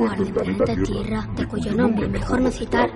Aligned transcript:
lugar 0.00 0.18
del 0.18 0.32
planeta 0.32 0.76
Tierra, 0.82 1.28
de 1.36 1.46
cuyo 1.46 1.74
nombre 1.74 2.08
mejor 2.08 2.40
no 2.40 2.50
citar, 2.50 2.90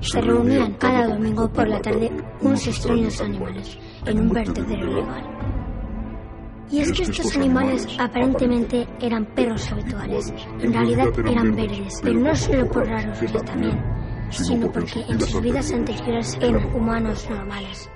se 0.00 0.20
reunían 0.20 0.74
cada 0.74 1.08
domingo 1.08 1.48
por 1.52 1.68
la 1.68 1.80
tarde 1.80 2.10
unos 2.40 2.66
extraños 2.66 3.20
animales 3.20 3.78
en 4.04 4.20
un 4.20 4.28
vertedero 4.30 4.90
ilegal. 4.90 5.24
Y 6.70 6.80
es 6.80 6.92
que 6.92 7.02
estos 7.04 7.36
animales 7.36 7.86
aparentemente 7.98 8.86
eran 9.00 9.24
perros 9.34 9.70
habituales. 9.70 10.32
En 10.60 10.72
realidad 10.72 11.06
eran 11.26 11.54
verdes, 11.54 12.00
pero 12.02 12.18
no 12.18 12.34
solo 12.34 12.68
por 12.68 12.86
raros 12.86 13.18
también, 13.44 13.80
sino 14.30 14.70
porque 14.72 15.00
en 15.08 15.20
sus 15.20 15.40
vidas 15.40 15.72
anteriores 15.72 16.36
eran 16.40 16.74
humanos 16.74 17.28
normales. 17.30 17.90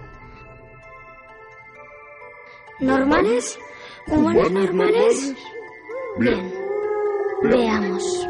¿Normales? 2.80 3.58
¿Humanos 4.06 4.50
normales? 4.52 5.34
Bien, 6.18 6.52
veamos. 7.42 8.28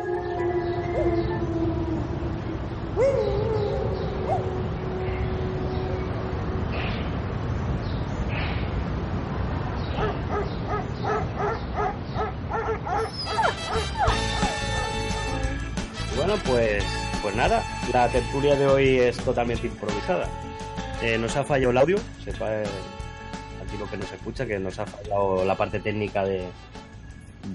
Nada, 17.41 17.63
la 17.91 18.07
tertulia 18.09 18.55
de 18.55 18.67
hoy 18.67 18.99
es 18.99 19.17
totalmente 19.17 19.67
improvisada. 19.67 20.29
Eh, 21.03 21.17
nos 21.17 21.35
ha 21.39 21.43
fallado 21.43 21.71
el 21.71 21.79
audio, 21.79 21.97
sepa 22.23 22.53
eh, 22.53 22.65
aquí 23.65 23.79
lo 23.79 23.89
que 23.89 23.97
nos 23.97 24.13
escucha, 24.13 24.45
que 24.45 24.59
nos 24.59 24.79
ha 24.79 24.85
fallado 24.85 25.43
la 25.47 25.55
parte 25.55 25.81
técnica 25.81 26.23
de, 26.23 26.45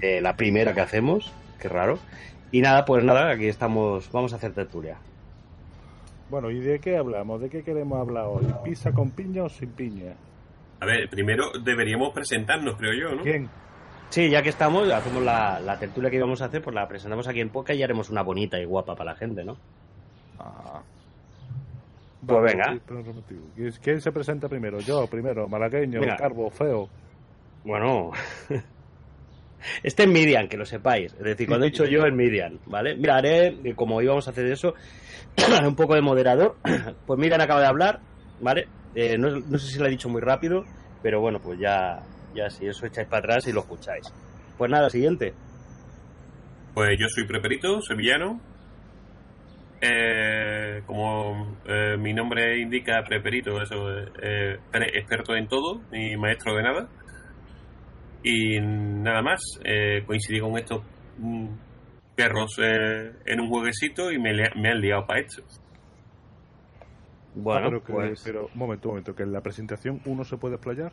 de 0.00 0.20
la 0.20 0.34
primera 0.34 0.74
que 0.74 0.80
hacemos, 0.80 1.32
qué 1.60 1.68
raro. 1.68 2.00
Y 2.50 2.62
nada, 2.62 2.84
pues 2.84 3.04
nada, 3.04 3.30
aquí 3.30 3.46
estamos, 3.46 4.10
vamos 4.10 4.32
a 4.32 4.36
hacer 4.36 4.52
tertulia. 4.54 4.96
Bueno, 6.30 6.50
¿y 6.50 6.58
de 6.58 6.80
qué 6.80 6.96
hablamos? 6.96 7.40
¿De 7.40 7.48
qué 7.48 7.62
queremos 7.62 8.00
hablar 8.00 8.24
hoy? 8.26 8.44
¿Pizza 8.64 8.90
con 8.90 9.12
piña 9.12 9.44
o 9.44 9.48
sin 9.48 9.70
piña? 9.70 10.14
A 10.80 10.86
ver, 10.86 11.08
primero 11.08 11.52
deberíamos 11.62 12.12
presentarnos, 12.12 12.74
creo 12.74 12.92
yo, 12.92 13.14
¿no? 13.14 13.22
¿Quién? 13.22 13.48
Sí, 14.08 14.30
ya 14.30 14.42
que 14.42 14.48
estamos, 14.48 14.90
hacemos 14.90 15.22
la, 15.22 15.60
la 15.60 15.78
tertulia 15.78 16.10
que 16.10 16.16
íbamos 16.16 16.42
a 16.42 16.46
hacer, 16.46 16.62
pues 16.62 16.74
la 16.74 16.88
presentamos 16.88 17.28
aquí 17.28 17.40
en 17.40 17.50
Poca 17.50 17.74
y 17.74 17.82
haremos 17.84 18.10
una 18.10 18.22
bonita 18.22 18.58
y 18.58 18.64
guapa 18.64 18.96
para 18.96 19.12
la 19.12 19.16
gente, 19.16 19.44
¿no? 19.44 19.56
Ah. 20.38 20.82
Pues 22.26 22.42
venga. 22.42 22.78
¿Quién- 23.54 23.72
¿Quién 23.82 24.00
se 24.00 24.10
presenta 24.12 24.48
primero? 24.48 24.80
Yo, 24.80 25.06
primero. 25.06 25.48
Malagueño, 25.48 26.00
Venga. 26.00 26.16
Carbo, 26.16 26.50
feo. 26.50 26.88
Bueno, 27.64 28.10
este 29.82 30.04
es 30.04 30.08
Miriam, 30.08 30.48
que 30.48 30.56
lo 30.56 30.64
sepáis. 30.64 31.12
Es 31.14 31.18
decir, 31.24 31.46
cuando 31.48 31.66
he 31.66 31.70
dicho 31.70 31.84
yo 31.84 32.04
es 32.04 32.12
Miriam, 32.14 32.58
¿vale? 32.66 32.96
Mira, 32.96 33.16
haré, 33.16 33.48
eh, 33.64 33.74
como 33.74 34.00
íbamos 34.02 34.26
a 34.28 34.30
hacer 34.30 34.46
eso, 34.46 34.74
un 35.66 35.74
poco 35.76 35.94
de 35.94 36.02
moderador. 36.02 36.56
Pues 37.06 37.18
Miriam 37.18 37.40
acaba 37.40 37.60
de 37.60 37.66
hablar, 37.66 38.00
¿vale? 38.40 38.68
Eh, 38.94 39.16
no, 39.18 39.30
no 39.30 39.58
sé 39.58 39.72
si 39.72 39.78
lo 39.78 39.86
he 39.86 39.90
dicho 39.90 40.08
muy 40.08 40.20
rápido, 40.20 40.64
pero 41.02 41.20
bueno, 41.20 41.38
pues 41.40 41.58
ya, 41.60 42.02
ya 42.34 42.48
si 42.50 42.66
eso 42.66 42.86
echáis 42.86 43.06
para 43.08 43.18
atrás 43.20 43.46
y 43.46 43.52
lo 43.52 43.60
escucháis. 43.60 44.12
Pues 44.58 44.70
nada, 44.70 44.88
siguiente. 44.90 45.34
Pues 46.74 46.98
yo 46.98 47.06
soy 47.08 47.24
Preperito, 47.26 47.80
sevillano. 47.82 48.40
Eh, 49.80 50.82
como 50.86 51.58
eh, 51.66 51.96
mi 51.98 52.12
nombre 52.14 52.58
indica, 52.58 53.02
Preperito, 53.04 53.60
eso, 53.60 53.90
eh, 54.22 54.58
pre- 54.70 54.98
experto 54.98 55.36
en 55.36 55.48
todo 55.48 55.82
y 55.92 56.16
maestro 56.16 56.54
de 56.56 56.62
nada. 56.62 56.88
Y 58.22 58.58
nada 58.60 59.22
más, 59.22 59.40
eh, 59.64 60.02
coincidí 60.06 60.40
con 60.40 60.56
estos 60.58 60.82
mm, 61.18 61.48
perros 62.16 62.58
eh, 62.60 63.12
en 63.26 63.40
un 63.40 63.48
jueguecito 63.48 64.10
y 64.10 64.18
me, 64.18 64.30
han 64.30 64.80
liado 64.80 65.06
para 65.06 65.20
esto. 65.20 65.42
Bueno, 67.34 67.66
Ah, 67.66 67.70
pero, 67.70 67.84
que- 67.84 67.92
pues 67.92 68.22
pero, 68.24 68.46
un 68.52 68.58
momento, 68.58 68.88
un 68.88 68.94
momento. 68.94 69.14
¿Que 69.14 69.22
en 69.24 69.32
la 69.32 69.42
presentación 69.42 70.00
uno 70.06 70.24
se 70.24 70.36
puede 70.38 70.54
explayar? 70.56 70.92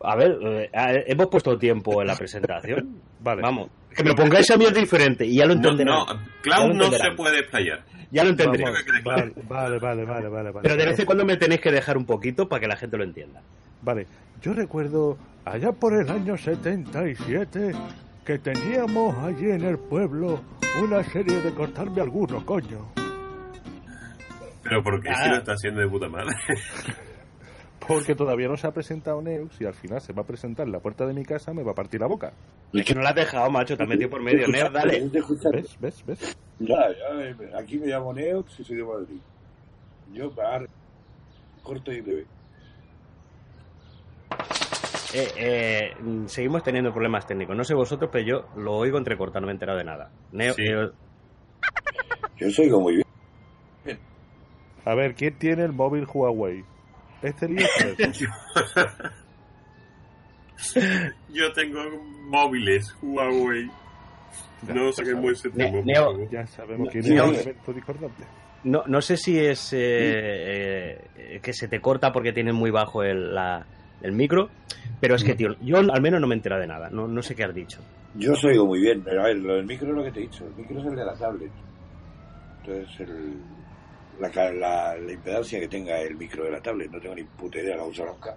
a 0.00 0.14
ver, 0.16 0.38
eh, 0.42 0.70
hemos 1.08 1.26
puesto 1.26 1.58
tiempo 1.58 2.00
en 2.00 2.06
la 2.06 2.16
presentación. 2.16 3.00
Vale. 3.20 3.42
Vamos, 3.42 3.68
que 3.94 4.02
me 4.04 4.10
lo 4.10 4.16
pongáis 4.16 4.50
a 4.50 4.56
mí 4.56 4.64
es 4.64 4.74
diferente 4.74 5.24
y 5.26 5.36
ya 5.36 5.44
lo 5.46 5.54
No, 5.54 5.60
entenderán. 5.70 5.96
no, 5.98 6.06
Klaus 6.42 6.68
lo 6.68 6.74
no 6.74 6.90
se 6.92 7.10
puede 7.16 7.40
explayar. 7.40 7.84
Ya 8.10 8.24
lo 8.24 8.30
entenderé. 8.30 8.64
Vale, 9.04 9.32
vale, 9.48 9.78
vale, 9.78 10.04
vale, 10.04 10.28
vale. 10.28 10.50
Pero 10.62 10.76
de 10.76 10.86
vez 10.86 10.98
en 10.98 11.04
cuando 11.06 11.24
me 11.24 11.36
tenéis 11.36 11.60
que 11.60 11.70
dejar 11.70 11.96
un 11.98 12.06
poquito 12.06 12.48
para 12.48 12.60
que 12.60 12.66
la 12.68 12.76
gente 12.76 12.96
lo 12.96 13.04
entienda. 13.04 13.42
Vale, 13.82 14.06
yo 14.40 14.52
recuerdo 14.54 15.18
allá 15.44 15.72
por 15.72 15.92
el 15.94 16.08
año 16.10 16.36
77 16.36 17.72
que 18.24 18.38
teníamos 18.38 19.16
allí 19.24 19.50
en 19.50 19.64
el 19.64 19.78
pueblo 19.78 20.40
una 20.82 21.02
serie 21.04 21.40
de 21.42 21.52
cortarme 21.52 22.00
alguno, 22.00 22.44
coño. 22.46 22.88
Pero 24.62 24.82
porque 24.82 25.08
si 25.14 25.22
Ah. 25.22 25.28
lo 25.30 25.36
está 25.38 25.52
haciendo 25.52 25.80
de 25.80 25.88
puta 25.88 26.08
madre. 26.08 26.34
Porque 27.86 28.14
todavía 28.14 28.48
no 28.48 28.56
se 28.56 28.66
ha 28.66 28.72
presentado 28.72 29.22
Neus 29.22 29.60
y 29.60 29.64
al 29.64 29.72
final 29.74 30.00
se 30.00 30.12
va 30.12 30.22
a 30.22 30.26
presentar 30.26 30.66
en 30.66 30.72
la 30.72 30.80
puerta 30.80 31.06
de 31.06 31.14
mi 31.14 31.24
casa, 31.24 31.54
me 31.54 31.62
va 31.62 31.72
a 31.72 31.74
partir 31.74 32.00
la 32.00 32.06
boca. 32.06 32.32
Es 32.72 32.84
que 32.84 32.94
no 32.94 33.00
la 33.02 33.10
has 33.10 33.14
dejado, 33.14 33.50
macho, 33.50 33.76
te 33.76 33.82
has 33.84 33.88
metido 33.88 34.10
por 34.10 34.22
medio. 34.22 34.46
Neo, 34.48 34.68
dale. 34.70 35.08
¿Ves? 35.52 35.76
¿Ves? 35.80 36.04
¿Ves? 36.06 36.38
Ya, 36.58 36.76
ya, 36.90 37.58
aquí 37.58 37.78
me 37.78 37.86
llamo 37.86 38.12
Neox 38.12 38.60
y 38.60 38.64
soy 38.64 38.76
de 38.76 38.84
Madrid. 38.84 39.20
Yo, 40.12 40.30
para 40.34 40.66
corto 41.62 41.92
y 41.92 42.00
breve. 42.00 42.26
Eh, 45.14 45.28
eh, 45.36 45.90
seguimos 46.26 46.62
teniendo 46.62 46.92
problemas 46.92 47.26
técnicos. 47.26 47.56
No 47.56 47.64
sé 47.64 47.74
vosotros, 47.74 48.10
pero 48.12 48.26
yo 48.26 48.60
lo 48.60 48.74
oigo 48.74 48.98
entrecortado, 48.98 49.40
no 49.40 49.46
me 49.46 49.52
he 49.52 49.54
enterado 49.54 49.78
de 49.78 49.84
nada. 49.84 50.10
Neo, 50.32 50.52
Sí. 50.54 50.62
Neo- 50.64 50.92
Yo 52.36 52.50
soy 52.50 52.68
muy 52.70 52.96
bien. 52.96 53.98
A 54.84 54.94
ver, 54.94 55.14
¿quién 55.14 55.38
tiene 55.38 55.64
el 55.64 55.72
móvil 55.72 56.06
Huawei? 56.12 56.64
Este 57.22 57.48
lío 57.48 57.66
es 57.98 58.18
Yo 61.32 61.52
tengo 61.52 61.80
móviles 62.28 62.94
Huawei. 63.02 63.70
No 64.72 64.92
saquemos 64.92 65.32
ese 65.32 65.50
Ne- 65.54 65.70
tema. 65.70 66.12
Ya 66.30 66.46
sabemos 66.46 66.88
quién 66.90 67.04
Sí, 67.04 67.14
es 67.16 67.46
evento 67.46 67.72
discordante. 67.72 68.24
no, 68.64 68.82
no 68.86 69.00
sé 69.00 69.16
si 69.16 69.38
es 69.38 69.72
eh, 69.72 71.00
eh, 71.16 71.40
que 71.40 71.52
se 71.52 71.68
te 71.68 71.80
corta 71.80 72.12
porque 72.12 72.32
tienes 72.32 72.54
muy 72.54 72.70
bajo 72.70 73.02
el, 73.04 73.34
la- 73.34 73.64
el 74.02 74.12
micro, 74.12 74.50
pero 75.00 75.14
es 75.14 75.22
que, 75.24 75.34
tío, 75.34 75.56
yo 75.60 75.78
al 75.78 76.02
menos 76.02 76.20
no 76.20 76.26
me 76.26 76.34
he 76.34 76.38
enterado 76.38 76.60
de 76.60 76.66
nada. 76.68 76.88
No, 76.90 77.06
no 77.08 77.22
sé 77.22 77.34
qué 77.36 77.44
has 77.44 77.54
dicho. 77.54 77.80
Yo 78.14 78.34
soy 78.34 78.58
muy 78.58 78.80
bien, 78.80 79.02
pero 79.04 79.22
a 79.22 79.26
ver, 79.26 79.36
lo 79.36 79.54
del 79.54 79.66
micro 79.66 79.88
es 79.88 79.94
lo 79.94 80.02
que 80.04 80.10
te 80.12 80.18
he 80.20 80.22
dicho. 80.22 80.44
El 80.46 80.54
micro 80.56 80.80
es 80.80 80.86
el 80.86 80.96
de 80.96 81.04
la 81.04 81.14
tablet. 81.14 81.50
Entonces, 82.64 83.00
el, 83.00 83.34
la, 84.20 84.30
ca- 84.30 84.52
la, 84.52 84.96
la 84.96 85.12
impedancia 85.12 85.60
que 85.60 85.68
tenga 85.68 86.00
el 86.00 86.16
micro 86.16 86.44
de 86.44 86.50
la 86.52 86.60
tablet, 86.60 86.90
no 86.90 87.00
tengo 87.00 87.14
ni 87.14 87.24
puta 87.24 87.58
idea, 87.58 87.76
la 87.76 87.84
uso 87.84 88.04
nunca. 88.04 88.34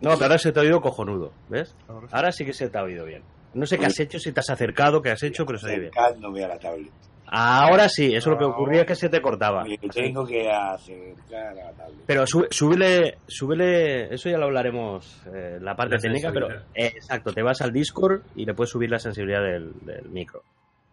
No, 0.00 0.10
pero 0.12 0.24
ahora 0.26 0.38
se 0.38 0.52
te 0.52 0.60
ha 0.60 0.62
oído 0.62 0.80
cojonudo, 0.80 1.32
¿ves? 1.48 1.74
Ahora 1.88 2.06
sí. 2.06 2.14
Ahora 2.14 2.30
que 2.38 2.52
se 2.52 2.68
te 2.68 2.78
ha 2.78 2.82
oído 2.82 3.04
bien. 3.04 3.22
No 3.54 3.66
sé 3.66 3.78
qué 3.78 3.86
has 3.86 3.98
hecho, 3.98 4.18
si 4.18 4.30
te 4.32 4.40
has 4.40 4.50
acercado, 4.50 5.02
qué 5.02 5.10
has 5.10 5.22
hecho, 5.22 5.44
pero 5.44 5.58
se 5.58 5.66
oye 5.66 5.78
bien. 5.80 5.90
Acercándome 5.96 6.44
a 6.44 6.48
la 6.48 6.58
tablet. 6.58 6.92
Ahora 7.30 7.88
sí, 7.90 8.14
eso 8.14 8.30
lo 8.30 8.38
que 8.38 8.44
ocurría 8.44 8.82
es 8.82 8.86
que 8.86 8.94
se 8.94 9.08
te 9.10 9.20
cortaba. 9.20 9.64
Me 9.64 9.76
tengo 9.76 10.24
que 10.24 10.50
acercar 10.50 11.48
a 11.48 11.54
la 11.54 11.72
tablet. 11.72 11.98
Pero 12.06 12.26
sube, 12.26 12.46
súbele, 12.50 13.18
súbele, 13.26 14.14
eso 14.14 14.30
ya 14.30 14.38
lo 14.38 14.44
hablaremos 14.46 15.22
eh, 15.34 15.58
la 15.60 15.74
parte 15.74 15.96
La 15.96 16.00
técnica, 16.00 16.30
pero 16.32 16.48
eh, 16.74 16.92
exacto, 16.94 17.32
te 17.34 17.42
vas 17.42 17.60
al 17.60 17.72
Discord 17.72 18.22
y 18.34 18.46
le 18.46 18.54
puedes 18.54 18.70
subir 18.70 18.88
la 18.90 18.98
sensibilidad 18.98 19.42
del, 19.42 19.72
del 19.82 20.08
micro. 20.08 20.42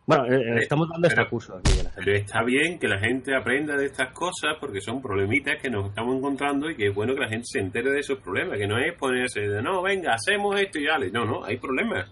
Bueno, 0.08 0.26
eh, 0.28 0.60
estamos 0.62 0.88
dando 0.90 1.08
este 1.08 1.28
curso 1.28 1.58
aquí 1.58 1.72
la 1.78 1.90
gente. 1.90 2.02
Pero 2.04 2.18
está 2.18 2.44
bien 2.44 2.78
que 2.78 2.88
la 2.88 3.00
gente 3.00 3.35
aprenda 3.35 3.76
de 3.76 3.88
estas 3.88 4.12
cosas 4.14 4.56
porque 4.59 4.79
son 4.79 5.02
problemitas 5.02 5.56
que 5.59 5.70
nos 5.70 5.88
estamos 5.90 6.16
encontrando 6.18 6.70
y 6.70 6.76
que 6.76 6.88
es 6.90 6.94
bueno 6.96 7.16
que 7.16 7.22
la 7.22 7.28
gente 7.29 7.46
se 7.46 7.59
entere 7.59 7.90
de 7.91 8.00
esos 8.02 8.20
problemas, 8.20 8.59
que 8.59 8.68
no 8.68 8.78
es 8.78 8.94
ponerse 9.00 9.41
de 9.41 9.62
no, 9.64 9.82
venga, 9.82 10.14
hacemos 10.14 10.59
esto 10.62 10.78
y 10.79 10.85
dale. 10.85 11.09
No, 11.09 11.26
no, 11.26 11.44
hay 11.44 11.58
problemas. 11.58 12.12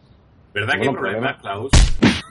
¿Verdad 0.56 0.74
que 0.74 0.88
hay 0.88 0.94
problemas, 0.94 1.42
Klaus? 1.42 1.72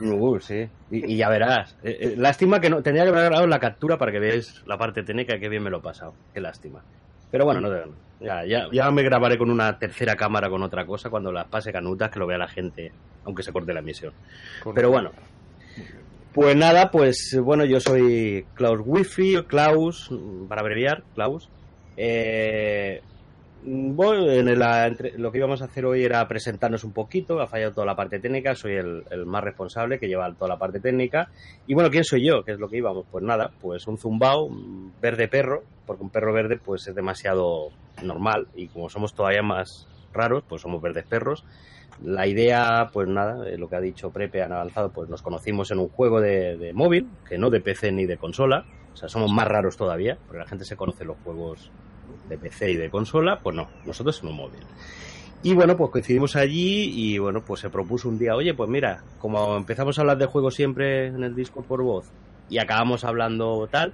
Uh, 0.01 0.39
sí, 0.39 0.67
y, 0.91 1.13
y 1.13 1.17
ya 1.17 1.29
verás. 1.29 1.77
Eh, 1.83 1.97
eh, 1.99 2.13
lástima 2.17 2.59
que 2.59 2.69
no 2.69 2.81
tendría 2.81 3.03
que 3.05 3.09
haber 3.11 3.23
grabado 3.25 3.47
la 3.47 3.59
captura 3.59 3.97
para 3.97 4.11
que 4.11 4.19
veáis 4.19 4.63
la 4.65 4.77
parte 4.77 5.03
técnica, 5.03 5.37
que 5.39 5.47
bien 5.49 5.63
me 5.63 5.69
lo 5.69 5.77
he 5.77 5.81
pasado. 5.81 6.13
Qué 6.33 6.41
lástima. 6.41 6.83
Pero 7.31 7.45
bueno, 7.45 7.61
no 7.61 7.69
te- 7.69 7.89
ya, 8.25 8.45
ya, 8.45 8.67
ya 8.71 8.91
me 8.91 9.01
grabaré 9.03 9.37
con 9.37 9.49
una 9.49 9.77
tercera 9.79 10.15
cámara 10.15 10.49
con 10.49 10.61
otra 10.63 10.85
cosa 10.85 11.09
cuando 11.09 11.31
las 11.31 11.47
pase 11.47 11.71
canutas, 11.71 12.09
que 12.09 12.19
lo 12.19 12.27
vea 12.27 12.37
la 12.37 12.47
gente, 12.47 12.91
aunque 13.25 13.43
se 13.43 13.51
corte 13.51 13.73
la 13.73 13.79
emisión. 13.79 14.13
Pero 14.75 14.89
bueno. 14.89 15.11
Pues 16.33 16.55
nada, 16.55 16.89
pues 16.89 17.37
bueno, 17.43 17.63
yo 17.63 17.79
soy 17.79 18.45
Klaus 18.55 18.81
Wifi, 18.83 19.43
Klaus, 19.47 20.09
para 20.49 20.61
abreviar, 20.61 21.03
Klaus. 21.13 21.47
Eh, 21.95 23.01
bueno, 23.65 24.29
en 24.31 24.57
la 24.59 24.87
entre- 24.87 25.17
lo 25.17 25.31
que 25.31 25.37
íbamos 25.37 25.61
a 25.61 25.65
hacer 25.65 25.85
hoy 25.85 26.03
era 26.03 26.27
presentarnos 26.27 26.83
un 26.83 26.91
poquito, 26.91 27.39
ha 27.39 27.47
fallado 27.47 27.73
toda 27.73 27.85
la 27.85 27.95
parte 27.95 28.19
técnica, 28.19 28.55
soy 28.55 28.73
el, 28.73 29.03
más 29.27 29.43
responsable 29.43 29.99
que 29.99 30.07
lleva 30.07 30.33
toda 30.33 30.49
la 30.49 30.57
parte 30.57 30.79
técnica. 30.79 31.29
Y 31.67 31.75
bueno, 31.75 31.91
¿quién 31.91 32.03
soy 32.03 32.25
yo? 32.25 32.43
¿Qué 32.43 32.53
es 32.53 32.59
lo 32.59 32.67
que 32.67 32.77
íbamos? 32.77 33.05
Pues 33.11 33.23
nada, 33.23 33.51
pues 33.61 33.85
un 33.85 33.99
zumbao, 33.99 34.49
verde 34.99 35.27
perro, 35.27 35.61
porque 35.85 36.03
un 36.03 36.09
perro 36.09 36.33
verde 36.33 36.57
pues 36.57 36.87
es 36.87 36.95
demasiado 36.95 37.69
normal 38.03 38.47
y 38.55 38.67
como 38.69 38.89
somos 38.89 39.13
todavía 39.13 39.43
más 39.43 39.87
raros, 40.11 40.43
pues 40.49 40.63
somos 40.63 40.81
verdes 40.81 41.05
perros. 41.05 41.45
La 42.03 42.27
idea, 42.27 42.89
pues 42.91 43.07
nada, 43.07 43.47
eh, 43.49 43.57
lo 43.57 43.69
que 43.69 43.77
ha 43.77 43.81
dicho 43.81 44.11
Prepe, 44.11 44.41
han 44.43 44.51
avanzado, 44.51 44.91
pues 44.91 45.09
nos 45.09 45.21
conocimos 45.21 45.71
en 45.71 45.79
un 45.79 45.89
juego 45.89 46.19
de, 46.19 46.71
móvil, 46.73 47.09
que 47.27 47.37
no 47.37 47.49
de 47.49 47.61
PC 47.61 47.91
ni 47.93 48.05
de 48.05 48.17
consola, 48.17 48.65
o 48.93 48.95
sea, 48.95 49.07
somos 49.07 49.31
más 49.31 49.47
raros 49.47 49.77
todavía, 49.77 50.17
porque 50.25 50.39
la 50.39 50.45
gente 50.47 50.65
se 50.65 50.75
conoce 50.75 51.05
los 51.05 51.17
juegos 51.23 51.71
de 52.27 52.37
PC 52.37 52.71
y 52.71 52.75
de 52.75 52.89
consola, 52.89 53.39
pues 53.41 53.55
no, 53.55 53.69
nosotros 53.85 54.21
en 54.21 54.29
un 54.29 54.35
móvil. 54.35 54.65
Y 55.41 55.53
bueno, 55.53 55.77
pues 55.77 55.91
coincidimos 55.91 56.35
allí 56.35 56.91
y 56.93 57.17
bueno, 57.19 57.41
pues 57.45 57.61
se 57.61 57.69
propuso 57.69 58.09
un 58.09 58.17
día, 58.17 58.35
oye, 58.35 58.53
pues 58.53 58.69
mira, 58.69 59.03
como 59.17 59.55
empezamos 59.55 59.97
a 59.97 60.01
hablar 60.01 60.17
de 60.17 60.25
juegos 60.25 60.55
siempre 60.55 61.07
en 61.07 61.23
el 61.23 61.35
Discord 61.35 61.65
por 61.65 61.83
voz 61.83 62.05
y 62.49 62.57
acabamos 62.59 63.03
hablando 63.05 63.67
tal, 63.71 63.93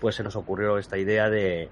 pues 0.00 0.14
se 0.14 0.22
nos 0.22 0.36
ocurrió 0.36 0.78
esta 0.78 0.98
idea 0.98 1.28
de, 1.28 1.68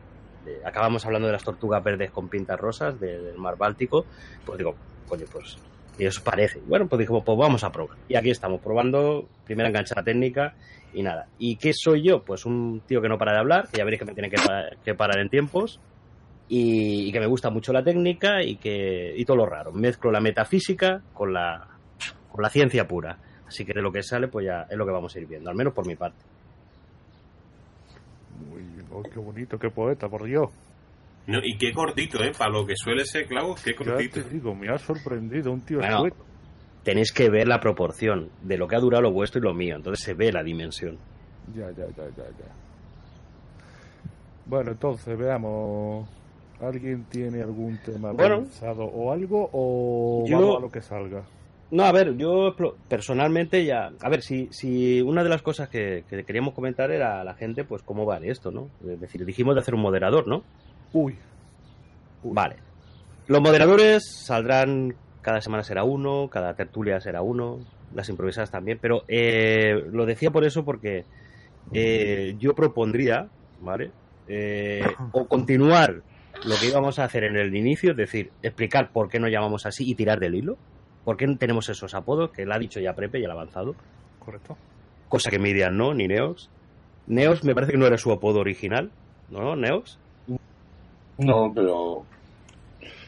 acabamos 0.64 1.04
hablando 1.06 1.26
de 1.28 1.32
las 1.32 1.44
tortugas 1.44 1.82
verdes 1.82 2.10
con 2.10 2.28
pintas 2.28 2.58
rosas 2.58 2.98
de- 3.00 3.22
del 3.22 3.38
mar 3.38 3.56
Báltico, 3.56 4.06
pues 4.44 4.58
digo, 4.58 4.76
oye, 5.10 5.24
pues 5.32 5.56
y 5.98 6.06
os 6.06 6.20
parece. 6.20 6.60
Bueno, 6.66 6.86
pues 6.86 7.00
dijimos, 7.00 7.24
pues 7.24 7.36
vamos 7.36 7.64
a 7.64 7.72
probar. 7.72 7.96
Y 8.08 8.14
aquí 8.14 8.30
estamos 8.30 8.60
probando, 8.60 9.26
primera 9.44 9.68
enganchada 9.68 10.02
técnica 10.04 10.54
y 10.94 11.02
nada. 11.02 11.26
¿Y 11.38 11.56
qué 11.56 11.72
soy 11.74 12.02
yo? 12.02 12.22
Pues 12.22 12.46
un 12.46 12.80
tío 12.86 13.02
que 13.02 13.08
no 13.08 13.18
para 13.18 13.32
de 13.32 13.38
hablar, 13.38 13.68
que 13.68 13.78
ya 13.78 13.84
veréis 13.84 13.98
que 14.00 14.06
me 14.06 14.14
tiene 14.14 14.30
que, 14.30 14.36
pa- 14.36 14.68
que 14.84 14.94
parar 14.94 15.18
en 15.18 15.28
tiempos, 15.28 15.80
y, 16.48 17.12
que 17.12 17.20
me 17.20 17.26
gusta 17.26 17.50
mucho 17.50 17.72
la 17.72 17.82
técnica 17.82 18.42
y 18.42 18.56
que 18.56 19.12
y 19.16 19.24
todo 19.24 19.36
lo 19.38 19.46
raro. 19.46 19.72
Mezclo 19.72 20.10
la 20.12 20.20
metafísica 20.20 21.02
con 21.12 21.32
la, 21.34 21.66
con 22.30 22.42
la 22.42 22.48
ciencia 22.48 22.86
pura. 22.86 23.18
Así 23.46 23.64
que 23.64 23.72
de 23.74 23.82
lo 23.82 23.90
que 23.92 24.02
sale, 24.02 24.28
pues 24.28 24.46
ya 24.46 24.66
es 24.70 24.76
lo 24.76 24.86
que 24.86 24.92
vamos 24.92 25.14
a 25.14 25.18
ir 25.18 25.26
viendo, 25.26 25.50
al 25.50 25.56
menos 25.56 25.74
por 25.74 25.86
mi 25.86 25.96
parte. 25.96 26.16
Bien. 28.54 28.86
Oh, 28.92 29.02
qué 29.02 29.18
bonito, 29.18 29.58
qué 29.58 29.68
poeta, 29.70 30.08
por 30.08 30.24
Dios. 30.24 30.48
No, 31.28 31.38
y 31.44 31.56
qué 31.58 31.72
cortito, 31.72 32.22
¿eh? 32.24 32.32
Para 32.36 32.50
lo 32.50 32.66
que 32.66 32.74
suele 32.74 33.04
ser 33.04 33.26
clavo, 33.26 33.54
qué 33.62 33.72
Ya 33.72 33.76
cortito. 33.76 34.22
te 34.22 34.30
digo, 34.30 34.54
me 34.54 34.68
ha 34.70 34.78
sorprendido 34.78 35.52
un 35.52 35.60
tío 35.60 35.78
Bueno. 35.78 35.96
escueto. 36.06 36.24
Tenéis 36.84 37.12
que 37.12 37.28
ver 37.28 37.46
la 37.46 37.60
proporción 37.60 38.30
de 38.42 38.56
lo 38.56 38.66
que 38.66 38.76
ha 38.76 38.80
durado 38.80 39.02
lo 39.02 39.12
vuestro 39.12 39.38
y 39.40 39.44
lo 39.44 39.52
mío. 39.52 39.76
Entonces 39.76 40.02
se 40.04 40.14
ve 40.14 40.32
la 40.32 40.42
dimensión. 40.42 40.96
Ya, 41.54 41.70
ya, 41.72 41.84
ya, 41.96 42.04
ya, 42.16 42.24
ya. 42.24 42.52
Bueno, 44.46 44.70
entonces 44.72 45.18
veamos. 45.18 46.08
¿Alguien 46.60 47.04
tiene 47.04 47.42
algún 47.42 47.76
tema 47.84 48.12
Bueno. 48.12 48.38
pensado 48.40 48.84
o 48.84 49.12
algo? 49.12 49.48
¿O 49.52 50.24
Yo- 50.26 50.38
vamos 50.40 50.56
a 50.56 50.60
lo 50.60 50.70
que 50.70 50.80
salga? 50.80 51.22
No, 51.70 51.84
a 51.84 51.92
ver, 51.92 52.16
yo 52.16 52.56
personalmente 52.88 53.64
ya. 53.66 53.90
A 54.00 54.08
ver, 54.08 54.22
si, 54.22 54.48
si 54.50 55.02
una 55.02 55.22
de 55.22 55.28
las 55.28 55.42
cosas 55.42 55.68
que, 55.68 56.04
que 56.08 56.24
queríamos 56.24 56.54
comentar 56.54 56.90
era 56.90 57.20
a 57.20 57.24
la 57.24 57.34
gente, 57.34 57.62
pues 57.64 57.82
cómo 57.82 58.06
vale 58.06 58.30
esto, 58.30 58.50
¿no? 58.50 58.70
Es 58.90 58.98
decir, 58.98 59.24
dijimos 59.26 59.54
de 59.54 59.60
hacer 59.60 59.74
un 59.74 59.82
moderador, 59.82 60.26
¿no? 60.26 60.42
Uy, 60.92 61.16
Uy. 62.22 62.34
Vale. 62.34 62.56
Los 63.26 63.40
moderadores 63.40 64.24
saldrán, 64.26 64.94
cada 65.22 65.40
semana 65.40 65.62
será 65.62 65.84
uno, 65.84 66.28
cada 66.28 66.54
tertulia 66.54 67.00
será 67.00 67.22
uno, 67.22 67.58
las 67.94 68.08
improvisadas 68.08 68.50
también, 68.50 68.78
pero 68.80 69.04
eh, 69.08 69.84
lo 69.92 70.06
decía 70.06 70.30
por 70.30 70.44
eso 70.44 70.64
porque 70.64 71.04
eh, 71.72 72.36
yo 72.38 72.54
propondría, 72.54 73.28
¿vale? 73.60 73.90
Eh, 74.28 74.82
o 75.12 75.26
continuar 75.26 76.02
lo 76.44 76.54
que 76.56 76.66
íbamos 76.66 76.98
a 76.98 77.04
hacer 77.04 77.24
en 77.24 77.36
el 77.36 77.54
inicio, 77.54 77.90
es 77.92 77.96
decir, 77.96 78.30
explicar 78.42 78.90
por 78.92 79.08
qué 79.08 79.18
nos 79.18 79.30
llamamos 79.30 79.66
así 79.66 79.88
y 79.88 79.94
tirar 79.94 80.20
del 80.20 80.34
hilo, 80.34 80.56
por 81.04 81.16
qué 81.16 81.26
tenemos 81.38 81.68
esos 81.68 81.94
apodos, 81.94 82.30
que 82.30 82.44
lo 82.46 82.54
ha 82.54 82.58
dicho 82.58 82.80
ya 82.80 82.94
Prepe 82.94 83.18
y 83.20 83.24
el 83.24 83.30
avanzado, 83.30 83.74
correcto. 84.18 84.56
cosa 85.08 85.30
que 85.30 85.38
Miriam 85.38 85.76
no, 85.76 85.94
ni 85.94 86.06
Neox. 86.06 86.48
Neox 87.06 87.44
me 87.44 87.54
parece 87.54 87.72
que 87.72 87.78
no 87.78 87.86
era 87.86 87.96
su 87.96 88.12
apodo 88.12 88.40
original, 88.40 88.90
¿no, 89.30 89.56
Neox? 89.56 89.98
No, 91.18 91.52
pero. 91.54 92.04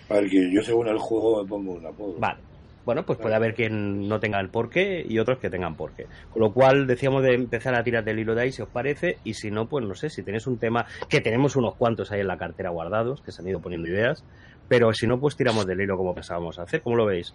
A 0.09 0.15
ver, 0.15 0.29
que 0.29 0.51
yo 0.53 0.63
según 0.63 0.89
el 0.89 0.99
juego 0.99 1.43
me 1.43 1.49
pongo 1.49 1.73
un 1.75 1.87
apodo. 1.87 2.15
Vale. 2.19 2.39
Bueno, 2.85 3.05
pues 3.05 3.19
puede 3.19 3.35
haber 3.37 3.55
quien 3.55 4.09
no 4.09 4.19
tenga 4.19 4.41
el 4.41 4.49
porqué 4.49 5.05
y 5.07 5.19
otros 5.19 5.39
que 5.39 5.51
tengan 5.51 5.77
porqué. 5.77 6.07
Con 6.33 6.41
lo 6.43 6.53
cual 6.53 6.87
decíamos 6.87 7.23
de 7.23 7.35
empezar 7.35 7.75
a 7.75 7.85
tirar 7.85 8.03
del 8.05 8.19
hilo 8.19 8.35
de 8.35 8.43
ahí, 8.43 8.53
si 8.53 8.63
os 8.63 8.69
parece, 8.69 9.19
y 9.23 9.35
si 9.35 9.51
no, 9.51 9.67
pues 9.67 9.85
no 9.87 9.95
sé, 9.95 10.09
si 10.11 10.23
tenéis 10.23 10.47
un 10.47 10.59
tema, 10.59 10.87
que 11.09 11.21
tenemos 11.21 11.55
unos 11.57 11.77
cuantos 11.77 12.11
ahí 12.11 12.21
en 12.21 12.27
la 12.27 12.39
cartera 12.39 12.71
guardados, 12.71 13.21
que 13.21 13.31
se 13.33 13.43
han 13.43 13.49
ido 13.49 13.61
poniendo 13.61 13.87
ideas, 13.89 14.25
pero 14.67 14.93
si 14.95 15.07
no, 15.07 15.21
pues 15.21 15.37
tiramos 15.37 15.67
del 15.67 15.81
hilo 15.83 15.97
como 15.99 16.15
pensábamos 16.15 16.59
hacer, 16.59 16.81
¿cómo 16.81 16.97
lo 16.97 17.05
veis? 17.07 17.33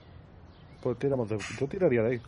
Pues 0.81 0.97
tiramos 0.97 1.29
de- 1.29 1.37
yo 1.59 1.67
tiraría 1.67 2.01
de 2.01 2.11
ahí. 2.15 2.21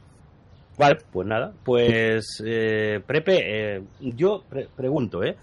Vale, 0.77 0.99
pues 1.11 1.27
nada, 1.27 1.51
pues 1.65 2.41
eh, 2.45 3.01
Prepe, 3.05 3.75
eh, 3.77 3.81
yo 3.99 4.43
pre- 4.47 4.67
pregunto, 4.73 5.23
¿eh? 5.23 5.35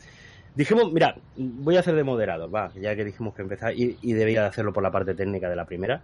Dijimos, 0.54 0.92
mira, 0.92 1.16
voy 1.36 1.76
a 1.76 1.80
hacer 1.80 1.94
de 1.96 2.04
moderador, 2.04 2.54
va, 2.54 2.70
ya 2.80 2.94
que 2.94 3.04
dijimos 3.04 3.34
que 3.34 3.42
empezar 3.42 3.74
y, 3.74 3.96
y 4.02 4.12
debía 4.12 4.42
de 4.42 4.46
hacerlo 4.48 4.72
por 4.72 4.82
la 4.82 4.90
parte 4.92 5.14
técnica 5.14 5.50
de 5.50 5.56
la 5.56 5.64
primera. 5.64 6.02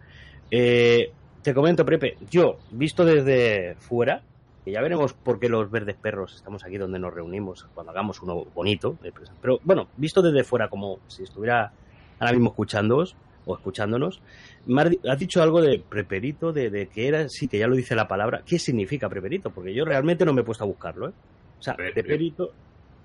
Eh, 0.51 1.13
te 1.43 1.55
comento, 1.55 1.85
Prepe, 1.85 2.17
yo, 2.31 2.59
visto 2.73 3.05
desde 3.05 3.77
fuera, 3.79 4.23
que 4.65 4.73
ya 4.73 4.81
veremos 4.83 5.13
por 5.13 5.39
qué 5.39 5.49
los 5.49 5.71
verdes 5.71 5.97
perros 5.97 6.35
estamos 6.35 6.65
aquí 6.65 6.79
donde 6.79 6.99
nos 6.99 7.15
reunimos 7.15 7.65
cuando 7.75 7.93
hagamos 7.93 8.21
uno 8.23 8.45
bonito, 8.55 8.97
pero 9.41 9.61
bueno, 9.63 9.89
visto 9.97 10.21
desde 10.21 10.43
fuera 10.45 10.69
como 10.69 10.99
si 11.07 11.23
estuviera 11.23 11.73
ahora 12.19 12.33
mismo 12.33 12.51
escuchándoos 12.51 13.15
o 13.47 13.55
escuchándonos, 13.55 14.21
me 14.67 14.83
has 14.83 14.91
di- 14.91 15.01
has 15.09 15.19
dicho 15.19 15.43
algo 15.43 15.63
de 15.63 15.79
preperito, 15.79 16.53
de, 16.53 16.69
de 16.71 16.89
que 16.89 17.07
era, 17.09 17.29
sí, 17.29 17.49
que 17.49 17.59
ya 17.59 17.67
lo 17.69 17.75
dice 17.77 17.95
la 17.95 18.07
palabra. 18.09 18.43
¿Qué 18.45 18.59
significa 18.59 19.09
preperito? 19.09 19.51
Porque 19.51 19.73
yo 19.73 19.85
realmente 19.85 20.25
no 20.27 20.35
me 20.35 20.43
he 20.43 20.45
puesto 20.45 20.65
a 20.65 20.67
buscarlo, 20.67 21.09
¿eh? 21.09 21.13
O 21.59 21.63
sea, 21.63 21.75
Pre- 21.75 21.93
preperito. 21.93 22.53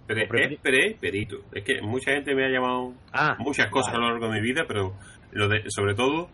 Pre- 0.08 0.24
es 0.54 0.60
pre-perito. 0.60 1.38
Es 1.52 1.64
que 1.64 1.82
mucha 1.82 2.12
gente 2.14 2.36
me 2.36 2.46
ha 2.46 2.50
llamado 2.50 2.94
Ah, 3.12 3.36
muchas 3.40 3.70
cosas 3.72 3.94
vale. 3.94 4.06
a 4.06 4.08
lo 4.08 4.14
largo 4.20 4.34
de 4.34 4.40
mi 4.42 4.48
vida, 4.48 4.66
pero 4.68 4.94
lo 5.32 5.48
de, 5.48 5.64
sobre 5.70 5.96
todo 5.96 6.30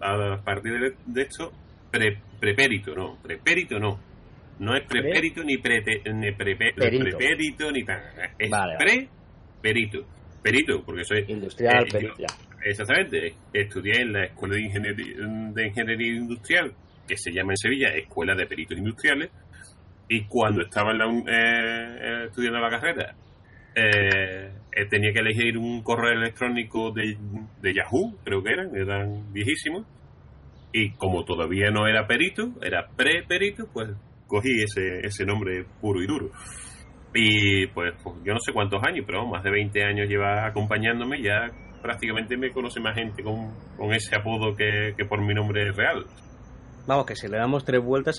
a 0.00 0.40
partir 0.42 0.72
de, 0.80 0.94
de 1.06 1.22
esto, 1.22 1.52
pre, 1.90 2.18
prepérito, 2.40 2.94
no, 2.94 3.16
prepérito 3.22 3.78
no. 3.78 3.98
No 4.58 4.74
es 4.76 4.86
prepérito 4.86 5.42
ni, 5.42 5.56
prete, 5.58 6.02
ni 6.12 6.28
prepe- 6.32 6.74
Perito. 6.74 7.04
prepérito 7.04 7.70
ni 7.72 7.84
tan. 7.84 8.00
Es 8.38 8.50
Vale, 8.50 8.74
vale. 8.76 9.08
pre-perito. 9.62 10.06
Perito, 10.42 10.82
porque 10.84 11.04
soy. 11.04 11.24
Industrial, 11.28 11.84
eh, 11.86 11.88
perito. 11.90 12.14
Exactamente. 12.64 13.34
Estudié 13.52 14.00
en 14.02 14.12
la 14.12 14.24
Escuela 14.24 14.54
de 14.54 14.62
Ingeniería, 14.62 15.14
de 15.54 15.66
Ingeniería 15.66 16.12
Industrial, 16.14 16.72
que 17.06 17.16
se 17.16 17.32
llama 17.32 17.52
en 17.52 17.56
Sevilla 17.56 17.88
Escuela 17.94 18.34
de 18.34 18.46
Peritos 18.46 18.78
Industriales. 18.78 19.30
Y 20.12 20.24
cuando 20.24 20.62
estaba 20.62 20.90
eh, 20.92 20.96
eh, 21.28 22.24
estudiando 22.26 22.58
la 22.58 22.68
carrera, 22.68 23.14
eh, 23.76 24.50
tenía 24.90 25.12
que 25.12 25.20
elegir 25.20 25.56
un 25.56 25.84
correo 25.84 26.10
electrónico 26.10 26.90
de, 26.90 27.16
de 27.62 27.72
Yahoo, 27.72 28.18
creo 28.24 28.42
que 28.42 28.52
eran, 28.52 28.74
eran 28.74 29.32
viejísimos. 29.32 29.86
Y 30.72 30.90
como 30.94 31.24
todavía 31.24 31.70
no 31.70 31.86
era 31.86 32.08
perito, 32.08 32.54
era 32.60 32.88
pre-perito, 32.96 33.68
pues 33.72 33.90
cogí 34.26 34.64
ese, 34.64 34.98
ese 35.06 35.24
nombre 35.24 35.64
puro 35.80 36.02
y 36.02 36.08
duro. 36.08 36.30
Y 37.14 37.68
pues, 37.68 37.94
pues, 38.02 38.16
yo 38.24 38.32
no 38.32 38.40
sé 38.40 38.52
cuántos 38.52 38.82
años, 38.82 39.04
pero 39.06 39.24
más 39.28 39.44
de 39.44 39.52
20 39.52 39.84
años 39.84 40.08
lleva 40.08 40.44
acompañándome, 40.44 41.22
ya 41.22 41.46
prácticamente 41.82 42.36
me 42.36 42.50
conoce 42.50 42.80
más 42.80 42.96
gente 42.96 43.22
con, 43.22 43.54
con 43.76 43.92
ese 43.92 44.16
apodo 44.16 44.56
que, 44.56 44.92
que 44.96 45.04
por 45.04 45.24
mi 45.24 45.34
nombre 45.34 45.70
real. 45.70 46.04
Vamos, 46.88 47.06
que 47.06 47.14
si 47.14 47.28
le 47.28 47.38
damos 47.38 47.64
tres 47.64 47.80
vueltas, 47.80 48.18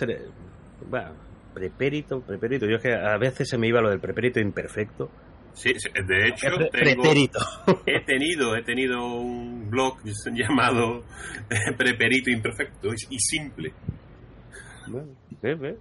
bueno, 0.89 1.30
prepérito, 1.53 2.21
prepérito. 2.21 2.65
Yo 2.65 2.77
es 2.77 2.81
que 2.81 2.93
a 2.93 3.17
veces 3.17 3.49
se 3.49 3.57
me 3.57 3.67
iba 3.67 3.81
lo 3.81 3.89
del 3.89 3.99
prepérito 3.99 4.39
imperfecto. 4.39 5.09
Sí, 5.53 5.73
de 5.73 6.27
hecho, 6.29 6.47
tengo, 6.57 6.69
Pretérito. 6.71 7.39
he 7.85 7.99
tenido, 8.05 8.55
he 8.55 8.63
tenido 8.63 9.03
un 9.15 9.69
blog 9.69 9.97
llamado 10.33 11.03
Preperito 11.77 12.29
Imperfecto 12.31 12.87
y 13.09 13.19
simple. 13.19 13.73
Bueno, 14.87 15.09
ve, 15.41 15.55
ve. 15.55 15.77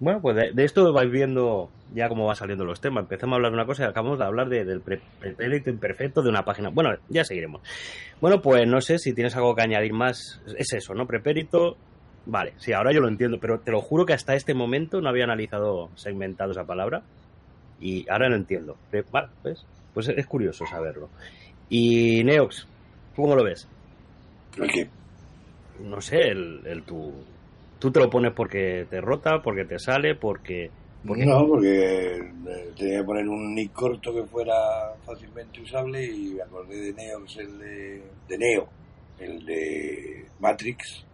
Bueno, 0.00 0.20
pues 0.20 0.36
de, 0.36 0.50
de 0.52 0.64
esto 0.64 0.92
vais 0.92 1.10
viendo 1.10 1.70
ya 1.94 2.08
cómo 2.08 2.26
van 2.26 2.36
saliendo 2.36 2.64
los 2.64 2.80
temas. 2.80 3.02
Empezamos 3.04 3.34
a 3.34 3.36
hablar 3.36 3.52
de 3.52 3.56
una 3.56 3.66
cosa 3.66 3.84
y 3.84 3.86
acabamos 3.86 4.18
de 4.18 4.24
hablar 4.24 4.48
de- 4.48 4.64
del 4.64 4.80
pre- 4.80 5.00
pretérito 5.20 5.70
imperfecto 5.70 6.22
de 6.22 6.28
una 6.30 6.44
página. 6.44 6.70
Bueno, 6.70 6.90
ya 7.08 7.24
seguiremos. 7.24 7.62
Bueno, 8.20 8.40
pues 8.42 8.66
no 8.66 8.80
sé 8.80 8.98
si 8.98 9.14
tienes 9.14 9.36
algo 9.36 9.54
que 9.54 9.62
añadir 9.62 9.92
más. 9.92 10.42
Es 10.58 10.72
eso, 10.72 10.94
¿no? 10.94 11.06
Prepérito. 11.06 11.76
Vale, 12.26 12.54
sí, 12.58 12.72
ahora 12.72 12.92
yo 12.92 13.00
lo 13.00 13.08
entiendo, 13.08 13.38
pero 13.40 13.60
te 13.60 13.70
lo 13.70 13.80
juro 13.80 14.04
que 14.04 14.12
hasta 14.12 14.34
este 14.34 14.52
momento 14.54 15.00
no 15.00 15.08
había 15.08 15.24
analizado 15.24 15.90
segmentado 15.94 16.50
esa 16.50 16.64
palabra 16.64 17.02
y 17.80 18.08
ahora 18.08 18.28
lo 18.28 18.36
entiendo. 18.36 18.76
Pre- 18.90 19.04
Vale, 19.10 19.28
pues, 19.42 19.64
pues 19.94 20.08
es 20.08 20.26
curioso 20.26 20.66
saberlo. 20.66 21.08
Y 21.68 22.24
Neox, 22.24 22.66
¿tú 23.14 23.22
cómo 23.22 23.36
lo 23.36 23.44
ves? 23.44 23.68
¿El 24.56 24.70
qué? 24.70 24.88
no 25.78 26.00
sé, 26.00 26.28
el, 26.28 26.62
el 26.66 26.82
tu, 26.84 27.12
tú 27.78 27.90
te 27.90 28.00
lo 28.00 28.10
pones 28.10 28.32
porque 28.32 28.86
te 28.88 29.00
rota, 29.00 29.42
porque 29.42 29.64
te 29.64 29.78
sale, 29.78 30.14
porque... 30.14 30.70
No, 31.04 31.46
porque 31.46 32.16
eh, 32.16 32.72
tenía 32.76 32.98
que 32.98 33.04
poner 33.04 33.28
un 33.28 33.54
nick 33.54 33.72
corto 33.72 34.12
que 34.12 34.24
fuera 34.24 34.54
fácilmente 35.04 35.60
usable 35.60 36.04
y 36.04 36.34
me 36.34 36.42
acordé 36.42 36.80
de 36.80 36.92
Neo, 36.94 37.20
que 37.20 37.26
es 37.26 37.36
el 37.36 37.58
de, 37.58 38.02
de 38.28 38.38
Neo, 38.38 38.68
el 39.20 39.46
de 39.46 40.26
Matrix. 40.40 41.04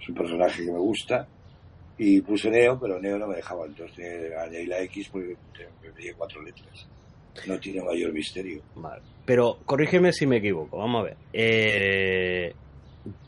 Es 0.00 0.08
un 0.08 0.14
personaje 0.14 0.64
que 0.64 0.72
me 0.72 0.78
gusta. 0.78 1.26
Y 2.00 2.20
puse 2.20 2.48
Neo, 2.50 2.78
pero 2.78 3.00
Neo 3.00 3.18
no 3.18 3.26
me 3.26 3.36
dejaba, 3.36 3.66
entonces 3.66 4.32
añadir 4.36 4.68
la 4.68 4.80
X 4.82 5.08
porque 5.10 5.36
me 5.82 5.90
pedía 5.90 6.12
cuatro 6.16 6.40
letras. 6.42 6.86
No 7.46 7.58
tiene 7.58 7.82
mayor 7.82 8.12
misterio. 8.12 8.62
Vale. 8.76 9.02
Pero 9.24 9.58
corrígeme 9.66 10.12
si 10.12 10.26
me 10.26 10.36
equivoco, 10.38 10.78
vamos 10.78 11.00
a 11.00 11.04
ver. 11.04 11.16
Eh, 11.32 12.52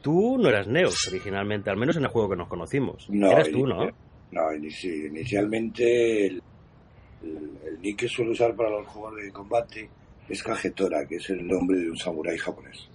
tú 0.00 0.38
no 0.38 0.48
eras 0.48 0.66
Neos 0.68 0.96
originalmente, 1.08 1.68
al 1.70 1.76
menos 1.76 1.96
en 1.96 2.04
el 2.04 2.08
juego 2.10 2.30
que 2.30 2.36
nos 2.36 2.48
conocimos. 2.48 3.08
No, 3.10 3.30
Eres 3.32 3.50
tú, 3.50 3.66
¿no? 3.66 3.86
No, 4.32 4.42
inici- 4.52 5.06
inicialmente 5.08 6.26
el, 6.26 6.42
el- 7.22 7.58
el 7.66 7.80
nick 7.80 7.98
que 8.00 8.08
suelo 8.08 8.30
usar 8.32 8.54
para 8.54 8.70
los 8.70 8.86
juegos 8.86 9.16
de 9.16 9.32
combate 9.32 9.88
es 10.28 10.42
Kagetora, 10.44 11.06
que 11.08 11.16
es 11.16 11.28
el 11.30 11.44
nombre 11.46 11.78
de 11.78 11.90
un 11.90 11.96
samurái 11.96 12.38
japonés. 12.38 12.88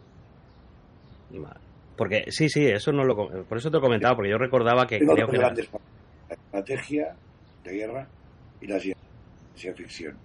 Vale. 1.31 1.59
Porque 1.97 2.25
sí, 2.29 2.49
sí, 2.49 2.65
eso 2.65 2.91
no 2.91 3.03
lo 3.05 3.15
com- 3.15 3.45
por 3.45 3.57
eso 3.57 3.69
te 3.69 3.77
lo 3.77 3.81
comentaba 3.81 4.15
porque 4.15 4.31
yo 4.31 4.37
recordaba 4.37 4.85
que 4.85 4.99
creo 4.99 5.15
dos 5.15 5.29
que 5.31 5.37
grandes 5.37 5.67
pa- 5.67 5.79
la 6.29 6.35
estrategia 6.35 7.15
de 7.63 7.71
guerra 7.73 8.07
y 8.61 8.67
la 8.67 8.79
ciencia 8.79 9.73
ficción. 9.75 10.17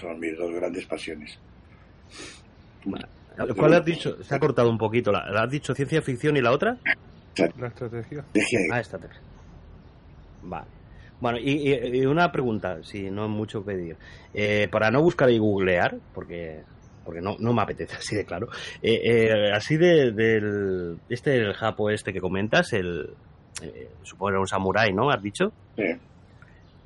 Son 0.00 0.18
mis 0.18 0.36
dos 0.36 0.52
grandes 0.52 0.84
pasiones. 0.86 1.38
¿Cuál 3.56 3.74
has 3.74 3.84
dicho? 3.84 4.22
Se 4.22 4.34
ha 4.34 4.38
cortado 4.40 4.68
un 4.70 4.78
poquito. 4.78 5.10
¿La, 5.12 5.28
la 5.30 5.42
has 5.44 5.50
dicho 5.50 5.74
ciencia 5.74 6.02
ficción 6.02 6.36
y 6.36 6.40
la 6.42 6.52
otra? 6.52 6.76
La 7.56 7.68
estrategia. 7.68 8.24
Estrategia 8.34 8.60
Ah, 8.72 8.80
esta. 8.80 8.98
Vale. 10.42 10.66
Bueno, 11.20 11.38
y, 11.38 11.72
y- 11.72 12.00
y 12.02 12.06
una 12.06 12.30
pregunta, 12.30 12.82
si 12.82 13.10
no 13.10 13.24
es 13.24 13.30
mucho 13.30 13.64
pedir. 13.64 13.96
Eh, 14.32 14.68
para 14.70 14.90
no 14.90 15.00
buscar 15.02 15.30
y 15.30 15.38
googlear, 15.38 15.96
porque 16.12 16.62
porque 17.04 17.20
no, 17.20 17.36
no 17.38 17.52
me 17.52 17.62
apetece 17.62 17.96
así 17.98 18.16
de 18.16 18.24
claro. 18.24 18.48
Eh, 18.82 19.00
eh, 19.04 19.52
así 19.52 19.76
de, 19.76 20.12
del. 20.12 20.98
Este, 21.08 21.36
el 21.36 21.52
japo 21.54 21.90
este 21.90 22.12
que 22.12 22.20
comentas, 22.20 22.72
el. 22.72 23.10
eh, 23.62 23.88
supongo 24.02 24.28
que 24.28 24.32
era 24.32 24.40
un 24.40 24.46
samurái, 24.48 24.92
¿no? 24.92 25.10
¿Has 25.10 25.22
dicho? 25.22 25.52
Sí. 25.76 25.84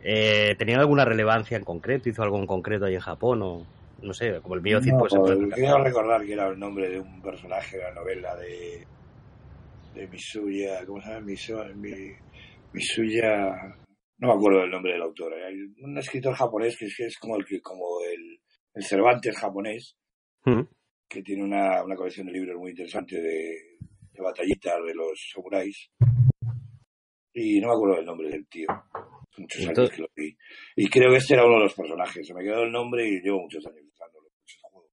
Eh, 0.03 0.55
¿Tenía 0.59 0.79
alguna 0.79 1.05
relevancia 1.05 1.57
en 1.57 1.65
concreto? 1.65 2.09
¿Hizo 2.09 2.23
algo 2.23 2.39
en 2.39 2.47
concreto 2.47 2.85
ahí 2.85 2.95
en 2.95 3.01
Japón? 3.01 3.43
O 3.43 3.67
no 4.01 4.13
sé, 4.15 4.41
como 4.43 4.55
el 4.55 4.63
mío 4.63 4.79
No, 4.81 4.99
pues, 4.99 5.13
quiero 5.55 5.83
recordar 5.83 6.25
que 6.25 6.33
era 6.35 6.47
el 6.49 6.59
nombre 6.59 6.89
de 6.89 7.01
un 7.01 7.21
personaje 7.21 7.79
de 7.79 7.83
la 7.83 7.93
novela 7.95 8.37
de, 8.37 8.87
de 9.97 10.07
Misuya, 10.07 10.87
¿cómo 10.87 11.01
se 11.03 11.09
llama? 11.09 11.27
Misu- 11.27 11.75
Mi- 11.75 12.15
Misuya, 12.73 13.75
no 14.19 14.29
me 14.29 14.35
acuerdo 14.35 14.61
del 14.61 14.71
nombre 14.71 14.93
del 14.93 15.03
autor. 15.03 15.33
Un 15.83 15.99
escritor 15.99 16.35
japonés 16.35 16.77
que 16.79 16.85
es, 16.87 16.95
que 16.97 17.07
es 17.07 17.19
como 17.19 17.37
el 17.37 17.45
que- 17.45 17.61
como 17.61 17.85
el, 18.05 18.39
el 18.75 18.85
Cervantes 18.85 19.37
japonés, 19.37 19.97
Mm. 20.57 20.69
que 21.09 21.23
tiene 21.23 21.43
una, 21.45 21.83
una 21.85 21.97
colección 21.97 22.27
de 22.27 22.33
libros 22.33 22.57
muy 22.59 22.71
interesante 22.71 23.17
de, 23.21 23.79
de 24.13 24.23
batallitas 24.23 24.75
de 24.87 24.95
los 24.95 25.31
samuráis. 25.33 25.91
Y 27.33 27.61
no 27.61 27.69
me 27.69 27.75
acuerdo 27.75 27.97
del 27.97 28.05
nombre 28.07 28.29
del 28.31 28.47
tío. 28.49 28.67
Hace 28.71 29.41
Muchos 29.43 29.59
años 29.61 29.69
Entonces- 29.71 29.97
que 29.97 30.03
lo 30.03 30.09
vi. 30.17 30.37
Y 30.77 30.89
creo 30.89 31.11
que 31.11 31.17
este 31.19 31.35
era 31.35 31.45
uno 31.47 31.57
de 31.57 31.63
los 31.65 31.75
personajes. 31.75 32.27
Se 32.27 32.35
me 32.35 32.43
quedó 32.43 32.63
el 32.65 32.73
nombre 32.73 33.07
y 33.09 33.21
llevo 33.21 33.41
muchos 33.43 33.65
años 33.67 33.83
muchos 33.85 34.61
juegos. 34.63 34.91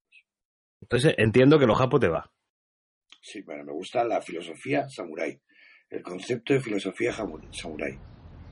Entonces 0.80 1.14
entiendo 1.18 1.58
que 1.58 1.66
lo 1.66 1.74
japo 1.74 1.98
te 1.98 2.08
va. 2.08 2.30
Sí, 3.20 3.42
bueno, 3.42 3.64
me 3.64 3.72
gusta 3.72 4.04
la 4.04 4.20
filosofía 4.22 4.88
samurái. 4.88 5.40
El 5.90 6.02
concepto 6.02 6.52
de 6.54 6.60
filosofía 6.60 7.12
samurái. 7.12 7.98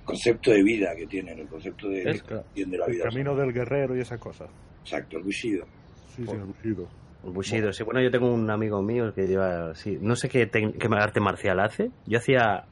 Concepto 0.04 0.50
de 0.50 0.62
vida 0.62 0.94
que 0.96 1.06
tienen, 1.06 1.38
el 1.38 1.48
concepto 1.48 1.88
de, 1.88 2.02
Es 2.10 2.24
bien 2.54 2.70
de 2.70 2.78
la 2.78 2.86
El 2.86 2.92
vida. 2.92 3.04
camino 3.04 3.34
del 3.36 3.52
guerrero 3.52 3.96
y 3.96 4.00
esas 4.00 4.18
cosas. 4.20 4.50
Exacto, 4.80 5.16
el 5.16 5.22
bushido. 5.22 5.66
Sí, 6.14 6.26
sí, 6.26 6.34
el 6.36 6.44
Bushido. 6.44 6.90
El 7.22 7.30
Bushido, 7.30 7.72
sí. 7.72 7.82
Bueno, 7.82 8.00
yo 8.00 8.10
tengo 8.10 8.32
un 8.32 8.50
amigo 8.50 8.82
mío 8.82 9.12
que 9.14 9.26
lleva, 9.26 9.74
sí, 9.74 9.98
no 10.00 10.14
sé 10.16 10.28
qué, 10.28 10.48
qué 10.50 10.88
arte 10.92 11.20
marcial 11.20 11.60
hace. 11.60 11.90
Yo 12.04 12.18
hacía, 12.18 12.68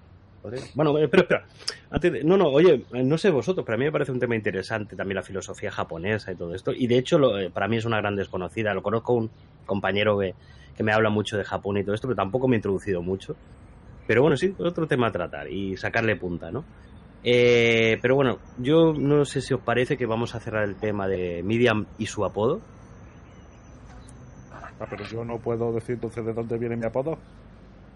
bueno, 0.75 0.99
eh, 0.99 1.08
pero 1.08 1.22
espera, 1.22 1.46
antes 1.90 2.12
de- 2.12 2.25
no, 2.25 2.37
no, 2.37 2.49
oye, 2.50 2.87
no 2.90 3.18
sé 3.18 3.30
vosotros, 3.30 3.64
pero 3.64 3.76
a 3.76 3.78
mí 3.78 3.84
me 3.87 3.92
parece 3.92 4.12
un 4.12 4.20
tema 4.20 4.37
interesante 4.37 4.94
también 4.96 5.16
la 5.16 5.22
filosofía 5.22 5.70
japonesa 5.70 6.32
y 6.32 6.37
todo 6.37 6.54
esto. 6.54 6.72
Y 6.75 6.87
de 6.87 6.99
hecho, 6.99 7.18
lo- 7.18 7.38
eh, 7.38 7.50
para 7.50 7.68
mí 7.68 7.76
es 7.78 7.84
una 7.84 7.99
gran 7.99 8.14
desconocida. 8.16 8.75
Lo 8.75 8.82
conozco 8.82 9.14
un 9.14 9.30
compañero 9.64 10.18
que, 10.18 10.34
que 10.75 10.82
me 10.82 10.92
habla 10.92 11.11
mucho 11.11 11.37
de 11.38 11.44
Japón 11.44 11.78
y 11.78 11.84
todo 11.84 11.94
esto, 11.94 12.08
pero 12.08 12.16
tampoco 12.16 12.46
me 12.49 12.56
he 12.56 12.58
introducido 12.58 13.02
mucho. 13.02 13.37
Pero 14.06 14.22
bueno, 14.22 14.37
sí, 14.37 14.54
otro 14.58 14.87
tema 14.87 15.08
a 15.08 15.12
tratar 15.12 15.50
y 15.50 15.76
sacarle 15.76 16.16
punta, 16.16 16.50
¿no? 16.50 16.66
Eh, 17.22 17.99
pero 18.02 18.16
bueno, 18.16 18.40
yo 18.56 18.92
no 18.94 19.25
sé 19.25 19.40
si 19.40 19.54
os 19.54 19.62
parece 19.62 19.96
que 19.96 20.06
vamos 20.06 20.34
a 20.34 20.40
cerrar 20.40 20.64
el 20.64 20.76
tema 20.76 21.06
de 21.08 21.42
Miriam 21.44 21.87
y 21.96 22.06
su 22.06 22.25
apodo. 22.25 22.62
Ah, 24.82 24.86
pero 24.90 25.04
yo 25.04 25.24
no 25.24 25.38
puedo 25.38 25.72
decir 25.72 25.94
entonces 25.94 26.24
de 26.26 26.32
dónde 26.32 26.58
viene 26.58 26.76
mi 26.76 26.84
apodo. 26.84 27.16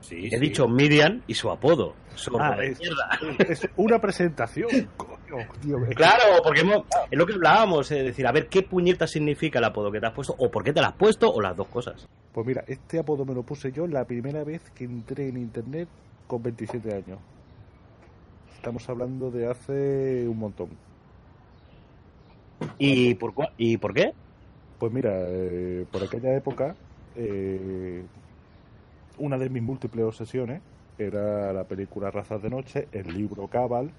Sí, 0.02 0.26
He 0.26 0.31
sí. 0.31 0.38
dicho 0.38 0.69
Miriam 0.69 1.23
y 1.26 1.35
su 1.35 1.50
apodo. 1.50 1.95
Ah, 2.38 2.55
de 2.57 2.69
es, 2.69 2.81
es 3.64 3.69
una 3.76 3.99
presentación. 3.99 4.69
Coño, 4.97 5.47
tío, 5.61 5.78
Claro, 5.97 6.23
porque 6.45 6.61
hemos- 6.61 6.85
es 7.11 7.19
lo 7.19 7.26
que 7.26 7.33
hablábamos, 7.33 7.90
es 7.90 8.05
decir, 8.05 8.25
a 8.26 8.31
ver 8.31 8.47
qué 8.49 8.62
puñeta 8.62 9.07
significa 9.09 9.59
el 9.59 9.64
apodo 9.64 9.90
que 9.90 9.99
te 9.99 10.07
has 10.07 10.12
puesto, 10.12 10.37
o 10.38 10.49
por 10.50 10.62
qué 10.62 10.73
te 10.73 10.81
lo 10.81 10.87
has 10.87 10.93
puesto, 10.95 11.28
o 11.33 11.40
las 11.40 11.57
dos 11.57 11.66
cosas. 11.69 12.07
Pues 12.33 12.47
mira, 12.47 12.62
este 12.69 13.00
apodo 13.00 13.25
me 13.25 13.35
lo 13.35 13.43
puse 13.43 13.73
yo 13.73 13.87
la 13.88 14.05
primera 14.05 14.45
vez 14.45 14.71
que 14.71 14.85
entré 14.85 15.28
en 15.28 15.38
internet 15.38 15.88
con 16.28 16.43
27 16.43 16.95
años. 16.95 17.19
Estamos 18.55 18.88
hablando 18.88 19.31
de 19.31 19.50
hace 19.50 20.28
un 20.28 20.38
montón. 20.38 20.69
¿Y 22.78 23.14
por, 23.14 23.33
cua- 23.35 23.50
¿y 23.57 23.76
por 23.76 23.93
qué? 23.95 24.12
Pues 24.78 24.92
mira, 24.92 25.12
eh, 25.26 25.87
por 25.90 26.02
aquella 26.02 26.35
época, 26.37 26.75
eh, 27.16 28.02
una 29.18 29.38
de 29.38 29.49
mis 29.49 29.62
múltiples 29.62 30.04
obsesiones 30.04 30.61
era 30.99 31.52
la 31.52 31.64
película 31.64 32.11
Razas 32.11 32.42
de 32.42 32.50
Noche, 32.50 32.88
el 32.92 33.12
libro 33.12 33.49
Cabal, 33.49 33.90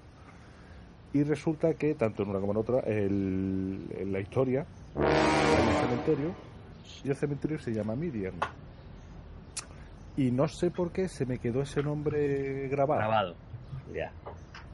y 1.12 1.22
resulta 1.24 1.74
que, 1.74 1.94
tanto 1.94 2.22
en 2.22 2.28
una 2.30 2.38
como 2.40 2.52
en 2.52 2.58
otra, 2.58 2.80
el, 2.80 3.86
en 3.98 4.12
la 4.12 4.20
historia 4.20 4.66
hay 4.96 5.66
un 5.68 5.74
cementerio, 5.88 6.34
y 7.04 7.08
el 7.08 7.16
cementerio 7.16 7.58
se 7.58 7.72
llama 7.72 7.94
Miriam. 7.96 8.34
Y 10.16 10.30
no 10.32 10.48
sé 10.48 10.70
por 10.70 10.90
qué 10.92 11.08
se 11.08 11.24
me 11.26 11.38
quedó 11.38 11.62
ese 11.62 11.82
nombre 11.82 12.68
grabado. 12.68 13.00
Grabado. 13.00 13.34
Ya. 13.94 14.12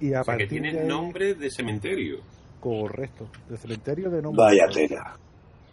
Y 0.00 0.12
a 0.14 0.22
O 0.22 0.24
sea, 0.24 0.36
que 0.36 0.44
partir 0.44 0.62
de 0.62 0.68
tiene 0.70 0.80
ahí- 0.82 0.88
nombre 0.88 1.34
de 1.34 1.50
cementerio. 1.50 2.18
Correcto, 2.60 3.28
de 3.48 3.56
cementerio 3.58 4.10
de 4.10 4.22
no 4.22 4.32
Vaya 4.32 4.66
tela. 4.72 5.16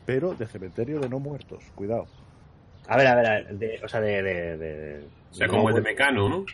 Pero 0.05 0.33
de 0.33 0.47
cementerio 0.47 0.99
de 0.99 1.09
no 1.09 1.19
muertos, 1.19 1.63
cuidado. 1.75 2.05
A 2.87 2.97
ver, 2.97 3.07
a 3.07 3.15
ver, 3.15 3.25
a 3.25 3.29
ver, 3.35 3.57
de- 3.57 3.79
o 3.83 3.87
sea, 3.87 4.01
de... 4.01 4.21
de, 4.23 4.57
de- 4.57 5.05
O 5.31 5.33
sea, 5.33 5.47
de- 5.47 5.51
como 5.53 5.69
el 5.69 5.75
de 5.75 5.81
Mecano, 5.81 6.27
¿no? 6.29 6.45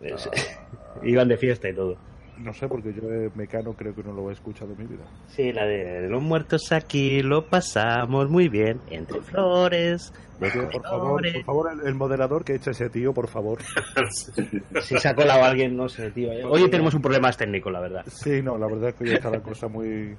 de- 0.00 0.14
Iban 1.08 1.28
de 1.28 1.36
fiesta 1.36 1.68
y 1.68 1.74
todo. 1.74 1.96
No 2.38 2.54
sé, 2.54 2.68
porque 2.68 2.94
yo 2.94 3.02
eh, 3.12 3.30
Mecano 3.34 3.74
creo 3.74 3.94
que 3.94 4.02
no 4.02 4.12
lo 4.12 4.30
he 4.30 4.32
escuchado 4.32 4.72
en 4.72 4.78
mi 4.78 4.84
vida. 4.86 5.04
Sí, 5.28 5.52
la 5.52 5.66
de 5.66 6.08
los 6.08 6.22
muertos 6.22 6.72
aquí 6.72 7.22
lo 7.22 7.46
pasamos 7.46 8.30
muy 8.30 8.48
bien, 8.48 8.80
entre 8.90 9.20
flores, 9.20 10.10
de 10.38 10.50
por 10.50 10.82
favor, 10.82 11.22
por 11.34 11.44
favor, 11.44 11.70
el, 11.70 11.86
el 11.86 11.94
moderador 11.94 12.42
que 12.44 12.54
eche 12.54 12.70
ese 12.70 12.88
tío, 12.88 13.12
por 13.12 13.28
favor. 13.28 13.58
Si 14.80 14.96
se 14.98 15.08
ha 15.08 15.14
colado 15.14 15.44
alguien, 15.44 15.76
no 15.76 15.88
sé, 15.90 16.10
tío. 16.12 16.32
eh. 16.32 16.42
Hoy 16.44 16.70
tenemos 16.70 16.94
un 16.94 17.02
problema 17.02 17.30
técnico, 17.32 17.70
la 17.70 17.80
verdad. 17.80 18.04
Sí, 18.06 18.40
no, 18.42 18.56
la 18.56 18.66
verdad 18.66 18.88
es 18.90 18.94
que 18.94 19.04
hoy 19.04 19.10
está 19.12 19.28
la 19.30 19.40
cosa 19.40 19.68
muy... 19.68 20.16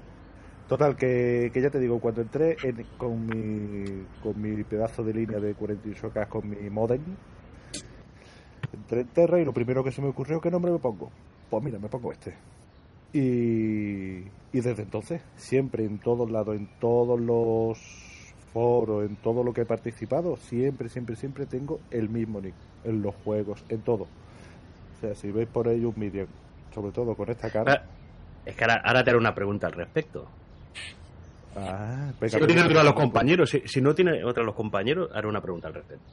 Total, 0.72 0.96
que, 0.96 1.52
que 1.54 1.62
ya 1.62 1.70
te 1.70 1.80
digo, 1.80 2.00
cuando 2.00 2.22
entré 2.22 2.56
en- 2.64 2.86
con, 2.98 3.26
mi, 3.28 4.06
con 4.24 4.42
mi 4.42 4.64
pedazo 4.64 5.04
de 5.04 5.14
línea 5.14 5.38
de 5.42 5.54
48K 5.54 6.30
con 6.30 6.50
mi 6.50 6.70
modem, 6.70 7.02
entré 8.72 9.02
en 9.02 9.08
Terra 9.10 9.42
y 9.42 9.44
lo 9.44 9.52
primero 9.54 9.84
que 9.84 9.92
se 9.92 10.02
me 10.02 10.08
ocurrió, 10.08 10.40
¿qué 10.40 10.50
nombre 10.50 10.72
me 10.72 10.80
pongo? 10.80 11.12
Pues 11.50 11.62
mira, 11.62 11.78
me 11.78 11.90
pongo 11.90 12.14
este. 12.14 12.34
Y, 13.12 14.20
y 14.54 14.62
desde 14.62 14.84
entonces, 14.84 15.22
siempre, 15.36 15.84
en 15.84 16.00
todos 16.00 16.32
lados, 16.32 16.56
en 16.56 16.70
todos 16.80 17.20
los 17.20 17.78
foros, 18.54 19.10
en 19.10 19.18
todo 19.18 19.44
lo 19.44 19.52
que 19.52 19.62
he 19.62 19.66
participado, 19.66 20.38
siempre, 20.38 20.88
siempre, 20.88 21.18
siempre 21.18 21.46
tengo 21.48 21.80
el 21.92 22.08
mismo 22.08 22.40
nick, 22.40 22.56
en 22.86 23.02
los 23.02 23.14
juegos, 23.26 23.66
en 23.68 23.82
todo. 23.82 24.04
O 24.04 25.02
sea, 25.02 25.16
si 25.16 25.32
veis 25.32 25.50
por 25.50 25.68
ahí 25.68 25.84
un 25.84 25.96
Miriam, 25.98 26.28
sobre 26.74 26.94
todo 26.94 27.14
con 27.18 27.30
esta 27.30 27.50
cara... 27.50 27.74
Ah, 27.74 27.82
Es 28.46 28.56
que 28.56 28.64
ahora, 28.64 28.82
ahora 28.86 29.04
te 29.04 29.10
haré 29.10 29.20
una 29.20 29.36
pregunta 29.36 29.68
al 29.68 29.74
respecto. 29.74 30.26
Ah, 31.56 32.12
venga, 32.20 32.30
Si 32.30 32.40
no 32.40 32.46
tiene 32.48 32.62
pues- 32.62 32.72
otra 32.72 32.84
los 32.84 32.94
compañeros, 32.94 33.50
si, 33.50 33.62
si 33.66 33.82
no 33.82 33.94
tiene 33.94 34.24
otra 34.24 34.44
los 34.44 34.56
compañeros, 34.56 35.10
haré 35.14 35.28
una 35.28 35.42
pregunta 35.42 35.68
al 35.68 35.74
respecto. 35.74 36.06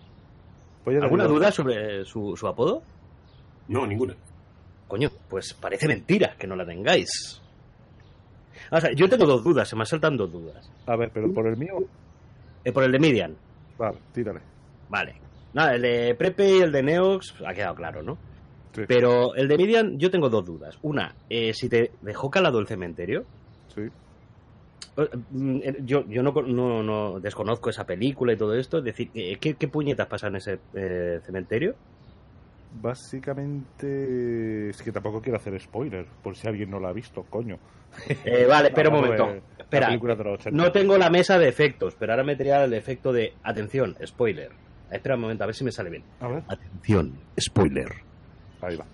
pues 0.85 1.01
¿Alguna 1.03 1.25
duda 1.27 1.53
sobre 1.53 2.05
su, 2.05 2.37
su 2.37 2.47
apodo? 2.49 2.83
No, 3.69 3.87
ninguna. 3.87 4.15
Coño, 4.89 5.11
pues 5.29 5.53
parece 5.55 5.87
mentira 5.87 6.35
que 6.39 6.47
no 6.47 6.57
la 6.57 6.65
tengáis. 6.65 7.41
O 8.71 8.81
sea, 8.81 8.91
yo 8.93 9.09
tengo 9.09 9.27
dos 9.27 9.45
dudas, 9.45 9.69
se 9.69 9.77
me 9.77 9.85
saltan 9.87 10.17
dos 10.17 10.31
dudas. 10.33 10.71
A 10.87 10.97
ver, 10.97 11.11
pero 11.13 11.33
por 11.33 11.47
el 11.47 11.57
mío, 11.57 11.75
Eh, 12.65 12.73
por 12.73 12.83
el 12.85 12.93
de 12.93 12.99
Miriam, 12.99 13.35
vale, 13.79 13.99
tírale. 14.13 14.41
vale. 14.89 15.15
Nada, 15.55 15.75
el 15.75 15.83
de 15.83 16.15
Prepe 16.15 16.57
y 16.57 16.61
el 16.61 16.73
de 16.73 16.83
Neox 16.83 17.35
ha 17.47 17.55
quedado 17.55 17.75
claro, 17.75 18.03
¿no? 18.03 18.19
Sí, 18.75 18.83
Pero 18.87 19.35
el 19.35 19.49
de 19.49 19.57
Miriam, 19.57 19.97
yo 19.99 20.11
tengo 20.11 20.29
dos 20.29 20.45
dudas. 20.45 20.79
Una, 20.83 21.15
eh, 21.31 21.53
si 21.55 21.69
te 21.69 21.93
dejó 22.03 22.31
calado 22.31 22.59
el 22.59 22.67
cementerio. 22.67 23.25
sí. 23.75 23.83
Mm, 25.31 25.61
eh, 25.63 25.77
Yo, 25.85 26.05
yo 26.09 26.23
no, 26.23 26.33
no, 26.33 26.83
no 26.83 27.21
desconozco 27.21 27.71
esa 27.71 27.85
película 27.85 28.33
y 28.33 28.37
todo 28.37 28.55
esto. 28.55 28.79
Es 28.79 28.85
decir, 28.85 29.11
eh, 29.15 29.37
¿qué, 29.41 29.55
qué 29.55 29.69
puñetas 29.69 30.07
pasan 30.07 30.31
en 30.31 30.37
ese 30.37 30.59
eh, 30.75 31.21
cementerio? 31.25 31.75
Básicamente, 32.81 34.69
es 34.71 34.83
que 34.83 34.93
tampoco 34.93 35.21
quiero 35.23 35.39
hacer 35.39 35.59
spoiler, 35.59 36.07
por 36.23 36.37
si 36.37 36.47
alguien 36.47 36.71
no 36.71 36.79
la 36.79 36.91
ha 36.91 36.93
visto, 36.93 37.25
coño. 37.25 37.59
Eh, 38.25 38.47
vale, 38.47 38.69
espera 38.71 38.91
un 38.91 38.97
momento. 38.97 39.29
Espera, 39.59 39.87
la 39.87 39.89
película 39.89 40.15
de 40.15 40.25
los 40.25 40.41
80. 40.41 40.57
no 40.57 40.71
tengo 40.71 40.99
la 40.99 41.11
mesa 41.11 41.39
de 41.39 41.49
efectos, 41.49 41.97
pero 41.99 42.13
ahora 42.13 42.25
metería 42.25 42.63
el 42.65 42.75
efecto 42.75 43.13
de, 43.13 43.35
atención, 43.43 43.97
spoiler. 44.07 44.51
Espera 44.91 45.15
un 45.17 45.23
momento, 45.23 45.45
a 45.45 45.47
ver 45.47 45.55
si 45.55 45.65
me 45.65 45.73
sale 45.73 45.91
bien. 45.91 46.05
A 46.21 46.29
ver. 46.29 46.43
Atención, 46.49 47.15
spoiler. 47.41 47.89
Ahí 48.61 48.77
va. 48.77 48.85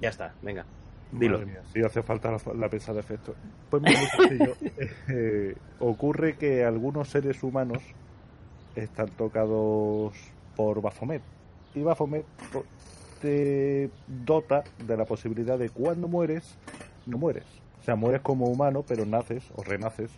Ya 0.00 0.08
está, 0.10 0.34
venga. 0.42 0.66
Dilo. 1.12 1.38
Madre 1.38 1.52
mía, 1.52 1.62
sí 1.72 1.80
hace 1.82 2.02
falta 2.02 2.30
la, 2.32 2.40
la 2.54 2.68
pesa 2.68 2.92
de 2.92 3.00
efectos. 3.00 3.36
Pues 3.70 3.82
muy 3.82 3.94
sencillo. 3.94 4.54
Eh, 5.08 5.54
ocurre 5.80 6.36
que 6.36 6.64
algunos 6.64 7.08
seres 7.08 7.42
humanos 7.42 7.78
están 8.74 9.08
tocados 9.10 10.14
por 10.56 10.80
Baphomet. 10.82 11.22
Y 11.74 11.82
Baphomet 11.82 12.24
po- 12.52 12.64
te 13.20 13.90
dota 14.06 14.64
de 14.86 14.96
la 14.96 15.04
posibilidad 15.04 15.58
de 15.58 15.70
cuando 15.70 16.08
mueres, 16.08 16.56
no 17.06 17.18
mueres. 17.18 17.44
O 17.80 17.84
sea, 17.84 17.96
mueres 17.96 18.20
como 18.22 18.46
humano, 18.46 18.84
pero 18.86 19.04
naces 19.06 19.44
o 19.56 19.62
renaces 19.62 20.10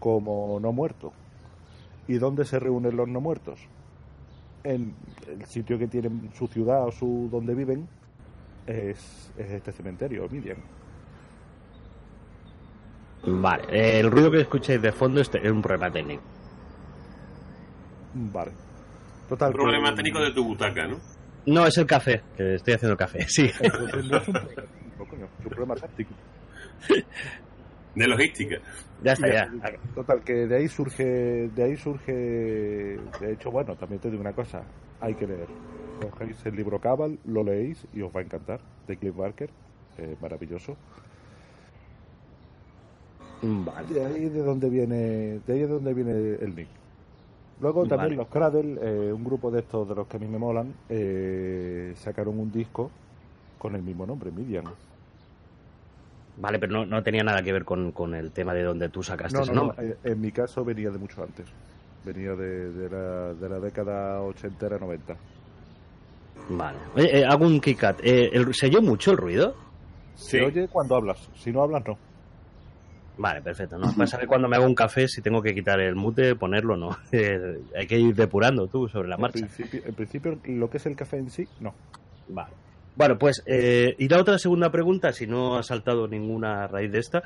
como 0.00 0.58
no 0.60 0.72
muerto. 0.72 1.12
¿Y 2.08 2.14
dónde 2.14 2.44
se 2.44 2.58
reúnen 2.58 2.96
los 2.96 3.08
no 3.08 3.20
muertos? 3.20 3.60
En 4.64 4.94
el 5.28 5.44
sitio 5.46 5.78
que 5.78 5.86
tienen 5.88 6.30
su 6.34 6.48
ciudad 6.48 6.84
o 6.86 6.92
su 6.92 7.28
donde 7.30 7.54
viven, 7.54 7.88
es, 8.66 9.32
es 9.36 9.50
este 9.50 9.72
cementerio, 9.72 10.28
Midian. 10.28 10.58
Vale, 13.24 13.64
eh, 13.70 14.00
el 14.00 14.10
ruido 14.10 14.30
que 14.30 14.40
escucháis 14.40 14.82
de 14.82 14.90
fondo 14.92 15.20
es, 15.20 15.30
es 15.34 15.50
un 15.50 15.62
problema 15.62 15.90
técnico. 15.92 16.22
Vale. 18.14 18.52
Total. 19.28 19.48
Un 19.50 19.54
problema 19.54 19.90
que- 19.90 19.96
técnico 19.96 20.20
de 20.20 20.32
tu 20.32 20.44
butaca, 20.44 20.86
¿no? 20.86 20.98
No, 21.46 21.66
es 21.66 21.76
el 21.78 21.86
café, 21.86 22.22
que 22.36 22.54
estoy 22.54 22.74
haciendo 22.74 22.92
el 22.92 22.98
café, 22.98 23.22
sí. 23.28 23.50
Entonces, 23.60 24.04
no 24.06 24.16
es 24.16 24.28
un 24.28 24.34
problema 24.34 25.26
es 25.38 25.44
un 25.44 25.50
problema 25.50 25.74
táctico. 25.76 26.10
De 27.94 28.06
logística. 28.08 28.56
Ya 29.04 29.12
está, 29.12 29.30
ya. 29.30 29.50
Total, 29.94 30.22
que 30.24 30.32
de 30.46 30.56
ahí 30.56 30.68
surge, 30.68 31.04
de 31.54 31.62
ahí 31.62 31.76
surge, 31.76 32.12
de 32.12 33.32
hecho, 33.32 33.50
bueno, 33.50 33.76
también 33.76 34.00
te 34.00 34.08
digo 34.10 34.22
una 34.22 34.32
cosa, 34.32 34.62
hay 35.00 35.14
que 35.14 35.26
leer. 35.26 35.48
Cogéis 36.00 36.44
el 36.46 36.56
libro 36.56 36.80
Cabal, 36.80 37.18
lo 37.24 37.44
leéis 37.44 37.86
y 37.94 38.02
os 38.02 38.14
va 38.14 38.20
a 38.20 38.22
encantar, 38.24 38.60
de 38.86 38.96
Cliff 38.96 39.14
Barker, 39.16 39.50
eh, 39.98 40.16
maravilloso. 40.20 40.76
Vale. 43.42 43.94
De 43.94 44.04
ahí 44.04 44.28
de 44.28 44.40
donde 44.42 44.68
viene, 44.70 45.40
de 45.46 45.52
ahí 45.52 45.60
de 45.60 45.66
donde 45.66 45.94
viene 45.94 46.12
el 46.40 46.54
nick. 46.54 46.68
Luego 47.60 47.86
también 47.86 48.10
Vale. 48.10 48.16
los 48.16 48.28
Cradle, 48.28 48.78
eh, 48.80 49.12
un 49.12 49.22
grupo 49.24 49.50
de 49.50 49.60
estos 49.60 49.88
de 49.88 49.94
los 49.94 50.06
que 50.08 50.16
a 50.16 50.20
mí 50.20 50.26
me 50.26 50.38
molan, 50.38 50.72
eh, 50.88 51.92
sacaron 51.96 52.38
un 52.38 52.50
disco 52.50 52.90
con 53.58 53.74
el 53.76 53.82
mismo 53.82 54.06
nombre, 54.06 54.30
Midian. 54.32 54.64
Vale, 56.36 56.58
pero 56.58 56.72
no, 56.72 56.86
no 56.86 57.02
tenía 57.02 57.22
nada 57.22 57.42
que 57.42 57.52
ver 57.52 57.64
con, 57.64 57.92
con 57.92 58.14
el 58.14 58.32
tema 58.32 58.54
de 58.54 58.62
donde 58.62 58.88
tú 58.88 59.02
sacaste 59.02 59.36
No, 59.36 59.42
ese 59.42 59.52
no, 59.52 59.60
no, 59.60 59.66
nombre. 59.68 59.90
eh, 59.90 59.96
en 60.04 60.20
mi 60.20 60.32
caso 60.32 60.64
venía 60.64 60.90
de 60.90 60.98
mucho 60.98 61.22
antes. 61.22 61.46
Venía 62.04 62.34
de, 62.34 62.72
de 62.72 62.88
la, 62.90 63.34
de 63.34 63.48
la 63.48 63.60
década 63.60 64.22
ochentera, 64.22 64.78
90. 64.78 65.16
Vale. 66.48 66.78
Oye, 66.94 67.18
eh, 67.20 67.24
hago 67.24 67.46
un 67.46 67.60
kick-cut. 67.60 68.00
Eh, 68.02 68.30
¿Se 68.52 68.66
oyó 68.66 68.82
mucho 68.82 69.12
el 69.12 69.16
ruido? 69.16 69.54
Sí. 70.14 70.38
Se 70.38 70.42
oye 70.44 70.68
cuando 70.68 70.96
hablas, 70.96 71.28
si 71.36 71.50
no 71.52 71.62
hablas, 71.62 71.82
no. 71.86 71.96
Vale, 73.18 73.42
perfecto. 73.42 73.78
No 73.78 73.92
pasa 73.96 74.18
que 74.18 74.26
cuando 74.26 74.48
me 74.48 74.56
hago 74.56 74.66
un 74.66 74.74
café, 74.74 75.06
si 75.06 75.20
tengo 75.22 75.42
que 75.42 75.54
quitar 75.54 75.78
el 75.80 75.94
mute, 75.94 76.34
ponerlo, 76.34 76.76
no. 76.76 76.96
Eh, 77.12 77.60
hay 77.78 77.86
que 77.86 77.98
ir 77.98 78.14
depurando 78.14 78.66
tú 78.66 78.88
sobre 78.88 79.08
la 79.08 79.16
En 79.16 79.20
marcha. 79.20 79.38
principio, 79.38 79.82
en 79.84 79.94
principio, 79.94 80.38
lo 80.44 80.68
que 80.70 80.78
es 80.78 80.86
el 80.86 80.96
café 80.96 81.18
en 81.18 81.30
sí, 81.30 81.46
no. 81.60 81.74
Vale. 82.28 82.52
Bueno, 82.94 83.18
pues, 83.18 83.42
eh, 83.46 83.94
y 83.98 84.08
la 84.08 84.18
otra 84.20 84.38
segunda 84.38 84.70
pregunta, 84.70 85.12
si 85.12 85.26
no 85.26 85.56
ha 85.56 85.62
saltado 85.62 86.06
ninguna 86.08 86.66
raíz 86.66 86.92
de 86.92 86.98
esta, 86.98 87.22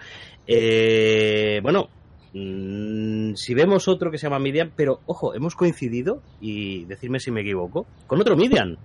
eh, 0.47 1.59
bueno, 1.63 1.89
mm, 2.33 3.35
si 3.35 3.55
vemos 3.55 3.89
otro 3.89 4.11
que 4.13 4.19
se 4.19 4.27
llama 4.27 4.39
Midian, 4.39 4.73
pero 4.77 5.01
ojo, 5.07 5.35
hemos 5.35 5.57
coincidido, 5.57 6.23
y 6.41 6.85
decirme 6.85 7.19
si 7.19 7.33
me 7.33 7.41
equivoco, 7.41 7.87
con 8.07 8.21
otro 8.21 8.37
Midian, 8.37 8.77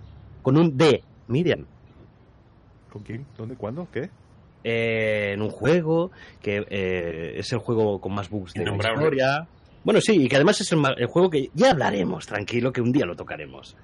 con 0.41 0.57
un 0.57 0.77
D, 0.77 1.03
Midian, 1.27 1.65
¿Con 2.91 3.03
quién? 3.03 3.25
¿Dónde? 3.37 3.55
¿Cuándo? 3.55 3.87
¿Qué? 3.91 4.09
eh, 4.63 5.31
en 5.33 5.41
un 5.41 5.49
juego 5.49 6.11
que 6.41 6.65
eh, 6.69 7.33
es 7.37 7.51
el 7.51 7.59
juego 7.59 7.99
con 7.99 8.13
más 8.13 8.29
bugs 8.29 8.53
de 8.53 8.65
la 8.65 8.75
historia. 8.75 9.47
Bueno, 9.83 9.99
sí, 9.99 10.25
y 10.25 10.29
que 10.29 10.35
además 10.35 10.61
es 10.61 10.71
el, 10.73 10.79
el 10.97 11.07
juego 11.07 11.31
que 11.31 11.49
ya 11.55 11.71
hablaremos, 11.71 12.27
tranquilo, 12.27 12.71
que 12.71 12.81
un 12.81 12.91
día 12.91 13.03
lo 13.03 13.15
tocaremos. 13.15 13.75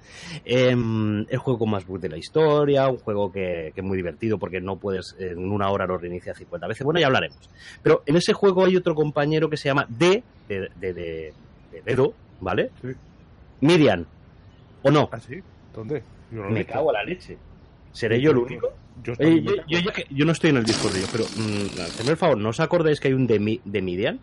Em, 0.44 1.26
el 1.28 1.38
juego 1.38 1.58
con 1.58 1.70
más 1.70 1.84
bugs 1.84 2.02
de 2.02 2.08
la 2.08 2.16
historia, 2.16 2.88
un 2.88 2.98
juego 2.98 3.32
que, 3.32 3.72
que 3.74 3.80
es 3.80 3.84
muy 3.84 3.96
divertido 3.96 4.38
porque 4.38 4.60
no 4.60 4.76
puedes, 4.76 5.16
en 5.18 5.50
una 5.50 5.68
hora 5.70 5.86
lo 5.86 5.98
reinicia 5.98 6.34
50 6.34 6.68
veces. 6.68 6.84
Bueno, 6.84 7.00
ya 7.00 7.06
hablaremos. 7.06 7.50
Pero 7.82 8.04
en 8.06 8.16
ese 8.16 8.32
juego 8.32 8.64
hay 8.64 8.76
otro 8.76 8.94
compañero 8.94 9.50
que 9.50 9.56
se 9.56 9.70
llama 9.70 9.86
D, 9.88 10.22
de, 10.48 10.68
de, 10.76 10.92
de, 10.92 11.32
de 11.72 11.82
dedo, 11.84 12.14
¿vale? 12.40 12.70
Sí. 12.80 12.88
Midian, 13.60 14.06
¿o 14.82 14.92
no? 14.92 15.08
¿Ah, 15.10 15.18
sí? 15.18 15.40
¿Dónde? 15.74 16.04
No 16.30 16.48
Me 16.50 16.58
visto. 16.60 16.72
cago 16.74 16.90
en 16.90 16.94
la 16.94 17.04
leche. 17.04 17.36
¿Seré 17.92 18.20
yo 18.20 18.30
el 18.32 18.38
único? 18.38 18.68
Yo, 19.02 19.12
Oye, 19.20 20.24
no 20.24 20.32
estoy 20.32 20.50
en 20.50 20.56
el 20.58 20.64
Discord, 20.64 20.94
yo, 20.96 21.06
pero 21.12 21.24
mm, 21.24 21.80
hacedme 21.80 22.10
el 22.10 22.16
favor, 22.16 22.36
¿no 22.38 22.48
os 22.50 22.60
acordáis 22.60 22.98
que 23.00 23.08
hay 23.08 23.14
un 23.14 23.26
de, 23.26 23.38
Mi- 23.38 23.60
de 23.64 23.80
Midian? 23.82 24.18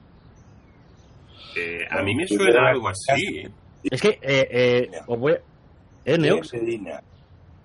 Eh, 1.57 1.85
a 1.89 2.01
mí 2.01 2.13
me 2.15 2.27
suena 2.27 2.69
algo 2.69 2.89
así. 2.89 3.43
Es 3.83 4.01
que, 4.01 4.19
eh, 4.21 4.47
eh, 4.51 4.89
os 5.07 5.17
voy 5.19 5.33
a- 5.33 5.39
¿Eh, 6.03 6.17
Neox? 6.17 6.51
De 6.51 6.59
Medina. 6.59 7.01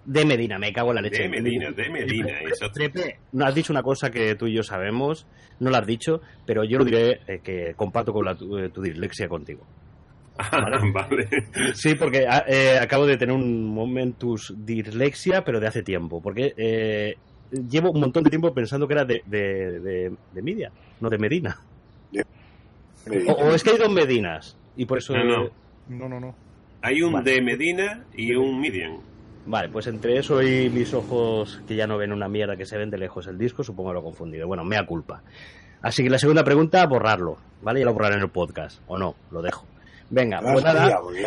De 0.05 0.25
Medina, 0.25 0.59
me 0.59 0.73
cago 0.73 0.91
en 0.91 0.95
la 0.97 1.03
leche. 1.03 1.23
De 1.25 1.29
Medina, 1.29 1.71
de 1.73 1.91
Medina. 1.91 2.41
Eso 2.51 2.71
Trepe, 2.71 3.19
no 3.33 3.45
has 3.45 3.55
dicho 3.55 3.73
una 3.73 3.83
cosa 3.83 4.11
que 4.11 4.35
tú 4.35 4.47
y 4.47 4.55
yo 4.55 4.63
sabemos, 4.63 5.27
no 5.59 5.71
la 5.71 5.79
has 5.79 5.87
dicho, 5.87 6.23
pero 6.47 6.65
yo 6.65 6.79
lo 6.79 6.85
diré 6.85 7.21
eh, 7.27 7.41
que 7.43 7.75
comparto 7.77 8.13
con 8.13 8.25
la, 8.25 8.35
tu, 8.35 8.57
eh, 8.59 8.71
tu 8.71 8.81
dislexia 8.81 9.29
contigo. 9.29 9.67
Vale. 10.93 11.29
Sí, 11.75 11.95
porque 11.95 12.27
ah, 12.29 12.45
eh, 12.47 12.79
acabo 12.81 13.07
de 13.07 13.17
tener 13.17 13.35
un 13.35 13.67
momentus 13.67 14.55
dislexia, 14.57 15.45
pero 15.45 15.61
de 15.61 15.67
hace 15.67 15.83
tiempo, 15.83 16.21
porque 16.23 16.55
eh, 16.57 17.17
llevo 17.69 17.91
un 17.91 18.01
montón 18.01 18.23
de 18.25 18.31
tiempo 18.31 18.53
pensando 18.55 18.87
que 18.89 18.95
era 18.95 19.05
de, 19.05 19.23
de, 19.27 19.81
de, 19.81 20.13
de 20.33 20.43
Midian, 20.43 20.73
no 21.01 21.11
de 21.11 21.19
Medina. 21.19 21.59
Medina. 23.07 23.33
O, 23.33 23.49
o 23.49 23.55
es 23.55 23.63
que 23.63 23.71
hay 23.71 23.79
dos 23.79 23.91
Medinas, 23.93 24.57
y 24.77 24.87
por 24.87 24.99
eso... 24.99 25.15
No, 25.15 25.25
no. 25.25 25.51
No, 25.89 26.09
no, 26.09 26.21
no. 26.21 26.35
Hay 26.83 27.03
un 27.03 27.13
Vale. 27.13 27.31
de 27.31 27.43
Medina 27.43 28.05
y 28.15 28.35
un 28.35 28.61
Midian. 28.61 28.99
Vale, 29.47 29.69
pues 29.69 29.87
entre 29.87 30.19
eso 30.19 30.43
y 30.43 30.71
mis 30.71 30.95
ojos 30.95 31.63
que 31.67 31.75
ya 31.75 31.87
no 31.87 31.99
ven 31.99 32.13
una 32.13 32.29
mierda 32.29 32.57
que 32.57 32.67
se 32.67 32.79
ven 32.79 32.91
de 32.91 32.99
lejos 32.99 33.27
el 33.27 33.39
disco, 33.39 33.65
supongo 33.65 33.91
que 33.91 33.95
lo 33.95 34.01
he 34.01 34.05
confundido. 34.05 34.47
Bueno, 34.47 34.65
mea 34.65 34.87
culpa. 34.87 35.23
Así 35.83 36.03
que 36.03 36.11
la 36.11 36.19
segunda 36.19 36.45
pregunta, 36.45 36.87
borrarlo, 36.87 37.39
¿vale? 37.63 37.81
Ya 37.81 37.87
lo 37.87 37.95
borraré 37.95 38.17
en 38.17 38.23
el 38.23 38.29
podcast, 38.29 38.81
o 38.87 38.99
no, 38.99 39.15
lo 39.31 39.41
dejo. 39.43 39.67
Venga, 40.11 40.39
Ah, 40.39 40.53
pues 40.53 40.65
nada. 40.65 41.01
porque- 41.01 41.27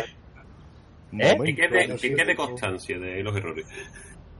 ¿Eh? 1.16 1.54
Que 1.54 2.14
quede 2.14 2.34
constancia 2.36 2.98
de 2.98 3.22
los 3.22 3.36
errores. 3.36 3.66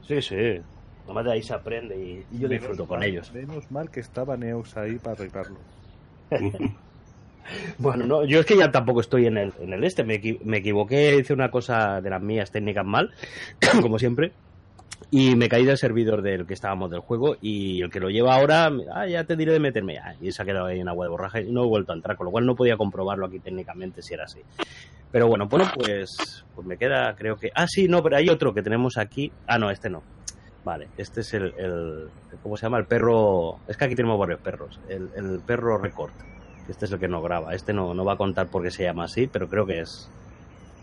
Sí, 0.07 0.21
sí. 0.21 0.61
Nomás 1.07 1.23
de 1.25 1.31
ahí 1.33 1.41
se 1.43 1.53
aprende 1.53 1.95
y, 1.97 2.25
y 2.35 2.39
yo 2.39 2.47
disfruto 2.47 2.85
con 2.87 2.99
mal- 2.99 3.07
ellos. 3.07 3.31
Menos 3.33 3.69
mal 3.71 3.89
que 3.89 3.99
estaba 4.01 4.35
Neox 4.37 4.75
ahí 4.77 4.95
para 4.97 5.13
arreglarlo. 5.13 5.57
Bueno, 7.77 8.07
no, 8.07 8.25
yo 8.25 8.39
es 8.39 8.45
que 8.47 8.57
ya 8.57 8.71
tampoco 8.71 9.01
estoy 9.01 9.27
en 9.27 9.37
el, 9.37 9.53
en 9.59 9.71
el 9.71 9.83
este. 9.83 10.03
Me, 10.03 10.19
me 10.43 10.57
equivoqué, 10.57 11.15
hice 11.17 11.31
una 11.31 11.51
cosa 11.51 12.01
de 12.01 12.09
las 12.09 12.19
mías 12.19 12.49
técnicas 12.51 12.83
mal, 12.83 13.13
como 13.83 13.99
siempre. 13.99 14.31
Y 15.11 15.35
me 15.35 15.47
caí 15.49 15.65
del 15.65 15.77
servidor 15.77 16.21
del 16.21 16.45
que 16.45 16.53
estábamos 16.53 16.89
del 16.91 16.99
juego. 16.99 17.37
Y 17.41 17.81
el 17.81 17.89
que 17.89 17.99
lo 17.99 18.09
lleva 18.09 18.35
ahora, 18.35 18.69
ah, 18.93 19.07
ya 19.07 19.23
te 19.23 19.35
diré 19.35 19.53
de 19.53 19.59
meterme. 19.59 19.97
Ah, 19.97 20.15
y 20.19 20.31
se 20.31 20.41
ha 20.41 20.45
quedado 20.45 20.65
ahí 20.65 20.79
en 20.79 20.89
agua 20.89 21.05
de 21.05 21.11
borraje 21.11 21.41
y 21.43 21.51
no 21.51 21.63
he 21.63 21.67
vuelto 21.67 21.91
a 21.93 21.95
entrar. 21.95 22.17
Con 22.17 22.25
lo 22.25 22.31
cual 22.31 22.45
no 22.45 22.55
podía 22.55 22.75
comprobarlo 22.77 23.25
aquí 23.27 23.39
técnicamente 23.39 24.01
si 24.01 24.13
era 24.13 24.25
así. 24.25 24.39
Pero 25.11 25.27
bueno, 25.27 25.47
bueno, 25.47 25.71
pues, 25.75 26.43
pues 26.53 26.67
me 26.67 26.77
queda, 26.77 27.15
creo 27.15 27.37
que. 27.37 27.51
Ah, 27.55 27.67
sí, 27.67 27.87
no, 27.87 28.01
pero 28.03 28.17
hay 28.17 28.29
otro 28.29 28.53
que 28.53 28.61
tenemos 28.63 28.97
aquí. 28.97 29.31
Ah, 29.47 29.57
no, 29.57 29.69
este 29.69 29.89
no. 29.89 30.01
Vale, 30.65 30.87
este 30.97 31.21
es 31.21 31.33
el, 31.35 31.53
el- 31.57 32.07
¿Cómo 32.41 32.57
se 32.57 32.63
llama? 32.65 32.79
El 32.79 32.85
perro. 32.85 33.59
Es 33.67 33.77
que 33.77 33.85
aquí 33.85 33.95
tenemos 33.95 34.19
varios 34.19 34.39
perros. 34.41 34.79
El, 34.89 35.09
el 35.15 35.39
perro 35.45 35.77
record. 35.77 36.11
Este 36.67 36.85
es 36.85 36.91
el 36.91 36.99
que 36.99 37.07
no 37.07 37.21
graba. 37.21 37.53
Este 37.53 37.71
no, 37.71 37.93
no 37.93 38.03
va 38.03 38.13
a 38.13 38.17
contar 38.17 38.47
por 38.47 38.63
qué 38.63 38.71
se 38.71 38.83
llama 38.83 39.03
así, 39.05 39.27
pero 39.27 39.47
creo 39.47 39.65
que 39.67 39.81
es 39.81 40.09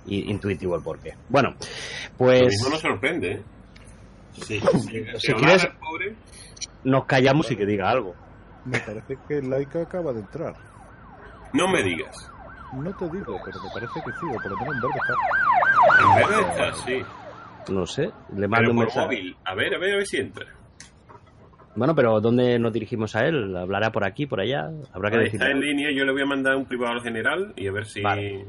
intuitivo 0.06 0.76
el 0.76 0.82
porqué. 0.82 1.14
Bueno, 1.28 1.50
Lo 1.50 2.16
pues 2.18 2.42
mismo 2.48 2.70
nos 2.70 2.80
sorprende, 2.80 3.32
¿eh? 3.32 3.42
Sí. 4.42 4.60
si 5.18 5.32
quieres- 5.34 5.66
pobre, 5.78 6.14
nos 6.84 7.04
callamos 7.04 7.50
y 7.50 7.56
que 7.56 7.66
diga 7.66 7.90
algo. 7.90 8.14
Me 8.64 8.78
parece 8.80 9.18
que 9.28 9.42
Laika 9.42 9.82
acaba 9.82 10.12
de 10.12 10.20
entrar. 10.20 10.54
no 11.52 11.68
me 11.68 11.82
digas. 11.82 12.30
No 12.72 12.90
te 12.96 13.04
digo, 13.10 13.38
pero 13.44 13.62
me 13.62 13.68
parece 13.74 14.00
que 14.02 14.10
sí, 14.12 14.26
o 14.26 14.32
por 14.40 14.50
lo 14.50 14.56
menos 14.56 14.74
en 14.74 14.80
verde 14.80 14.98
está. 15.02 16.02
En 16.02 16.14
verde 16.16 16.48
está, 16.48 16.74
sí. 16.86 17.02
No 17.72 17.86
sé, 17.86 18.02
le 18.04 18.12
Pero 18.36 18.48
mando 18.48 18.70
un 18.70 18.76
mensaje. 18.78 19.06
móvil. 19.06 19.36
A 19.44 19.54
ver, 19.54 19.74
a 19.74 19.78
ver, 19.78 19.92
a 19.92 19.96
ver 19.98 20.06
si 20.06 20.16
entra. 20.16 20.46
Bueno, 21.76 21.94
pero 21.94 22.20
¿dónde 22.20 22.58
nos 22.58 22.72
dirigimos 22.72 23.14
a 23.16 23.26
él? 23.26 23.54
¿Hablará 23.56 23.92
por 23.92 24.04
aquí, 24.04 24.26
por 24.26 24.40
allá? 24.40 24.70
Habrá 24.92 25.10
que 25.10 25.16
Vale, 25.16 25.24
decir. 25.24 25.40
está 25.42 25.50
en 25.52 25.60
línea, 25.60 25.90
yo 25.92 26.04
le 26.04 26.12
voy 26.12 26.22
a 26.22 26.26
mandar 26.26 26.56
un 26.56 26.64
privado 26.66 26.92
al 26.94 27.02
general 27.02 27.52
y 27.56 27.66
a 27.68 27.72
ver 27.72 27.86
si... 27.86 28.00
Vale. 28.02 28.46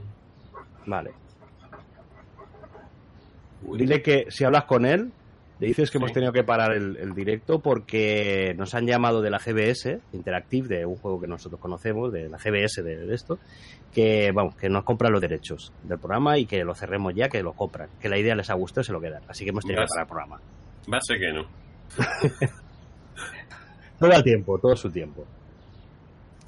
Vale. 0.85 1.11
Dile 3.61 4.01
que 4.01 4.25
si 4.29 4.43
hablas 4.43 4.65
con 4.65 4.85
él, 4.85 5.11
Dices 5.67 5.91
que 5.91 5.97
hemos 5.97 6.11
tenido 6.11 6.31
que 6.31 6.43
parar 6.43 6.73
el, 6.73 6.97
el 6.97 7.13
directo 7.13 7.59
porque 7.59 8.53
nos 8.57 8.73
han 8.75 8.85
llamado 8.85 9.21
de 9.21 9.29
la 9.29 9.39
CBS 9.39 9.99
Interactive, 10.11 10.77
de 10.77 10.85
un 10.85 10.95
juego 10.95 11.21
que 11.21 11.27
nosotros 11.27 11.59
conocemos, 11.59 12.11
de 12.11 12.29
la 12.29 12.37
CBS 12.37 12.83
de, 12.83 13.05
de 13.05 13.15
esto, 13.15 13.39
que 13.93 14.31
vamos, 14.31 14.55
que 14.55 14.69
nos 14.69 14.83
compran 14.83 15.11
los 15.11 15.21
derechos 15.21 15.71
del 15.83 15.99
programa 15.99 16.37
y 16.37 16.45
que 16.45 16.63
lo 16.63 16.75
cerremos 16.75 17.13
ya, 17.15 17.29
que 17.29 17.41
lo 17.43 17.53
compran. 17.53 17.89
Que 18.01 18.09
la 18.09 18.17
idea 18.17 18.35
les 18.35 18.49
ha 18.49 18.55
gustado 18.55 18.81
y 18.81 18.85
se 18.85 18.93
lo 18.93 19.01
quedan. 19.01 19.23
Así 19.27 19.43
que 19.43 19.51
hemos 19.51 19.63
tenido 19.63 19.83
que 19.83 19.87
parar 19.89 20.05
el 20.05 20.09
programa. 20.09 20.41
Va 20.91 20.97
a 20.97 21.01
ser 21.01 21.19
que 21.19 21.31
no. 21.31 21.47
Todo 23.99 24.11
el 24.11 24.23
tiempo, 24.23 24.59
todo 24.59 24.75
su 24.75 24.91
tiempo. 24.91 25.25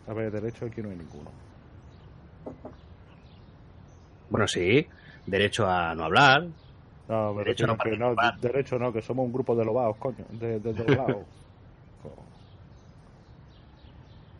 A 0.07 0.13
ver, 0.13 0.29
derecho 0.29 0.65
aquí 0.65 0.81
no 0.81 0.89
hay 0.89 0.97
ninguno. 0.97 1.31
Bueno, 4.29 4.45
sí, 4.45 4.85
derecho 5.25 5.65
a 5.65 5.95
no 5.95 6.03
hablar. 6.03 6.47
No, 7.07 7.33
me 7.33 7.43
Derecho 7.43 7.67
no 7.67 7.77
que 7.77 7.95
no, 7.97 8.15
derecho 8.41 8.79
no, 8.79 8.91
que 8.91 9.01
somos 9.01 9.25
un 9.27 9.33
grupo 9.33 9.55
de 9.55 9.63
lobaos, 9.65 9.95
coño, 9.97 10.25
de, 10.31 10.59
de, 10.59 10.73
de 10.73 10.83
lobaos. 10.83 11.25
Jo. 12.03 12.15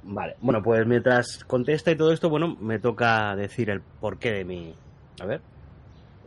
Vale, 0.07 0.35
bueno, 0.39 0.61
pues 0.61 0.85
mientras 0.85 1.43
contesta 1.45 1.91
y 1.91 1.95
todo 1.95 2.11
esto, 2.11 2.29
bueno, 2.29 2.55
me 2.59 2.79
toca 2.79 3.35
decir 3.35 3.69
el 3.69 3.81
porqué 3.99 4.31
de 4.31 4.45
mi... 4.45 4.73
A 5.19 5.25
ver. 5.25 5.41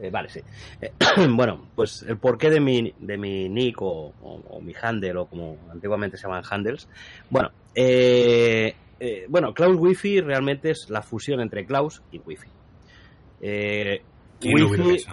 Eh, 0.00 0.10
vale, 0.10 0.28
sí. 0.28 0.40
Eh, 0.80 0.92
bueno, 1.30 1.68
pues 1.74 2.04
el 2.06 2.18
porqué 2.18 2.50
de 2.50 2.60
mi, 2.60 2.92
de 2.98 3.16
mi 3.18 3.48
nick 3.48 3.80
o, 3.82 4.12
o- 4.20 4.42
o 4.48 4.60
mi 4.60 4.72
handle, 4.80 5.16
o 5.18 5.26
como 5.26 5.56
antiguamente 5.72 6.16
se 6.16 6.26
llaman 6.26 6.42
handles. 6.48 6.88
Bueno, 7.30 7.50
eh, 7.74 8.74
eh, 9.00 9.26
bueno, 9.28 9.52
Klaus 9.54 9.76
Wi-Fi 9.76 10.20
realmente 10.22 10.70
es 10.70 10.86
la 10.88 11.02
fusión 11.02 11.40
entre 11.40 11.64
Klaus 11.66 12.02
y 12.10 12.18
Wi-Fi. 12.18 12.50
Eh, 13.40 14.00
¿Quién 14.40 14.54
Wi-Fi-? 14.54 15.04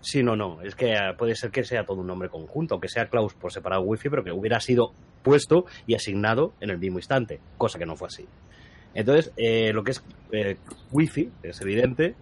Sí, 0.00 0.22
no, 0.22 0.34
no. 0.34 0.62
Es 0.62 0.74
que 0.74 0.92
eh, 0.92 1.14
puede 1.16 1.34
ser 1.34 1.50
que 1.50 1.62
sea 1.62 1.84
todo 1.84 2.00
un 2.00 2.06
nombre 2.06 2.28
conjunto, 2.28 2.80
que 2.80 2.88
sea 2.88 3.08
Klaus 3.08 3.34
por 3.34 3.52
separado 3.52 3.82
Wi-Fi, 3.82 4.08
pero 4.08 4.24
que 4.24 4.32
hubiera 4.32 4.60
sido 4.60 4.92
puesto 5.22 5.66
y 5.86 5.94
asignado 5.94 6.54
en 6.60 6.70
el 6.70 6.78
mismo 6.78 6.98
instante, 6.98 7.40
cosa 7.58 7.78
que 7.78 7.86
no 7.86 7.96
fue 7.96 8.08
así. 8.08 8.26
Entonces, 8.94 9.32
eh, 9.36 9.72
lo 9.72 9.84
que 9.84 9.92
es 9.92 10.02
eh, 10.32 10.56
Wi-Fi, 10.90 11.30
es 11.42 11.60
evidente, 11.60 12.14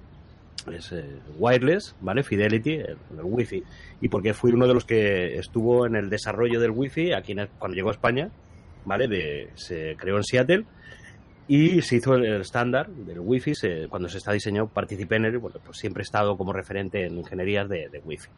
es 0.72 0.92
eh, 0.92 1.04
wireless, 1.38 1.94
¿vale? 2.00 2.22
Fidelity, 2.22 2.74
el, 2.74 2.98
Wi-Fi. 3.22 3.62
Y 4.00 4.08
porque 4.08 4.34
fui 4.34 4.52
uno 4.52 4.66
de 4.66 4.74
los 4.74 4.84
que 4.84 5.38
estuvo 5.38 5.86
en 5.86 5.96
el 5.96 6.10
desarrollo 6.10 6.60
del 6.60 6.72
Wi-Fi 6.72 7.12
aquí 7.12 7.34
cuando 7.58 7.74
llegó 7.74 7.88
a 7.88 7.92
España, 7.92 8.30
¿vale? 8.84 9.08
De, 9.08 9.50
se 9.54 9.96
creó 9.96 10.16
en 10.16 10.24
Seattle 10.24 10.64
y 11.48 11.82
se 11.82 11.96
hizo 11.96 12.14
el, 12.14 12.40
estándar 12.40 12.88
del 12.88 13.20
Wi-Fi. 13.20 13.54
se- 13.54 13.88
cuando 13.88 14.08
se 14.08 14.18
está 14.18 14.32
diseñado, 14.32 14.68
participé 14.68 15.16
en 15.16 15.24
él, 15.24 15.38
bueno, 15.38 15.58
pues 15.64 15.78
siempre 15.78 16.02
he 16.02 16.04
estado 16.04 16.36
como 16.36 16.52
referente 16.52 17.06
en 17.06 17.16
ingenierías 17.18 17.68
de, 17.68 17.88
de 17.88 17.98
Wi-Fi. 18.04 18.28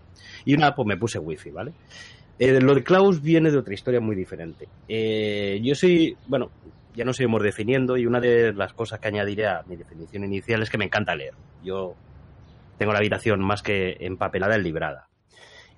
Y 0.47 0.55
una, 0.55 0.75
pues 0.75 0.87
me 0.87 0.97
puse 0.97 1.19
Wi-Fi, 1.19 1.51
¿vale? 1.51 1.73
Eh, 2.39 2.59
lo 2.61 2.75
de 2.75 2.83
Klaus 2.83 3.21
viene 3.21 3.51
de 3.51 3.59
otra 3.59 3.75
historia 3.75 4.01
muy 4.01 4.17
diferente. 4.17 4.67
Eh, 4.89 5.61
yo 5.63 5.75
soy, 5.75 6.17
bueno, 6.27 6.51
ya 6.95 7.05
nos 7.05 7.21
iremos 7.21 7.43
definiendo 7.43 7.99
y 7.99 8.07
una 8.07 8.19
de 8.21 8.53
las 8.55 8.73
cosas 8.73 8.99
que 8.99 9.09
añadiré 9.09 9.47
a 9.47 9.63
mi 9.67 9.77
definición 9.77 10.25
inicial 10.25 10.63
es 10.63 10.71
que 10.71 10.79
me 10.79 10.87
encanta 10.87 11.15
leer. 11.15 11.35
Yo 11.63 11.95
tengo 12.79 12.93
la 12.93 12.99
habitación 12.99 13.41
más 13.41 13.63
que 13.63 13.97
empapelada 14.01 14.55
en 14.57 14.63
librada. 14.63 15.10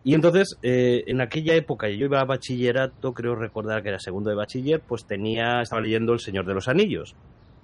Y 0.04 0.14
entonces, 0.14 0.58
eh, 0.62 1.04
en 1.06 1.20
aquella 1.20 1.54
época, 1.54 1.88
yo 1.88 2.06
iba 2.06 2.20
a 2.20 2.24
bachillerato, 2.24 3.12
creo 3.14 3.36
recordar 3.36 3.82
que 3.82 3.90
era 3.90 3.98
segundo 4.00 4.30
de 4.30 4.36
bachiller, 4.36 4.80
pues 4.80 5.04
tenía, 5.06 5.60
estaba 5.62 5.80
leyendo 5.80 6.12
El 6.12 6.18
Señor 6.20 6.44
de 6.44 6.54
los 6.54 6.66
Anillos, 6.68 7.14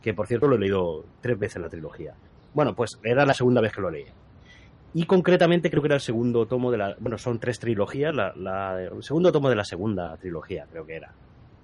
que 0.03 0.15
por 0.15 0.29
cierto 0.29 0.47
lo 0.47 0.55
he 0.57 0.61
leído 0.61 1.05
tres 1.21 1.37
veces 1.39 1.61
la 1.61 1.69
trilogía. 1.69 2.15
Bueno, 2.55 2.75
pues 2.77 2.99
era 3.03 3.27
la 3.27 3.35
segunda 3.35 3.61
vez 3.61 3.73
que 3.73 3.81
lo 3.81 3.91
leía. 3.91 4.13
Y 4.95 5.05
concretamente 5.05 5.69
creo 5.69 5.83
que 5.83 5.89
era 5.89 5.97
el 5.97 6.01
segundo 6.01 6.47
tomo 6.47 6.71
de 6.71 6.79
la... 6.79 6.97
Bueno, 7.01 7.19
son 7.19 7.39
tres 7.41 7.59
trilogías, 7.59 8.15
la, 8.15 8.33
la- 8.37 8.83
el 8.85 9.03
segundo 9.03 9.33
tomo 9.33 9.51
de 9.51 9.57
la 9.57 9.65
segunda 9.65 10.17
trilogía, 10.17 10.67
creo 10.71 10.87
que 10.87 10.95
era. 10.97 11.13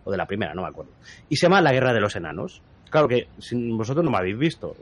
O 0.04 0.10
de 0.10 0.16
la 0.18 0.26
primera, 0.26 0.54
no 0.54 0.62
me 0.62 0.68
acuerdo. 0.68 0.90
Y 1.28 1.36
se 1.36 1.46
llama 1.46 1.60
La 1.62 1.72
Guerra 1.72 1.94
de 1.94 2.00
los 2.00 2.14
Enanos. 2.16 2.62
Claro 2.90 3.08
que 3.08 3.28
vosotros 3.70 4.04
no 4.04 4.10
me 4.10 4.18
habéis 4.18 4.38
visto, 4.38 4.76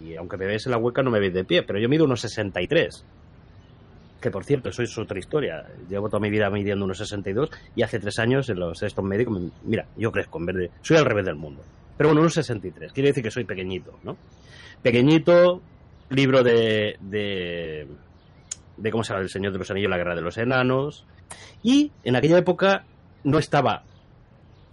y, 0.00 0.04
y 0.10 0.16
aunque 0.16 0.36
me 0.36 0.46
veáis 0.46 0.64
en 0.66 0.72
la 0.72 0.78
hueca 0.78 1.02
no 1.02 1.10
me 1.10 1.20
veis 1.20 1.34
de 1.34 1.44
pie, 1.44 1.62
pero 1.64 1.78
yo 1.80 1.88
mido 1.88 2.04
unos 2.04 2.20
63. 2.20 3.04
Que 4.20 4.30
por 4.30 4.44
cierto, 4.44 4.70
eso 4.70 4.82
es 4.82 4.98
otra 4.98 5.18
historia. 5.18 5.64
Llevo 5.88 6.08
toda 6.08 6.20
mi 6.20 6.30
vida 6.30 6.50
midiendo 6.50 6.84
unos 6.84 6.98
62 6.98 7.50
y 7.76 7.82
hace 7.82 8.00
tres 8.00 8.18
años 8.18 8.48
en 8.48 8.58
los 8.58 8.82
estos 8.82 9.04
médicos, 9.04 9.40
mira, 9.62 9.86
yo 9.96 10.10
crezco 10.10 10.38
en 10.38 10.46
verde, 10.46 10.70
soy 10.82 10.96
al 10.96 11.04
revés 11.04 11.24
del 11.24 11.36
mundo. 11.36 11.62
Pero 11.96 12.08
bueno, 12.08 12.22
unos 12.22 12.34
63, 12.34 12.92
quiere 12.92 13.10
decir 13.10 13.22
que 13.22 13.30
soy 13.30 13.44
pequeñito, 13.44 13.98
¿no? 14.02 14.16
Pequeñito, 14.82 15.60
libro 16.10 16.42
de, 16.42 16.96
de, 17.00 17.86
de 18.76 18.90
¿cómo 18.90 19.04
se 19.04 19.12
llama? 19.12 19.22
El 19.22 19.30
Señor 19.30 19.52
de 19.52 19.58
los 19.58 19.70
Anillos, 19.70 19.90
la 19.90 19.98
Guerra 19.98 20.14
de 20.14 20.22
los 20.22 20.38
Enanos. 20.38 21.04
Y 21.62 21.92
en 22.04 22.16
aquella 22.16 22.38
época 22.38 22.84
no 23.24 23.38
estaba, 23.38 23.82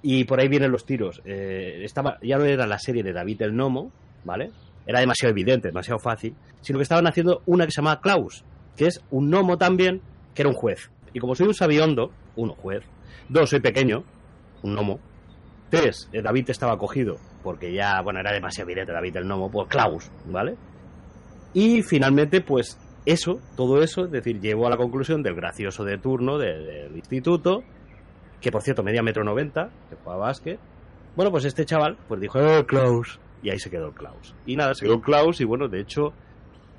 y 0.02 0.24
por 0.26 0.40
ahí 0.40 0.48
vienen 0.48 0.72
los 0.72 0.86
tiros, 0.86 1.22
eh, 1.26 1.82
estaba, 1.84 2.20
ya 2.22 2.38
no 2.38 2.46
era 2.46 2.68
la 2.68 2.80
serie 2.80 3.04
de 3.04 3.12
David 3.12 3.42
el 3.42 3.56
Nomo, 3.56 3.92
¿vale? 4.24 4.52
Era 4.86 5.00
demasiado 5.00 5.32
evidente, 5.32 5.70
demasiado 5.70 6.00
fácil, 6.00 6.36
sino 6.62 6.78
que 6.78 6.84
estaban 6.84 7.08
haciendo 7.08 7.42
una 7.48 7.66
que 7.66 7.72
se 7.72 7.78
llamaba 7.82 8.02
Klaus, 8.02 8.44
que 8.78 8.88
es 8.88 9.02
un 9.12 9.30
gnomo 9.30 9.58
también, 9.58 10.02
que 10.34 10.42
era 10.42 10.50
un 10.50 10.56
juez. 10.56 10.90
Y 11.14 11.20
como 11.20 11.36
soy 11.36 11.48
un 11.48 11.54
sabiondo, 11.54 12.12
uno, 12.36 12.54
juez, 12.54 12.84
dos, 13.30 13.50
soy 13.50 13.60
pequeño, 13.62 14.04
un 14.64 14.74
gnomo, 14.76 15.00
tres, 15.70 16.10
eh, 16.12 16.22
David 16.22 16.50
estaba 16.50 16.78
cogido, 16.78 17.18
porque 17.44 17.74
ya, 17.74 18.02
bueno, 18.02 18.20
era 18.20 18.34
demasiado 18.34 18.70
evidente 18.70 18.92
David 18.94 19.18
el 19.18 19.26
gnomo, 19.26 19.50
pues 19.50 19.68
Klaus, 19.70 20.10
¿vale? 20.28 20.56
Y 21.54 21.82
finalmente, 21.84 22.42
pues 22.42 22.78
eso, 23.06 23.40
todo 23.56 23.82
eso, 23.82 24.06
es 24.06 24.12
decir, 24.12 24.42
llevó 24.42 24.68
a 24.68 24.70
la 24.70 24.78
conclusión 24.78 25.24
del 25.24 25.36
gracioso 25.36 25.84
de 25.84 25.98
turno 25.98 26.38
de- 26.38 26.58
del 26.58 26.96
instituto, 26.98 27.64
que 28.42 28.52
por 28.52 28.62
cierto 28.62 28.84
medía 28.84 29.02
metro 29.02 29.24
noventa, 29.24 29.70
que 29.90 29.96
jugaba 29.96 30.28
básquet. 30.28 30.60
Bueno, 31.16 31.32
pues 31.32 31.46
este 31.46 31.66
chaval, 31.66 31.98
pues 32.08 32.20
dijo, 32.20 32.40
¡eh, 32.40 32.66
Klaus! 32.66 33.20
Y 33.42 33.50
ahí 33.52 33.60
se 33.60 33.70
quedó 33.70 33.88
el 33.88 33.94
Klaus. 33.94 34.36
Y 34.46 34.56
nada, 34.58 34.74
se 34.74 34.86
quedó 34.86 35.00
Klaus, 35.02 35.40
y 35.40 35.46
bueno, 35.46 35.68
de 35.70 35.80
hecho, 35.80 36.14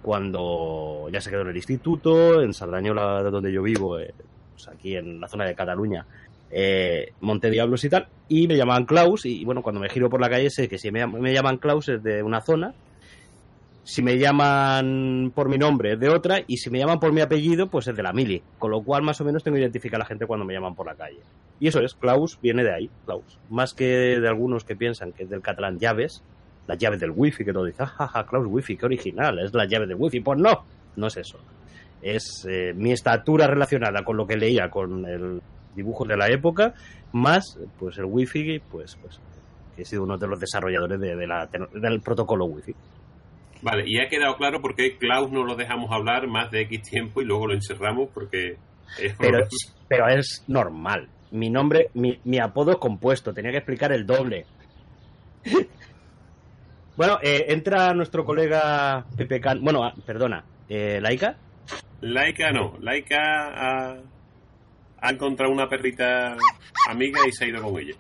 cuando 0.07 1.09
ya 1.13 1.21
se 1.21 1.31
quedó 1.31 1.41
en 1.41 1.49
el 1.49 1.57
instituto, 1.57 2.41
en 2.41 2.55
Sardañola, 2.55 3.25
donde 3.25 3.51
yo 3.53 3.61
vivo, 3.61 3.99
eh, 3.99 4.15
pues 4.53 4.69
aquí 4.69 4.95
en 4.95 5.21
la 5.21 5.27
zona 5.27 5.45
de 5.47 5.57
Cataluña, 5.57 6.07
eh, 6.49 7.11
Monte 7.23 7.51
Diablos 7.51 7.83
y 7.83 7.91
tal, 7.91 8.07
y 8.29 8.47
me 8.47 8.57
llamaban 8.57 8.87
Klaus, 8.87 9.27
y 9.27 9.45
bueno, 9.45 9.63
cuando 9.63 9.81
me 9.81 9.89
giro 9.89 10.09
por 10.09 10.21
la 10.21 10.31
calle 10.31 10.49
sé 10.49 10.69
que 10.69 10.79
si 10.79 10.93
me, 10.93 11.01
llam- 11.05 11.19
me 11.19 11.35
llaman 11.35 11.57
Klaus 11.57 11.89
es 11.89 12.05
de 12.05 12.23
una 12.23 12.41
zona, 12.41 12.73
si 13.83 14.01
me 14.01 14.17
llaman 14.17 15.33
por 15.35 15.49
mi 15.49 15.59
nombre 15.59 15.95
es 15.95 15.99
de 15.99 16.09
otra, 16.09 16.41
y 16.47 16.59
si 16.59 16.71
me 16.71 16.79
llaman 16.79 17.01
por 17.01 17.13
mi 17.13 17.21
apellido, 17.21 17.67
pues 17.67 17.89
es 17.89 17.97
de 17.97 18.05
la 18.05 18.13
mili, 18.13 18.43
con 18.61 18.71
lo 18.71 18.83
cual 18.85 19.03
más 19.03 19.21
o 19.21 19.25
menos 19.25 19.43
tengo 19.43 19.59
identificar 19.59 19.97
a 19.97 20.05
la 20.05 20.07
gente 20.07 20.27
cuando 20.27 20.47
me 20.47 20.55
llaman 20.55 20.77
por 20.77 20.87
la 20.87 20.95
calle. 20.95 21.19
Y 21.59 21.67
eso 21.67 21.81
es, 21.81 21.95
Klaus 21.95 22.39
viene 22.41 22.63
de 22.63 22.73
ahí, 22.73 22.91
Klaus. 23.07 23.41
Más 23.51 23.75
que 23.75 24.21
de 24.21 24.29
algunos 24.29 24.63
que 24.63 24.77
piensan 24.77 25.11
que 25.13 25.25
es 25.25 25.29
del 25.31 25.41
catalán 25.43 25.81
llaves, 25.81 26.23
las 26.67 26.79
llaves 26.79 27.01
del 27.01 27.13
wifi, 27.15 27.45
que 27.45 27.53
todo 27.53 27.65
dice, 27.65 27.83
ah, 27.83 27.87
ja, 27.87 28.09
ja, 28.09 28.27
Klaus 28.27 28.47
wifi, 28.49 28.77
qué 28.77 28.87
original, 28.87 29.39
es 29.39 29.55
la 29.55 29.67
llave 29.67 29.87
del 29.87 29.97
wifi. 29.99 30.21
Pues 30.21 30.39
no, 30.39 30.65
no 30.97 31.07
es 31.07 31.17
eso. 31.17 31.39
Es 32.03 32.47
eh, 32.49 32.73
mi 32.75 32.93
estatura 32.93 33.47
relacionada 33.47 34.05
con 34.05 34.17
lo 34.17 34.27
que 34.27 34.37
leía, 34.37 34.69
con 34.71 35.05
el 35.07 35.41
dibujo 35.75 36.05
de 36.05 36.17
la 36.17 36.29
época, 36.29 36.75
más 37.13 37.59
pues 37.79 37.99
el 37.99 38.07
wifi, 38.07 38.61
pues, 38.71 38.97
pues 38.97 39.21
que 39.77 39.83
he 39.83 39.85
sido 39.85 40.03
uno 40.03 40.17
de 40.17 40.27
los 40.27 40.41
desarrolladores 40.41 40.99
de, 40.99 41.15
de 41.15 41.27
la, 41.27 41.47
del 41.47 42.01
protocolo 42.01 42.47
wifi. 42.47 42.75
Vale, 43.63 43.85
y 43.87 43.99
ha 43.99 44.09
quedado 44.09 44.37
claro 44.37 44.61
por 44.61 44.75
qué 44.75 44.97
Klaus 44.97 45.31
no 45.31 45.45
lo 45.45 45.55
dejamos 45.55 45.91
hablar 45.93 46.27
más 46.27 46.51
de 46.51 46.63
X 46.63 46.83
tiempo 46.83 47.21
y 47.21 47.25
luego 47.25 47.47
lo 47.47 47.55
encerramos 47.55 48.11
porque 48.13 48.57
es 49.01 49.15
Pero, 49.19 49.47
pero 49.89 50.09
es 50.09 50.45
normal. 50.47 51.09
Mi 51.31 51.51
nombre, 51.51 51.91
mi, 51.95 52.19
mi 52.25 52.39
apodo 52.39 52.73
es 52.73 52.77
compuesto, 52.79 53.35
tenía 53.35 53.51
que 53.51 53.59
explicar 53.59 53.93
el 53.93 54.07
doble. 54.07 54.47
Bueno, 56.97 57.19
eh, 57.23 57.47
entra 57.49 57.93
nuestro 57.95 58.25
colega 58.25 59.05
Pepe 59.17 59.41
Can. 59.41 59.63
Bueno, 59.63 59.85
ah, 59.85 59.93
perdona, 60.05 60.45
eh, 60.69 60.99
¿Laika? 61.01 61.37
Laika 62.01 62.53
no, 62.53 62.77
Laika 62.81 63.17
ha, 63.21 63.97
ha 65.01 65.11
encontrado 65.11 65.53
una 65.53 65.69
perrita 65.69 66.37
amiga 66.89 67.21
y 67.27 67.33
se 67.33 67.45
ha 67.45 67.49
ido 67.49 67.63
con 67.63 67.79
ella. 67.81 67.95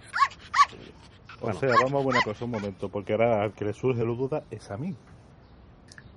O 1.38 1.44
Bueno. 1.46 1.60
sea, 1.60 1.70
vamos 1.82 2.00
a 2.00 2.04
buena 2.04 2.20
cosa 2.22 2.44
un 2.46 2.50
momento, 2.52 2.88
porque 2.88 3.12
ahora 3.12 3.42
al 3.42 3.52
que 3.52 3.64
le 3.66 3.72
surge 3.72 4.00
la 4.04 4.14
duda 4.14 4.42
es 4.50 4.70
a 4.70 4.76
mí. 4.76 4.96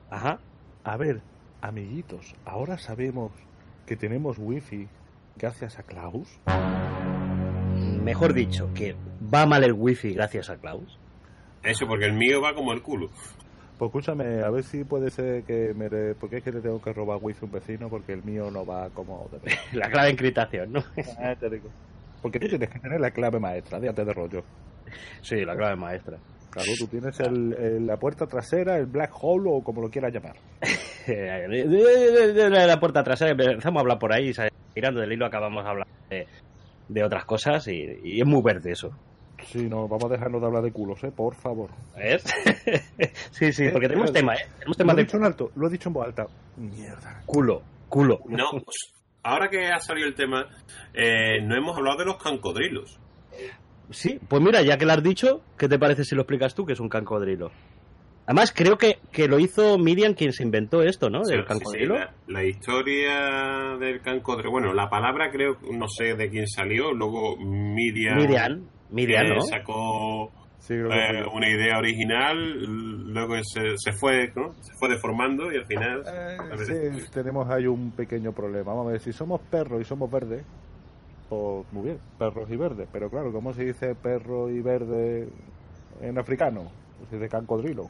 Ajá. 0.10 0.40
A 0.84 0.98
ver, 0.98 1.22
amiguitos, 1.62 2.34
ahora 2.46 2.78
sabemos 2.78 3.32
que 3.86 3.96
tenemos 3.98 4.38
wifi 4.40 4.88
gracias 5.36 5.78
a 5.78 5.84
Klaus. 5.84 6.40
Mejor 8.04 8.34
dicho, 8.34 8.70
que 8.74 8.96
va 9.34 9.46
mal 9.46 9.64
el 9.64 9.74
wifi 9.74 10.14
gracias 10.14 10.50
a 10.50 10.58
Klaus. 10.58 10.98
Eso, 11.64 11.86
porque 11.88 12.06
el 12.06 12.14
mío 12.14 12.42
va 12.42 12.54
como 12.54 12.72
el 12.74 12.82
culo. 12.82 13.08
Pues 13.78 13.90
escúchame, 13.90 14.42
a 14.44 14.50
ver 14.50 14.64
si 14.64 14.84
puede 14.84 15.10
ser 15.10 15.44
que 15.44 15.74
me... 15.74 15.88
re- 15.88 16.16
Porque 16.16 16.38
es 16.38 16.44
que 16.44 16.52
le 16.52 16.60
tengo 16.62 16.82
que 16.82 16.92
robar 16.92 17.20
wifi 17.22 17.40
a 17.42 17.46
un 17.46 17.52
vecino 17.52 17.90
porque 17.90 18.12
el 18.14 18.24
mío 18.24 18.50
no 18.52 18.66
va 18.66 18.90
como. 18.90 19.30
La 19.74 19.90
clave 19.90 20.08
de 20.08 20.14
encriptación, 20.14 20.74
¿no? 20.74 20.84
Ah, 21.20 21.34
te 21.40 21.50
digo. 21.50 21.70
Porque 22.22 22.40
tú 22.40 22.48
tienes 22.50 22.70
que 22.70 22.80
tener 22.80 23.00
la 23.00 23.12
clave 23.12 23.40
maestra, 23.40 23.80
déjate 23.80 24.04
de 24.04 24.14
rollo. 24.14 24.44
sí, 25.22 25.46
la 25.46 25.56
clave 25.56 25.78
maestra. 25.78 26.18
Claro, 26.50 26.68
tú 26.78 26.88
tienes 26.88 27.18
el- 27.22 27.54
el- 27.54 27.86
la 27.88 27.96
puerta 27.98 28.26
trasera, 28.26 28.76
el 28.78 28.88
black 28.88 29.12
hole 29.22 29.50
o 29.54 29.64
como 29.64 29.82
lo 29.82 29.90
quieras 29.90 30.12
llamar. 30.14 30.36
de 31.08 32.50
la 32.68 32.80
puerta 32.80 33.04
trasera, 33.04 33.32
empezamos 33.32 33.78
a 33.78 33.82
hablar 33.82 34.00
por 34.00 34.12
ahí, 34.14 34.34
¿sabes? 34.34 34.52
tirando 34.74 35.00
del 35.02 35.12
hilo 35.14 35.26
acabamos 35.26 35.66
hablando 35.66 35.90
de, 36.10 36.28
de 36.90 37.04
otras 37.04 37.26
cosas 37.26 37.68
y, 37.68 37.86
y 38.04 38.20
es 38.22 38.26
muy 38.28 38.42
verde 38.44 38.72
eso. 38.72 38.90
Sí, 39.46 39.68
no, 39.68 39.88
vamos 39.88 40.06
a 40.06 40.10
dejarnos 40.10 40.42
de 40.42 40.48
hablar 40.48 40.64
de 40.64 40.72
culos, 40.72 41.04
¿eh? 41.04 41.12
Por 41.16 41.36
favor. 41.36 41.70
¿Ves? 41.98 42.24
sí, 43.32 43.52
sí, 43.52 43.70
porque 43.72 43.88
tenemos 43.88 44.12
tema, 44.14 44.36
¿eh? 44.36 44.46
Tenemos 44.60 44.68
Lo 44.68 44.74
tema 44.76 44.94
he 44.94 44.96
de 44.98 45.04
dicho 45.04 45.18
en 45.18 45.24
alto, 45.24 45.52
lo 45.56 45.68
he 45.68 45.72
dicho 45.72 45.90
en 45.90 45.94
voz 45.94 46.06
alta. 46.06 46.28
Mierda. 46.58 47.22
culo, 47.26 47.62
culo. 47.88 48.20
No, 48.28 48.52
pues, 48.52 48.94
ahora 49.24 49.50
que 49.50 49.68
ha 49.68 49.80
salido 49.80 50.08
el 50.08 50.16
tema, 50.16 50.46
eh, 50.94 51.42
no 51.42 51.56
hemos 51.56 51.78
hablado 51.78 52.00
de 52.00 52.06
los 52.06 52.18
cancodrilos. 52.22 53.00
Sí, 53.92 54.20
pues 54.28 54.42
mira, 54.42 54.62
ya 54.62 54.78
que 54.78 54.86
lo 54.86 54.94
has 54.94 55.02
dicho, 55.04 55.42
¿qué 55.58 55.68
te 55.68 55.80
parece 55.80 56.04
si 56.04 56.14
lo 56.16 56.22
explicas 56.22 56.54
tú 56.54 56.66
que 56.66 56.74
es 56.74 56.80
un 56.80 56.90
cancodrilo? 56.90 57.52
Además, 58.28 58.54
creo 58.56 58.78
que, 58.78 59.00
que 59.12 59.28
lo 59.28 59.40
hizo 59.40 59.80
Miriam 59.80 60.14
quien 60.14 60.34
se 60.34 60.44
inventó 60.44 60.84
esto, 60.84 61.10
¿no? 61.10 61.24
Del 61.24 61.40
sí, 61.40 61.42
sí, 61.42 61.48
cancodrilo. 61.48 61.96
la, 61.96 62.14
la 62.28 62.44
historia 62.44 63.76
del 63.80 64.02
cancodrilo. 64.02 64.52
Bueno, 64.52 64.72
la 64.76 64.88
palabra 64.88 65.32
creo, 65.32 65.58
no 65.72 65.88
sé 65.88 66.14
de 66.14 66.30
quién 66.30 66.48
salió. 66.48 66.92
Luego 66.94 67.38
Miriam, 67.38 68.18
Miriam, 68.18 68.68
Miriam, 68.92 69.26
eh, 69.26 69.36
¿no? 69.36 69.42
sacó 69.42 70.32
Sí, 70.60 70.74
eh, 70.74 71.26
una 71.34 71.50
idea 71.50 71.78
original. 71.78 72.62
Luego 73.12 73.36
se, 73.44 73.78
se 73.78 73.94
fue, 73.94 74.32
¿no? 74.36 74.54
Se 74.62 74.74
fue 74.74 74.90
deformando 74.90 75.52
y 75.52 75.58
al 75.58 75.66
final. 75.66 76.04
Eh, 76.06 76.38
sí, 77.00 77.12
tenemos 77.12 77.50
ahí 77.50 77.66
un 77.66 77.92
pequeño 77.92 78.34
problema. 78.34 78.74
Vamos 78.74 78.88
a 78.88 78.92
ver, 78.92 79.02
si 79.02 79.14
somos 79.14 79.42
perros 79.42 79.82
y 79.82 79.86
somos 79.86 80.12
verdes, 80.12 80.44
pues 81.30 81.66
muy 81.72 81.86
bien, 81.86 82.00
perros 82.18 82.50
y 82.52 82.58
verdes. 82.58 82.88
Pero 82.92 83.10
claro, 83.10 83.32
¿cómo 83.32 83.54
se 83.54 83.66
dice 83.66 83.96
perro 83.96 84.50
y 84.50 84.62
verde 84.62 85.30
en 86.02 86.18
africano? 86.20 86.70
Pues 86.98 87.10
se 87.10 87.16
dice 87.16 87.30
cancodrilo. 87.30 87.90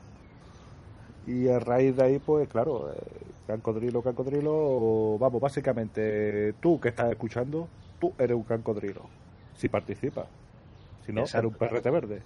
Y 1.25 1.49
a 1.49 1.59
raíz 1.59 1.95
de 1.95 2.03
ahí, 2.03 2.19
pues 2.19 2.47
claro, 2.47 2.91
eh, 2.93 2.97
cancodrilo, 3.47 4.01
cancodrilo, 4.01 5.17
vamos, 5.19 5.41
básicamente 5.41 6.53
tú 6.61 6.79
que 6.79 6.89
estás 6.89 7.11
escuchando, 7.11 7.67
tú 7.99 8.13
eres 8.17 8.37
un 8.37 8.43
cancodrilo. 8.43 9.01
Si 9.55 9.67
participas. 9.67 10.27
Si 11.09 11.13
no, 11.15 11.21
Exacto. 11.21 11.47
un 11.47 11.53
perrete 11.55 11.89
verde. 11.89 12.21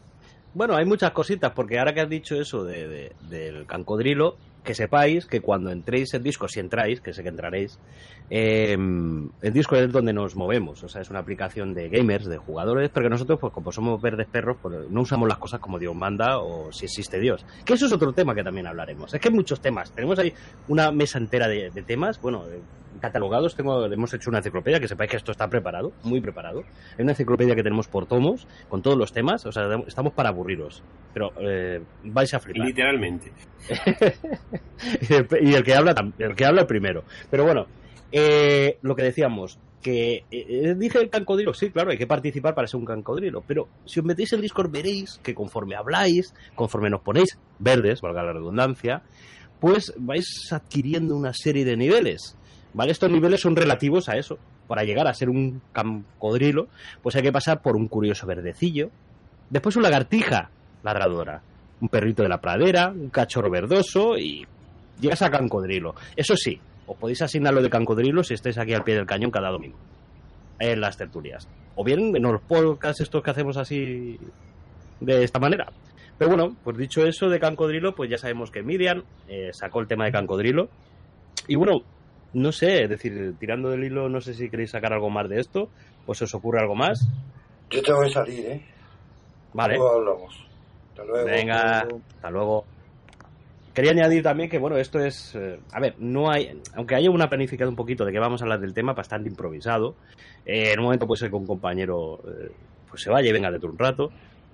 Bueno, 0.54 0.76
hay 0.76 0.84
muchas 0.86 1.12
cositas, 1.12 1.54
porque 1.54 1.80
ahora 1.80 1.93
que 1.93 2.02
has 2.02 2.10
dicho 2.10 2.36
eso 2.39 2.65
de, 2.65 2.88
de- 2.89 3.12
del 3.30 3.65
cancodrilo, 3.65 4.36
que 4.63 4.73
sepáis 4.73 5.26
que 5.26 5.41
cuando 5.41 5.71
entréis 5.71 6.13
en 6.13 6.23
Discord, 6.23 6.49
si 6.49 6.60
entráis, 6.60 7.02
que 7.02 7.13
sé 7.13 7.23
que 7.23 7.30
entraréis, 7.30 7.80
eh, 8.30 8.73
el 8.73 9.54
Discord 9.54 9.80
es 9.80 9.91
donde 9.91 10.13
nos 10.13 10.36
movemos, 10.36 10.84
o 10.84 10.88
sea, 10.88 11.02
es 11.02 11.10
una 11.10 11.19
aplicación 11.19 11.73
de 11.73 11.89
gamers, 11.89 12.26
de 12.26 12.38
jugadores, 12.38 12.89
pero 12.93 13.06
que 13.06 13.10
nosotros, 13.10 13.39
pues 13.39 13.54
como 13.54 13.71
somos 13.71 14.02
verdes 14.02 14.28
perros, 14.28 14.58
pues 14.62 14.89
no 14.89 15.02
usamos 15.02 15.28
las 15.28 15.38
cosas 15.38 15.60
como 15.60 15.80
Dios 15.80 15.95
manda 15.95 16.39
o 16.39 16.71
si 16.71 16.86
existe 16.86 17.19
Dios. 17.19 17.45
Que 17.65 17.73
eso 17.73 17.86
es 17.86 17.93
otro 17.93 18.13
tema 18.13 18.34
que 18.34 18.43
también 18.43 18.67
hablaremos. 18.67 19.13
Es 19.13 19.19
que 19.19 19.28
hay 19.28 19.34
muchos 19.36 19.62
temas, 19.62 19.91
tenemos 19.91 20.17
ahí 20.19 20.34
una 20.67 20.91
mesa 20.91 21.17
entera 21.17 21.47
de, 21.47 21.69
de 21.69 21.82
temas, 21.84 22.21
bueno, 22.21 22.45
eh, 22.49 22.62
catalogados, 22.99 23.56
tengo, 23.56 23.86
hemos 23.86 24.13
hecho 24.13 24.30
una 24.30 24.39
enciclopedia, 24.39 24.80
que 24.80 24.88
sepáis 24.88 25.12
que 25.12 25.17
esto 25.17 25.32
está 25.32 25.49
preparado, 25.49 25.91
muy 26.04 26.21
preparado. 26.21 26.63
Hay 26.97 27.04
una 27.04 27.12
enciclopedia 27.12 27.54
que 27.56 27.63
tenemos 27.63 27.88
por 27.88 28.06
tomos, 28.06 28.47
con 28.69 28.82
todos 28.82 28.97
los 28.97 29.12
temas, 29.12 29.45
o 29.45 29.52
sea, 29.52 29.63
estamos 29.88 30.13
para 30.13 30.30
aburriros, 30.30 30.84
pero 31.13 31.34
eh, 31.39 31.82
vais 32.06 32.34
a 32.34 32.39
flipar. 32.39 32.65
literalmente. 32.65 33.32
y 35.41 35.53
el- 35.53 35.63
que 35.63 35.73
habla 35.73 35.95
el 36.19 36.35
que 36.35 36.45
habla 36.45 36.67
primero. 36.67 37.03
Pero 37.29 37.43
bueno 37.43 37.65
eh, 38.11 38.77
lo 38.81 38.95
que 38.95 39.03
decíamos 39.03 39.57
que 39.81 40.23
eh, 40.31 40.75
dije 40.77 40.99
el 40.99 41.09
cancodrilo 41.09 41.53
sí 41.53 41.69
claro 41.69 41.91
hay 41.91 41.97
que 41.97 42.07
participar 42.07 42.55
para 42.55 42.67
ser 42.67 42.79
un 42.79 42.85
cancodrilo 42.85 43.43
pero 43.45 43.67
si 43.85 43.99
os 43.99 44.05
metéis 44.05 44.31
en 44.33 44.39
Discord 44.41 44.71
veréis 44.71 45.19
que 45.21 45.35
conforme 45.35 45.75
habláis 45.75 46.33
conforme 46.55 46.89
nos 46.89 47.01
ponéis 47.01 47.37
verdes 47.59 47.99
valga 47.99 48.23
la 48.23 48.31
redundancia 48.33 49.01
pues 49.59 49.93
vais 49.97 50.25
adquiriendo 50.53 51.15
una 51.17 51.33
serie 51.33 51.65
de 51.65 51.75
niveles 51.75 52.37
vale 52.73 52.91
estos 52.91 53.11
niveles 53.11 53.41
son 53.41 53.55
relativos 53.55 54.09
a 54.09 54.17
eso. 54.17 54.37
Para 54.67 54.83
llegar 54.85 55.07
a 55.07 55.13
ser 55.13 55.29
un 55.29 55.61
cancodrilo 55.73 56.67
pues 57.01 57.15
hay 57.17 57.21
que 57.21 57.31
pasar 57.33 57.61
por 57.61 57.75
un 57.75 57.87
curioso 57.89 58.25
verdecillo 58.25 58.89
después 59.49 59.75
una 59.75 59.89
lagartija 59.89 60.49
ladradora 60.83 61.41
un 61.84 61.89
perrito 61.89 62.24
de 62.24 62.30
la 62.30 62.39
pradera, 62.39 62.89
un 62.89 63.10
cachorro 63.10 63.50
verdoso 63.50 64.17
y 64.17 64.48
llegas 65.02 65.22
a 65.22 65.30
cancodrilo. 65.30 65.93
Eso 66.15 66.36
sí, 66.38 66.58
os 66.88 66.98
podéis 66.98 67.22
asignar 67.22 67.54
lo 67.54 67.62
de 67.62 67.69
cancodrilo 67.69 68.24
si 68.24 68.34
estáis 68.34 68.58
aquí 68.58 68.74
al 68.74 68.86
pie 68.86 68.96
del 68.96 69.06
cañón 69.06 69.32
cada 69.32 69.50
domingo, 69.50 69.78
en 70.60 70.80
las 70.80 70.96
tertulias. 70.96 71.48
O 71.76 71.84
bien 71.84 72.15
en 72.15 72.24
los 72.24 72.41
podcasts 72.41 73.02
estos 73.02 73.22
que 73.22 73.32
hacemos 73.32 73.58
así 73.58 74.17
de 75.02 75.24
esta 75.26 75.39
manera. 75.39 75.74
Pero 76.17 76.30
bueno, 76.30 76.56
pues 76.63 76.78
dicho 76.78 77.06
eso 77.06 77.28
de 77.28 77.39
cancodrilo, 77.39 77.93
pues 77.93 78.10
ya 78.10 78.17
sabemos 78.17 78.50
que 78.50 78.63
Miriam 78.63 79.04
eh, 79.28 79.50
sacó 79.52 79.82
el 79.82 79.88
tema 79.88 80.06
de 80.06 80.13
cancodrilo. 80.13 80.69
Y 81.50 81.56
bueno, 81.56 81.82
no 82.32 82.54
sé, 82.54 82.84
es 82.84 82.89
decir, 82.89 83.36
tirando 83.41 83.72
del 83.72 83.84
hilo, 83.84 84.08
no 84.08 84.22
sé 84.22 84.34
si 84.34 84.50
queréis 84.50 84.72
sacar 84.72 84.93
algo 84.93 85.10
más 85.10 85.28
de 85.28 85.41
esto, 85.41 85.69
o 86.06 86.13
se 86.13 86.24
os 86.24 86.34
ocurre 86.34 86.62
algo 86.62 86.76
más. 86.76 87.06
Yo 87.69 87.82
tengo 87.82 88.04
que 88.04 88.10
salir, 88.10 88.46
¿eh? 88.46 88.65
Vale. 89.54 89.76
Luego 89.76 89.96
hablamos. 89.96 90.52
Hasta 90.93 91.03
luego. 91.06 91.25
Venga, 91.25 91.79
hasta 92.15 92.29
luego. 92.29 92.65
Quería 93.73 93.91
añadir 93.91 94.21
también 94.21 94.49
que, 94.49 94.60
bueno, 94.60 94.77
esto 94.77 94.99
es. 94.99 95.34
eh, 95.36 95.60
a 95.71 95.79
ver, 95.79 95.95
no 95.97 96.29
hay. 96.32 96.62
Aunque 96.75 96.93
haya 96.95 97.10
una 97.10 97.27
planificada 97.27 97.67
un 97.69 97.75
poquito 97.75 98.06
de 98.06 98.12
que 98.12 98.19
vamos 98.19 98.41
a 98.41 98.45
hablar 98.45 98.60
del 98.60 98.73
tema, 98.75 98.93
bastante 98.93 99.27
improvisado. 99.29 99.95
eh, 100.45 100.71
en 100.73 100.79
un 100.79 100.86
momento 100.86 101.08
puede 101.08 101.19
ser 101.19 101.29
que 101.29 101.36
un 101.36 101.47
compañero 101.47 102.19
eh, 102.27 102.51
pues 102.89 103.01
se 103.01 103.10
vaya 103.10 103.29
y 103.29 103.34
venga 103.34 103.49
dentro 103.49 103.69
de 103.69 103.73
un 103.73 103.79
rato. 103.79 104.12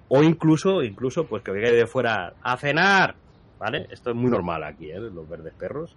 O 0.08 0.24
incluso, 0.24 0.82
incluso, 0.84 1.28
pues 1.28 1.44
que 1.44 1.52
venga 1.52 1.70
de 1.70 1.86
fuera 1.86 2.34
a 2.42 2.58
cenar. 2.58 3.16
¿Vale? 3.60 3.88
Esto 3.92 4.12
es 4.12 4.16
muy 4.16 4.32
normal 4.32 4.64
aquí, 4.64 4.90
¿eh? 4.90 5.00
Los 5.00 5.28
verdes 5.28 5.54
perros. 5.54 5.94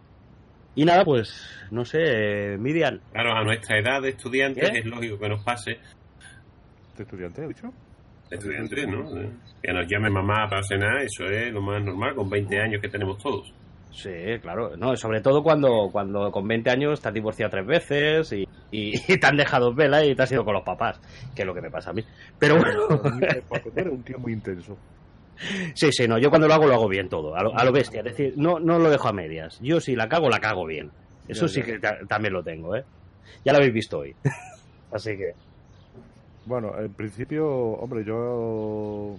Y 0.75 0.85
nada, 0.85 1.05
pues, 1.05 1.47
no 1.71 1.85
sé, 1.85 1.99
eh, 2.55 2.59
Miriam. 2.59 2.99
Claro, 3.13 3.37
a 3.37 3.45
nuestra 3.45 3.79
edad 3.79 4.03
de 4.03 4.09
estudiantes 4.09 4.65
¿Eh? 4.71 4.79
es 4.81 4.85
lógico 4.87 5.17
que 5.19 5.29
nos 5.29 5.45
pase. 5.45 5.79
¿De 6.97 7.05
estudiante, 7.05 7.45
he 7.45 7.49
dicho? 7.49 7.73
Estudiantes, 8.33 8.89
¿no? 8.89 9.05
Que 9.63 9.73
nos 9.73 9.87
llame 9.89 10.11
mamá 10.11 10.49
para 10.49 10.63
cenar, 10.63 11.03
eso 11.03 11.25
es 11.27 11.53
lo 11.53 11.61
más 11.61 11.83
normal 11.83 12.15
con 12.15 12.29
20 12.31 12.59
años 12.61 12.81
que 12.81 12.89
tenemos 12.89 13.19
todos. 13.23 13.53
Sí, 13.91 14.11
claro. 14.41 14.75
No, 14.77 14.97
sobre 14.97 15.21
todo 15.21 15.43
cuando, 15.43 15.91
cuando 15.93 16.31
con 16.33 16.49
20 16.49 16.71
años 16.71 17.01
te 17.01 17.09
has 17.09 17.15
divorciado 17.15 17.51
tres 17.51 17.67
veces 17.67 18.33
y, 18.33 18.45
y- 18.71 18.93
y 19.13 19.19
te 19.21 19.27
han 19.27 19.37
dejado 19.37 19.75
vela 19.75 20.05
y 20.05 20.15
te 20.15 20.23
has 20.23 20.33
ido 20.33 20.45
con 20.45 20.55
los 20.55 20.63
papás, 20.65 20.99
que 21.37 21.43
es 21.43 21.47
lo 21.47 21.55
que 21.55 21.61
me 21.61 21.71
pasa 21.71 21.91
a 21.91 21.93
mí. 21.93 22.03
Pero 22.39 22.57
bueno, 22.57 22.81
eres 23.77 23.93
un 23.93 24.03
tío 24.03 24.19
muy 24.19 24.33
intenso. 24.33 24.79
sí, 25.75 25.91
sí, 25.93 26.09
no, 26.09 26.19
yo 26.19 26.31
cuando 26.31 26.49
lo 26.49 26.55
hago 26.55 26.67
lo 26.67 26.75
hago 26.75 26.89
bien 26.89 27.09
todo, 27.11 27.35
a 27.37 27.43
lo, 27.43 27.57
a 27.57 27.65
lo 27.65 27.73
bestia. 27.73 28.01
Es 28.01 28.07
decir, 28.17 28.33
no, 28.37 28.59
no 28.61 28.79
lo 28.79 28.89
dejo 28.91 29.09
a 29.09 29.13
medias. 29.13 29.59
Yo 29.61 29.79
si 29.81 29.95
la 29.95 30.09
cago, 30.09 30.31
la 30.31 30.41
cago 30.41 30.65
bien. 30.67 30.91
Eso 31.29 31.47
sí 31.49 31.63
que 31.63 31.79
ta- 31.79 31.99
también 32.09 32.33
lo 32.35 32.43
tengo, 32.43 32.75
¿eh? 32.77 32.85
Ya 33.45 33.53
lo 33.53 33.59
habéis 33.59 33.75
visto 33.75 33.99
hoy. 34.01 34.15
Así 34.91 35.11
que, 35.17 35.33
Bueno, 36.45 36.79
en 36.79 36.93
principio, 36.93 37.47
hombre, 37.49 38.05
yo 38.05 39.17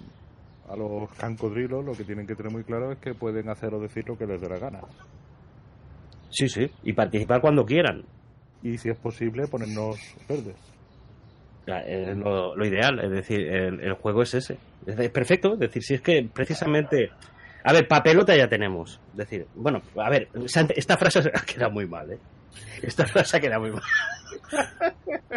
a 0.70 0.76
los 0.76 1.10
cancodrilos 1.14 1.86
lo 1.86 1.94
que 1.94 2.04
tienen 2.04 2.28
que 2.28 2.36
tener 2.36 2.52
muy 2.52 2.64
claro 2.64 2.92
es 2.92 3.00
que 3.00 3.14
pueden 3.14 3.50
hacer 3.50 3.74
o 3.74 3.80
decir 3.80 4.08
lo 4.08 4.18
que 4.18 4.26
les 4.26 4.42
dé 4.42 4.50
la 4.50 4.60
gana. 4.60 4.82
sí, 6.30 6.50
sí, 6.50 6.70
y 6.84 6.94
participar 6.94 7.42
cuando 7.42 7.66
quieran. 7.66 8.04
Y 8.62 8.78
si 8.78 8.90
es 8.90 8.98
posible, 8.98 9.48
ponernos 9.48 9.98
verdes. 10.28 10.56
Es 11.66 12.18
lo, 12.18 12.56
lo 12.56 12.66
ideal, 12.66 13.00
es 13.00 13.12
decir, 13.12 13.40
el, 13.40 13.80
el 13.80 13.94
juego 13.94 14.24
es 14.24 14.34
ese. 14.34 14.58
Es 14.86 15.10
perfecto, 15.12 15.54
es 15.54 15.60
decir, 15.60 15.82
si 15.84 15.94
es 15.94 16.02
que 16.02 16.28
precisamente. 16.34 17.10
A 17.64 17.74
ver, 17.74 17.88
papelota 17.88 18.36
ya 18.36 18.48
tenemos. 18.48 19.00
Es 19.12 19.18
decir, 19.18 19.48
bueno, 19.56 19.82
a 19.98 20.10
ver, 20.10 20.28
esta 20.76 20.98
frase 20.98 21.20
ha 21.34 21.42
quedado 21.46 21.72
muy 21.72 21.86
mal, 21.88 22.12
¿eh? 22.12 22.20
Esta 22.82 23.06
frase 23.08 23.38
ha 23.38 23.40
quedado 23.40 23.62
muy 23.62 23.72
mal. 23.72 23.82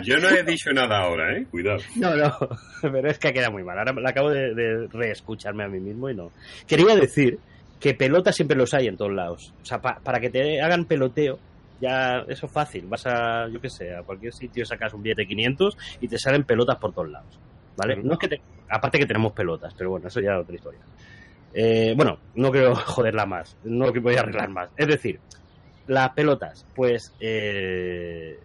Yo 0.02 0.18
no 0.18 0.28
he 0.28 0.42
dicho 0.42 0.70
nada 0.72 0.98
ahora, 1.00 1.36
¿eh? 1.36 1.46
Cuidado. 1.50 1.78
No, 1.96 2.14
no, 2.16 2.32
pero 2.82 3.08
es 3.10 3.18
que 3.18 3.28
ha 3.28 3.32
quedado 3.32 3.52
muy 3.52 3.62
mal. 3.62 3.78
Ahora 3.78 3.92
la 3.92 4.10
acabo 4.10 4.30
de, 4.30 4.54
de 4.54 4.86
reescucharme 4.88 5.64
a 5.64 5.68
mí 5.68 5.80
mismo 5.80 6.10
y 6.10 6.14
no. 6.14 6.30
Quería 6.66 6.94
decir 6.96 7.38
que 7.80 7.94
pelotas 7.94 8.34
siempre 8.34 8.56
los 8.56 8.74
hay 8.74 8.86
en 8.88 8.96
todos 8.96 9.12
lados. 9.12 9.52
O 9.62 9.64
sea, 9.64 9.80
pa- 9.80 10.00
para 10.02 10.18
que 10.20 10.30
te 10.30 10.60
hagan 10.60 10.84
peloteo, 10.86 11.38
ya 11.80 12.24
eso 12.28 12.46
es 12.46 12.52
fácil. 12.52 12.86
Vas 12.86 13.06
a, 13.06 13.48
yo 13.48 13.60
qué 13.60 13.70
sé, 13.70 13.94
a 13.94 14.02
cualquier 14.02 14.32
sitio 14.32 14.64
sacas 14.66 14.92
un 14.94 15.02
billete 15.02 15.22
de 15.22 15.28
500 15.28 15.76
y 16.00 16.08
te 16.08 16.18
salen 16.18 16.44
pelotas 16.44 16.76
por 16.78 16.92
todos 16.92 17.10
lados. 17.10 17.38
¿Vale? 17.76 17.96
No 18.02 18.14
es 18.14 18.18
que 18.18 18.28
te- 18.28 18.40
aparte 18.70 18.98
que 18.98 19.06
tenemos 19.06 19.32
pelotas, 19.32 19.74
pero 19.76 19.90
bueno, 19.90 20.08
eso 20.08 20.20
ya 20.20 20.34
es 20.34 20.42
otra 20.42 20.54
historia. 20.54 20.80
Eh, 21.58 21.94
bueno, 21.96 22.18
no 22.34 22.50
quiero 22.50 22.74
joderla 22.76 23.24
más, 23.24 23.56
no 23.64 23.90
que 23.90 24.00
voy 24.00 24.16
a 24.16 24.20
arreglar 24.20 24.50
más. 24.50 24.68
Es 24.76 24.86
decir, 24.86 25.18
las 25.86 26.10
pelotas, 26.10 26.66
pues 26.74 27.14
eh, 27.18 28.38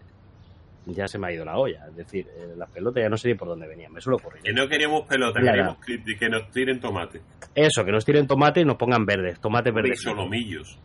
ya 0.86 1.10
se 1.10 1.20
me 1.20 1.28
ha 1.28 1.34
ido 1.34 1.44
la 1.44 1.58
olla. 1.58 1.88
Es 1.90 1.96
decir, 1.98 2.26
eh, 2.30 2.54
las 2.56 2.70
pelotas 2.70 3.04
ya 3.04 3.10
no 3.10 3.18
sé 3.18 3.28
ni 3.28 3.36
por 3.36 3.50
dónde 3.50 3.68
venían, 3.68 3.92
me 3.92 4.00
suele 4.00 4.16
ocurrir. 4.16 4.42
Que 4.44 4.54
no 4.54 4.66
queríamos 4.66 5.02
pelota, 5.08 5.42
Ya, 5.44 5.52
queríamos 5.52 5.78
que, 5.86 6.02
que 6.18 6.30
nos 6.30 6.50
tiren 6.52 6.80
tomate. 6.80 7.22
Eso, 7.54 7.84
que 7.84 7.92
nos 7.92 8.06
tiren 8.06 8.28
tomate 8.28 8.62
y 8.62 8.66
nos 8.66 8.78
pongan 8.78 9.06
verdes, 9.06 9.42
tomates 9.42 9.74
Y 9.74 9.76
verdes. 9.76 10.02
solomillos. 10.02 10.80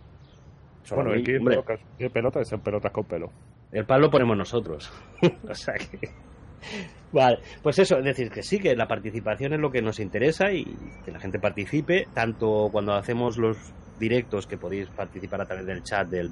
Solomillo, 0.83 1.13
bueno, 1.15 1.21
aquí 1.23 1.37
hombre, 1.37 1.55
pelocas, 1.55 1.81
¿qué 1.97 2.11
pelotas 2.11 2.49
son 2.49 2.61
pelotas 2.61 2.91
con 2.91 3.05
pelo. 3.05 3.31
el 3.71 3.85
pan 3.87 4.01
lo 4.01 4.11
ponemos 4.11 4.37
nosotros. 4.37 4.93
o 5.49 5.55
sea 5.55 5.75
que. 5.75 6.09
Vale, 7.13 7.39
pues 7.63 7.79
eso, 7.79 7.99
es 7.99 8.05
decir, 8.05 8.31
que 8.31 8.43
sí, 8.43 8.59
que 8.59 8.75
la 8.75 8.89
participación 8.89 9.55
es 9.55 9.61
lo 9.61 9.71
que 9.71 9.81
nos 9.81 10.01
interesa 10.01 10.53
y 10.53 10.65
que 11.05 11.13
la 11.13 11.21
gente 11.21 11.39
participe, 11.39 12.09
tanto 12.13 12.69
cuando 12.71 12.93
hacemos 12.95 13.39
los 13.39 13.57
directos 13.99 14.47
que 14.47 14.59
podéis 14.59 14.89
participar 14.89 15.41
a 15.41 15.47
través 15.47 15.67
del 15.67 15.83
chat 15.83 16.09
del, 16.09 16.31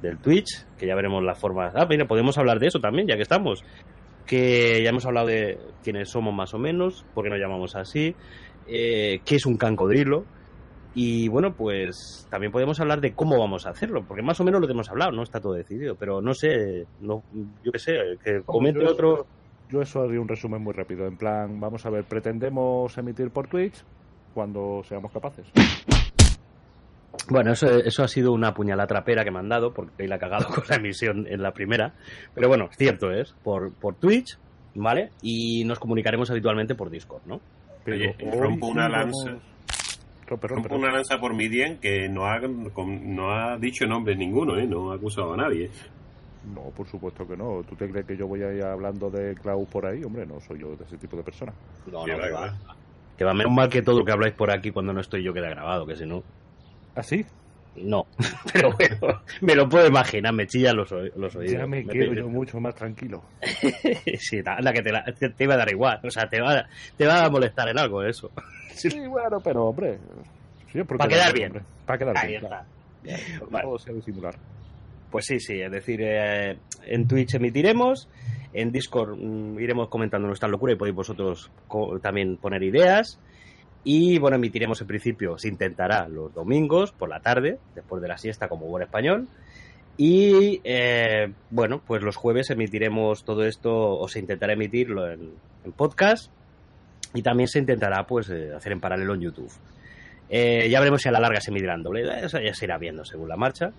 del 0.00 0.18
Twitch, 0.18 0.64
que 0.78 0.86
ya 0.86 0.94
veremos 0.94 1.22
las 1.22 1.38
formas. 1.38 1.74
Ah, 1.76 1.86
mira, 1.88 2.06
podemos 2.06 2.38
hablar 2.38 2.58
de 2.58 2.68
eso 2.68 2.80
también, 2.80 3.06
ya 3.06 3.16
que 3.16 3.22
estamos. 3.22 3.64
Que 4.26 4.82
ya 4.82 4.90
hemos 4.90 5.06
hablado 5.06 5.26
de 5.26 5.58
quiénes 5.82 6.10
somos 6.10 6.34
más 6.34 6.54
o 6.54 6.58
menos, 6.58 7.04
por 7.14 7.24
qué 7.24 7.30
nos 7.30 7.40
llamamos 7.40 7.74
así, 7.76 8.14
eh, 8.66 9.20
qué 9.24 9.36
es 9.36 9.46
un 9.46 9.56
cancodrilo. 9.56 10.24
Y 10.94 11.28
bueno, 11.28 11.52
pues 11.54 12.26
también 12.30 12.50
podemos 12.50 12.80
hablar 12.80 13.00
de 13.00 13.12
cómo 13.14 13.38
vamos 13.38 13.66
a 13.66 13.70
hacerlo, 13.70 14.04
porque 14.06 14.22
más 14.22 14.40
o 14.40 14.44
menos 14.44 14.60
lo 14.60 14.68
hemos 14.68 14.88
hablado, 14.90 15.12
no 15.12 15.22
está 15.22 15.38
todo 15.40 15.52
decidido, 15.52 15.94
pero 15.96 16.20
no 16.20 16.34
sé, 16.34 16.86
no, 17.00 17.22
yo 17.62 17.70
qué 17.72 17.78
sé, 17.78 17.98
que 18.24 18.42
comente 18.42 18.80
yo- 18.82 18.90
otro. 18.90 19.26
Yo 19.70 19.82
eso 19.82 20.00
haría 20.00 20.18
un 20.18 20.28
resumen 20.28 20.62
muy 20.62 20.72
rápido. 20.72 21.06
En 21.06 21.18
plan, 21.18 21.60
vamos 21.60 21.84
a 21.84 21.90
ver, 21.90 22.04
pretendemos 22.04 22.96
emitir 22.96 23.30
por 23.30 23.48
Twitch 23.48 23.84
cuando 24.32 24.82
seamos 24.82 25.12
capaces. 25.12 25.46
Bueno, 27.28 27.52
eso, 27.52 27.68
eso 27.78 28.02
ha 28.02 28.08
sido 28.08 28.32
una 28.32 28.54
puñalada 28.54 28.86
trapera 28.86 29.24
que 29.24 29.30
me 29.30 29.38
han 29.40 29.48
dado, 29.50 29.74
porque 29.74 30.08
la 30.08 30.14
ha 30.16 30.18
cagado 30.18 30.46
con 30.54 30.64
la 30.68 30.76
emisión 30.76 31.26
en 31.28 31.42
la 31.42 31.52
primera. 31.52 31.92
Pero 32.34 32.48
bueno, 32.48 32.70
cierto 32.72 33.10
es, 33.12 33.34
por, 33.44 33.72
por 33.74 33.94
Twitch, 33.96 34.38
¿vale? 34.74 35.10
Y 35.20 35.64
nos 35.64 35.78
comunicaremos 35.78 36.30
habitualmente 36.30 36.74
por 36.74 36.88
Discord, 36.88 37.22
¿no? 37.26 37.40
Pero 37.84 37.96
Oye, 37.98 38.16
rompo 38.40 38.68
una 38.68 38.88
vamos- 38.88 39.26
Rompe, 40.36 40.74
una 40.74 40.92
lanza 40.92 41.18
por 41.18 41.34
Midian 41.34 41.78
que 41.78 42.08
no 42.08 42.26
ha, 42.26 42.38
no 42.40 43.30
ha 43.32 43.56
dicho 43.58 43.86
nombre 43.86 44.14
ninguno, 44.16 44.56
¿eh? 44.58 44.66
no 44.66 44.92
ha 44.92 44.96
acusado 44.96 45.32
a 45.32 45.36
nadie. 45.36 45.70
No, 46.54 46.70
por 46.70 46.86
supuesto 46.86 47.26
que 47.26 47.36
no. 47.36 47.62
¿Tú 47.68 47.74
te 47.74 47.88
crees 47.90 48.06
que 48.06 48.16
yo 48.16 48.26
voy 48.26 48.42
a 48.42 48.52
ir 48.52 48.62
hablando 48.62 49.10
de 49.10 49.34
Klaus 49.34 49.68
por 49.68 49.86
ahí? 49.86 50.02
Hombre, 50.04 50.24
no 50.26 50.40
soy 50.40 50.60
yo 50.60 50.76
de 50.76 50.84
ese 50.84 50.96
tipo 50.96 51.16
de 51.16 51.22
persona. 51.22 51.52
No, 51.90 52.04
Que 52.04 52.12
no, 52.12 52.18
va, 52.18 52.24
que 52.26 52.32
va. 52.32 52.40
va. 52.40 52.76
Que 53.16 53.24
va, 53.24 53.34
menos 53.34 53.52
mal 53.52 53.68
que 53.68 53.82
todo 53.82 53.98
lo 53.98 54.04
que 54.04 54.12
habláis 54.12 54.34
por 54.34 54.50
aquí 54.50 54.70
cuando 54.70 54.92
no 54.92 55.00
estoy 55.00 55.24
yo 55.24 55.32
queda 55.34 55.48
grabado, 55.50 55.84
que 55.86 55.96
si 55.96 56.06
no, 56.06 56.22
¿Así? 56.94 57.24
No. 57.84 58.06
Pero 58.52 58.72
bueno, 58.72 59.22
me 59.40 59.54
lo 59.54 59.68
puedo 59.68 59.86
imaginar, 59.86 60.32
me 60.32 60.46
chillan 60.46 60.76
los, 60.76 60.90
los 60.90 61.36
oídos. 61.36 61.52
ya 61.52 61.66
me 61.66 61.82
Me 61.84 61.92
quedo 61.92 62.12
yo 62.14 62.28
mucho 62.28 62.60
más 62.60 62.74
tranquilo. 62.74 63.22
sí, 64.18 64.40
anda, 64.44 64.72
que 64.72 64.82
te, 64.82 64.92
la- 64.92 65.04
te- 65.04 65.30
te 65.30 65.44
iba 65.44 65.54
a 65.54 65.58
dar 65.58 65.70
igual, 65.70 66.00
o 66.04 66.10
sea, 66.10 66.28
te 66.28 66.40
va, 66.40 66.66
te 66.96 67.06
va 67.06 67.24
a 67.24 67.30
molestar 67.30 67.68
en 67.68 67.78
algo 67.78 68.02
eso. 68.02 68.30
Sí, 68.78 68.90
bueno, 69.08 69.40
pero 69.42 69.64
hombre. 69.64 69.98
siempre 70.70 70.96
Pa' 70.98 71.08
quedar 71.08 71.32
bien. 71.34 71.52
Para 71.84 71.98
quedar 71.98 72.16
Ahí 72.16 72.28
bien. 72.28 72.44
está. 72.44 72.64
claro. 73.02 73.46
Vale. 73.50 73.64
Todo 73.64 73.78
sea 73.80 73.92
disimular. 73.94 74.34
Pues 75.10 75.24
sí, 75.26 75.40
sí, 75.40 75.60
es 75.60 75.72
decir, 75.72 76.00
eh, 76.00 76.56
en 76.86 77.08
Twitch 77.08 77.34
emitiremos, 77.34 78.08
en 78.52 78.70
Discord 78.70 79.16
mm, 79.18 79.58
iremos 79.58 79.88
comentando 79.88 80.28
nuestra 80.28 80.48
locura 80.48 80.74
y 80.74 80.76
podéis 80.76 80.94
vosotros 80.94 81.50
co- 81.66 81.98
también 81.98 82.36
poner 82.36 82.62
ideas. 82.62 83.18
Y 83.84 84.18
bueno, 84.18 84.36
emitiremos 84.36 84.80
en 84.80 84.86
principio, 84.86 85.38
se 85.38 85.48
intentará 85.48 86.08
los 86.08 86.34
domingos 86.34 86.92
por 86.92 87.08
la 87.08 87.20
tarde, 87.20 87.58
después 87.74 88.02
de 88.02 88.08
la 88.08 88.18
siesta 88.18 88.48
como 88.48 88.66
buen 88.66 88.82
español. 88.82 89.28
Y 89.96 90.60
eh, 90.64 91.32
bueno, 91.50 91.82
pues 91.86 92.02
los 92.02 92.16
jueves 92.16 92.50
emitiremos 92.50 93.24
todo 93.24 93.44
esto, 93.44 93.98
o 93.98 94.08
se 94.08 94.20
intentará 94.20 94.52
emitirlo 94.52 95.10
en, 95.10 95.32
podcast. 95.76 96.30
Y 97.14 97.22
también 97.22 97.48
se 97.48 97.58
intentará 97.58 98.06
pues 98.06 98.28
eh, 98.30 98.52
hacer 98.54 98.72
en 98.72 98.80
paralelo 98.80 99.14
en 99.14 99.22
YouTube. 99.22 99.50
Eh, 100.30 100.68
ya 100.70 100.78
veremos 100.80 101.02
si 101.02 101.08
a 101.08 101.12
la 101.12 101.20
larga 101.20 101.40
se 101.40 101.50
emitirá 101.50 101.74
en 101.74 101.82
doble. 101.82 102.02
Eso 102.24 102.38
ya 102.38 102.54
se 102.54 102.66
irá 102.66 102.78
viendo 102.78 103.04
según 103.04 103.28
la 103.28 103.36
marcha. 103.36 103.72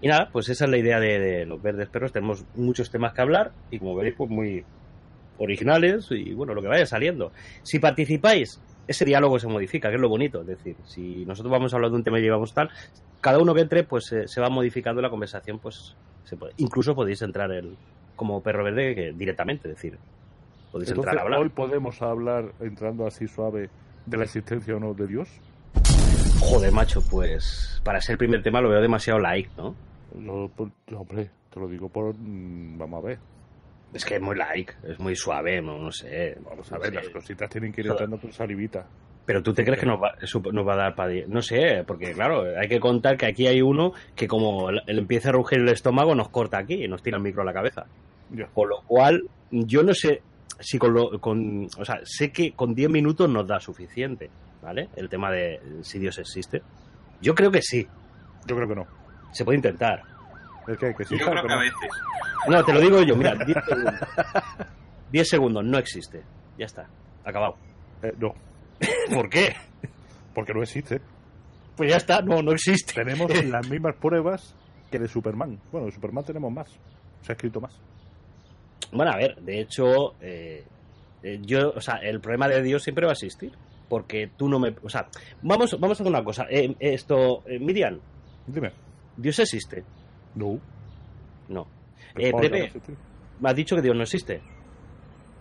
Y 0.00 0.08
nada, 0.08 0.28
pues 0.30 0.48
esa 0.50 0.66
es 0.66 0.70
la 0.70 0.76
idea 0.76 1.00
de, 1.00 1.18
de 1.18 1.46
los 1.46 1.62
verdes 1.62 1.88
perros. 1.88 2.12
Tenemos 2.12 2.44
muchos 2.54 2.90
temas 2.90 3.14
que 3.14 3.22
hablar 3.22 3.52
y 3.70 3.78
como 3.78 3.96
veréis, 3.96 4.14
pues 4.16 4.30
muy 4.30 4.64
originales 5.38 6.08
y 6.10 6.32
bueno, 6.34 6.54
lo 6.54 6.62
que 6.62 6.68
vaya 6.68 6.86
saliendo. 6.86 7.32
Si 7.62 7.78
participáis, 7.78 8.60
ese 8.88 9.04
diálogo 9.04 9.38
se 9.38 9.46
modifica, 9.48 9.88
que 9.88 9.96
es 9.96 10.00
lo 10.00 10.08
bonito. 10.08 10.40
Es 10.42 10.46
decir, 10.46 10.76
si 10.84 11.24
nosotros 11.26 11.50
vamos 11.50 11.72
a 11.72 11.76
hablar 11.76 11.90
de 11.90 11.96
un 11.96 12.04
tema 12.04 12.18
y 12.18 12.22
llevamos 12.22 12.52
tal, 12.54 12.70
cada 13.20 13.38
uno 13.38 13.54
que 13.54 13.60
entre, 13.62 13.84
pues 13.84 14.12
eh, 14.12 14.28
se 14.28 14.40
va 14.40 14.48
modificando 14.48 15.00
la 15.02 15.10
conversación, 15.10 15.58
pues 15.58 15.94
se 16.24 16.36
puede. 16.36 16.54
Incluso 16.58 16.94
podéis 16.94 17.22
entrar 17.22 17.50
el, 17.52 17.76
como 18.14 18.42
perro 18.42 18.64
verde 18.64 18.94
que, 18.94 19.12
directamente, 19.12 19.68
es 19.68 19.74
decir, 19.74 19.98
podéis 20.72 20.90
Entonces, 20.90 20.96
entrar 21.12 21.18
a 21.18 21.22
hablar. 21.22 21.40
hoy 21.40 21.48
podemos 21.48 22.00
hablar, 22.02 22.52
entrando 22.60 23.06
así 23.06 23.26
suave, 23.28 23.70
de 24.06 24.16
la 24.16 24.24
existencia 24.24 24.76
o 24.76 24.80
no 24.80 24.94
de 24.94 25.06
Dios. 25.06 25.28
Joder, 26.40 26.70
macho, 26.72 27.02
pues 27.10 27.80
para 27.84 28.00
ser 28.00 28.12
el 28.14 28.18
primer 28.18 28.42
tema 28.42 28.60
lo 28.60 28.68
veo 28.68 28.80
demasiado 28.80 29.18
like, 29.18 29.50
¿no? 29.56 29.74
Yo, 30.18 30.50
pues, 30.54 30.70
hombre, 30.94 31.30
te 31.52 31.60
lo 31.60 31.68
digo 31.68 31.88
por. 31.88 32.14
mm, 32.16 32.78
Vamos 32.78 33.02
a 33.02 33.06
ver. 33.08 33.18
Es 33.92 34.04
que 34.04 34.16
es 34.16 34.20
muy 34.20 34.36
like, 34.36 34.74
es 34.86 34.98
muy 34.98 35.16
suave, 35.16 35.62
no, 35.62 35.78
no 35.78 35.90
sé. 35.90 36.36
Vamos 36.44 36.70
a 36.72 36.78
ver, 36.78 36.94
las 36.94 37.08
cositas 37.08 37.48
tienen 37.48 37.72
que 37.72 37.80
ir 37.80 37.86
entrando 37.86 38.18
con 38.18 38.32
salivita. 38.32 38.86
Pero 39.24 39.42
tú 39.42 39.52
te 39.52 39.64
crees 39.64 39.80
que 39.80 39.86
nos 39.86 40.00
va, 40.00 40.14
eso 40.20 40.40
nos 40.52 40.66
va 40.66 40.74
a 40.74 40.76
dar 40.76 40.94
para... 40.94 41.12
No 41.26 41.42
sé, 41.42 41.82
porque 41.86 42.12
claro, 42.12 42.44
hay 42.60 42.68
que 42.68 42.78
contar 42.78 43.16
que 43.16 43.26
aquí 43.26 43.46
hay 43.46 43.60
uno 43.60 43.92
que 44.14 44.28
como 44.28 44.70
le 44.70 44.82
empieza 44.86 45.30
a 45.30 45.32
rugir 45.32 45.58
el 45.58 45.68
estómago 45.68 46.14
nos 46.14 46.28
corta 46.28 46.58
aquí 46.58 46.84
y 46.84 46.88
nos 46.88 47.02
tira 47.02 47.16
el 47.16 47.22
micro 47.22 47.42
a 47.42 47.44
la 47.44 47.52
cabeza. 47.52 47.86
Ya. 48.30 48.46
Con 48.46 48.68
lo 48.68 48.82
cual, 48.82 49.24
yo 49.50 49.82
no 49.82 49.94
sé 49.94 50.22
si 50.60 50.78
con 50.78 50.92
lo... 50.94 51.20
Con, 51.20 51.66
o 51.76 51.84
sea, 51.84 52.00
sé 52.04 52.30
que 52.30 52.52
con 52.52 52.74
10 52.74 52.90
minutos 52.90 53.28
nos 53.28 53.48
da 53.48 53.58
suficiente, 53.58 54.30
¿vale? 54.62 54.90
El 54.94 55.08
tema 55.08 55.30
de 55.32 55.60
si 55.82 55.98
Dios 55.98 56.18
existe. 56.18 56.62
Yo 57.20 57.34
creo 57.34 57.50
que 57.50 57.62
sí, 57.62 57.86
Yo 58.46 58.54
creo 58.54 58.68
que 58.68 58.76
no. 58.76 58.86
se 59.32 59.44
puede 59.44 59.56
intentar. 59.56 60.02
Es 60.68 60.78
que, 60.78 60.94
que 60.94 61.04
sí, 61.04 61.18
Yo 61.18 61.26
creo 61.26 61.42
que 61.46 61.52
a 61.52 61.56
no. 61.56 61.60
veces. 61.60 61.90
No, 62.48 62.64
te 62.64 62.72
lo 62.72 62.80
digo 62.80 63.02
yo, 63.02 63.16
mira, 63.16 63.34
10 63.34 63.58
segundos. 63.66 63.94
10 65.12 65.28
segundos, 65.28 65.64
no 65.64 65.78
existe. 65.78 66.22
Ya 66.58 66.66
está, 66.66 66.86
acabado. 67.24 67.56
Eh, 68.02 68.12
no, 68.18 68.34
¿Por 69.14 69.28
qué? 69.28 69.54
porque 70.34 70.52
no 70.52 70.62
existe. 70.62 71.00
Pues 71.76 71.90
ya 71.90 71.96
está, 71.96 72.20
no, 72.22 72.42
no 72.42 72.52
existe. 72.52 72.94
Tenemos 72.94 73.30
las 73.46 73.68
mismas 73.68 73.94
pruebas 73.96 74.54
que 74.90 74.98
de 74.98 75.08
Superman. 75.08 75.58
Bueno, 75.72 75.86
de 75.86 75.92
Superman 75.92 76.24
tenemos 76.24 76.52
más. 76.52 76.68
Se 77.22 77.32
ha 77.32 77.34
escrito 77.34 77.60
más. 77.60 77.78
Bueno, 78.92 79.12
a 79.12 79.16
ver, 79.16 79.36
de 79.42 79.60
hecho, 79.60 80.14
eh, 80.20 80.64
eh, 81.22 81.38
yo, 81.42 81.70
o 81.74 81.80
sea, 81.80 81.96
el 81.96 82.20
problema 82.20 82.48
de 82.48 82.62
Dios 82.62 82.82
siempre 82.82 83.04
va 83.06 83.12
a 83.12 83.14
existir. 83.14 83.52
Porque 83.88 84.30
tú 84.36 84.48
no 84.48 84.58
me. 84.58 84.74
O 84.82 84.88
sea, 84.90 85.06
vamos, 85.42 85.72
vamos 85.78 85.90
a 85.90 86.02
hacer 86.02 86.06
una 86.06 86.24
cosa. 86.24 86.46
Eh, 86.50 86.74
esto, 86.80 87.44
eh, 87.46 87.58
Miriam, 87.60 87.98
Dime. 88.46 88.72
¿Dios 89.16 89.38
existe? 89.38 89.84
No. 90.36 90.60
No. 91.48 91.66
Eh, 92.16 92.30
¿cómo 92.30 92.42
que 92.42 92.50
Pepe. 92.50 92.72
Me 93.40 93.50
has 93.50 93.56
dicho 93.56 93.74
que 93.74 93.82
Dios 93.82 93.96
no 93.96 94.02
existe. 94.02 94.40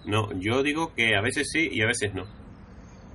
No, 0.06 0.32
yo 0.40 0.62
digo 0.64 0.94
que 0.94 1.16
a 1.16 1.22
veces 1.22 1.50
sí 1.52 1.70
y 1.72 1.82
a 1.82 1.88
veces 1.88 2.14
no. 2.14 2.24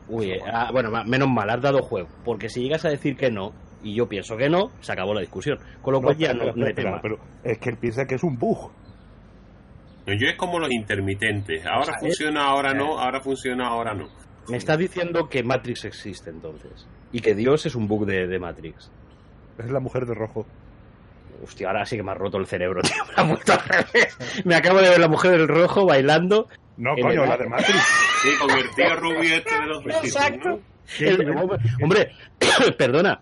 Uy, 0.09 0.33
eh, 0.33 0.41
ah, 0.53 0.71
bueno, 0.73 0.91
menos 1.07 1.29
mal, 1.29 1.49
has 1.51 1.61
dado 1.61 1.83
juego. 1.83 2.09
Porque 2.25 2.49
si 2.49 2.63
llegas 2.63 2.85
a 2.85 2.89
decir 2.89 3.17
que 3.17 3.31
no, 3.31 3.53
y 3.83 3.95
yo 3.95 4.09
pienso 4.09 4.37
que 4.37 4.49
no, 4.49 4.71
se 4.81 4.93
acabó 4.93 5.15
la 5.15 5.21
discusión. 5.21 5.59
Con 5.83 5.95
lo 5.95 6.01
No, 6.01 6.07
cual 6.07 6.17
ya 6.17 6.29
espera, 6.29 6.47
no, 6.47 6.57
no 6.57 6.65
hay 6.65 6.71
espera, 6.71 6.91
tema. 6.91 7.03
Pero 7.03 7.19
es 7.45 7.59
que 7.59 7.71
él 7.71 7.77
piensa 7.79 8.07
que 8.07 8.17
es 8.17 8.23
un 8.25 8.37
bug. 8.37 8.73
No, 10.07 10.15
Yo 10.15 10.27
es 10.29 10.37
como 10.37 10.59
los 10.59 10.71
intermitentes. 10.73 11.65
Ahora 11.65 11.85
¿Sabes? 11.85 12.01
funciona, 12.01 12.47
ahora 12.47 12.75
no, 12.75 12.99
ahora 12.99 13.21
funciona, 13.21 13.69
ahora 13.69 13.95
no. 13.95 14.09
Me 14.49 14.57
estás 14.57 14.79
diciendo 14.79 15.29
que 15.29 15.45
Matrix 15.45 15.85
existe 15.85 16.31
entonces. 16.31 16.89
Y 17.13 17.21
que 17.21 17.35
Dios 17.35 17.67
es 17.67 17.77
un 17.77 17.87
bug 17.87 18.07
de, 18.07 18.27
de 18.27 18.39
Matrix. 18.41 18.91
Es 19.59 19.71
la 19.71 19.79
mujer 19.79 20.07
de 20.07 20.15
rojo. 20.15 20.47
Hostia, 21.43 21.69
ahora 21.69 21.87
sí 21.87 21.97
que 21.97 22.03
me 22.03 22.11
ha 22.13 22.15
roto 22.15 22.39
el 22.39 22.47
cerebro, 22.47 22.83
tío. 22.83 23.03
Me 23.17 23.23
ha 23.23 23.27
vuelto 23.27 23.53
al 23.53 23.61
revés. 23.61 24.43
Me 24.45 24.55
acabo 24.55 24.79
de 24.81 24.91
ver 24.91 25.01
la 25.01 25.09
mujer 25.09 25.33
del 25.33 25.49
rojo 25.49 25.87
bailando. 25.87 26.49
No, 26.77 26.95
coño, 27.01 27.25
el- 27.25 27.29
la 27.29 27.37
de 27.37 27.49
Matrix. 27.49 27.79
Sí, 28.23 28.29
con 28.41 28.51
el 28.51 28.71
tío 28.75 28.97
rubio 28.97 29.35
este 29.37 29.55
de 29.55 29.67
los 29.67 29.85
vestidos, 29.85 30.17
Exacto. 30.17 30.49
¿no? 30.51 30.61
El- 30.99 31.37
hombre, 31.83 32.13
perdona. 32.79 33.21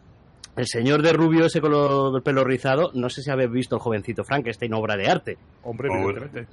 El 0.56 0.66
señor 0.66 1.02
de 1.02 1.12
rubio 1.12 1.46
ese 1.46 1.60
con 1.60 2.16
el 2.16 2.22
pelo 2.22 2.42
rizado, 2.42 2.90
no 2.94 3.08
sé 3.08 3.22
si 3.22 3.30
habéis 3.30 3.50
visto 3.52 3.76
el 3.76 3.80
jovencito 3.80 4.24
Frankenstein, 4.24 4.74
obra 4.74 4.96
de 4.96 5.08
arte. 5.08 5.38
Hombre, 5.62 5.88
evidentemente. 5.88 6.46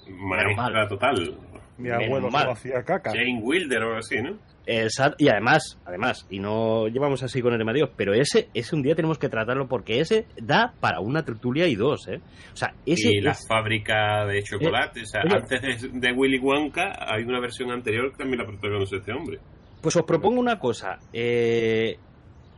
Total. 0.88 1.36
Mi 1.78 1.90
abuelo 1.90 2.30
hacía 2.52 2.84
caca. 2.84 3.12
Jane 3.12 3.40
Wilder 3.42 3.80
o 3.84 3.86
algo 3.88 3.98
así, 3.98 4.22
¿no? 4.22 4.38
Exacto. 4.68 5.18
Y 5.20 5.28
además, 5.30 5.80
además, 5.86 6.26
y 6.30 6.40
no 6.40 6.88
llevamos 6.88 7.22
así 7.22 7.42
con 7.42 7.54
el 7.54 7.60
tema 7.60 7.72
de 7.74 7.80
Dios, 7.80 7.90
pero 7.96 8.14
ese, 8.14 8.48
ese 8.54 8.76
un 8.76 8.82
día 8.82 8.96
tenemos 8.96 9.20
que 9.20 9.30
tratarlo 9.30 9.68
porque 9.68 10.00
ese 10.00 10.26
da 10.42 10.74
para 10.80 11.02
una 11.02 11.24
tertulia 11.24 11.68
y 11.68 11.76
dos, 11.76 12.08
¿eh? 12.08 12.20
O 12.54 12.56
sea, 12.56 12.74
ese 12.86 13.10
y 13.10 13.22
la 13.22 13.32
es- 13.32 13.46
fábrica 13.48 14.26
de 14.26 14.42
chocolate. 14.42 15.02
o 15.02 15.06
sea, 15.06 15.22
oye. 15.24 15.36
antes 15.36 15.92
de, 15.92 16.00
de 16.00 16.12
Willy 16.14 16.40
Wonka 16.40 16.94
hay 17.00 17.24
una 17.24 17.40
versión 17.40 17.70
anterior 17.72 18.10
que 18.12 18.18
también 18.18 18.40
la 18.40 18.46
protagonizó 18.48 18.96
este 18.96 19.12
hombre. 19.14 19.40
Pues 19.82 19.96
os 19.98 20.04
propongo 20.04 20.40
una 20.40 20.58
cosa. 20.58 20.98
eh, 21.14 21.98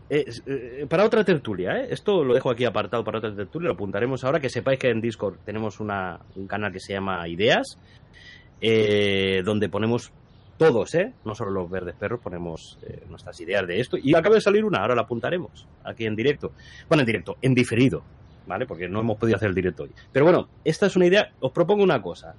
eh, 0.09 0.86
para 0.88 1.03
otra 1.03 1.26
tertulia, 1.26 1.72
¿eh? 1.82 1.88
esto 1.89 2.24
lo 2.24 2.34
dejo 2.34 2.49
aquí 2.49 2.63
apartado 2.63 3.03
para 3.03 3.18
otra 3.18 3.36
tertulia, 3.36 3.68
lo 3.68 3.74
apuntaremos 3.74 4.24
ahora, 4.24 4.39
que 4.39 4.47
sepáis 4.47 4.80
que 4.80 4.89
en 4.89 5.01
Discord 5.01 5.39
tenemos 5.43 5.82
una, 5.82 6.20
un 6.38 6.47
canal 6.47 6.72
que 6.72 6.80
se 6.80 6.93
llama 6.93 7.28
Ideas, 7.28 7.78
eh, 8.62 9.41
donde 9.43 9.70
ponemos 9.70 10.12
todos, 10.58 10.95
¿eh? 10.95 11.14
no 11.24 11.36
solo 11.36 11.51
los 11.51 11.70
verdes 11.70 11.95
perros, 11.95 12.20
ponemos 12.20 12.78
eh, 12.82 13.03
nuestras 13.10 13.39
ideas 13.39 13.68
de 13.68 13.80
esto. 13.80 13.97
Y 14.01 14.16
acaba 14.16 14.36
de 14.36 14.41
salir 14.41 14.66
una, 14.66 14.80
ahora 14.80 14.95
la 14.95 15.03
apuntaremos 15.03 15.68
aquí 15.84 16.05
en 16.05 16.16
directo. 16.16 16.51
Bueno, 16.89 17.01
en 17.01 17.05
directo, 17.05 17.38
en 17.41 17.53
diferido, 17.53 18.03
¿vale? 18.47 18.66
Porque 18.66 18.89
no 18.89 18.99
hemos 18.99 19.18
podido 19.18 19.38
hacer 19.38 19.49
el 19.49 19.55
directo 19.55 19.84
hoy. 19.84 19.91
Pero 20.12 20.26
bueno, 20.26 20.49
esta 20.64 20.88
es 20.88 20.95
una 20.95 21.05
idea, 21.05 21.32
os 21.39 21.51
propongo 21.51 21.84
una 21.84 22.01
cosa. 22.01 22.36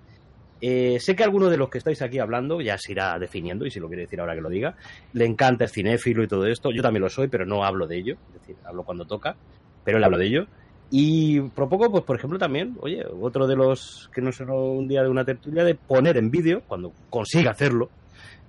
Eh, 0.61 0.99
sé 0.99 1.15
que 1.15 1.23
alguno 1.23 1.49
de 1.49 1.57
los 1.57 1.71
que 1.71 1.79
estáis 1.79 2.03
aquí 2.03 2.19
hablando 2.19 2.61
ya 2.61 2.77
se 2.79 2.91
irá 2.93 3.17
definiendo, 3.19 3.65
y 3.65 3.71
si 3.71 3.79
lo 3.79 3.87
quiere 3.87 4.03
decir 4.03 4.21
ahora 4.21 4.35
que 4.35 4.41
lo 4.41 4.49
diga. 4.49 4.75
Le 5.13 5.25
encanta 5.25 5.65
el 5.65 5.71
cinéfilo 5.71 6.23
y 6.23 6.29
todo 6.29 6.47
esto. 6.47 6.71
Yo 6.73 6.83
también 6.83 7.03
lo 7.03 7.09
soy, 7.09 7.29
pero 7.29 7.47
no 7.47 7.65
hablo 7.65 7.87
de 7.87 7.99
ello. 7.99 8.17
Es 8.29 8.41
decir, 8.41 8.57
hablo 8.65 8.83
cuando 8.83 9.05
toca, 9.05 9.37
pero 9.85 9.99
él 9.99 10.05
habla 10.05 10.19
de 10.19 10.27
ello. 10.27 10.47
Y 10.91 11.41
propongo, 11.41 11.91
pues 11.91 12.05
por 12.05 12.17
ejemplo, 12.17 12.39
también, 12.39 12.77
oye, 12.81 13.05
otro 13.21 13.47
de 13.47 13.57
los 13.57 14.11
que 14.15 14.23
no 14.23 14.33
sonó 14.33 14.55
un 14.55 14.89
día 14.89 15.03
de 15.03 15.09
una 15.09 15.25
tertulia, 15.25 15.65
de 15.65 15.75
poner 15.75 16.17
en 16.17 16.31
vídeo, 16.31 16.63
cuando 16.67 16.93
consiga 17.11 17.51
hacerlo, 17.51 17.91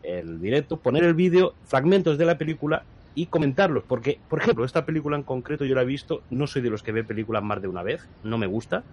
el 0.03 0.39
directo, 0.39 0.77
poner 0.77 1.03
el 1.03 1.13
vídeo, 1.13 1.53
fragmentos 1.65 2.17
de 2.17 2.25
la 2.25 2.37
película 2.37 2.83
y 3.13 3.25
comentarlos. 3.25 3.83
Porque, 3.85 4.19
por 4.29 4.41
ejemplo, 4.41 4.63
esta 4.63 4.85
película 4.85 5.17
en 5.17 5.23
concreto 5.23 5.65
yo 5.65 5.75
la 5.75 5.81
he 5.81 5.85
visto, 5.85 6.23
no 6.29 6.47
soy 6.47 6.61
de 6.61 6.69
los 6.69 6.81
que 6.81 6.93
ve 6.93 7.03
películas 7.03 7.43
más 7.43 7.61
de 7.61 7.67
una 7.67 7.83
vez, 7.83 8.07
no 8.23 8.37
me 8.37 8.47
gusta. 8.47 8.83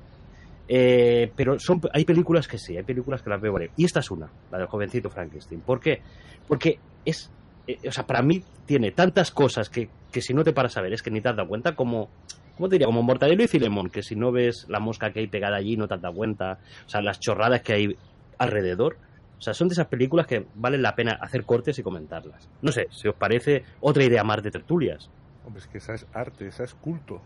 Eh, 0.68 1.30
pero 1.36 1.60
son, 1.60 1.80
hay 1.92 2.04
películas 2.04 2.48
que 2.48 2.58
sí, 2.58 2.76
hay 2.76 2.82
películas 2.82 3.22
que 3.22 3.30
las 3.30 3.40
veo 3.40 3.52
varias. 3.52 3.72
Y 3.76 3.84
esta 3.84 4.00
es 4.00 4.10
una, 4.10 4.28
la 4.50 4.58
del 4.58 4.66
jovencito 4.66 5.08
Frankenstein. 5.08 5.60
¿Por 5.60 5.78
qué? 5.78 6.00
Porque 6.48 6.80
es, 7.04 7.30
eh, 7.68 7.78
o 7.86 7.92
sea, 7.92 8.04
para 8.04 8.22
mí 8.22 8.42
tiene 8.66 8.90
tantas 8.90 9.30
cosas 9.30 9.70
que, 9.70 9.88
que 10.10 10.20
si 10.20 10.34
no 10.34 10.42
te 10.42 10.52
paras 10.52 10.76
a 10.76 10.80
ver 10.80 10.92
es 10.92 11.02
que 11.02 11.10
ni 11.12 11.20
te 11.20 11.28
has 11.28 11.36
dado 11.36 11.48
cuenta 11.48 11.76
como, 11.76 12.08
¿cómo 12.56 12.68
te 12.68 12.74
diría? 12.74 12.86
Como 12.86 13.02
Mortadelo 13.02 13.42
y 13.42 13.48
Filemón, 13.48 13.90
que 13.90 14.02
si 14.02 14.16
no 14.16 14.32
ves 14.32 14.66
la 14.68 14.80
mosca 14.80 15.12
que 15.12 15.20
hay 15.20 15.28
pegada 15.28 15.56
allí 15.56 15.76
no 15.76 15.86
te 15.86 15.94
has 15.94 16.02
dado 16.02 16.14
cuenta. 16.14 16.58
O 16.86 16.88
sea, 16.88 17.02
las 17.02 17.20
chorradas 17.20 17.62
que 17.62 17.72
hay 17.74 17.96
alrededor. 18.38 18.96
O 19.38 19.40
sea, 19.40 19.52
son 19.52 19.68
de 19.68 19.74
esas 19.74 19.86
películas 19.86 20.26
que 20.26 20.46
valen 20.54 20.82
la 20.82 20.94
pena 20.94 21.18
hacer 21.20 21.44
cortes 21.44 21.78
y 21.78 21.82
comentarlas. 21.82 22.48
No 22.62 22.72
sé, 22.72 22.86
si 22.90 23.06
os 23.06 23.14
parece 23.14 23.64
otra 23.80 24.02
idea 24.02 24.24
más 24.24 24.42
de 24.42 24.50
tertulias. 24.50 25.10
Hombre, 25.44 25.60
es 25.60 25.66
que 25.68 25.78
esa 25.78 25.94
es 25.94 26.06
arte, 26.14 26.46
esa 26.46 26.64
es 26.64 26.74
culto. 26.74 27.20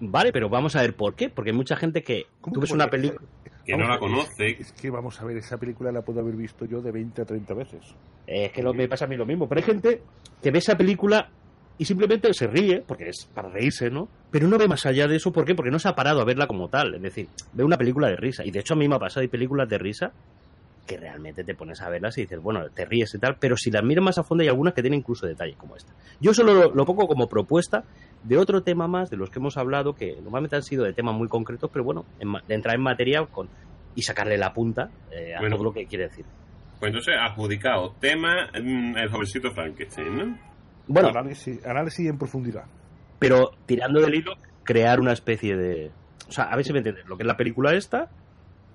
Vale, 0.00 0.32
pero 0.32 0.48
vamos 0.48 0.74
a 0.74 0.82
ver 0.82 0.94
por 0.94 1.14
qué. 1.14 1.30
Porque 1.30 1.50
hay 1.50 1.56
mucha 1.56 1.76
gente 1.76 2.02
que 2.02 2.24
¿Cómo 2.40 2.54
tú 2.54 2.60
ves 2.60 2.70
que 2.70 2.74
una 2.74 2.88
película. 2.88 3.20
Que 3.64 3.72
Vamos 3.72 3.86
no 3.88 3.94
la 3.94 4.00
conoce. 4.00 4.56
Es 4.60 4.72
que 4.72 4.90
vamos 4.90 5.20
a 5.20 5.24
ver, 5.24 5.36
esa 5.38 5.56
película 5.56 5.92
la 5.92 6.02
puedo 6.02 6.20
haber 6.20 6.36
visto 6.36 6.66
yo 6.66 6.82
de 6.82 6.90
20 6.90 7.22
a 7.22 7.24
30 7.24 7.54
veces. 7.54 7.94
Es 8.26 8.52
que 8.52 8.62
lo, 8.62 8.74
me 8.74 8.88
pasa 8.88 9.04
a 9.04 9.08
mí 9.08 9.16
lo 9.16 9.24
mismo. 9.24 9.48
Pero 9.48 9.60
hay 9.60 9.64
gente 9.64 10.02
que 10.42 10.50
ve 10.50 10.58
esa 10.58 10.76
película 10.76 11.30
y 11.76 11.84
simplemente 11.84 12.32
se 12.34 12.46
ríe, 12.46 12.82
porque 12.86 13.08
es 13.08 13.28
para 13.34 13.48
reírse, 13.48 13.90
¿no? 13.90 14.08
Pero 14.30 14.46
no 14.48 14.58
ve 14.58 14.68
más 14.68 14.86
allá 14.86 15.08
de 15.08 15.16
eso. 15.16 15.32
¿Por 15.32 15.44
qué? 15.44 15.54
Porque 15.54 15.70
no 15.70 15.78
se 15.78 15.88
ha 15.88 15.94
parado 15.94 16.20
a 16.20 16.24
verla 16.24 16.46
como 16.46 16.68
tal. 16.68 16.94
Es 16.94 17.02
decir, 17.02 17.28
ve 17.52 17.64
una 17.64 17.76
película 17.76 18.08
de 18.08 18.16
risa. 18.16 18.44
Y 18.44 18.50
de 18.50 18.60
hecho 18.60 18.74
a 18.74 18.76
mí 18.76 18.88
me 18.88 18.94
ha 18.94 18.98
pasado, 18.98 19.22
hay 19.22 19.28
películas 19.28 19.68
de 19.68 19.78
risa 19.78 20.12
que 20.86 20.98
realmente 20.98 21.44
te 21.44 21.54
pones 21.54 21.80
a 21.80 21.88
verlas 21.88 22.16
y 22.18 22.22
dices, 22.22 22.38
bueno, 22.42 22.68
te 22.68 22.84
ríes 22.84 23.14
y 23.14 23.18
tal, 23.18 23.36
pero 23.40 23.56
si 23.56 23.70
las 23.70 23.82
miras 23.82 24.04
más 24.04 24.18
a 24.18 24.22
fondo 24.22 24.42
hay 24.42 24.48
algunas 24.48 24.74
que 24.74 24.82
tienen 24.82 25.00
incluso 25.00 25.26
detalles 25.26 25.56
como 25.56 25.76
esta. 25.76 25.92
Yo 26.20 26.34
solo 26.34 26.52
lo, 26.52 26.74
lo 26.74 26.84
pongo 26.84 27.08
como 27.08 27.26
propuesta 27.26 27.84
de 28.22 28.36
otro 28.36 28.62
tema 28.62 28.86
más 28.86 29.08
de 29.08 29.16
los 29.16 29.30
que 29.30 29.38
hemos 29.38 29.56
hablado, 29.56 29.94
que 29.94 30.14
normalmente 30.22 30.56
han 30.56 30.62
sido 30.62 30.84
de 30.84 30.92
temas 30.92 31.14
muy 31.14 31.26
concretos, 31.28 31.70
pero 31.72 31.84
bueno, 31.84 32.04
en 32.20 32.32
de 32.46 32.54
entrar 32.54 32.74
en 32.76 32.82
materia 32.82 33.24
con, 33.24 33.48
y 33.94 34.02
sacarle 34.02 34.36
la 34.36 34.52
punta 34.52 34.90
eh, 35.10 35.34
a 35.34 35.40
Bueno. 35.40 35.56
todo 35.56 35.64
lo 35.64 35.72
que 35.72 35.86
quiere 35.86 36.04
decir. 36.04 36.26
Pues 36.78 36.90
entonces, 36.90 37.14
adjudicado. 37.18 37.94
Tema, 37.98 38.50
mm, 38.52 38.96
el 38.98 39.08
jovencito 39.08 39.50
Frankenstein, 39.52 40.16
¿no? 40.18 40.38
Bueno, 40.86 41.08
análisis, 41.08 41.64
análisis 41.66 42.08
en 42.08 42.18
profundidad. 42.18 42.64
pero 43.18 43.52
tirando 43.66 44.00
del 44.00 44.14
hilo, 44.16 44.34
crear 44.64 45.00
una 45.00 45.12
especie 45.12 45.56
de... 45.56 45.90
O 46.28 46.32
sea, 46.32 46.44
a 46.44 46.56
ver 46.56 46.64
si 46.64 46.72
me 46.72 46.78
entiendes, 46.78 47.06
lo 47.06 47.16
que 47.16 47.22
es 47.22 47.26
la 47.26 47.36
película 47.36 47.74
esta, 47.74 48.08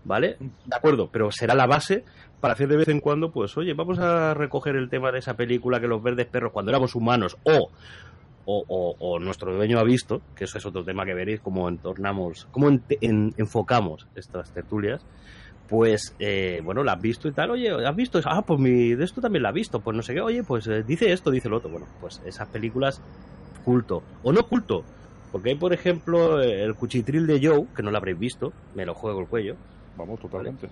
¿vale? 0.06 0.38
De 0.40 0.76
acuerdo, 0.76 1.10
pero 1.12 1.32
será 1.32 1.54
la 1.56 1.68
base 1.68 2.04
para 2.40 2.54
hacer 2.54 2.68
de 2.68 2.78
vez 2.78 2.88
en 2.88 3.00
cuando, 3.00 3.32
pues, 3.32 3.56
oye, 3.58 3.74
vamos 3.74 4.00
a 4.00 4.34
recoger 4.34 4.76
el 4.76 4.90
tema 4.90 5.12
de 5.12 5.20
esa 5.20 5.36
película 5.36 5.80
que 5.80 5.88
los 5.88 6.02
verdes 6.02 6.26
perros 6.28 6.52
cuando 6.52 6.72
éramos 6.72 6.96
humanos 6.96 7.38
o... 7.44 7.70
O, 8.52 8.64
o- 8.68 8.96
o 9.00 9.20
nuestro 9.20 9.54
dueño 9.56 9.78
ha 9.78 9.84
visto, 9.84 10.22
que 10.36 10.46
eso 10.46 10.58
es 10.58 10.66
otro 10.66 10.84
tema 10.84 11.06
que 11.06 11.14
veréis, 11.14 11.40
cómo 11.40 11.70
entornamos, 11.70 12.48
cómo 12.50 12.70
en- 12.70 12.84
en- 13.02 13.34
enfocamos 13.38 14.08
estas 14.16 14.52
tertulias, 14.52 15.06
pues, 15.70 16.16
eh, 16.20 16.62
bueno, 16.64 16.84
la 16.84 16.94
has 16.94 17.02
visto 17.02 17.28
y 17.28 17.32
tal, 17.32 17.52
oye, 17.52 17.70
¿has 17.70 17.96
visto? 17.96 18.20
Ah, 18.26 18.42
pues 18.42 18.60
mi, 18.60 18.96
de 18.96 19.06
esto 19.06 19.22
también 19.22 19.44
la 19.44 19.50
has 19.50 19.56
visto, 19.56 19.80
pues 19.80 19.96
no 19.96 20.02
sé 20.02 20.16
qué, 20.16 20.22
oye, 20.22 20.44
pues 20.44 20.68
eh, 20.68 20.84
dice 20.84 21.12
esto, 21.12 21.30
dice 21.30 21.48
lo 21.48 21.58
otro. 21.58 21.70
Bueno, 21.70 21.86
pues 22.02 22.22
esas 22.26 22.48
películas 22.48 23.02
culto 23.64 24.02
o 24.24 24.32
no 24.32 24.44
culto. 24.48 24.84
Porque 25.32 25.50
hay, 25.50 25.56
por 25.56 25.74
ejemplo, 25.74 26.42
eh, 26.42 26.64
el 26.64 26.74
cuchitril 26.74 27.28
de 27.28 27.40
Joe, 27.46 27.68
que 27.76 27.84
no 27.84 27.92
lo 27.92 27.98
habréis 27.98 28.18
visto, 28.18 28.52
me 28.74 28.84
lo 28.84 28.96
juego 28.96 29.22
el 29.22 29.28
cuello. 29.28 29.56
Vamos, 29.96 30.20
totalmente. 30.20 30.70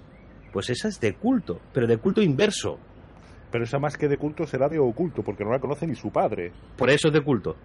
Pues 0.51 0.71
esa 0.71 0.87
es 0.87 0.99
de 0.99 1.13
culto, 1.13 1.59
pero 1.73 1.85
de 1.85 1.97
culto 1.97 2.23
inverso. 2.23 2.79
Pero 3.51 3.65
esa 3.65 3.77
más 3.77 3.97
que 3.97 4.07
de 4.07 4.17
culto 4.17 4.47
será 4.47 4.67
de 4.67 4.79
oculto, 4.79 5.21
porque 5.21 5.45
no 5.45 5.51
la 5.51 5.59
conoce 5.59 5.85
ni 5.85 5.93
su 5.93 6.11
padre. 6.11 6.51
Por 6.75 6.89
eso 6.89 7.09
es 7.09 7.13
de 7.13 7.21
culto. 7.21 7.55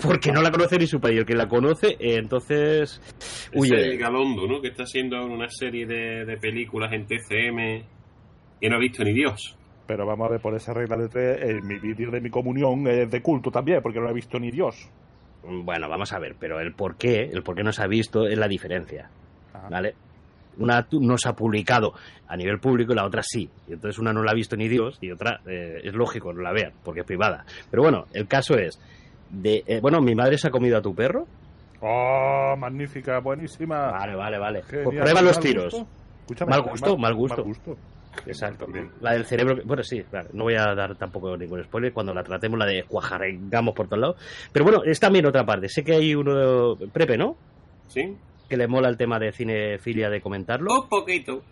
Porque 0.00 0.32
no 0.32 0.40
la 0.40 0.50
conoce 0.50 0.78
ni 0.78 0.86
su 0.86 1.00
padre. 1.00 1.16
Y 1.16 1.18
el 1.18 1.26
que 1.26 1.34
la 1.34 1.48
conoce, 1.48 1.96
eh, 1.98 2.16
entonces. 2.16 3.00
Ese 3.18 3.58
Huye. 3.58 3.96
Galondo, 3.96 4.46
¿no? 4.46 4.60
Que 4.60 4.68
está 4.68 4.84
haciendo 4.84 5.16
ahora 5.16 5.34
una 5.34 5.48
serie 5.48 5.86
de, 5.86 6.24
de 6.24 6.36
películas 6.38 6.92
en 6.92 7.06
TCM 7.06 7.84
que 8.60 8.70
no 8.70 8.76
ha 8.76 8.78
visto 8.78 9.04
ni 9.04 9.12
Dios. 9.12 9.56
Pero 9.86 10.06
vamos 10.06 10.28
a 10.28 10.30
ver, 10.30 10.40
por 10.40 10.54
esa 10.54 10.72
regla 10.72 10.96
de 10.96 11.08
tres, 11.08 11.38
eh, 11.42 11.60
mi 11.62 11.78
vídeo 11.78 12.10
de 12.10 12.20
mi 12.20 12.30
comunión 12.30 12.86
es 12.86 13.10
de 13.10 13.20
culto 13.20 13.50
también, 13.50 13.82
porque 13.82 13.98
no 13.98 14.04
lo 14.04 14.10
ha 14.10 14.14
visto 14.14 14.38
ni 14.38 14.50
Dios. 14.50 14.88
Bueno, 15.42 15.88
vamos 15.88 16.12
a 16.12 16.18
ver, 16.20 16.36
pero 16.38 16.60
el 16.60 16.72
por 16.72 16.96
qué, 16.96 17.22
el 17.22 17.42
por 17.42 17.56
qué 17.56 17.64
no 17.64 17.72
se 17.72 17.82
ha 17.82 17.88
visto 17.88 18.26
es 18.26 18.38
la 18.38 18.46
diferencia. 18.46 19.10
Ajá. 19.52 19.68
¿Vale? 19.68 19.94
Una 20.58 20.86
no 20.92 21.16
se 21.18 21.28
ha 21.28 21.32
publicado 21.32 21.94
a 22.28 22.36
nivel 22.36 22.60
público 22.60 22.92
y 22.92 22.96
la 22.96 23.04
otra 23.04 23.22
sí. 23.22 23.50
Y 23.66 23.72
entonces 23.72 23.98
una 23.98 24.12
no 24.12 24.22
la 24.22 24.30
ha 24.30 24.34
visto 24.34 24.56
ni 24.56 24.68
Dios 24.68 24.98
y 25.00 25.10
otra 25.10 25.40
eh, 25.46 25.80
es 25.82 25.94
lógico, 25.94 26.32
no 26.32 26.42
la 26.42 26.52
vean, 26.52 26.72
porque 26.84 27.00
es 27.00 27.06
privada. 27.06 27.44
Pero 27.70 27.82
bueno, 27.82 28.06
el 28.12 28.28
caso 28.28 28.54
es. 28.56 28.80
De, 29.32 29.64
eh, 29.66 29.80
bueno, 29.80 30.00
mi 30.00 30.14
madre 30.14 30.38
se 30.38 30.46
ha 30.48 30.50
comido 30.50 30.76
a 30.78 30.82
tu 30.82 30.94
perro. 30.94 31.26
¡Oh, 31.80 32.54
magnífica, 32.56 33.18
buenísima! 33.18 33.90
Vale, 33.90 34.14
vale, 34.14 34.38
vale. 34.38 34.62
Genial. 34.62 34.84
Pues 34.84 35.00
prueba 35.00 35.22
los 35.22 35.36
¿Mal 35.36 35.42
tiros. 35.42 35.74
gusto? 35.74 36.46
Mal 36.46 36.62
gusto, 36.62 36.96
mal 36.98 37.14
gusto. 37.14 37.36
Mal 37.38 37.44
gusto. 37.46 37.76
Exacto. 38.26 38.66
También. 38.66 38.90
La 39.00 39.14
del 39.14 39.24
cerebro. 39.24 39.56
Bueno, 39.64 39.82
sí, 39.82 40.02
claro, 40.02 40.28
no 40.34 40.44
voy 40.44 40.54
a 40.54 40.74
dar 40.74 40.94
tampoco 40.96 41.36
ningún 41.36 41.64
spoiler 41.64 41.92
cuando 41.92 42.12
la 42.12 42.22
tratemos, 42.22 42.58
la 42.58 42.66
de 42.66 42.84
cuajarengamos 42.84 43.74
por 43.74 43.86
todos 43.88 44.00
lados. 44.00 44.16
Pero 44.52 44.64
bueno, 44.64 44.82
es 44.84 45.00
también 45.00 45.26
otra 45.26 45.44
parte. 45.46 45.68
Sé 45.68 45.82
que 45.82 45.94
hay 45.94 46.14
uno. 46.14 46.76
Prepe, 46.92 47.16
¿no? 47.16 47.36
¿Sí? 47.88 48.14
Que 48.48 48.56
le 48.58 48.68
mola 48.68 48.88
el 48.90 48.98
tema 48.98 49.18
de 49.18 49.32
cinefilia 49.32 50.10
de 50.10 50.20
comentarlo. 50.20 50.82
Un 50.82 50.88
poquito. 50.88 51.42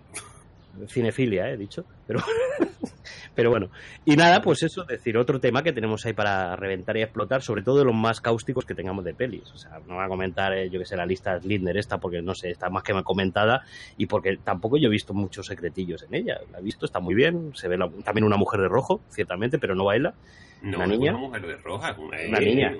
Cinefilia, 0.88 1.48
he 1.50 1.56
dicho. 1.56 1.84
Pero, 2.06 2.20
pero 3.34 3.50
bueno. 3.50 3.70
Y 4.04 4.16
nada, 4.16 4.40
pues 4.42 4.62
eso, 4.62 4.82
es 4.82 4.88
decir, 4.88 5.16
otro 5.16 5.40
tema 5.40 5.62
que 5.62 5.72
tenemos 5.72 6.04
ahí 6.06 6.12
para 6.12 6.56
reventar 6.56 6.96
y 6.96 7.02
explotar, 7.02 7.42
sobre 7.42 7.62
todo 7.62 7.78
de 7.78 7.84
los 7.84 7.94
más 7.94 8.20
cáusticos 8.20 8.64
que 8.64 8.74
tengamos 8.74 9.04
de 9.04 9.14
pelis. 9.14 9.50
O 9.52 9.56
sea, 9.58 9.78
no 9.86 9.96
voy 9.96 10.04
a 10.04 10.08
comentar, 10.08 10.52
eh, 10.52 10.68
yo 10.70 10.78
que 10.78 10.86
sé, 10.86 10.96
la 10.96 11.06
lista 11.06 11.38
Lindner 11.42 11.76
esta, 11.76 11.98
porque 11.98 12.22
no 12.22 12.34
sé, 12.34 12.50
está 12.50 12.70
más 12.70 12.82
que 12.82 12.92
comentada 13.02 13.62
y 13.96 14.06
porque 14.06 14.36
tampoco 14.42 14.76
yo 14.76 14.88
he 14.88 14.90
visto 14.90 15.14
muchos 15.14 15.46
secretillos 15.46 16.02
en 16.04 16.14
ella. 16.14 16.38
La 16.52 16.58
he 16.58 16.62
visto, 16.62 16.86
está 16.86 17.00
muy 17.00 17.14
bien. 17.14 17.52
Se 17.54 17.68
ve 17.68 17.76
la- 17.78 17.90
también 18.04 18.24
una 18.24 18.36
mujer 18.36 18.60
de 18.60 18.68
rojo, 18.68 19.00
ciertamente, 19.08 19.58
pero 19.58 19.74
no 19.74 19.84
baila. 19.84 20.14
No, 20.62 20.76
¿Una 20.78 20.86
niña? 20.86 21.10
una 21.12 21.20
mujer 21.20 21.46
de 21.46 21.56
roja. 21.56 21.96
Una, 21.98 22.18
Una 22.28 22.38
niña. 22.40 22.74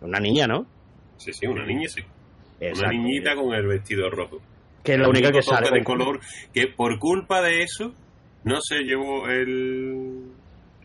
Una 0.00 0.20
niña, 0.20 0.46
¿no? 0.46 0.66
Sí, 1.16 1.32
sí, 1.32 1.46
una 1.46 1.64
niña, 1.64 1.88
sí. 1.88 2.02
Exacto. 2.60 2.90
Una 2.94 3.02
niñita 3.02 3.34
con 3.34 3.54
el 3.54 3.66
vestido 3.66 4.08
rojo. 4.10 4.40
Que 4.86 4.94
es 4.94 4.98
la 5.00 5.08
única 5.08 5.32
que 5.32 5.42
sale. 5.42 5.70
de 5.70 5.84
color 5.84 6.20
que 6.54 6.68
por 6.68 6.98
culpa 6.98 7.42
de 7.42 7.62
eso 7.62 7.92
no 8.44 8.60
se 8.60 8.84
llevó 8.84 9.28
el 9.28 10.30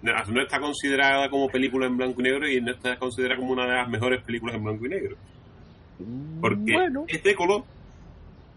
no 0.01 0.41
está 0.41 0.59
considerada 0.59 1.29
como 1.29 1.47
película 1.47 1.85
en 1.85 1.95
blanco 1.95 2.21
y 2.21 2.23
negro 2.23 2.49
y 2.49 2.59
no 2.59 2.71
está 2.71 2.97
considerada 2.97 3.39
como 3.39 3.53
una 3.53 3.67
de 3.67 3.75
las 3.75 3.87
mejores 3.87 4.23
películas 4.23 4.55
en 4.55 4.63
blanco 4.63 4.85
y 4.87 4.89
negro 4.89 5.15
porque 6.41 6.73
Bueno. 6.73 7.05
es 7.07 7.21
de 7.21 7.35
color 7.35 7.63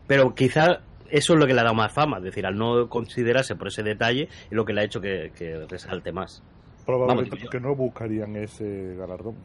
Pero 0.07 0.35
quizá 0.35 0.81
eso 1.11 1.35
es 1.35 1.39
lo 1.39 1.47
que 1.47 1.55
le 1.55 1.61
ha 1.61 1.65
dado 1.65 1.77
más 1.77 1.93
fama, 1.93 2.19
es 2.19 2.25
decir, 2.25 2.47
al 2.47 2.57
no 2.57 2.89
considerarse 2.89 3.55
por 3.55 3.69
ese 3.69 3.83
detalle, 3.83 4.23
es 4.23 4.53
lo 4.53 4.65
que 4.65 4.73
le 4.73 4.81
ha 4.81 4.85
hecho 4.85 5.01
que, 5.01 5.31
que 5.37 5.65
resalte 5.69 6.11
más. 6.11 6.43
Probablemente 6.85 7.31
Vamos, 7.31 7.43
porque 7.43 7.61
no 7.61 7.75
buscarían 7.77 8.37
ese 8.37 8.97
galardón. 8.97 9.37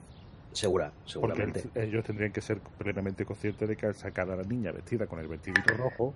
Segura, 0.51 0.91
Porque 0.91 1.11
seguramente. 1.11 1.63
ellos 1.75 2.03
tendrían 2.03 2.31
que 2.31 2.41
ser 2.41 2.59
plenamente 2.77 3.23
conscientes 3.25 3.69
de 3.69 3.75
que 3.75 3.85
al 3.85 3.95
sacar 3.95 4.29
a 4.31 4.35
la 4.35 4.43
niña 4.43 4.71
vestida 4.71 5.05
con 5.07 5.19
el 5.19 5.27
vestidito 5.27 5.73
rojo, 5.75 6.13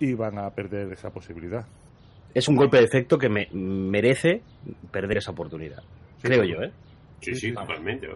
iban 0.00 0.38
a 0.38 0.50
perder 0.50 0.92
esa 0.92 1.10
posibilidad. 1.10 1.66
Es 2.34 2.48
un 2.48 2.56
golpe 2.56 2.78
de 2.78 2.84
efecto 2.84 3.18
que 3.18 3.28
me 3.28 3.48
merece 3.52 4.42
perder 4.90 5.18
esa 5.18 5.32
oportunidad. 5.32 5.82
Creo 6.22 6.44
yo, 6.44 6.62
¿eh? 6.62 6.72
sí, 7.20 7.34
sí, 7.34 7.52
totalmente 7.52 8.08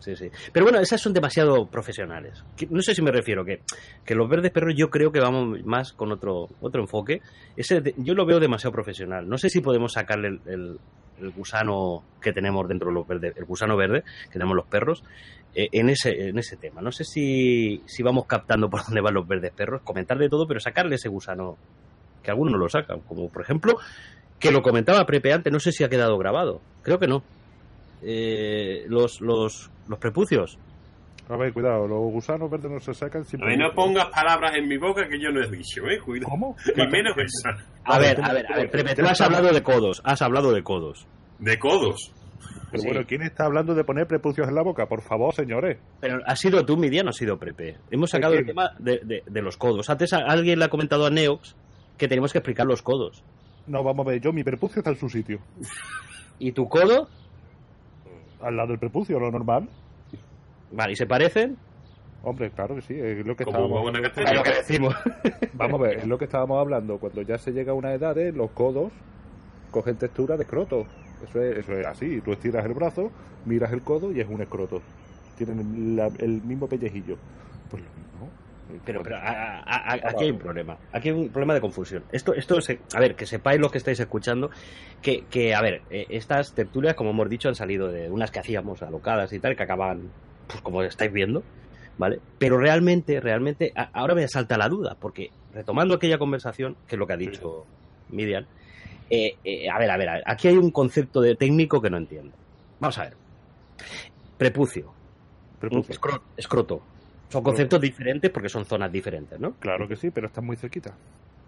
Sí, 0.00 0.16
sí. 0.16 0.30
Pero 0.52 0.64
bueno, 0.64 0.80
esas 0.80 0.98
son 0.98 1.12
demasiado 1.12 1.66
profesionales. 1.66 2.42
No 2.70 2.80
sé 2.80 2.94
si 2.94 3.02
me 3.02 3.10
refiero 3.10 3.44
que, 3.44 3.60
que 4.04 4.14
los 4.14 4.30
verdes 4.30 4.50
perros 4.50 4.72
yo 4.74 4.88
creo 4.88 5.12
que 5.12 5.20
vamos 5.20 5.62
más 5.66 5.92
con 5.92 6.10
otro 6.10 6.48
otro 6.62 6.80
enfoque. 6.80 7.20
Ese 7.54 7.82
yo 7.98 8.14
lo 8.14 8.24
veo 8.24 8.40
demasiado 8.40 8.72
profesional. 8.72 9.28
No 9.28 9.36
sé 9.36 9.50
si 9.50 9.60
podemos 9.60 9.92
sacarle 9.92 10.28
el, 10.28 10.40
el- 10.46 10.78
el 11.20 11.30
gusano 11.30 12.02
que 12.20 12.32
tenemos 12.32 12.66
dentro 12.68 12.88
de 12.88 12.94
los 12.94 13.06
verdes, 13.06 13.34
el 13.36 13.44
gusano 13.44 13.76
verde 13.76 14.02
que 14.24 14.32
tenemos 14.32 14.56
los 14.56 14.66
perros, 14.66 15.02
eh, 15.54 15.68
en 15.72 15.90
ese 15.90 16.28
en 16.28 16.38
ese 16.38 16.56
tema. 16.56 16.80
No 16.80 16.92
sé 16.92 17.04
si, 17.04 17.82
si 17.86 18.02
vamos 18.02 18.26
captando 18.26 18.70
por 18.70 18.82
dónde 18.86 19.00
van 19.00 19.14
los 19.14 19.26
verdes 19.26 19.52
perros, 19.52 19.82
comentar 19.82 20.18
de 20.18 20.28
todo, 20.28 20.46
pero 20.46 20.60
sacarle 20.60 20.96
ese 20.96 21.08
gusano 21.08 21.56
que 22.22 22.30
algunos 22.30 22.52
no 22.52 22.58
lo 22.58 22.68
sacan. 22.68 23.00
Como 23.00 23.28
por 23.28 23.42
ejemplo, 23.42 23.78
que 24.38 24.50
lo 24.50 24.62
comentaba 24.62 25.06
Prepe 25.06 25.32
antes, 25.32 25.52
no 25.52 25.60
sé 25.60 25.72
si 25.72 25.84
ha 25.84 25.88
quedado 25.88 26.16
grabado. 26.18 26.60
Creo 26.82 26.98
que 26.98 27.06
no. 27.06 27.22
Eh, 28.02 28.84
los, 28.88 29.20
los, 29.20 29.70
los 29.88 29.98
prepucios. 29.98 30.58
A 31.30 31.36
ver, 31.36 31.52
cuidado, 31.52 31.86
los 31.86 31.98
gusanos 32.12 32.50
verdes 32.50 32.70
no 32.72 32.80
se 32.80 32.92
sacan 32.92 33.22
a 33.22 33.24
sin 33.24 33.38
ver, 33.40 33.56
no 33.56 33.72
pongas 33.72 34.06
palabras 34.06 34.52
en 34.56 34.66
mi 34.68 34.76
boca 34.78 35.06
que 35.08 35.20
yo 35.20 35.30
no 35.30 35.40
he 35.42 35.48
dicho 35.50 35.86
eh 35.88 36.00
cuidado 36.04 36.28
¿Cómo? 36.30 36.56
y 36.76 36.86
menos 36.88 37.14
esa 37.18 37.50
A 37.84 37.98
ver, 38.00 38.20
a 38.22 38.32
ver, 38.32 38.52
a 38.52 38.56
ver, 38.56 38.70
Prepe, 38.70 38.94
tú 38.96 39.06
has 39.06 39.20
hablado 39.20 39.52
de 39.52 39.62
codos, 39.62 40.02
has 40.04 40.20
hablado 40.22 40.52
de 40.52 40.62
codos. 40.64 41.06
de 41.38 41.56
codos 41.58 42.12
Pero 42.72 42.82
Sí. 42.82 42.88
bueno, 42.88 43.04
¿quién 43.06 43.22
está 43.22 43.44
hablando 43.46 43.74
de 43.74 43.84
poner 43.84 44.06
prepucios 44.08 44.48
en 44.48 44.54
la 44.56 44.62
boca? 44.62 44.86
Por 44.86 45.02
favor, 45.02 45.32
señores. 45.34 45.78
Pero 46.00 46.18
ha 46.26 46.34
sido 46.36 46.64
tú, 46.64 46.76
Midian, 46.76 47.04
no 47.04 47.10
ha 47.10 47.12
sido 47.12 47.36
Prepe. 47.38 47.76
Hemos 47.90 48.10
¿De 48.10 48.16
sacado 48.18 48.34
el 48.34 48.46
tema 48.46 48.70
de, 48.78 49.00
de- 49.04 49.22
de 49.26 49.42
los 49.42 49.56
codos. 49.56 49.88
Antes 49.90 50.12
a- 50.12 50.24
alguien 50.26 50.58
le 50.58 50.64
ha 50.64 50.68
comentado 50.68 51.04
a 51.06 51.10
Neox 51.10 51.54
que 51.98 52.06
tenemos 52.08 52.32
que 52.32 52.38
explicar 52.38 52.66
los 52.66 52.82
codos. 52.82 53.22
No, 53.66 53.82
vamos 53.84 54.06
a 54.06 54.10
ver, 54.10 54.20
yo 54.20 54.32
mi 54.32 54.42
prepucio 54.44 54.80
está 54.80 54.90
en 54.90 54.96
su 54.98 55.08
sitio. 55.08 55.38
¿Y 56.38 56.52
tu 56.52 56.68
codo? 56.68 57.08
Al 58.40 58.56
lado 58.56 58.68
del 58.68 58.78
prepucio, 58.78 59.18
lo 59.20 59.30
normal. 59.30 59.68
Vale, 60.72 60.92
¿y 60.92 60.96
se 60.96 61.06
parecen? 61.06 61.56
Hombre, 62.22 62.50
claro 62.50 62.74
que 62.74 62.82
sí, 62.82 62.94
es 62.98 63.24
lo 63.24 63.34
que 63.34 63.44
estábamos... 63.44 63.88
A 63.96 64.02
castaña. 64.02 64.34
lo 64.34 64.42
que 64.42 64.50
decimos. 64.54 64.94
Vamos 65.54 65.80
a 65.80 65.82
ver, 65.84 65.98
es 65.98 66.06
lo 66.06 66.18
que 66.18 66.26
estábamos 66.26 66.58
hablando. 66.60 66.98
Cuando 66.98 67.22
ya 67.22 67.38
se 67.38 67.52
llega 67.52 67.72
a 67.72 67.74
una 67.74 67.94
edad, 67.94 68.16
eh, 68.18 68.30
los 68.32 68.50
codos 68.50 68.92
cogen 69.70 69.96
textura 69.96 70.36
de 70.36 70.42
escroto. 70.42 70.86
Eso 71.26 71.40
es, 71.42 71.58
eso 71.58 71.72
es 71.78 71.86
así. 71.86 72.20
Tú 72.20 72.32
estiras 72.32 72.64
el 72.66 72.74
brazo, 72.74 73.10
miras 73.46 73.72
el 73.72 73.82
codo 73.82 74.12
y 74.12 74.20
es 74.20 74.28
un 74.28 74.40
escroto. 74.42 74.82
Tienen 75.36 75.96
la- 75.96 76.10
el 76.18 76.42
mismo 76.42 76.66
pellejillo. 76.68 77.16
Pues 77.70 77.82
lo 77.82 77.88
mismo. 77.90 78.30
Pero, 78.84 79.02
pero 79.02 79.16
a- 79.16 79.20
a- 79.60 79.92
a- 79.94 80.08
aquí 80.10 80.24
hay 80.24 80.30
un 80.30 80.38
problema. 80.38 80.76
Aquí 80.92 81.08
hay 81.08 81.14
un 81.14 81.28
problema 81.30 81.54
de 81.54 81.60
confusión. 81.60 82.04
Esto, 82.12 82.34
esto 82.34 82.60
se- 82.60 82.80
a 82.94 83.00
ver, 83.00 83.16
que 83.16 83.26
sepáis 83.26 83.58
los 83.60 83.72
que 83.72 83.78
estáis 83.78 83.98
escuchando, 83.98 84.50
que, 85.02 85.24
que 85.30 85.54
a 85.54 85.62
ver, 85.62 85.82
eh, 85.90 86.06
estas 86.10 86.54
tertulias, 86.54 86.94
como 86.94 87.10
hemos 87.10 87.28
dicho, 87.28 87.48
han 87.48 87.54
salido 87.54 87.88
de 87.88 88.10
unas 88.10 88.30
que 88.30 88.38
hacíamos 88.40 88.82
alocadas 88.82 89.32
y 89.32 89.40
tal, 89.40 89.56
que 89.56 89.62
acaban, 89.64 90.02
pues 90.50 90.62
como 90.62 90.82
estáis 90.82 91.12
viendo, 91.12 91.42
¿vale? 91.98 92.20
Pero 92.38 92.58
realmente, 92.58 93.20
realmente, 93.20 93.72
a- 93.76 93.90
ahora 93.92 94.14
me 94.14 94.26
salta 94.28 94.58
la 94.58 94.68
duda, 94.68 94.96
porque 95.00 95.30
retomando 95.52 95.94
aquella 95.94 96.18
conversación, 96.18 96.76
que 96.86 96.96
es 96.96 96.98
lo 96.98 97.06
que 97.06 97.12
ha 97.12 97.16
dicho 97.16 97.64
Midian, 98.08 98.46
eh, 99.10 99.34
eh, 99.44 99.68
a 99.68 99.78
ver, 99.78 99.90
a 99.90 99.96
ver, 99.96 100.08
a 100.08 100.12
ver, 100.14 100.22
aquí 100.26 100.48
hay 100.48 100.56
un 100.56 100.70
concepto 100.70 101.20
de 101.20 101.34
técnico 101.36 101.80
que 101.82 101.90
no 101.90 101.96
entiendo. 101.96 102.32
Vamos 102.80 102.96
a 102.98 103.04
ver. 103.04 103.14
Prepucio, 104.36 104.92
Prepucio. 105.58 105.92
escroto, 105.92 106.24
escroto. 106.36 106.82
Son 107.30 107.42
conceptos 107.42 107.80
diferentes 107.80 108.30
porque 108.30 108.48
son 108.48 108.64
zonas 108.64 108.90
diferentes, 108.90 109.38
¿no? 109.38 109.52
Claro 109.56 109.86
que 109.86 109.96
sí, 109.96 110.10
pero 110.10 110.26
está 110.26 110.40
muy 110.40 110.56
cerquita. 110.56 110.96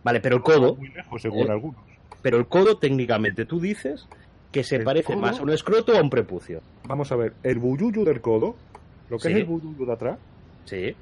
Vale, 0.04 0.20
pero 0.20 0.36
el 0.36 0.42
codo, 0.42 0.76
Muy 0.76 0.88
lejos, 0.88 1.22
según 1.22 1.48
Eh, 1.48 1.52
algunos. 1.52 1.82
pero 2.20 2.36
el 2.38 2.46
codo 2.46 2.78
técnicamente 2.78 3.46
tú 3.46 3.58
dices 3.60 4.06
que 4.52 4.62
se 4.62 4.76
¿El 4.76 4.84
parece 4.84 5.14
codo? 5.14 5.22
más 5.22 5.40
a 5.40 5.42
un 5.42 5.50
escroto 5.50 5.92
o 5.92 5.96
a 5.96 6.02
un 6.02 6.10
prepucio. 6.10 6.60
Vamos 6.84 7.10
a 7.10 7.16
ver, 7.16 7.34
el 7.42 7.58
buyuyu 7.58 8.04
del 8.04 8.20
codo, 8.20 8.56
lo 9.12 9.18
que 9.18 9.28
Sí. 9.28 9.34
es 9.34 9.36
el 9.40 9.44
buyuyu 9.44 9.84
de 9.86 9.92
atrás, 9.92 10.18
Sí. 10.64 10.96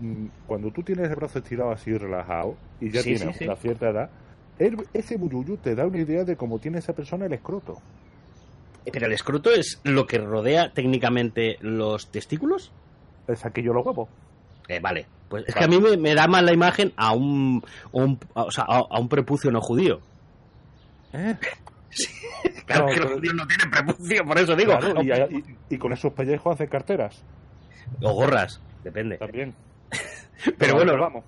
mm, 0.00 0.26
cuando 0.46 0.70
tú 0.70 0.82
tienes 0.82 1.10
el 1.10 1.16
brazo 1.16 1.40
estirado 1.40 1.70
así 1.72 1.92
relajado 1.96 2.56
y 2.80 2.90
ya 2.90 3.02
Sí, 3.02 3.14
tienes 3.16 3.36
sí, 3.36 3.44
una 3.44 3.56
cierta 3.56 3.90
edad, 3.90 4.10
el- 4.58 4.86
ese 4.94 5.16
buyuyu 5.16 5.56
te 5.58 5.74
da 5.74 5.86
una 5.86 5.98
idea 5.98 6.24
de 6.24 6.36
cómo 6.36 6.58
tiene 6.58 6.78
esa 6.78 6.92
persona 6.94 7.26
el 7.26 7.32
escroto. 7.32 7.78
Pero 8.90 9.06
el 9.06 9.12
escroto 9.12 9.50
es 9.50 9.80
lo 9.84 10.06
que 10.06 10.18
rodea 10.18 10.72
técnicamente 10.72 11.58
los 11.60 12.10
testículos. 12.10 12.72
Es 13.26 13.44
aquello 13.44 13.74
los 13.74 13.84
huevos. 13.84 14.08
Eh, 14.68 14.80
vale, 14.80 15.06
pues 15.28 15.44
es 15.46 15.54
Vale. 15.54 15.66
que 15.68 15.76
a 15.76 15.78
mí 15.80 15.84
me, 15.90 15.96
me 15.98 16.14
da 16.14 16.26
más 16.26 16.42
la 16.42 16.52
imagen 16.54 16.92
a 16.96 17.12
un, 17.12 17.62
a 17.92 17.96
un- 17.98 18.18
a- 18.34 18.44
o 18.44 18.50
sea, 18.50 18.64
a, 18.66 18.78
a 18.88 18.98
un 19.00 19.08
prepucio 19.08 19.50
no 19.50 19.60
judío. 19.60 20.00
Claro 22.66 22.86
No, 22.86 22.92
que 22.92 23.00
los 23.00 23.12
judíos 23.14 23.34
no 23.34 23.46
tienen 23.46 23.70
prepucio, 23.70 24.24
por 24.24 24.38
eso 24.38 24.54
digo. 24.54 24.78
Claro, 24.78 25.02
y, 25.02 25.10
y- 25.38 25.74
y 25.74 25.78
con 25.78 25.92
esos 25.92 26.12
pellejos 26.12 26.54
hacen 26.54 26.68
carteras 26.68 27.22
O 28.02 28.12
gorras, 28.12 28.60
depende. 28.84 29.18
también. 29.18 29.54
Pero 30.58 30.74
bueno, 30.74 30.96
vamos. 30.98 31.24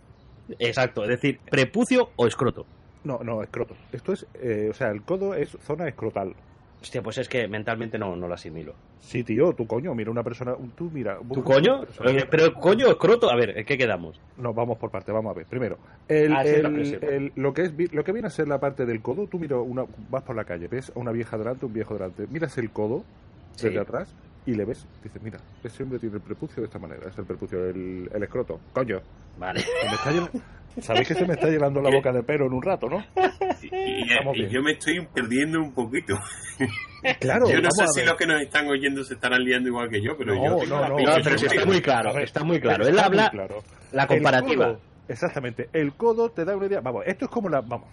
exacto, 0.58 1.02
es 1.04 1.08
decir, 1.10 1.40
prepucio 1.50 2.10
o 2.16 2.26
escroto. 2.26 2.66
No, 3.04 3.20
no, 3.24 3.42
escroto. 3.42 3.74
Esto 3.92 4.12
es, 4.12 4.26
eh, 4.34 4.68
o 4.70 4.74
sea, 4.74 4.88
el 4.90 5.02
codo 5.02 5.34
es 5.34 5.56
zona 5.64 5.88
escrotal. 5.88 6.34
Hostia, 6.82 7.02
pues 7.02 7.18
es 7.18 7.28
que 7.28 7.46
mentalmente 7.46 7.98
no, 7.98 8.16
no 8.16 8.26
lo 8.26 8.32
asimilo. 8.34 8.74
Sí, 9.00 9.22
tío, 9.22 9.52
tu 9.52 9.66
coño, 9.66 9.94
mira 9.94 10.10
una 10.10 10.22
persona, 10.22 10.54
tú 10.76 10.90
mira. 10.92 11.18
¿Tu 11.32 11.42
coño? 11.44 11.80
persona- 11.80 12.10
Eh, 12.10 12.26
Pero 12.30 12.54
coño, 12.54 12.88
escroto, 12.88 13.30
a 13.30 13.36
ver, 13.36 13.58
¿en 13.58 13.64
qué 13.66 13.76
quedamos? 13.76 14.18
No, 14.38 14.54
vamos 14.54 14.78
por 14.78 14.90
parte, 14.90 15.12
vamos 15.12 15.30
a 15.30 15.34
ver. 15.38 15.46
Primero, 15.46 15.78
el, 16.08 16.32
Ah, 16.34 16.42
el- 16.42 17.04
el- 17.04 17.32
lo, 17.36 17.52
que 17.52 17.62
es, 17.62 17.92
lo 17.92 18.02
que 18.04 18.12
viene 18.12 18.28
a 18.28 18.30
ser 18.30 18.48
la 18.48 18.60
parte 18.60 18.86
del 18.86 19.02
codo, 19.02 19.26
tú 19.26 19.38
mira, 19.38 19.56
una, 19.58 19.84
vas 20.10 20.22
por 20.22 20.36
la 20.36 20.44
calle, 20.44 20.68
ves 20.68 20.90
a 20.94 20.98
una 20.98 21.12
vieja 21.12 21.36
delante, 21.36 21.66
un 21.66 21.72
viejo 21.74 21.94
delante, 21.94 22.26
miras 22.28 22.56
el 22.56 22.70
codo 22.70 23.04
Sí. 23.56 23.66
desde 23.66 23.80
atrás 23.80 24.14
y 24.46 24.54
le 24.54 24.64
ves, 24.64 24.86
dices, 25.02 25.22
mira, 25.22 25.38
ese 25.62 25.82
hombre 25.82 25.98
tiene 25.98 26.16
el 26.16 26.22
prepucio 26.22 26.62
de 26.62 26.66
esta 26.66 26.78
manera, 26.78 27.08
es 27.08 27.18
el 27.18 27.24
prepucio, 27.26 27.64
el, 27.68 28.10
el 28.12 28.22
escroto. 28.22 28.58
Coño, 28.72 29.00
Vale. 29.38 29.60
se 29.60 29.88
me 29.88 29.94
está 29.94 30.12
llen- 30.12 30.42
sabéis 30.80 31.08
que 31.08 31.14
se 31.14 31.26
me 31.26 31.34
está 31.34 31.48
llenando 31.48 31.80
la 31.82 31.90
boca 31.90 32.12
de 32.12 32.22
pelo 32.22 32.46
en 32.46 32.52
un 32.54 32.62
rato, 32.62 32.88
¿no? 32.88 33.04
Y, 33.62 34.48
yo 34.48 34.62
me 34.62 34.72
estoy 34.72 35.06
perdiendo 35.12 35.58
un 35.60 35.72
poquito. 35.72 36.18
Claro, 37.18 37.48
yo 37.50 37.60
no 37.60 37.70
sé 37.70 37.86
si 37.94 38.04
los 38.06 38.14
que 38.16 38.26
nos 38.26 38.40
están 38.42 38.66
oyendo 38.68 39.02
se 39.04 39.14
estarán 39.14 39.42
liando 39.42 39.68
igual 39.68 39.88
que 39.88 40.02
yo, 40.02 40.16
pero 40.16 40.34
No, 40.34 40.42
yo 40.42 40.56
tengo 40.64 40.74
no, 40.76 40.80
la 40.82 40.88
no. 40.88 40.98
No, 40.98 41.24
pero 41.24 41.38
si 41.38 41.48
de- 41.48 41.54
está 41.56 41.66
muy 41.66 41.80
claro, 41.80 42.18
está 42.18 42.44
muy 42.44 42.60
claro. 42.60 42.86
Él 42.86 42.98
habla 42.98 43.30
claro. 43.30 43.62
la 43.92 44.02
El 44.02 44.08
comparativa. 44.08 44.66
codo, 44.66 44.80
exactamente. 45.08 45.68
El 45.72 45.92
codo 45.94 46.30
te 46.30 46.44
da 46.44 46.56
una 46.56 46.66
idea. 46.66 46.80
Vamos, 46.80 47.04
esto 47.06 47.24
es 47.26 47.30
como 47.30 47.48
la. 47.48 47.60
Vamos, 47.62 47.88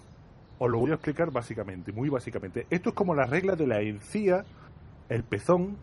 os 0.60 0.70
lo 0.70 0.80
voy 0.80 0.92
a 0.92 0.96
explicar 0.96 1.32
básicamente, 1.32 1.92
muy 1.92 2.10
básicamente. 2.10 2.66
Esto 2.70 2.90
es 2.90 2.96
como 2.96 3.14
las 3.16 3.30
reglas 3.30 3.58
de 3.58 3.68
la 3.68 3.80
encía, 3.82 4.44
el 5.10 5.24
pezón 5.24 5.78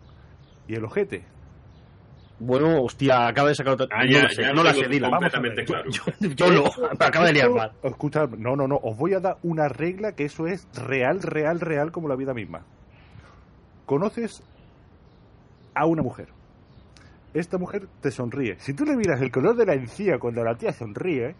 y 0.69 0.75
el 0.75 0.85
ojete. 0.85 1.25
Bueno, 2.39 2.83
hostia, 2.83 3.29
acaba 3.29 3.49
de 3.49 3.55
sacar 3.55 3.75
otra. 3.75 3.87
Ah, 3.93 4.05
no 4.05 4.11
ya, 4.11 4.23
lo 4.23 4.29
sé, 4.29 4.43
ya 4.43 4.53
no 4.53 4.65
la 4.65 4.75
sé, 4.75 4.89
dila. 4.89 5.09
completamente 5.09 5.65
claro. 5.65 5.89
Yo 5.91 6.51
no, 6.51 6.65
me 6.99 7.07
acaba 7.07 7.27
de 7.27 7.33
liar 7.33 7.51
mal. 7.51 7.73
Escuchad, 7.83 8.31
no, 8.31 8.57
no, 8.57 8.67
no. 8.67 8.77
Os 8.77 8.97
voy 8.97 9.15
a 9.15 9.21
dar 9.21 9.39
una 9.43 9.69
regla 9.69 10.12
que 10.12 10.25
eso 10.25 10.47
es 10.47 10.67
real, 10.75 11.23
real, 11.23 11.61
real 11.61 11.93
como 11.93 12.09
la 12.09 12.17
vida 12.17 12.35
misma. 12.35 12.62
Conoces 13.87 14.43
a 15.75 15.87
una 15.87 16.03
mujer. 16.03 16.29
Esta 17.35 17.59
mujer 17.59 17.89
te 18.01 18.11
sonríe. 18.11 18.59
Si 18.61 18.75
tú 18.75 18.85
le 18.85 18.97
miras 18.97 19.21
el 19.21 19.31
color 19.31 19.57
de 19.57 19.67
la 19.67 19.75
encía 19.75 20.19
cuando 20.19 20.45
la 20.45 20.57
tía 20.57 20.73
sonríe, 20.73 21.35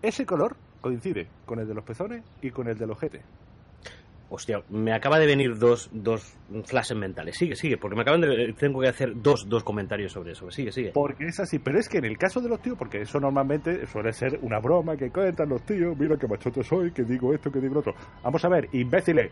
ese 0.00 0.26
color 0.26 0.56
coincide 0.80 1.28
con 1.46 1.58
el 1.60 1.68
de 1.68 1.74
los 1.74 1.84
pezones 1.84 2.24
y 2.40 2.50
con 2.50 2.68
el 2.68 2.76
del 2.76 2.90
ojete. 2.90 3.22
Hostia, 4.34 4.62
me 4.70 4.94
acaba 4.94 5.18
de 5.18 5.26
venir 5.26 5.58
dos, 5.58 5.90
dos 5.92 6.38
flashes 6.64 6.96
mentales. 6.96 7.36
Sigue, 7.36 7.54
sigue, 7.54 7.76
porque 7.76 7.96
me 7.96 8.00
acaban 8.00 8.22
de. 8.22 8.54
Tengo 8.58 8.80
que 8.80 8.88
hacer 8.88 9.12
dos, 9.14 9.46
dos 9.46 9.62
comentarios 9.62 10.10
sobre 10.10 10.32
eso. 10.32 10.50
Sigue, 10.50 10.72
sigue. 10.72 10.92
Porque 10.94 11.26
es 11.26 11.38
así, 11.38 11.58
pero 11.58 11.78
es 11.78 11.86
que 11.86 11.98
en 11.98 12.06
el 12.06 12.16
caso 12.16 12.40
de 12.40 12.48
los 12.48 12.62
tíos, 12.62 12.78
porque 12.78 13.02
eso 13.02 13.20
normalmente 13.20 13.86
suele 13.86 14.10
ser 14.14 14.38
una 14.40 14.58
broma 14.58 14.96
que 14.96 15.10
cuentan 15.10 15.50
los 15.50 15.60
tíos, 15.66 15.94
mira 15.98 16.16
qué 16.16 16.26
machote 16.26 16.64
soy, 16.64 16.92
que 16.92 17.02
digo 17.02 17.34
esto, 17.34 17.52
que 17.52 17.60
digo 17.60 17.74
lo 17.74 17.80
otro. 17.80 17.94
Vamos 18.22 18.42
a 18.42 18.48
ver, 18.48 18.70
imbéciles, 18.72 19.30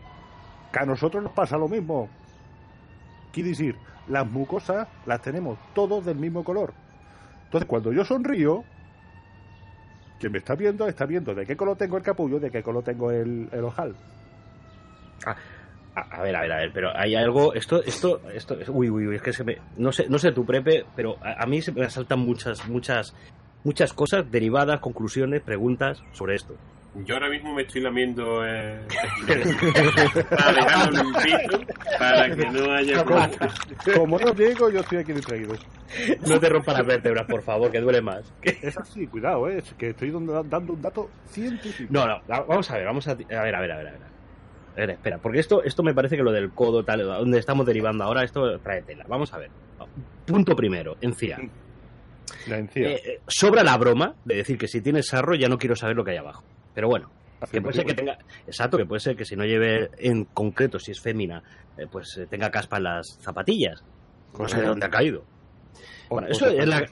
que 0.71 0.79
a 0.79 0.85
nosotros 0.85 1.23
nos 1.23 1.31
pasa 1.31 1.57
lo 1.57 1.67
mismo. 1.67 2.07
Quiere 3.33 3.49
decir, 3.49 3.75
las 4.07 4.29
mucosas 4.29 4.87
las 5.07 5.19
tenemos 5.23 5.57
todos 5.73 6.05
del 6.05 6.17
mismo 6.17 6.43
color. 6.43 6.75
Entonces, 7.45 7.67
cuando 7.67 7.91
yo 7.91 8.05
sonrío, 8.05 8.63
quien 10.19 10.31
me 10.31 10.37
está 10.37 10.53
viendo 10.53 10.87
está 10.87 11.07
viendo 11.07 11.33
de 11.33 11.43
qué 11.47 11.57
color 11.57 11.75
tengo 11.75 11.97
el 11.97 12.03
capullo, 12.03 12.39
de 12.39 12.51
qué 12.51 12.61
color 12.61 12.83
tengo 12.83 13.09
el 13.09 13.49
ojal. 13.63 13.95
A, 15.25 15.35
a 15.93 16.21
ver, 16.23 16.35
a 16.35 16.41
ver, 16.41 16.51
a 16.51 16.57
ver, 16.57 16.71
pero 16.73 16.91
hay 16.97 17.15
algo. 17.15 17.53
Esto, 17.53 17.83
esto, 17.83 18.21
esto. 18.33 18.57
Uy, 18.69 18.89
uy, 18.89 19.07
uy, 19.07 19.15
es 19.15 19.21
que 19.21 19.33
se 19.33 19.43
me. 19.43 19.57
No 19.77 19.91
sé, 19.91 20.07
no 20.09 20.17
sé 20.19 20.31
tu 20.31 20.45
prepe, 20.45 20.85
pero 20.95 21.17
a, 21.21 21.43
a 21.43 21.45
mí 21.45 21.61
se 21.61 21.71
me 21.73 21.83
asaltan 21.83 22.19
muchas, 22.19 22.65
muchas, 22.69 23.13
muchas 23.63 23.91
cosas 23.93 24.29
derivadas, 24.31 24.79
conclusiones, 24.79 25.41
preguntas 25.41 26.01
sobre 26.13 26.35
esto. 26.35 26.55
Yo 27.05 27.15
ahora 27.15 27.29
mismo 27.29 27.53
me 27.53 27.61
estoy 27.61 27.81
lamiendo 27.81 28.45
eh, 28.45 28.85
para 30.29 30.53
dejarlo 30.53 31.03
limpito 31.03 31.59
para 31.97 32.35
que 32.35 32.49
no 32.49 32.71
haya 32.73 33.03
Como 33.95 34.19
no 34.19 34.33
llego, 34.33 34.69
yo 34.69 34.79
estoy 34.81 34.97
aquí 34.99 35.13
distraído. 35.13 35.55
No 36.27 36.39
te 36.39 36.49
rompas 36.49 36.77
las 36.77 36.85
vértebras, 36.87 37.25
por 37.27 37.41
favor, 37.43 37.71
que 37.71 37.79
duele 37.79 38.01
más. 38.01 38.33
Es 38.41 38.77
así, 38.77 39.07
cuidado, 39.07 39.47
eh, 39.49 39.57
es 39.59 39.73
que 39.73 39.89
estoy 39.89 40.11
dando 40.11 40.41
dando 40.43 40.73
un 40.73 40.81
dato 40.81 41.09
científico. 41.27 41.93
No, 41.93 42.05
no, 42.07 42.21
va- 42.29 42.45
vamos 42.47 42.69
a 42.71 42.75
ver, 42.77 42.85
vamos 42.85 43.07
a, 43.07 43.11
a 43.11 43.15
ver, 43.15 43.55
a 43.55 43.61
ver, 43.61 43.71
a 43.71 43.77
ver, 43.77 43.87
a 43.87 43.91
ver. 43.91 44.01
Espera, 44.75 45.17
porque 45.17 45.39
esto, 45.39 45.63
esto 45.63 45.83
me 45.83 45.93
parece 45.93 46.15
que 46.17 46.23
lo 46.23 46.31
del 46.31 46.51
codo, 46.51 46.83
tal, 46.83 47.03
donde 47.03 47.39
estamos 47.39 47.65
derivando 47.65 48.03
ahora, 48.03 48.23
esto 48.23 48.57
trae 48.59 48.81
tela. 48.81 49.05
Vamos 49.07 49.33
a 49.33 49.37
ver. 49.37 49.49
Punto 50.25 50.55
primero, 50.55 50.95
encía. 51.01 51.37
La 52.47 52.57
encía. 52.57 52.89
Eh, 52.91 53.01
eh, 53.05 53.19
sobra 53.27 53.63
la 53.63 53.77
broma 53.77 54.15
de 54.25 54.35
decir 54.35 54.57
que 54.57 54.67
si 54.67 54.81
tienes 54.81 55.07
sarro 55.07 55.35
ya 55.35 55.49
no 55.49 55.57
quiero 55.57 55.75
saber 55.75 55.95
lo 55.95 56.03
que 56.03 56.11
hay 56.11 56.17
abajo. 56.17 56.43
Pero 56.73 56.87
bueno, 56.87 57.09
que 57.51 57.61
puede 57.61 57.73
ser 57.75 57.85
que 57.85 57.93
tenga. 57.93 58.17
Exacto, 58.47 58.77
que 58.77 58.85
puede 58.85 59.01
ser 59.01 59.15
que 59.15 59.25
si 59.25 59.35
no 59.35 59.43
lleve 59.45 59.89
en 59.97 60.23
concreto, 60.25 60.79
si 60.79 60.91
es 60.91 61.01
fémina, 61.01 61.43
eh, 61.77 61.87
pues 61.91 62.19
tenga 62.29 62.49
caspa 62.49 62.77
en 62.77 62.83
las 62.83 63.17
zapatillas. 63.21 63.83
No 64.39 64.47
sé 64.47 64.61
de 64.61 64.67
dónde 64.67 64.85
ha 64.85 64.89
caído. 64.89 65.23
O- 66.07 66.15
Bueno, 66.15 66.29
eso 66.29 66.47
es, 66.47 66.65
la, 66.67 66.85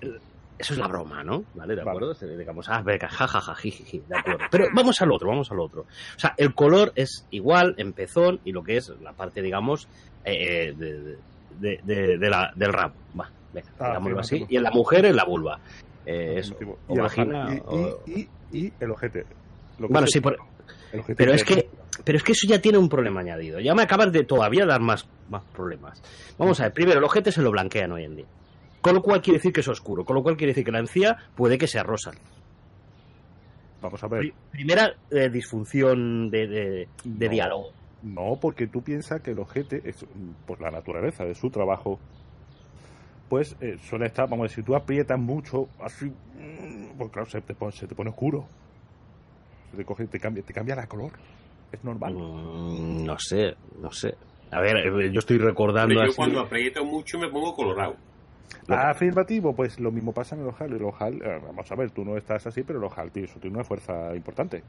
eso 0.60 0.74
es 0.74 0.80
la 0.80 0.88
broma, 0.88 1.24
¿no? 1.24 1.44
¿Vale? 1.56 1.76
¿De 1.76 1.84
Vale. 1.84 1.98
acuerdo? 1.98 2.38
Digamos, 2.38 2.68
ah, 2.70 2.82
venga, 2.84 3.08
jajaja, 3.08 3.56
jijiji, 3.56 4.04
de 4.08 4.18
acuerdo. 4.18 4.46
Pero 4.52 4.66
vamos 4.76 5.02
al 5.02 5.12
otro, 5.12 5.30
vamos 5.30 5.50
al 5.52 5.60
otro. 5.60 5.82
O 5.84 6.20
sea, 6.20 6.34
el 6.38 6.54
color 6.54 6.92
es 6.96 7.26
igual 7.32 7.74
en 7.78 7.94
pezón 7.94 8.40
y 8.46 8.52
lo 8.52 8.62
que 8.64 8.78
es 8.78 8.90
la 9.02 9.14
parte, 9.14 9.42
digamos, 9.42 9.88
eh, 10.26 10.74
de, 10.78 11.16
de- 11.60 11.80
de- 11.84 12.18
de 12.18 12.30
la, 12.30 12.52
del 12.56 12.72
rabo. 12.74 12.94
Va, 13.20 13.30
venga, 13.54 13.70
Ah, 13.80 13.88
digámoslo 13.88 14.20
así. 14.20 14.46
Y 14.50 14.58
en 14.58 14.64
la 14.64 14.72
mujer 14.72 15.06
es 15.06 15.16
la 15.16 15.24
vulva. 15.26 15.60
Eh, 16.06 16.36
eso, 16.40 16.56
o 16.88 16.94
Y 16.94 16.96
el 16.96 17.02
vagina, 17.02 17.46
ojal. 17.46 17.64
o- 17.66 18.02
Y, 18.06 18.12
y, 18.12 18.30
y, 18.52 18.66
y 18.68 18.74
el 18.80 18.92
ojete. 18.92 19.26
Lo 19.80 19.88
que 19.88 19.94
Bueno, 19.94 20.08
sí, 20.08 20.18
el- 20.20 20.24
por- 20.24 20.38
el 20.92 21.00
ojete 21.00 21.16
pero 21.16 21.34
es 21.34 21.44
que 21.44 21.70
pero 22.06 22.18
es 22.18 22.24
que 22.24 22.32
eso 22.32 22.48
ya 22.48 22.62
tiene 22.62 22.78
un 22.78 22.88
problema 22.88 23.20
añadido. 23.20 23.60
Ya 23.60 23.76
me 23.76 23.82
acabas 23.84 24.12
de 24.14 24.24
todavía 24.24 24.66
dar 24.66 24.80
más 24.82 25.06
más 25.30 25.44
problemas. 25.54 26.02
Vamos 26.38 26.60
a 26.60 26.64
ver, 26.64 26.74
primero, 26.74 27.00
el 27.00 27.04
ojete 27.06 27.32
se 27.32 27.42
lo 27.42 27.52
blanquean 27.52 27.92
hoy 27.92 28.06
en 28.06 28.16
día. 28.16 28.26
Con 28.82 28.96
lo 28.96 29.02
cual 29.02 29.22
quiere 29.22 29.38
decir 29.40 29.52
que 29.54 29.60
es 29.62 29.68
oscuro, 29.68 30.06
con 30.06 30.16
lo 30.16 30.24
cual 30.24 30.38
quiere 30.38 30.52
decir 30.52 30.64
que 30.66 30.72
la 30.72 30.80
encía 30.80 31.18
puede 31.36 31.58
que 31.58 31.68
sea 31.68 31.84
rosa. 31.84 32.12
Vamos 33.82 34.04
a 34.04 34.08
ver. 34.08 34.20
Pri- 34.22 34.34
Primera 34.52 34.94
eh, 35.12 35.30
disfunción 35.30 36.30
de, 36.30 36.48
de- 36.48 36.88
de 37.04 37.26
No. 37.26 37.32
diálogo. 37.32 37.70
No, 38.04 38.38
porque 38.42 38.68
tú 38.68 38.82
piensas 38.82 39.22
que 39.22 39.32
el 39.32 39.40
ojete, 39.40 39.82
es, 39.84 40.06
por 40.46 40.62
la 40.62 40.72
naturaleza 40.72 41.26
de 41.26 41.36
su 41.36 41.50
trabajo, 41.50 42.00
pues 43.28 43.56
eh, 43.62 43.78
suele 43.90 44.06
estar, 44.08 44.30
vamos 44.30 44.46
a 44.46 44.48
decir, 44.50 44.64
si 44.64 44.66
tú 44.66 44.76
aprietas 44.76 45.20
mucho, 45.20 45.68
así, 45.82 46.06
mm, 46.06 46.98
pues 46.98 47.12
claro, 47.12 47.30
se 47.30 47.42
te 47.42 47.54
pone, 47.54 47.72
se 47.74 47.88
te 47.88 47.96
pone 47.96 48.10
oscuro. 48.10 48.46
Se 49.72 49.78
te, 49.78 49.86
coge, 49.86 50.08
te, 50.08 50.20
cambia, 50.20 50.44
te 50.44 50.54
cambia 50.54 50.76
la 50.76 50.88
color. 50.88 51.12
Es 51.72 51.84
normal. 51.84 52.14
Mm, 52.16 53.04
no 53.06 53.20
sé, 53.20 53.56
no 53.82 53.92
sé. 53.92 54.16
A 54.52 54.62
ver, 54.62 54.78
eh, 54.78 55.12
yo 55.12 55.20
estoy 55.20 55.38
recordando 55.38 55.90
Pero 55.90 56.06
yo 56.06 56.10
así- 56.10 56.16
cuando 56.18 56.40
aprieto 56.40 56.84
mucho 56.86 57.20
me 57.20 57.30
pongo 57.30 57.54
colorado. 57.54 57.96
Afirmativo, 58.68 59.56
pues 59.56 59.80
lo 59.80 59.92
mismo 59.92 60.12
pasa 60.14 60.36
en 60.36 60.42
el 60.42 60.48
ojal. 60.48 60.74
El 60.74 60.84
ojal, 60.84 61.14
eh, 61.16 61.40
vamos 61.46 61.72
a 61.72 61.76
ver, 61.76 61.92
tú 61.92 62.04
no 62.06 62.18
estás 62.18 62.46
así, 62.48 62.64
pero 62.64 62.80
el 62.80 62.86
ojal 62.86 63.12
tío, 63.12 63.26
eso 63.26 63.40
tiene 63.40 63.56
una 63.58 63.64
fuerza 63.66 64.16
importante. 64.16 64.64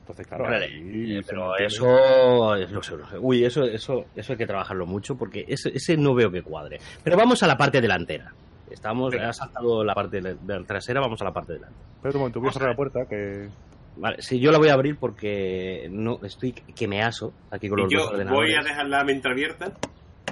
Entonces, 0.00 0.26
claro, 0.26 0.44
Vale, 0.44 0.66
eh, 0.66 1.22
pero 1.26 1.56
eso, 1.56 2.54
es- 2.56 2.70
no 2.72 2.82
sé, 2.82 2.96
no 2.96 3.08
sé. 3.08 3.18
Uy, 3.18 3.44
eso, 3.44 3.62
eso, 3.64 4.06
eso 4.16 4.32
hay 4.32 4.36
que 4.38 4.46
trabajarlo 4.46 4.84
mucho 4.84 5.16
porque 5.16 5.44
ese, 5.46 5.70
ese 5.74 5.96
no 5.96 6.14
veo 6.14 6.30
que 6.30 6.42
cuadre. 6.42 6.80
Pero 7.04 7.16
vamos 7.16 7.42
a 7.42 7.46
la 7.46 7.56
parte 7.56 7.80
delantera. 7.80 8.32
Estamos, 8.70 9.14
ha 9.14 9.32
saltado 9.32 9.84
la 9.84 9.94
parte 9.94 10.20
de 10.20 10.36
la 10.46 10.64
trasera, 10.64 11.00
vamos 11.00 11.20
a 11.20 11.24
la 11.24 11.32
parte 11.32 11.52
delantera. 11.52 11.84
Pero 12.02 12.14
un 12.14 12.20
momento, 12.20 12.40
voy 12.40 12.48
a 12.48 12.52
cerrar 12.52 12.70
la 12.70 12.76
puerta 12.76 13.00
que... 13.08 13.48
Vale, 13.96 14.16
sí, 14.22 14.40
yo 14.40 14.50
la 14.50 14.58
voy 14.58 14.68
a 14.68 14.72
abrir 14.72 14.96
porque 14.98 15.86
no 15.90 16.18
estoy 16.24 16.52
que 16.52 16.88
me 16.88 17.02
aso 17.02 17.32
aquí 17.50 17.68
con 17.68 17.78
los 17.80 17.90
dos 17.92 18.02
yo 18.02 18.08
ordenadores. 18.10 18.50
voy 18.50 18.58
a 18.58 18.62
dejar 18.68 18.86
la 18.86 19.04
mente 19.04 19.28
abierta. 19.28 19.72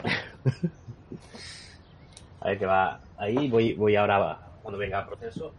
A 2.41 2.49
ver 2.49 2.59
que 2.59 2.66
va 2.66 3.01
ahí, 3.18 3.49
voy, 3.49 3.74
voy 3.74 3.97
ahora 3.97 4.38
cuando 4.62 4.78
venga 4.78 5.01
el 5.01 5.07
proceso. 5.07 5.53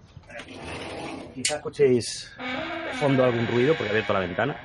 Quizás 1.34 1.58
escuchéis 1.58 2.32
de 2.38 2.98
fondo 2.98 3.24
algún 3.24 3.48
ruido 3.48 3.74
porque 3.74 3.88
he 3.88 3.90
abierto 3.90 4.14
la 4.14 4.20
ventana, 4.20 4.56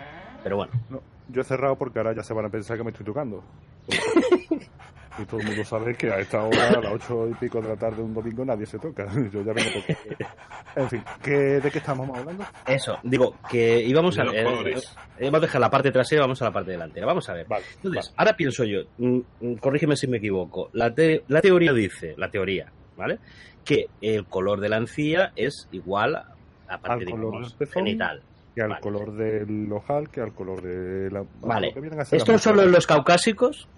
pero 0.43 0.57
bueno. 0.57 0.73
No, 0.89 1.03
yo 1.29 1.41
he 1.43 1.45
cerrado 1.45 1.77
porque 1.77 1.99
ahora 1.99 2.14
ya 2.14 2.23
se 2.23 2.35
van 2.35 2.47
a 2.47 2.49
pensar 2.49 2.77
que 2.77 2.85
me 2.85 2.91
estoy 2.91 3.07
tocando. 3.07 3.43
y 5.19 5.25
todo 5.25 5.41
el 5.41 5.47
mundo 5.47 5.64
sabe 5.64 5.95
que 5.95 6.11
a 6.11 6.19
esta 6.19 6.43
hora, 6.45 6.69
a 6.69 6.81
las 6.81 6.93
ocho 6.93 7.29
y 7.29 7.35
pico 7.35 7.61
de 7.61 7.69
la 7.69 7.77
tarde 7.77 8.03
un 8.03 8.12
domingo, 8.14 8.45
nadie 8.45 8.67
se 8.67 8.79
toca. 8.79 9.07
Yo 9.33 9.43
ya 9.43 9.53
vengo 9.53 9.71
tocando. 9.87 10.35
En 10.77 10.89
fin, 10.91 11.03
¿qué, 11.23 11.33
¿de 11.61 11.71
qué 11.71 11.79
estamos 11.79 12.09
hablando? 12.19 12.45
Eso, 12.67 12.99
digo 13.03 13.35
que 13.51 13.81
íbamos 13.83 14.17
De 14.17 14.23
a 14.23 14.25
eh, 14.27 14.75
eh, 14.75 14.81
hemos 15.19 15.41
dejado 15.41 15.61
la 15.61 15.71
parte 15.71 15.91
trasera, 15.91 16.23
vamos 16.23 16.41
a 16.43 16.47
la 16.47 16.53
parte 16.53 16.73
delantera. 16.73 17.07
Vamos 17.07 17.29
a 17.29 17.33
ver. 17.35 17.47
Vale, 17.49 17.64
Entonces, 17.77 18.07
vale. 18.09 18.14
ahora 18.19 18.37
pienso 18.37 18.64
yo, 18.64 18.81
mm, 18.99 19.19
mm, 19.41 19.55
corrígeme 19.57 19.97
si 19.97 20.07
me 20.07 20.19
equivoco. 20.19 20.69
La, 20.73 20.93
te- 20.95 21.25
la 21.29 21.41
teoría 21.41 21.73
dice, 21.73 22.14
la 22.19 22.31
teoría, 22.31 22.71
¿vale? 22.97 23.19
Que 23.64 23.87
el 24.01 24.27
color 24.27 24.61
de 24.61 24.69
la 24.69 24.77
encía 24.77 25.33
es 25.35 25.69
igual 25.73 26.14
a 26.17 26.35
la 26.69 26.79
parte 26.79 27.05
Al 27.05 27.11
color 27.11 27.31
digamos, 27.33 27.49
del 27.51 27.59
pezón. 27.59 27.85
genital. 27.85 28.23
Que 28.55 28.62
al 28.62 28.69
Vale. 28.71 28.81
color 28.81 29.12
del 29.14 29.71
ojal, 29.71 30.09
que 30.09 30.21
al 30.23 30.33
color 30.33 30.62
de 30.62 31.11
la... 31.11 31.23
Vale. 31.43 31.75
que 31.75 31.81
vienen 31.81 32.01
a 32.01 32.05
ser 32.07 32.17
¿Esto 32.17 32.33
las 32.33 32.41
solo 32.43 32.62
en 32.62 32.73
los 32.73 32.87
caucásicos? 32.87 33.69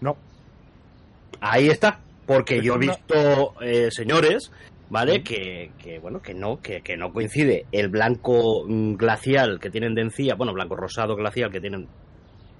No, 0.00 0.16
Ahí 1.40 1.68
está, 1.68 2.00
porque 2.26 2.62
yo 2.62 2.74
he 2.74 2.78
visto 2.78 3.54
eh, 3.60 3.88
señores, 3.90 4.50
¿vale? 4.88 5.18
Mm. 5.20 5.22
Que, 5.22 5.70
que, 5.78 5.98
bueno, 5.98 6.20
que 6.22 6.34
no, 6.34 6.60
que, 6.60 6.80
que 6.82 6.96
no 6.96 7.12
coincide 7.12 7.66
el 7.72 7.88
blanco 7.88 8.64
mm, 8.66 8.94
glacial 8.94 9.60
que 9.60 9.70
tienen 9.70 9.94
de 9.94 10.02
encía, 10.02 10.34
bueno, 10.34 10.52
blanco 10.54 10.76
rosado 10.76 11.14
glacial 11.14 11.50
que 11.50 11.60
tienen 11.60 11.86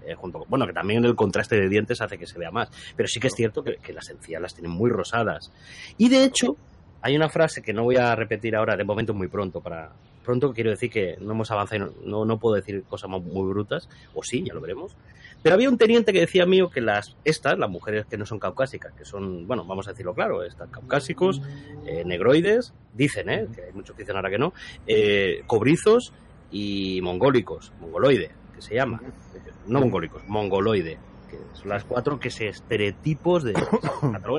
eh, 0.07 0.15
junto 0.15 0.41
con- 0.41 0.49
bueno, 0.51 0.67
que 0.67 0.73
también 0.73 1.05
el 1.05 1.17
contraste 1.17 1.57
de 1.59 1.69
dientes 1.69 2.01
hace 2.01 2.19
que 2.19 2.27
se 2.27 2.39
vea 2.39 2.51
más, 2.51 2.69
pero 2.95 3.09
sí 3.09 3.19
que 3.19 3.29
es 3.29 3.35
cierto 3.35 3.63
que, 3.65 3.77
que 3.77 3.93
las 3.93 4.09
encías 4.11 4.43
las 4.43 4.55
tienen 4.55 4.71
muy 4.73 4.91
rosadas. 4.91 5.51
Y 5.97 6.09
de 6.11 6.25
hecho, 6.25 6.57
hay 7.03 7.17
una 7.17 7.29
frase 7.29 7.63
que 7.63 7.73
no 7.73 7.83
voy 7.85 7.97
a 7.97 8.15
repetir 8.15 8.55
ahora, 8.57 8.77
de 8.77 8.85
momento 8.85 9.15
muy 9.15 9.29
pronto, 9.29 9.61
para 9.61 9.91
pronto 10.25 10.53
quiero 10.53 10.71
decir 10.71 10.91
que 10.91 11.17
no 11.21 11.33
hemos 11.33 11.51
avanzado, 11.51 11.93
y 12.05 12.09
no, 12.09 12.25
no 12.25 12.39
puedo 12.39 12.57
decir 12.57 12.85
cosas 12.85 13.09
muy 13.09 13.49
brutas, 13.49 13.89
o 14.15 14.23
sí, 14.23 14.45
ya 14.47 14.53
lo 14.55 14.61
veremos. 14.61 14.95
Pero 15.47 15.55
había 15.55 15.69
un 15.69 15.79
teniente 15.79 16.13
que 16.13 16.19
decía 16.19 16.45
mío 16.45 16.71
que 16.71 16.81
las 16.81 17.17
estas, 17.25 17.57
las 17.57 17.71
mujeres 17.71 18.05
que 18.07 18.17
no 18.19 18.27
son 18.27 18.41
caucásicas, 18.41 18.93
que 18.95 19.05
son, 19.05 19.47
bueno, 19.47 19.65
vamos 19.65 19.87
a 19.87 19.93
decirlo 19.93 20.13
claro, 20.13 20.43
están 20.43 20.69
caucásicos, 20.73 21.41
eh, 21.87 22.03
negroides, 22.05 22.75
dicen, 22.95 23.31
¿eh? 23.31 23.47
que 23.55 23.63
hay 23.63 23.73
muchos 23.73 23.95
que 23.95 24.03
dicen 24.03 24.17
ahora 24.17 24.29
que 24.29 24.39
no, 24.39 24.53
eh, 24.89 25.45
cobrizos 25.47 26.13
y 26.51 26.99
mongólicos, 27.01 27.73
mongoloide, 27.79 28.33
que 28.57 28.61
se 28.61 28.75
llama. 28.75 29.01
No 29.69 29.79
mongólicos, 29.83 30.27
mongoloide, 30.27 30.99
que 31.31 31.39
son 31.53 31.69
las 31.69 31.85
cuatro 31.85 32.19
que 32.19 32.31
se 32.31 32.49
estereotipos 32.49 33.45
de 33.45 33.55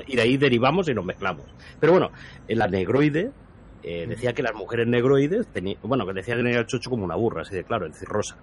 y 0.07 0.15
de 0.17 0.21
ahí 0.21 0.35
derivamos 0.35 0.89
y 0.89 0.93
nos 0.93 1.05
mezclamos. 1.05 1.45
Pero 1.79 1.93
bueno, 1.93 2.11
en 2.49 2.59
la 2.59 2.67
negroide 2.67 3.31
eh, 3.81 4.07
decía 4.09 4.33
que 4.33 4.43
las 4.43 4.53
mujeres 4.53 4.87
negroides 4.87 5.47
tenían, 5.47 5.79
bueno, 5.83 6.05
que 6.05 6.11
decía 6.11 6.35
que 6.35 6.43
tenía 6.43 6.59
el 6.59 6.67
chocho 6.67 6.89
como 6.89 7.05
una 7.05 7.15
burra, 7.15 7.43
así 7.43 7.55
de 7.55 7.63
claro, 7.63 7.85
es 7.85 7.93
decir, 7.93 8.09
rosa. 8.09 8.35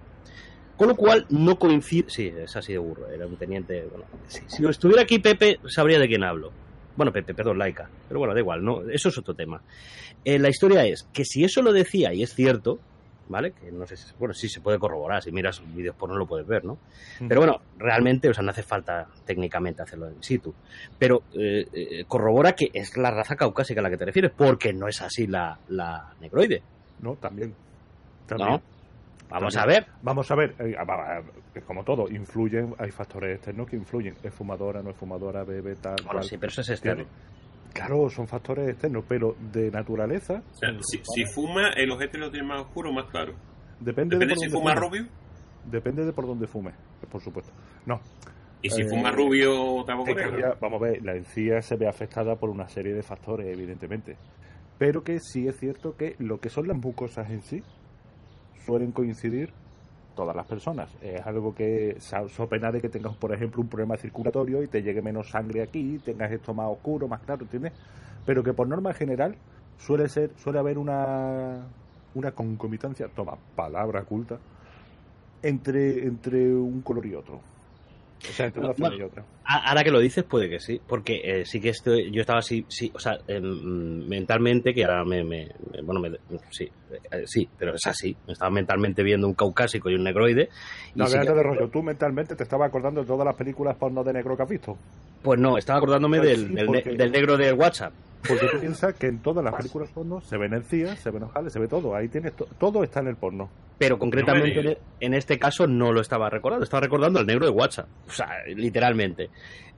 Con 0.77 0.89
lo 0.89 0.95
cual 0.95 1.25
no 1.29 1.57
coincide, 1.57 2.09
sí, 2.09 2.33
es 2.37 2.55
así 2.55 2.73
de 2.73 2.79
burro, 2.79 3.09
era 3.09 3.25
un 3.25 3.37
teniente, 3.37 3.87
bueno, 3.89 4.05
sí, 4.27 4.41
si 4.47 4.65
estuviera 4.65 5.03
aquí 5.03 5.19
Pepe 5.19 5.59
sabría 5.67 5.99
de 5.99 6.07
quién 6.07 6.23
hablo. 6.23 6.51
Bueno, 6.97 7.11
Pepe, 7.11 7.33
perdón, 7.33 7.57
laica, 7.57 7.89
pero 8.07 8.19
bueno, 8.19 8.33
da 8.33 8.39
igual, 8.39 8.63
no, 8.63 8.81
eso 8.89 9.09
es 9.09 9.17
otro 9.17 9.33
tema. 9.33 9.61
Eh, 10.23 10.39
la 10.39 10.49
historia 10.49 10.85
es 10.85 11.07
que 11.13 11.23
si 11.23 11.43
eso 11.43 11.61
lo 11.61 11.71
decía 11.71 12.13
y 12.13 12.23
es 12.23 12.33
cierto, 12.33 12.79
¿vale? 13.27 13.51
Que 13.51 13.71
no 13.71 13.85
sé 13.85 13.97
si, 13.97 14.05
bueno, 14.19 14.33
sí 14.33 14.49
se 14.49 14.61
puede 14.61 14.79
corroborar, 14.79 15.23
si 15.23 15.31
miras 15.31 15.61
vídeos 15.73 15.95
por 15.95 16.09
no 16.09 16.17
lo 16.17 16.25
puedes 16.25 16.47
ver, 16.47 16.63
¿no? 16.65 16.77
Pero 17.27 17.41
bueno, 17.41 17.61
realmente, 17.77 18.29
o 18.29 18.33
sea, 18.33 18.43
no 18.43 18.51
hace 18.51 18.63
falta 18.63 19.07
técnicamente 19.25 19.81
hacerlo 19.81 20.09
in 20.09 20.21
situ. 20.23 20.53
Pero 20.97 21.23
eh, 21.33 21.65
eh, 21.73 22.05
corrobora 22.07 22.53
que 22.53 22.69
es 22.73 22.97
la 22.97 23.11
raza 23.11 23.35
caucásica 23.35 23.79
a 23.79 23.83
la 23.83 23.89
que 23.89 23.97
te 23.97 24.05
refieres, 24.05 24.31
porque 24.35 24.73
no 24.73 24.87
es 24.87 25.01
así 25.01 25.27
la, 25.27 25.57
la 25.69 26.13
negroide, 26.19 26.61
no, 27.01 27.15
también. 27.15 27.53
También. 28.27 28.49
¿no? 28.49 28.74
Vamos 29.29 29.53
También. 29.55 29.77
a 29.77 29.79
ver. 29.87 29.87
Vamos 30.03 30.31
a 30.31 30.35
ver, 30.35 30.55
eh, 30.59 30.75
es 31.55 31.63
como 31.63 31.83
todo, 31.83 32.07
influyen, 32.09 32.73
hay 32.77 32.91
factores 32.91 33.35
externos 33.37 33.67
que 33.67 33.75
influyen. 33.75 34.15
Es 34.23 34.33
fumadora, 34.33 34.81
no 34.83 34.91
es 34.91 34.95
fumadora, 34.97 35.43
bebe, 35.43 35.75
tal, 35.75 35.95
Bueno, 35.97 36.11
cual. 36.11 36.23
sí, 36.23 36.37
pero 36.37 36.49
eso 36.51 36.61
es 36.61 36.69
externo. 36.69 37.05
Claro, 37.73 38.09
son 38.09 38.27
factores 38.27 38.69
externos, 38.69 39.03
pero 39.07 39.35
de 39.51 39.69
naturaleza 39.69 40.41
O 40.49 40.55
sea, 40.55 40.69
si, 40.81 41.01
si 41.03 41.25
fuma, 41.25 41.69
el 41.75 41.91
ojete 41.91 42.17
lo 42.17 42.31
tiene 42.31 42.47
más 42.47 42.61
oscuro 42.61 42.89
o 42.89 42.93
más 42.93 43.05
claro. 43.09 43.33
depende, 43.79 44.15
Depende 44.15 44.35
de 44.35 44.39
si 44.39 44.49
fuma 44.49 44.73
rubio. 44.75 45.05
Depende 45.65 46.05
de 46.05 46.13
por 46.13 46.25
dónde 46.27 46.47
fume, 46.47 46.71
por 47.11 47.19
supuesto. 47.21 47.51
No, 47.85 47.99
Y 48.61 48.69
si 48.69 48.83
Eh, 48.83 48.87
fuma 48.87 49.11
rubio 49.11 49.59
o 49.61 49.79
es 49.81 49.85
tabaco 49.87 50.05
que 50.05 50.15
negro. 50.15 50.39
ya, 50.39 50.53
vamos 50.61 50.81
a 50.81 50.85
ver, 50.85 51.03
la 51.03 51.15
encía 51.15 51.61
se 51.61 51.75
ve 51.75 51.87
afectada 51.87 52.35
por 52.37 52.49
una 52.49 52.67
serie 52.69 52.93
de 52.93 53.01
factores, 53.03 53.47
evidentemente. 53.47 54.15
Pero 54.77 55.03
que 55.03 55.19
sí 55.19 55.47
es 55.47 55.57
cierto 55.59 55.97
que 55.97 56.15
lo 56.19 56.39
que 56.39 56.49
son 56.49 56.67
las 56.67 56.77
mucosas 56.77 57.29
en 57.29 57.41
sí 57.41 57.61
suelen 58.65 58.91
coincidir 58.91 59.51
todas 60.15 60.35
las 60.35 60.47
personas. 60.47 60.89
Es 61.01 61.25
algo 61.25 61.53
que, 61.53 61.97
so 61.99 62.47
pena 62.47 62.71
de 62.71 62.81
que 62.81 62.89
tengas, 62.89 63.15
por 63.15 63.33
ejemplo, 63.33 63.61
un 63.61 63.67
problema 63.67 63.97
circulatorio 63.97 64.63
y 64.63 64.67
te 64.67 64.81
llegue 64.81 65.01
menos 65.01 65.29
sangre 65.29 65.61
aquí, 65.61 65.99
tengas 66.03 66.31
esto 66.31 66.53
más 66.53 66.67
oscuro, 66.71 67.07
más 67.07 67.21
claro, 67.21 67.43
¿entiendes? 67.43 67.73
Pero 68.25 68.43
que 68.43 68.53
por 68.53 68.67
norma 68.67 68.93
general 68.93 69.35
suele 69.77 70.09
ser, 70.09 70.31
suele 70.37 70.59
haber 70.59 70.77
una, 70.77 71.67
una 72.15 72.31
concomitancia, 72.31 73.07
toma, 73.09 73.37
palabra 73.55 74.03
culta, 74.03 74.37
entre, 75.43 76.07
entre 76.07 76.55
un 76.55 76.81
color 76.81 77.05
y 77.05 77.15
otro. 77.15 77.39
O 78.29 78.33
sea, 78.33 78.45
entre 78.47 78.61
una 78.61 78.73
Bueno, 78.77 78.95
y 78.97 79.01
otra. 79.03 79.23
Ahora 79.45 79.83
que 79.83 79.91
lo 79.91 79.99
dices, 79.99 80.23
puede 80.23 80.49
que 80.49 80.59
sí, 80.59 80.81
porque 80.87 81.21
eh, 81.23 81.45
sí 81.45 81.59
que 81.61 81.69
estoy, 81.69 82.11
yo 82.11 82.21
estaba 82.21 82.39
así, 82.39 82.65
sí, 82.67 82.91
o 82.93 82.99
sea, 82.99 83.17
em, 83.27 84.07
mentalmente, 84.07 84.73
que 84.73 84.83
ahora 84.83 85.03
me, 85.05 85.23
me- 85.23 85.49
bueno, 85.83 86.01
me- 86.01 86.11
sí, 86.51 86.69
eh, 87.11 87.23
sí, 87.25 87.47
pero 87.57 87.75
es 87.75 87.85
así, 87.87 88.15
me 88.27 88.33
estaba 88.33 88.49
mentalmente 88.51 89.03
viendo 89.03 89.27
un 89.27 89.33
caucásico 89.35 89.89
y 89.89 89.95
un 89.95 90.03
negroide. 90.03 90.49
Y 90.95 90.99
No, 90.99 91.07
sí 91.07 91.19
que- 91.19 91.31
de 91.31 91.43
rollo. 91.43 91.69
Tú 91.69 91.83
mentalmente 91.83 92.35
te 92.35 92.43
estabas 92.43 92.69
acordando 92.69 93.01
de 93.01 93.07
todas 93.07 93.25
las 93.25 93.35
películas 93.35 93.75
porno 93.77 94.03
de 94.03 94.13
negro 94.13 94.35
que 94.35 94.43
has 94.43 94.49
visto. 94.49 94.77
Pues 95.21 95.39
no, 95.39 95.57
estaba 95.57 95.77
acordándome 95.79 96.19
del, 96.19 96.47
sí, 96.47 96.53
del, 96.53 96.65
porque- 96.65 96.91
del 96.95 97.11
negro 97.11 97.37
de 97.37 97.53
WhatsApp. 97.53 97.93
Porque 98.27 98.47
tú 98.47 98.59
piensas 98.59 98.93
que 98.95 99.07
en 99.07 99.19
todas 99.19 99.43
las 99.43 99.53
películas 99.55 99.89
porno 99.91 100.21
se 100.21 100.37
ven 100.37 100.53
encías, 100.53 100.99
se 100.99 101.11
ven 101.11 101.23
ojales, 101.23 101.53
se 101.53 101.59
ve 101.59 101.67
todo. 101.67 101.95
Ahí 101.95 102.07
tienes 102.07 102.33
to- 102.33 102.47
todo 102.57 102.83
está 102.83 102.99
en 103.01 103.07
el 103.07 103.15
porno. 103.15 103.49
Pero 103.77 103.99
concretamente 103.99 104.63
No 104.63 104.71
en- 105.01 105.13
este 105.13 105.37
caso 105.37 105.67
no 105.67 105.91
lo 105.91 105.99
estaba 106.01 106.29
recordando, 106.29 106.63
estaba 106.63 106.81
recordando 106.81 107.19
al 107.19 107.25
negro 107.25 107.45
de 107.45 107.51
WhatsApp, 107.51 107.87
o 108.07 108.11
sea, 108.11 108.29
literalmente. 108.47 109.29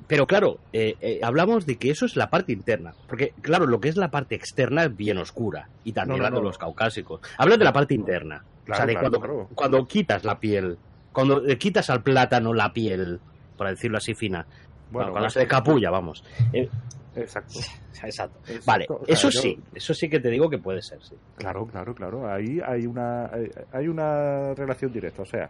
Pero 0.07 0.25
claro, 0.27 0.59
eh, 0.71 0.95
eh, 1.01 1.19
hablamos 1.23 1.65
de 1.65 1.77
que 1.77 1.89
eso 1.89 2.05
es 2.05 2.15
la 2.15 2.29
parte 2.29 2.53
interna, 2.53 2.93
porque 3.07 3.33
claro, 3.41 3.65
lo 3.65 3.79
que 3.79 3.89
es 3.89 3.97
la 3.97 4.09
parte 4.09 4.35
externa 4.35 4.83
es 4.85 4.95
bien 4.95 5.17
oscura, 5.17 5.67
y 5.83 5.91
también 5.93 6.19
No, 6.19 6.23
no, 6.25 6.29
la 6.29 6.37
de 6.37 6.43
los 6.43 6.57
caucásicos. 6.57 7.21
Hablas 7.37 7.57
de 7.59 7.65
la 7.65 7.73
parte 7.73 7.93
interna, 7.95 8.43
o 8.69 8.73
sea, 8.75 8.85
de 8.85 8.93
claro, 8.93 9.09
cuando, 9.09 9.19
claro. 9.19 9.49
cuando 9.55 9.85
quitas 9.87 10.23
la 10.23 10.39
piel, 10.39 10.77
cuando 11.11 11.39
le 11.41 11.57
quitas 11.57 11.89
al 11.89 12.03
plátano 12.03 12.53
la 12.53 12.71
piel, 12.71 13.19
para 13.57 13.71
decirlo 13.71 13.97
así 13.97 14.13
fina, 14.13 14.45
Bueno, 14.91 15.11
cuando 15.11 15.29
se 15.31 15.39
descapulla, 15.39 15.89
vamos. 15.89 16.23
Eh, 16.53 16.69
Exacto. 17.17 17.59
exacto. 18.03 18.39
Exacto. 18.47 18.63
Vale, 18.65 18.85
O 18.89 19.05
sea, 19.05 19.13
eso 19.13 19.29
yo- 19.29 19.41
sí, 19.41 19.59
eso 19.73 19.93
sí 19.93 20.09
que 20.09 20.19
te 20.19 20.29
digo 20.29 20.49
que 20.49 20.57
puede 20.59 20.81
ser, 20.81 21.01
sí. 21.03 21.15
Claro, 21.37 21.65
claro, 21.67 21.93
claro. 21.95 22.31
Ahí 22.31 22.59
hay 22.65 22.85
una, 22.85 23.25
hay- 23.25 23.51
hay 23.71 23.87
una 23.87 24.53
relación 24.53 24.91
directa. 24.91 25.21
O 25.23 25.25
sea, 25.25 25.49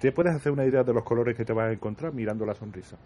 te 0.00 0.12
puedes 0.12 0.34
hacer 0.34 0.52
una 0.52 0.64
idea 0.64 0.82
de 0.84 0.92
los 0.94 1.02
colores 1.04 1.36
que 1.36 1.44
te 1.44 1.52
vas 1.52 1.68
a 1.68 1.72
encontrar 1.72 2.12
mirando 2.14 2.46
la 2.46 2.54
sonrisa. 2.54 2.96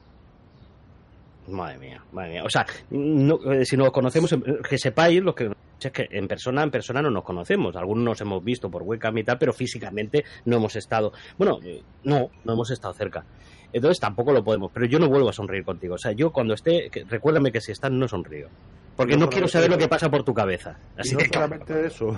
Madre 1.48 1.78
mía, 1.78 2.04
madre 2.12 2.30
mía. 2.32 2.44
O 2.44 2.50
sea, 2.50 2.66
no, 2.90 3.38
eh, 3.52 3.64
si 3.64 3.76
nos 3.76 3.90
conocemos, 3.90 4.30
eh, 4.32 4.38
que 4.68 4.76
sepáis 4.76 5.22
lo 5.22 5.34
que 5.34 5.50
es 5.80 5.92
que 5.92 6.08
en 6.10 6.26
persona, 6.28 6.62
en 6.62 6.70
persona 6.70 7.00
no 7.00 7.10
nos 7.10 7.24
conocemos. 7.24 7.74
Algunos 7.76 8.04
nos 8.04 8.20
hemos 8.20 8.44
visto 8.44 8.68
por 8.70 8.82
webcam 8.82 9.16
y 9.16 9.24
tal, 9.24 9.38
pero 9.38 9.52
físicamente 9.54 10.24
no 10.44 10.56
hemos 10.56 10.76
estado. 10.76 11.12
Bueno, 11.38 11.58
eh, 11.64 11.80
no, 12.04 12.28
no 12.44 12.52
hemos 12.52 12.70
estado 12.70 12.92
cerca. 12.92 13.24
Entonces 13.72 13.98
tampoco 14.00 14.32
lo 14.32 14.42
podemos. 14.42 14.70
Pero 14.72 14.86
yo 14.86 14.98
no 14.98 15.08
vuelvo 15.08 15.28
a 15.28 15.32
sonreír 15.32 15.64
contigo. 15.64 15.94
O 15.94 15.98
sea, 15.98 16.12
yo 16.12 16.30
cuando 16.30 16.54
esté, 16.54 16.88
que- 16.90 17.04
recuérdame 17.04 17.52
que 17.52 17.60
si 17.60 17.72
estás 17.72 17.90
no 17.90 18.08
sonrío. 18.08 18.48
Porque 18.96 19.14
No 19.16 19.26
no, 19.26 19.30
quiero 19.30 19.46
saber 19.46 19.70
lo 19.70 19.78
que 19.78 19.86
pasa 19.86 20.10
por 20.10 20.24
tu 20.24 20.34
cabeza. 20.34 20.76
Así 20.96 21.12
y 21.14 21.18
no 21.18 21.18
claro. 21.30 21.46
solamente 21.46 21.86
eso, 21.86 22.16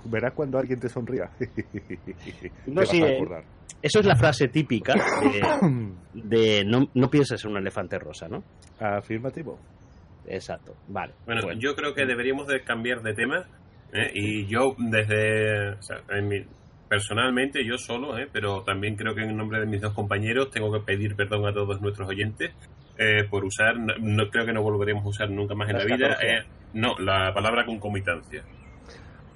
verás 0.06 0.32
cuando 0.34 0.58
alguien 0.58 0.80
te 0.80 0.88
sonría. 0.88 1.30
No, 2.66 2.80
te 2.82 2.86
sí, 2.86 3.00
vas 3.00 3.10
a 3.10 3.12
eh, 3.12 3.16
acordar. 3.16 3.44
Eso 3.82 4.00
es 4.00 4.06
la 4.06 4.16
frase 4.16 4.48
típica 4.48 4.94
de, 5.22 5.92
de 6.14 6.64
no, 6.64 6.88
no 6.94 7.10
pienses 7.10 7.44
en 7.44 7.52
un 7.52 7.58
elefante 7.58 7.98
rosa, 7.98 8.28
¿no? 8.28 8.42
Afirmativo. 8.80 9.58
Exacto, 10.26 10.74
vale. 10.88 11.14
Bueno, 11.26 11.42
Bueno. 11.42 11.60
yo 11.60 11.74
creo 11.74 11.94
que 11.94 12.04
deberíamos 12.04 12.46
de 12.46 12.62
cambiar 12.62 13.02
de 13.02 13.14
tema. 13.14 13.46
¿eh? 13.92 14.10
Y 14.14 14.46
yo 14.46 14.74
desde... 14.78 15.70
o 15.70 15.82
sea, 15.82 16.02
en 16.10 16.28
mi- 16.28 16.44
personalmente, 16.90 17.64
yo 17.64 17.78
solo, 17.78 18.18
¿eh? 18.18 18.28
pero 18.32 18.62
también 18.64 18.96
creo 18.96 19.14
que 19.14 19.22
en 19.22 19.36
nombre 19.36 19.60
de 19.60 19.66
mis 19.66 19.80
dos 19.80 19.94
compañeros 19.94 20.50
tengo 20.50 20.72
que 20.72 20.80
pedir 20.80 21.14
perdón 21.14 21.46
a 21.46 21.52
todos 21.54 21.80
nuestros 21.80 22.08
oyentes 22.08 22.50
eh, 22.98 23.24
por 23.30 23.44
usar... 23.44 23.78
No, 23.78 23.94
no- 24.00 24.28
creo 24.28 24.44
que 24.44 24.52
no 24.52 24.60
volveremos 24.62 25.04
a 25.04 25.08
usar 25.08 25.30
nunca 25.30 25.54
más 25.54 25.70
en 25.70 25.78
La 25.78 25.84
la 25.84 25.96
vida. 25.96 26.16
eh, 26.20 26.42
no, 26.74 26.98
la 26.98 27.32
palabra 27.32 27.64
concomitancia. 27.64 28.42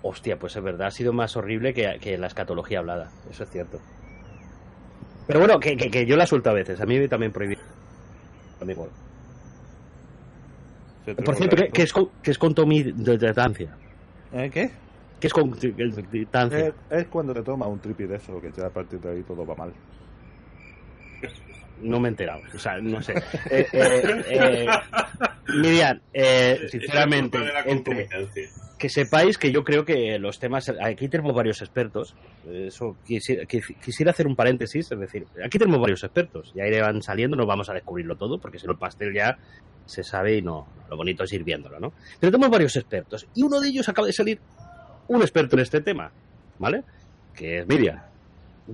Hostia, 0.03 0.37
pues 0.37 0.57
es 0.57 0.63
verdad, 0.65 0.89
ha 0.89 0.91
sido 0.91 1.13
más 1.13 1.37
horrible 1.37 1.73
que, 1.73 1.97
que 2.01 2.19
la 2.19 2.27
escatología 2.27 2.81
hablada, 2.81 3.09
eso 3.31 3.45
es 3.45 3.51
cierto. 3.51 3.79
Pero 5.29 5.39
bueno, 5.39 5.59
que, 5.61 5.77
que, 5.77 5.91
que 5.91 6.05
yo 6.05 6.17
la 6.17 6.27
suelto 6.27 6.51
a 6.51 6.55
veces, 6.55 6.79
a 6.81 6.85
mí 6.87 7.07
también 7.09 7.33
prohibí. 7.33 7.57
Amigo. 8.61 8.89
Por 11.25 11.37
cierto, 11.37 11.57
que 11.73 11.83
es 11.83 11.93
con, 11.93 12.09
que 12.23 12.31
es 12.33 12.39
contomitancia. 12.39 13.77
¿Eh, 14.33 14.51
¿Qué? 14.53 14.71
¿Qué 15.25 15.29
es 15.29 15.33
contomitancia? 15.33 16.69
Es, 16.69 16.75
es 16.91 17.07
cuando 17.09 17.33
te 17.33 17.43
tomas 17.43 17.69
un 17.69 17.81
tripi 17.81 18.05
de 18.05 18.17
eso, 18.17 18.39
que 18.41 18.51
ya 18.53 18.67
a 18.67 18.71
partir 18.71 19.01
de 19.01 19.11
ahí 19.11 19.23
todo 19.23 19.47
va 19.47 19.55
mal. 19.55 19.73
No 21.81 21.99
me 21.99 22.09
he 22.09 22.11
enterado, 22.11 22.43
o 22.55 22.59
sea, 22.59 22.79
no 22.81 23.01
sé. 23.03 23.15
Eh, 23.51 23.67
eh, 23.73 24.25
eh, 24.29 24.67
Miriam, 25.49 26.01
eh, 26.13 26.59
sinceramente, 26.71 27.39
entre, 27.67 28.09
que 28.79 28.89
sepáis 28.89 29.39
que 29.39 29.51
yo 29.53 29.65
creo 29.65 29.85
que 29.85 30.19
los 30.19 30.39
temas 30.39 30.71
aquí 30.83 31.09
tenemos 31.09 31.35
varios 31.35 31.63
expertos 31.63 32.15
eso 32.47 32.97
quisiera, 33.07 33.45
quis- 33.45 33.79
quisiera 33.83 34.11
hacer 34.11 34.27
un 34.27 34.35
paréntesis 34.37 34.91
es 34.91 34.99
decir 34.99 35.27
aquí 35.45 35.59
tenemos 35.59 35.81
varios 35.81 36.03
expertos 36.03 36.51
ya 36.55 36.67
irán 36.67 37.01
saliendo 37.01 37.37
no 37.37 37.47
vamos 37.47 37.71
a 37.71 37.73
descubrirlo 37.75 38.17
todo 38.17 38.39
porque 38.39 38.59
si 38.59 38.67
no 38.67 38.73
el 38.73 38.79
pastel 38.79 39.15
ya 39.15 39.39
se 39.87 40.03
sabe 40.03 40.37
y 40.39 40.43
no 40.43 40.67
lo 40.91 40.97
bonito 40.97 41.23
es 41.25 41.33
ir 41.33 41.45
viéndolo 41.45 41.79
no 41.79 41.93
pero 42.21 42.33
tenemos 42.33 42.51
varios 42.51 42.75
expertos 42.77 43.27
y 43.35 43.43
uno 43.43 43.61
de 43.61 43.69
ellos 43.69 43.89
acaba 43.89 44.07
de 44.09 44.13
salir 44.13 44.41
un 45.09 45.21
experto 45.23 45.57
en 45.57 45.61
este 45.63 45.81
tema 45.81 46.11
vale 46.59 46.83
que 47.35 47.59
es 47.61 47.67
Miriam 47.67 48.01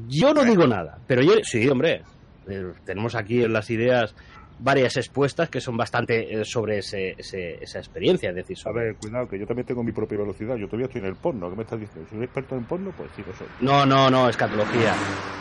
yo 0.09 0.33
no 0.35 0.45
digo 0.45 0.67
nada 0.67 0.99
pero 1.07 1.23
yo 1.23 1.33
sí 1.43 1.69
hombre 1.69 2.03
eh, 2.49 2.73
tenemos 2.85 3.15
aquí 3.15 3.43
en 3.45 3.53
las 3.53 3.69
ideas 3.71 4.15
varias 4.59 4.97
expuestas 4.99 5.49
que 5.49 5.61
son 5.61 5.77
bastante 5.77 6.35
eh, 6.41 6.45
sobre 6.45 6.79
ese, 6.79 7.15
ese- 7.17 7.63
esa 7.63 7.79
experiencia 7.79 8.29
es 8.31 8.35
decir 8.37 8.57
A 8.59 8.61
sobre 8.61 8.85
ver, 8.85 8.97
cuidado, 8.97 9.29
que 9.29 9.39
yo 9.39 9.47
también 9.47 9.67
tengo 9.67 9.83
mi 9.83 9.93
propia 9.93 10.19
velocidad. 10.19 10.57
Yo 10.57 10.67
todavía 10.67 10.85
estoy 10.87 11.01
en 11.01 11.07
el 11.07 11.15
porno. 11.15 11.49
¿Qué 11.49 11.57
me 11.57 11.63
estás 11.63 11.81
diciendo? 11.81 12.07
¿Soy 12.11 12.23
experto 12.23 12.57
en 12.57 12.65
porno? 12.65 12.93
Pues 12.95 13.09
sí, 13.17 13.23
lo 13.27 13.35
soy. 13.35 13.47
No, 13.63 13.87
no, 13.87 14.11
no, 14.11 14.29
escatología. 14.29 14.93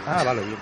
Ah, 0.08 0.24
vale, 0.26 0.42
bien. 0.46 0.56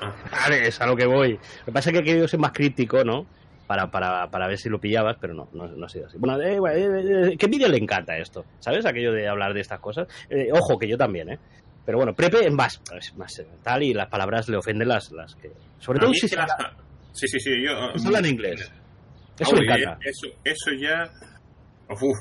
Vale, 0.32 0.68
es 0.68 0.80
a 0.80 0.86
lo 0.86 0.96
que 0.96 1.04
voy. 1.04 1.32
Lo 1.32 1.64
que 1.66 1.72
pasa 1.72 1.90
es 1.90 1.92
que 1.94 1.98
he 2.00 2.04
querido 2.04 2.26
ser 2.28 2.40
más 2.40 2.52
críptico, 2.52 3.04
¿no? 3.04 3.26
Para, 3.68 3.90
para, 3.90 4.28
para 4.30 4.48
ver 4.48 4.58
si 4.58 4.68
lo 4.70 4.80
pillabas, 4.80 5.18
pero 5.20 5.34
no, 5.34 5.48
no, 5.52 5.68
no 5.68 5.86
ha 5.86 5.88
sido 5.90 6.06
así. 6.06 6.16
Bueno, 6.18 6.40
eh, 6.40 6.56
eh, 6.74 7.30
eh, 7.32 7.36
que 7.36 7.46
le 7.46 7.76
encanta 7.76 8.16
esto, 8.16 8.44
¿sabes? 8.58 8.84
Aquello 8.86 9.12
de 9.12 9.28
hablar 9.28 9.52
de 9.54 9.60
estas 9.60 9.78
cosas. 9.78 10.08
Eh, 10.30 10.48
ojo, 10.52 10.78
que 10.78 10.88
yo 10.88 10.96
también, 10.96 11.28
¿eh? 11.30 11.38
Pero 11.84 11.98
bueno, 11.98 12.14
Prepe 12.14 12.46
es 12.46 12.52
más, 12.52 12.82
es 12.98 13.14
más 13.16 13.38
eh, 13.38 13.46
tal 13.62 13.82
y 13.82 13.92
las 13.92 14.08
palabras 14.08 14.48
le 14.48 14.56
ofenden 14.56 14.88
las, 14.88 15.12
las 15.12 15.34
que... 15.36 15.52
Sobre 15.78 16.00
todo 16.00 16.12
si 16.14 16.26
se 16.28 16.36
las- 16.36 16.50
habla, 16.50 16.72
Sí, 17.12 17.28
sí, 17.28 17.38
sí. 17.40 17.50
Yo, 17.62 17.92
si 17.92 17.98
se 18.00 18.06
habla 18.08 18.18
en 18.20 18.26
inglés. 18.26 18.72
Eso 19.38 19.54
Oye, 19.54 19.66
le 19.66 19.74
encanta. 19.74 19.98
Eso, 20.04 20.28
eso 20.44 20.70
ya. 20.80 21.10
Uf, 21.90 22.18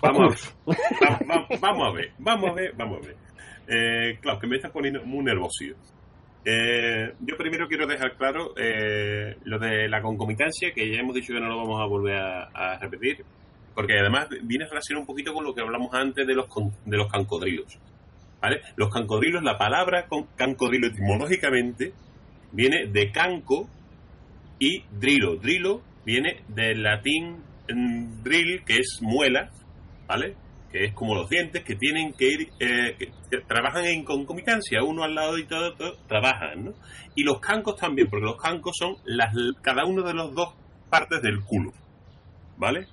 vamos, 0.00 0.20
a 0.20 0.28
ver. 0.28 0.78
Va- 1.02 1.20
va- 1.28 1.46
vamos 1.60 1.88
a 1.88 1.92
ver, 1.94 2.12
vamos 2.18 2.50
a 2.50 2.54
ver, 2.54 2.72
vamos 2.76 2.98
a 3.02 3.06
ver. 3.06 3.16
Eh, 3.68 4.18
claro, 4.20 4.38
que 4.38 4.46
me 4.46 4.56
está 4.56 4.70
poniendo 4.70 5.02
muy 5.04 5.22
nervioso. 5.24 5.64
Eh, 6.48 7.12
yo 7.18 7.36
primero 7.36 7.66
quiero 7.66 7.88
dejar 7.88 8.16
claro 8.16 8.54
eh, 8.56 9.36
lo 9.42 9.58
de 9.58 9.88
la 9.88 10.00
concomitancia, 10.00 10.72
que 10.72 10.88
ya 10.88 11.00
hemos 11.00 11.16
dicho 11.16 11.34
que 11.34 11.40
no 11.40 11.48
lo 11.48 11.56
vamos 11.56 11.82
a 11.82 11.86
volver 11.86 12.14
a, 12.14 12.44
a 12.54 12.78
repetir, 12.78 13.24
porque 13.74 13.98
además 13.98 14.28
viene 14.44 14.64
relacionado 14.64 15.00
un 15.00 15.06
poquito 15.08 15.34
con 15.34 15.42
lo 15.42 15.52
que 15.52 15.60
hablamos 15.60 15.92
antes 15.92 16.24
de 16.24 16.34
los, 16.36 16.46
de 16.84 16.96
los 16.96 17.10
cancodrilos. 17.10 17.76
¿vale? 18.40 18.60
Los 18.76 18.92
cancodrilos, 18.92 19.42
la 19.42 19.58
palabra 19.58 20.06
con, 20.06 20.28
cancodrilo 20.36 20.86
etimológicamente 20.86 21.92
viene 22.52 22.86
de 22.86 23.10
canco 23.10 23.68
y 24.60 24.84
drilo. 25.00 25.36
Drilo 25.36 25.82
viene 26.04 26.42
del 26.46 26.80
latín 26.80 27.38
mm, 27.68 28.22
drill, 28.22 28.62
que 28.64 28.78
es 28.78 28.98
muela, 29.02 29.50
¿vale? 30.06 30.36
Que 30.72 30.84
es 30.86 30.92
como 30.94 31.14
los 31.14 31.28
dientes 31.30 31.62
que 31.64 31.76
tienen 31.76 32.12
que 32.12 32.28
ir, 32.28 32.48
eh, 32.60 32.96
que, 32.98 33.38
trabajan 33.46 33.84
en 33.86 34.04
concomitancia, 34.04 34.82
uno 34.82 35.04
al 35.04 35.14
lado 35.14 35.38
y 35.38 35.46
todo, 35.46 35.74
trabajan, 36.08 36.64
¿no? 36.66 36.72
Y 37.14 37.22
los 37.22 37.40
cancos 37.40 37.76
también, 37.76 38.08
porque 38.10 38.26
los 38.26 38.36
cancos 38.36 38.74
son 38.78 38.96
las, 39.04 39.34
cada 39.62 39.84
uno 39.86 40.02
de 40.02 40.12
los 40.14 40.34
dos 40.34 40.54
partes 40.90 41.22
del 41.22 41.40
culo, 41.44 41.72
¿vale? 42.56 42.86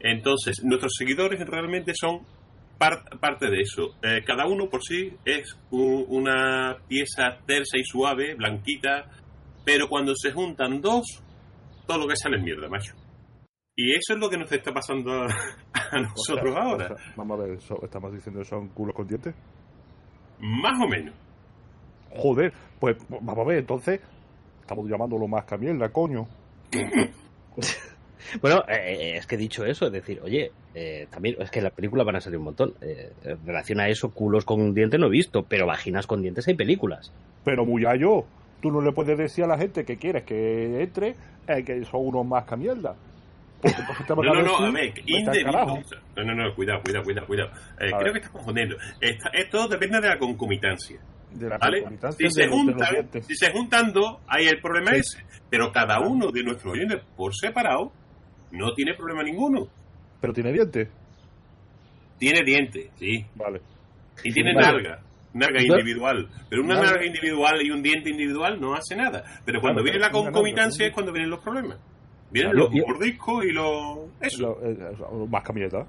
Entonces, 0.00 0.62
nuestros 0.62 0.92
seguidores 0.96 1.40
realmente 1.46 1.92
son 1.94 2.20
par- 2.78 3.04
parte 3.18 3.48
de 3.50 3.60
eso. 3.62 3.94
Eh, 4.02 4.22
cada 4.24 4.46
uno 4.46 4.68
por 4.68 4.82
sí 4.84 5.10
es 5.24 5.56
un- 5.70 6.04
una 6.08 6.76
pieza 6.88 7.38
tersa 7.46 7.78
y 7.78 7.84
suave, 7.84 8.34
blanquita, 8.34 9.10
pero 9.64 9.88
cuando 9.88 10.14
se 10.14 10.32
juntan 10.32 10.80
dos, 10.80 11.04
todo 11.86 11.98
lo 11.98 12.06
que 12.06 12.16
sale 12.16 12.36
es 12.36 12.42
mierda, 12.42 12.68
macho. 12.68 12.94
Y 13.76 13.92
eso 13.92 14.14
es 14.14 14.18
lo 14.18 14.30
que 14.30 14.38
nos 14.38 14.50
está 14.50 14.72
pasando 14.72 15.12
a, 15.12 15.26
a 15.74 16.00
nosotros 16.00 16.50
O 16.50 16.52
sea, 16.52 16.62
ahora. 16.62 16.84
o 16.86 16.96
sea, 16.96 17.12
vamos 17.16 17.38
a 17.38 17.42
ver, 17.44 17.58
¿estamos 17.82 18.12
diciendo 18.12 18.40
que 18.40 18.46
son 18.46 18.68
culos 18.68 18.94
con 18.94 19.06
dientes? 19.06 19.34
Más 20.40 20.80
o 20.82 20.88
menos. 20.88 21.14
Joder, 22.10 22.52
pues 22.80 22.96
vamos 23.08 23.38
a 23.38 23.44
ver, 23.44 23.58
entonces 23.58 24.00
estamos 24.62 24.88
llamándolo 24.88 25.28
más 25.28 25.44
que 25.44 25.58
mierda, 25.58 25.88
coño. 25.90 26.26
Bueno, 28.40 28.64
eh, 28.66 29.18
es 29.18 29.26
que 29.26 29.36
he 29.36 29.38
dicho 29.38 29.64
eso, 29.64 29.86
es 29.86 29.92
decir, 29.92 30.20
oye, 30.20 30.50
eh, 30.74 31.06
también, 31.10 31.36
es 31.38 31.50
que 31.50 31.60
en 31.60 31.64
la 31.64 31.70
película 31.70 32.02
van 32.02 32.16
a 32.16 32.20
salir 32.20 32.38
un 32.38 32.46
montón. 32.46 32.74
Eh, 32.80 33.12
en 33.22 33.46
relación 33.46 33.78
a 33.78 33.88
eso, 33.88 34.10
culos 34.10 34.44
con 34.44 34.74
dientes 34.74 34.98
no 34.98 35.06
he 35.06 35.10
visto, 35.10 35.44
pero 35.44 35.66
vaginas 35.66 36.08
con 36.08 36.22
dientes 36.22 36.48
hay 36.48 36.54
películas. 36.54 37.12
Pero 37.44 37.64
yo 37.96 38.26
tú 38.60 38.70
no 38.70 38.80
le 38.80 38.92
puedes 38.92 39.16
decir 39.16 39.44
a 39.44 39.46
la 39.46 39.58
gente 39.58 39.84
que 39.84 39.96
quieres 39.96 40.24
que 40.24 40.82
entre 40.82 41.14
eh, 41.46 41.62
que 41.64 41.84
son 41.84 42.06
unos 42.06 42.26
más 42.26 42.44
que 42.44 42.56
mierda. 42.56 42.96
No, 43.62 44.22
no, 44.34 44.42
no, 44.42 44.56
a 44.58 44.70
ver, 44.70 44.92
"Vete 44.94 45.00
al 45.00 45.18
indebido. 45.20 45.52
carajo". 45.52 45.78
No, 46.16 46.24
no, 46.24 46.34
no, 46.34 46.54
cuidado, 46.54 46.80
cuidado, 46.82 47.04
cuidado, 47.04 47.26
cuidado. 47.26 47.50
Eh, 47.80 47.86
creo 47.86 47.98
ver. 47.98 48.12
que 48.12 48.18
estás 48.18 48.30
confundiendo. 48.32 48.76
Esta- 49.00 49.30
esto 49.30 49.68
depende 49.68 50.00
de 50.00 50.08
la 50.08 50.18
concomitancia. 50.18 51.00
De 51.32 51.48
la 51.48 51.58
¿Vale? 51.58 51.78
concomitancia 51.80 52.28
Si 52.28 52.34
se, 52.34 52.42
de 52.42 52.48
juntan, 52.48 53.08
si 53.22 53.34
se 53.34 53.52
juntan 53.52 53.92
dos, 53.92 54.18
hay 54.28 54.46
el 54.46 54.60
problema 54.60 54.92
Sí. 54.92 54.96
ese. 55.00 55.26
Pero 55.50 55.72
cada 55.72 56.00
uno 56.00 56.30
de 56.30 56.42
nuestros 56.44 56.72
oyentes 56.74 57.02
por 57.16 57.34
separado 57.34 57.92
no 58.52 58.72
tiene 58.74 58.94
problema 58.94 59.22
ninguno. 59.22 59.66
Pero 60.20 60.32
tiene 60.32 60.52
dientes. 60.52 60.88
Tiene 62.18 62.42
dientes, 62.44 62.90
sí. 62.98 63.24
Vale. 63.34 63.60
Y 64.24 64.32
tiene 64.32 64.54
Vale. 64.54 64.96
Narga 65.34 65.60
Yo- 65.60 65.74
individual. 65.74 66.28
Pero 66.48 66.62
una 66.62 66.76
Narga. 66.80 67.04
individual 67.04 67.60
y 67.62 67.70
un 67.70 67.82
diente 67.82 68.08
individual 68.08 68.58
no 68.58 68.72
hace 68.74 68.96
nada. 68.96 69.22
Pero 69.44 69.60
cuando 69.60 69.82
Claro, 69.82 69.84
viene 69.84 69.98
la 69.98 70.10
concomitancia 70.10 70.86
es 70.86 70.92
cuando 70.94 71.12
vienen 71.12 71.28
los 71.28 71.40
problemas. 71.40 71.78
Vienen 72.40 72.56
los 72.56 72.70
yo- 72.72 72.86
mordiscos 72.86 73.44
y 73.44 73.52
los... 73.52 73.98
Eso. 74.20 74.42
Lo- 74.42 74.58
eh, 74.62 75.26
más 75.28 75.42
mierda. 75.54 75.86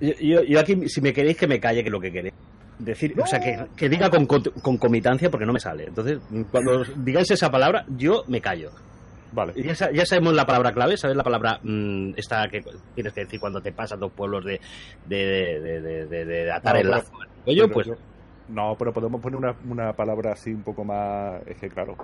Yo, 0.00 0.12
yo- 0.20 0.42
yo 0.44 0.60
aquí, 0.60 0.88
si 0.88 1.00
me 1.00 1.12
queréis 1.12 1.36
que 1.36 1.46
me 1.46 1.58
calle, 1.60 1.82
que 1.82 1.90
lo 1.90 2.00
que 2.00 2.12
queréis. 2.12 2.34
Decir, 2.78 3.18
o 3.18 3.26
sea, 3.26 3.40
que, 3.40 3.58
que 3.74 3.88
diga 3.88 4.10
con 4.10 4.26
con- 4.26 4.42
concomitancia 4.62 5.30
porque 5.30 5.46
no 5.46 5.52
me 5.54 5.60
sale. 5.60 5.84
Entonces, 5.84 6.18
cuando 6.50 6.82
digáis 6.96 7.30
esa 7.30 7.50
palabra, 7.50 7.86
yo 7.96 8.22
me 8.28 8.40
callo. 8.42 8.70
Vale. 9.32 9.54
Ya, 9.56 9.90
ya 9.90 10.04
sabemos 10.06 10.34
la 10.34 10.44
palabra 10.46 10.72
clave, 10.72 10.96
¿sabes 10.96 11.16
la 11.16 11.22
palabra 11.24 11.58
mm, 11.62 12.10
esta 12.16 12.46
que 12.48 12.62
tienes 12.94 13.12
que 13.14 13.20
decir 13.24 13.40
cuando 13.40 13.60
te 13.62 13.72
pasas 13.72 13.98
dos 13.98 14.12
pueblos 14.12 14.44
de, 14.44 14.60
de, 15.06 15.60
de, 15.60 15.80
de- 15.80 16.06
de- 16.06 16.24
de 16.26 16.52
atar 16.52 16.74
No, 16.74 16.80
el 16.80 16.90
lazo? 16.90 17.12
Pero 17.44 17.68
pues 17.70 17.86
yo- 17.86 17.94
no, 18.48 18.76
pero 18.78 18.92
podemos 18.92 19.20
poner 19.20 19.36
una, 19.38 19.54
una 19.68 19.92
palabra 19.94 20.32
así 20.32 20.50
un 20.52 20.62
poco 20.62 20.84
más. 20.84 21.40
Es 21.46 21.56
que 21.56 21.68
claro. 21.68 21.96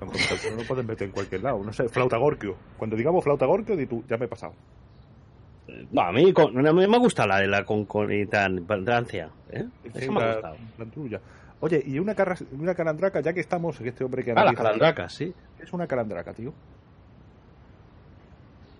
No 0.00 0.56
lo 0.62 0.66
pueden 0.68 0.86
meter 0.86 1.06
en 1.06 1.12
cualquier 1.12 1.42
lado. 1.42 1.62
No 1.64 1.72
sé, 1.72 1.88
flauta 1.88 2.16
gorquio. 2.18 2.56
Cuando 2.76 2.96
digamos 2.96 3.24
flauta 3.24 3.46
gorquio, 3.46 3.76
di 3.76 3.86
tú, 3.86 4.04
ya 4.08 4.16
me 4.16 4.26
he 4.26 4.28
pasado. 4.28 4.52
no, 5.90 6.02
a 6.02 6.12
mí, 6.12 6.32
con- 6.32 6.66
a 6.66 6.72
mí 6.72 6.86
me 6.86 6.98
gusta 6.98 7.26
la 7.26 7.38
de 7.40 7.46
la 7.48 7.64
concomitancia. 7.64 9.30
¿eh? 9.50 9.64
Sí, 9.94 10.10
me 10.10 10.20
ha 10.20 10.26
la- 10.26 10.32
gustado. 10.34 10.56
la 10.78 10.84
trulla. 10.86 11.20
Oye, 11.60 11.82
y 11.86 11.98
una, 11.98 12.14
carra- 12.14 12.36
una 12.52 12.74
calandraca, 12.74 13.20
ya 13.20 13.32
que 13.32 13.40
estamos, 13.40 13.80
este 13.80 14.04
hombre 14.04 14.22
que 14.22 14.32
Ah, 14.32 14.34
las 14.34 14.44
analiza- 14.44 14.62
calandracas, 14.62 15.14
sí. 15.14 15.32
¿Qué 15.56 15.62
es 15.64 15.72
una 15.72 15.86
calandraca, 15.86 16.34
tío? 16.34 16.52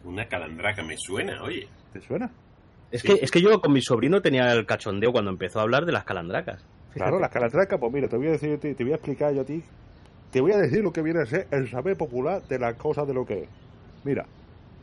Una 0.04 0.26
calandraca 0.28 0.82
me 0.82 0.96
suena, 0.98 1.42
oye. 1.42 1.66
¿Te 1.92 2.00
suena? 2.00 2.30
Es 2.90 3.00
Sí. 3.00 3.08
que, 3.08 3.24
es 3.24 3.30
que 3.30 3.40
yo 3.40 3.60
con 3.60 3.72
mi 3.72 3.80
sobrino 3.80 4.20
tenía 4.20 4.52
el 4.52 4.66
cachondeo 4.66 5.12
cuando 5.12 5.30
empezó 5.30 5.60
a 5.60 5.62
hablar 5.62 5.86
de 5.86 5.92
las 5.92 6.04
calandracas. 6.04 6.64
Claro, 6.92 7.18
las 7.18 7.30
calandracas, 7.30 7.80
pues 7.80 7.92
mira, 7.92 8.08
te 8.08 8.16
voy 8.16 8.28
a 8.28 8.32
decir, 8.32 8.58
te, 8.60 8.74
te 8.74 8.84
voy 8.84 8.92
a 8.92 8.96
explicar 8.96 9.32
yo 9.34 9.40
a 9.40 9.44
ti, 9.44 9.62
te 10.34 10.40
voy 10.40 10.50
a 10.50 10.56
decir 10.58 10.82
lo 10.82 10.92
que 10.92 11.00
viene 11.00 11.20
a 11.22 11.26
ser 11.26 11.46
el 11.52 11.70
saber 11.70 11.96
popular 11.96 12.42
de 12.48 12.58
las 12.58 12.74
cosas 12.74 13.06
de 13.06 13.14
lo 13.14 13.24
que 13.24 13.44
es. 13.44 13.48
Mira, 14.02 14.26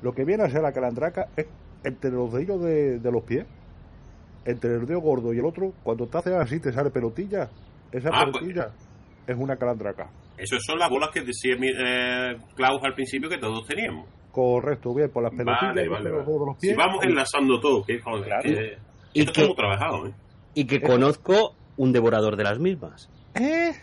lo 0.02 0.14
que 0.14 0.24
viene 0.24 0.44
a 0.44 0.50
ser 0.50 0.62
la 0.62 0.72
calandraca 0.72 1.28
es 1.36 1.46
entre 1.84 2.10
los 2.10 2.32
dedos 2.32 2.64
de, 2.64 3.00
de 3.00 3.12
los 3.12 3.22
pies, 3.24 3.46
entre 4.46 4.76
el 4.76 4.86
dedo 4.86 5.02
gordo 5.02 5.34
y 5.34 5.40
el 5.40 5.46
otro, 5.46 5.74
cuando 5.84 6.08
te 6.08 6.18
haces 6.20 6.34
así 6.36 6.62
te 6.62 6.72
sale 6.72 6.90
pelotilla, 6.90 7.50
esa 7.92 8.10
Ah, 8.14 8.24
pues- 8.32 8.38
pelotilla 8.38 8.72
es 9.28 9.36
una 9.38 9.58
calandraca. 9.58 10.10
Esas 10.38 10.64
son 10.66 10.80
las 10.80 10.90
bolas 10.90 11.10
que 11.14 11.20
decía 11.20 11.58
mi- 11.60 11.68
eh, 11.68 12.38
Klaus 12.56 12.82
al 12.86 12.94
principio 12.96 13.30
que 13.30 13.38
todos 13.38 13.68
teníamos. 13.68 14.08
Correcto, 14.32 14.94
bien, 14.96 15.10
por 15.12 15.22
las 15.24 15.34
pelotillas 15.34 15.62
Vale, 15.76 15.82
y 15.82 15.86
los 15.86 15.94
vale, 15.94 16.04
pelos 16.10 16.26
vale. 16.26 16.40
de 16.40 16.46
los 16.46 16.56
Si 16.60 16.68
pies. 16.68 16.78
vamos 16.78 17.04
enlazando 17.04 17.60
todo, 17.60 17.84
que 17.84 18.00
joder, 18.00 18.24
Claro. 18.26 18.44
que- 18.44 18.78
Y 19.14 19.20
esto 19.24 19.34
que- 19.50 19.54
trabajado, 19.56 20.08
¿eh? 20.08 20.14
Y 20.54 20.66
que 20.66 20.82
conozco 20.82 21.56
un 21.76 21.92
devorador 21.92 22.38
de 22.38 22.44
las 22.46 22.58
mismas. 22.58 23.10
¿Eh? 23.36 23.74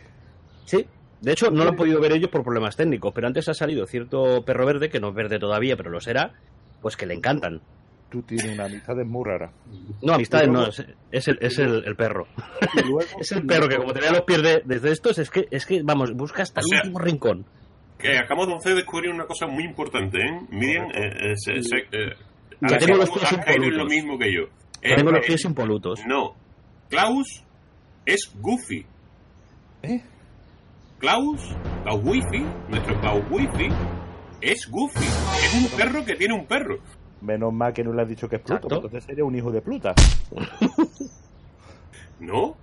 Sí. 0.65 0.87
De 1.21 1.33
hecho, 1.33 1.51
no 1.51 1.65
lo 1.65 1.71
han 1.71 1.77
podido 1.77 2.01
ver 2.01 2.13
ellos 2.13 2.31
por 2.31 2.43
problemas 2.45 2.77
técnicos, 2.77 3.13
pero 3.15 3.27
antes 3.27 3.49
ha 3.49 3.55
salido 3.55 3.87
cierto 3.87 4.45
perro 4.45 4.65
verde, 4.67 4.89
que 4.89 5.01
no 5.01 5.09
es 5.09 5.15
verde 5.15 5.39
todavía, 5.39 5.77
pero 5.77 5.91
lo 5.91 6.01
será, 6.01 6.33
pues 6.81 6.97
que 6.97 7.07
le 7.07 7.15
encantan. 7.15 7.61
Tú 8.11 8.23
tienes 8.23 8.55
una 8.55 8.65
amistad 8.67 8.95
muy 9.05 9.23
rara. 9.27 9.51
No, 10.01 10.15
amistades 10.15 10.49
no, 10.49 10.67
es, 10.69 10.87
es 11.13 11.29
el, 11.29 11.39
es 11.43 11.59
el, 11.59 11.85
el 11.85 11.95
perro. 11.97 12.27
Luego- 12.85 13.01
Es 13.21 13.33
el 13.33 13.45
perro 13.45 13.69
que 13.69 13.77
como 13.77 13.93
te 13.93 14.01
vea 14.01 14.13
los 14.13 14.23
pies 14.23 14.43
de- 14.43 14.63
desde 14.65 14.93
estos, 14.93 15.19
es 15.19 15.29
que, 15.29 15.47
es 15.51 15.67
que 15.67 15.83
vamos, 15.83 16.15
busca 16.15 16.43
hasta 16.43 16.61
O 16.61 16.63
el 16.65 16.69
sea, 16.69 16.79
último 16.83 16.99
rincón. 17.01 17.45
Que 17.99 18.17
acabamos 18.17 18.63
de 18.65 18.75
descubrir 18.77 19.11
una 19.11 19.27
cosa 19.27 19.47
muy 19.49 19.65
importante, 19.65 20.19
¿eh? 20.19 20.41
Miriam, 20.51 20.87
Correcto. 20.87 21.19
eh, 21.27 21.33
eh, 21.33 21.63
se- 21.63 21.77
eh, 21.99 22.13
Ya 22.63 22.79
tengo 22.79 22.97
los 22.97 23.11
pies 23.11 23.25
caído 23.29 23.45
en 23.47 23.61
lo 23.61 23.67
impolutos. 23.67 23.89
mismo 23.93 24.19
que 24.19 24.33
yo. 24.33 24.43
Eh, 24.81 24.95
Tengo 24.97 25.11
los 25.11 25.21
eh, 25.21 25.27
pies 25.27 25.45
impolutos. 25.45 26.01
No. 26.07 26.35
Klaus 26.89 27.45
es 28.07 28.33
Goofy. 28.41 28.87
¿Eh? 29.83 30.01
Klaus, 30.99 31.41
Klaus 31.85 32.03
Wifi, 32.05 32.45
nuestro 32.69 33.01
Klaus 33.01 33.25
Wifi, 33.31 33.69
es 34.41 34.69
Goofy. 34.71 35.05
Es 35.05 35.55
un 35.55 35.77
perro 35.79 36.05
que 36.05 36.17
tiene 36.17 36.35
un 36.35 36.47
perro. 36.47 36.79
Menos 37.21 37.53
mal 37.53 37.73
que 37.73 37.85
no 37.85 37.93
le 37.93 38.03
has 38.03 38.09
dicho 38.09 38.29
que 38.29 38.37
es 38.37 38.43
Pluto, 38.43 38.63
porque 38.63 38.75
entonces 38.77 39.05
sería 39.05 39.25
un 39.25 39.35
hijo 39.37 39.51
de 39.51 39.61
Pluta. 39.63 39.95
No, 42.21 42.57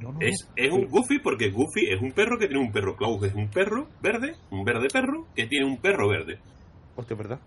No, 0.00 0.12
no, 0.12 0.20
es, 0.20 0.48
es 0.54 0.70
un 0.70 0.86
Goofy 0.88 1.18
porque 1.18 1.50
Goofy 1.50 1.90
es 1.90 2.00
un 2.00 2.12
perro 2.12 2.38
que 2.38 2.46
tiene 2.46 2.62
un 2.62 2.70
perro. 2.70 2.94
Klaus 2.94 3.24
es 3.24 3.34
un 3.34 3.48
perro 3.48 3.88
verde, 4.00 4.36
un 4.52 4.64
verde 4.64 4.86
perro 4.92 5.26
que 5.34 5.46
tiene 5.48 5.66
un 5.66 5.78
perro 5.78 6.08
verde. 6.08 6.38
Hostia, 6.94 7.16
¿verdad? 7.16 7.40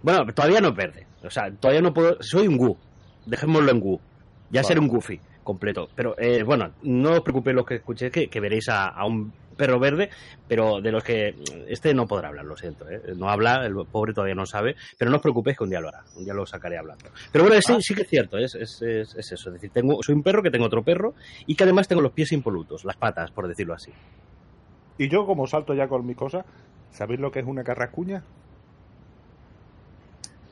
Bueno, 0.00 0.32
todavía 0.32 0.60
no 0.60 0.68
es 0.68 0.76
verde. 0.76 1.06
O 1.24 1.30
sea, 1.30 1.50
todavía 1.50 1.80
no 1.82 1.92
puedo. 1.92 2.16
Soy 2.20 2.46
un 2.46 2.56
gu. 2.56 2.76
Dejémoslo 3.26 3.68
en 3.72 3.80
gu. 3.80 3.98
Ya 4.50 4.60
Vale. 4.60 4.68
seré 4.68 4.78
un 4.78 4.86
goofy 4.86 5.18
completo. 5.46 5.88
Pero 5.94 6.14
eh, 6.18 6.42
bueno, 6.42 6.72
no 6.82 7.12
os 7.12 7.20
preocupéis 7.20 7.56
los 7.56 7.64
que 7.64 7.76
escuchéis 7.76 8.12
que, 8.12 8.28
que 8.28 8.40
veréis 8.40 8.68
a, 8.68 8.88
a 8.88 9.06
un 9.06 9.32
perro 9.56 9.80
verde, 9.80 10.10
pero 10.46 10.82
de 10.82 10.92
los 10.92 11.02
que 11.02 11.34
este 11.68 11.94
no 11.94 12.06
podrá 12.06 12.28
hablar, 12.28 12.44
lo 12.44 12.56
siento. 12.56 12.88
¿eh? 12.90 13.00
No 13.16 13.30
habla, 13.30 13.64
el 13.64 13.74
pobre 13.90 14.12
todavía 14.12 14.34
no 14.34 14.44
sabe, 14.44 14.76
pero 14.98 15.10
no 15.10 15.16
os 15.16 15.22
preocupéis 15.22 15.56
que 15.56 15.64
un 15.64 15.70
día 15.70 15.80
lo 15.80 15.88
hará. 15.88 16.04
Un 16.16 16.24
día 16.24 16.34
lo 16.34 16.44
sacaré 16.44 16.76
hablando. 16.76 17.06
Pero 17.32 17.46
bueno, 17.46 17.62
sí, 17.62 17.74
sí 17.80 17.94
que 17.94 18.02
es 18.02 18.08
cierto, 18.08 18.36
es, 18.36 18.54
es, 18.54 18.82
es, 18.82 19.14
es 19.14 19.32
eso. 19.32 19.48
Es 19.48 19.54
decir, 19.54 19.70
tengo, 19.70 20.02
soy 20.02 20.14
un 20.14 20.22
perro 20.22 20.42
que 20.42 20.50
tengo 20.50 20.66
otro 20.66 20.82
perro 20.82 21.14
y 21.46 21.54
que 21.54 21.64
además 21.64 21.88
tengo 21.88 22.02
los 22.02 22.12
pies 22.12 22.32
impolutos, 22.32 22.84
las 22.84 22.96
patas, 22.96 23.30
por 23.30 23.48
decirlo 23.48 23.72
así. 23.72 23.92
Y 24.98 25.08
yo, 25.08 25.24
como 25.24 25.46
salto 25.46 25.72
ya 25.74 25.88
con 25.88 26.06
mi 26.06 26.14
cosa, 26.14 26.44
¿sabéis 26.90 27.20
lo 27.20 27.30
que 27.30 27.40
es 27.40 27.46
una 27.46 27.64
carrascuña? 27.64 28.24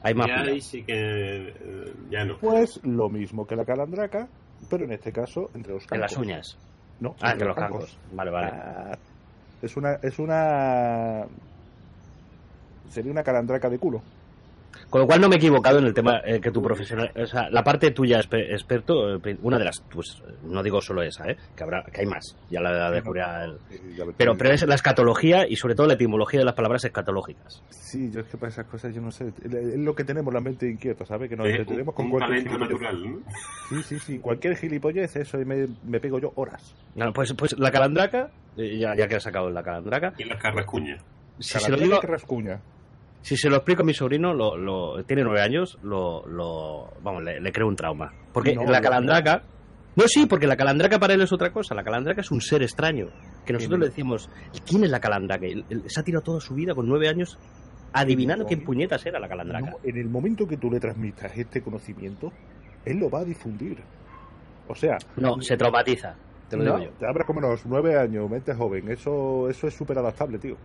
Hay 0.03 0.14
más. 0.14 0.26
Ya 0.28 0.40
ahí 0.42 0.61
sí 0.61 0.82
que 0.82 0.95
eh, 0.95 1.95
ya 2.11 2.24
no. 2.26 2.38
Pues 2.38 2.78
lo 2.84 3.09
mismo 3.09 3.47
que 3.47 3.57
la 3.57 3.64
calandraca, 3.64 4.28
pero 4.68 4.84
en 4.84 4.92
este 4.92 5.12
caso 5.12 5.50
entre 5.54 5.72
los 5.74 5.82
En 5.84 5.88
cancos. 5.88 6.10
las 6.10 6.16
uñas. 6.18 6.58
No, 7.00 7.14
Ah, 7.20 7.32
entre 7.32 7.46
los 7.48 7.56
cancos. 7.56 7.84
cancos. 7.86 7.98
Vale, 8.14 8.30
vale. 8.30 8.50
Ah, 8.52 8.98
es 9.62 9.76
una, 9.76 9.94
es 10.02 10.18
una... 10.18 11.24
Sería 12.90 13.10
una 13.10 13.22
calandraca 13.22 13.68
de 13.68 13.78
culo. 13.78 14.00
Con 14.95 15.01
lo 15.01 15.07
cual 15.09 15.20
no 15.20 15.28
me 15.28 15.34
he 15.34 15.38
equivocado 15.38 15.80
en 15.80 15.86
el 15.86 15.92
tema 15.92 16.20
eh, 16.24 16.40
que 16.40 16.53
tu 16.53 16.62
profesional, 16.62 17.11
o 17.20 17.26
sea, 17.26 17.51
la 17.51 17.64
parte 17.64 17.90
tuya 17.90 18.20
experto, 18.20 19.16
eh, 19.16 19.36
una 19.42 19.59
de 19.59 19.64
las, 19.64 19.80
pues 19.92 20.22
no 20.45 20.62
digo 20.62 20.80
solo 20.80 21.03
esa, 21.03 21.28
eh, 21.28 21.36
que 21.57 21.64
habrá, 21.64 21.82
que 21.82 22.03
hay 22.03 22.07
más, 22.07 22.36
ya 22.49 22.61
la 22.61 22.92
descubrirá 22.92 23.45
el- 23.45 23.59
pero, 24.16 24.36
pero 24.36 24.53
es 24.53 24.64
la 24.64 24.76
escatología 24.76 25.49
y 25.49 25.57
sobre 25.57 25.74
todo 25.74 25.88
la 25.88 25.95
etimología 25.95 26.38
de 26.38 26.45
las 26.47 26.55
palabras 26.55 26.84
escatológicas. 26.84 27.61
Sí, 27.70 28.09
yo 28.12 28.20
es 28.20 28.26
que 28.28 28.36
para 28.36 28.51
esas 28.53 28.66
cosas 28.66 28.95
yo 28.95 29.01
no 29.01 29.11
sé. 29.11 29.32
Es 29.45 29.76
lo 29.78 29.97
que 29.97 30.05
tenemos 30.05 30.32
la 30.32 30.40
mente 30.40 30.70
inquieta, 30.70 31.05
¿sabes? 31.05 31.28
Que 31.28 31.34
nos 31.36 31.49
Eh, 31.49 31.57
entretenemos 31.57 31.92
con 31.92 32.05
un 32.05 32.11
cualquier 32.12 32.45
talento 32.45 32.64
gilipollez. 32.66 32.92
natural, 32.92 33.11
¿no? 33.11 33.32
Sí, 33.70 33.82
sí, 33.82 33.99
sí. 33.99 34.18
Cualquier 34.20 34.57
gilipollez, 34.57 35.16
eso 35.16 35.40
y 35.40 35.45
me, 35.45 35.66
me 35.82 35.99
pego 35.99 36.20
yo 36.20 36.32
horas. 36.36 36.72
Bueno, 36.95 37.12
pues, 37.12 37.32
pues 37.36 37.59
la 37.59 37.72
calandraca, 37.72 38.30
eh, 38.57 38.78
ya, 38.78 38.95
ya 38.95 39.09
que 39.09 39.16
has 39.16 39.24
sacado 39.24 39.51
la 39.51 39.64
calandraca, 39.64 40.14
Y 40.18 40.22
las 40.24 40.40
carrascuñas. 40.40 41.03
si 41.40 41.59
se, 41.59 41.68
lo 41.68 41.78
digo. 41.78 42.01
Si 43.25 43.37
se 43.39 43.49
lo 43.49 43.57
explico 43.57 43.83
a 43.83 43.85
mi 43.87 43.95
sobrino, 43.95 44.35
lo, 44.35 44.57
lo- 44.57 45.03
tiene 45.05 45.22
nueve 45.25 45.41
años, 45.41 45.79
lo, 45.83 46.27
lo- 46.27 46.93
vamos, 47.03 47.22
le, 47.25 47.41
le 47.41 47.53
creo 47.53 47.66
un 47.66 47.75
trauma. 47.75 48.12
Porque 48.35 48.55
No, 48.55 48.64
la 48.70 48.81
calandraca, 48.83 49.43
no, 49.97 50.05
sí, 50.07 50.27
porque 50.27 50.47
la 50.47 50.57
calandraca 50.57 50.99
para 50.99 51.14
él 51.14 51.22
es 51.22 51.33
otra 51.33 51.51
cosa, 51.51 51.75
la 51.75 51.83
calandraca 51.83 52.20
es 52.20 52.31
un 52.31 52.41
ser 52.43 52.62
extraño, 52.62 53.07
que 53.47 53.55
nosotros 53.55 53.81
le 53.81 53.87
decimos, 53.87 54.29
¿quién 54.66 54.85
es 54.85 54.91
la 54.91 55.01
calandraca? 55.01 55.47
Él- 55.47 55.64
él 55.70 55.83
se 55.87 56.01
ha 56.01 56.03
tirado 56.05 56.22
toda 56.22 56.41
su 56.41 56.55
vida 56.55 56.75
con 56.75 56.87
nueve 56.87 57.09
años 57.09 57.39
adivinando 57.95 58.45
quién 58.45 58.62
puñetas 58.64 59.07
era 59.07 59.18
la 59.18 59.29
calandraca. 59.29 59.70
No, 59.70 59.77
en 59.83 59.97
el 59.97 60.09
momento 60.11 60.47
que 60.47 60.57
tú 60.59 60.70
le 60.70 60.79
transmitas 60.81 61.33
este 61.39 61.62
conocimiento, 61.62 62.31
él 62.85 62.99
lo 62.99 63.09
va 63.09 63.20
a 63.20 63.25
difundir. 63.25 63.79
O 64.68 64.75
sea, 64.75 64.99
No, 65.16 65.41
se 65.41 65.57
traumatiza, 65.57 66.14
te 66.51 66.57
lo 66.57 66.64
no, 66.64 66.79
digo 66.79 66.91
yo. 66.91 66.99
te 66.99 67.07
abras 67.07 67.27
como 67.27 67.39
unos 67.39 67.64
nueve 67.66 67.97
años, 67.99 68.29
mente 68.29 68.53
joven. 68.55 68.91
Eso, 68.91 69.49
eso 69.49 69.66
es 69.68 69.75
súper 69.75 69.97
adaptable, 69.99 70.39
tío. 70.39 70.57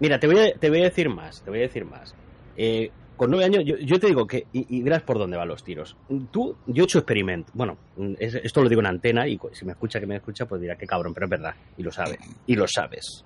Mira, 0.00 0.18
te 0.20 0.26
voy, 0.26 0.38
a, 0.38 0.52
te 0.58 0.68
voy 0.70 0.80
a 0.80 0.84
decir 0.84 1.08
más, 1.08 1.42
te 1.42 1.50
voy 1.50 1.58
a 1.60 1.62
decir 1.62 1.84
más. 1.84 2.14
Eh, 2.56 2.90
con 3.16 3.30
nueve 3.30 3.44
años, 3.46 3.64
yo, 3.66 3.76
yo 3.78 3.98
te 3.98 4.06
digo 4.06 4.26
que, 4.26 4.46
y, 4.52 4.76
y 4.78 4.82
verás 4.82 5.02
por 5.02 5.18
dónde 5.18 5.36
van 5.36 5.48
los 5.48 5.64
tiros. 5.64 5.96
Tú, 6.30 6.56
yo 6.66 6.82
he 6.82 6.84
hecho 6.84 6.98
experimento. 7.00 7.50
Bueno, 7.54 7.76
es- 8.18 8.36
esto 8.36 8.62
lo 8.62 8.68
digo 8.68 8.80
en 8.80 8.86
antena 8.86 9.26
y 9.26 9.38
si 9.52 9.64
me 9.64 9.72
escucha, 9.72 9.98
que 9.98 10.06
me 10.06 10.16
escucha, 10.16 10.46
pues 10.46 10.60
dirá 10.60 10.76
que 10.76 10.86
cabrón, 10.86 11.12
pero 11.14 11.26
es 11.26 11.30
verdad. 11.30 11.54
Y 11.76 11.82
lo 11.82 11.90
sabe. 11.90 12.16
Y 12.46 12.54
lo 12.54 12.66
sabes. 12.68 13.24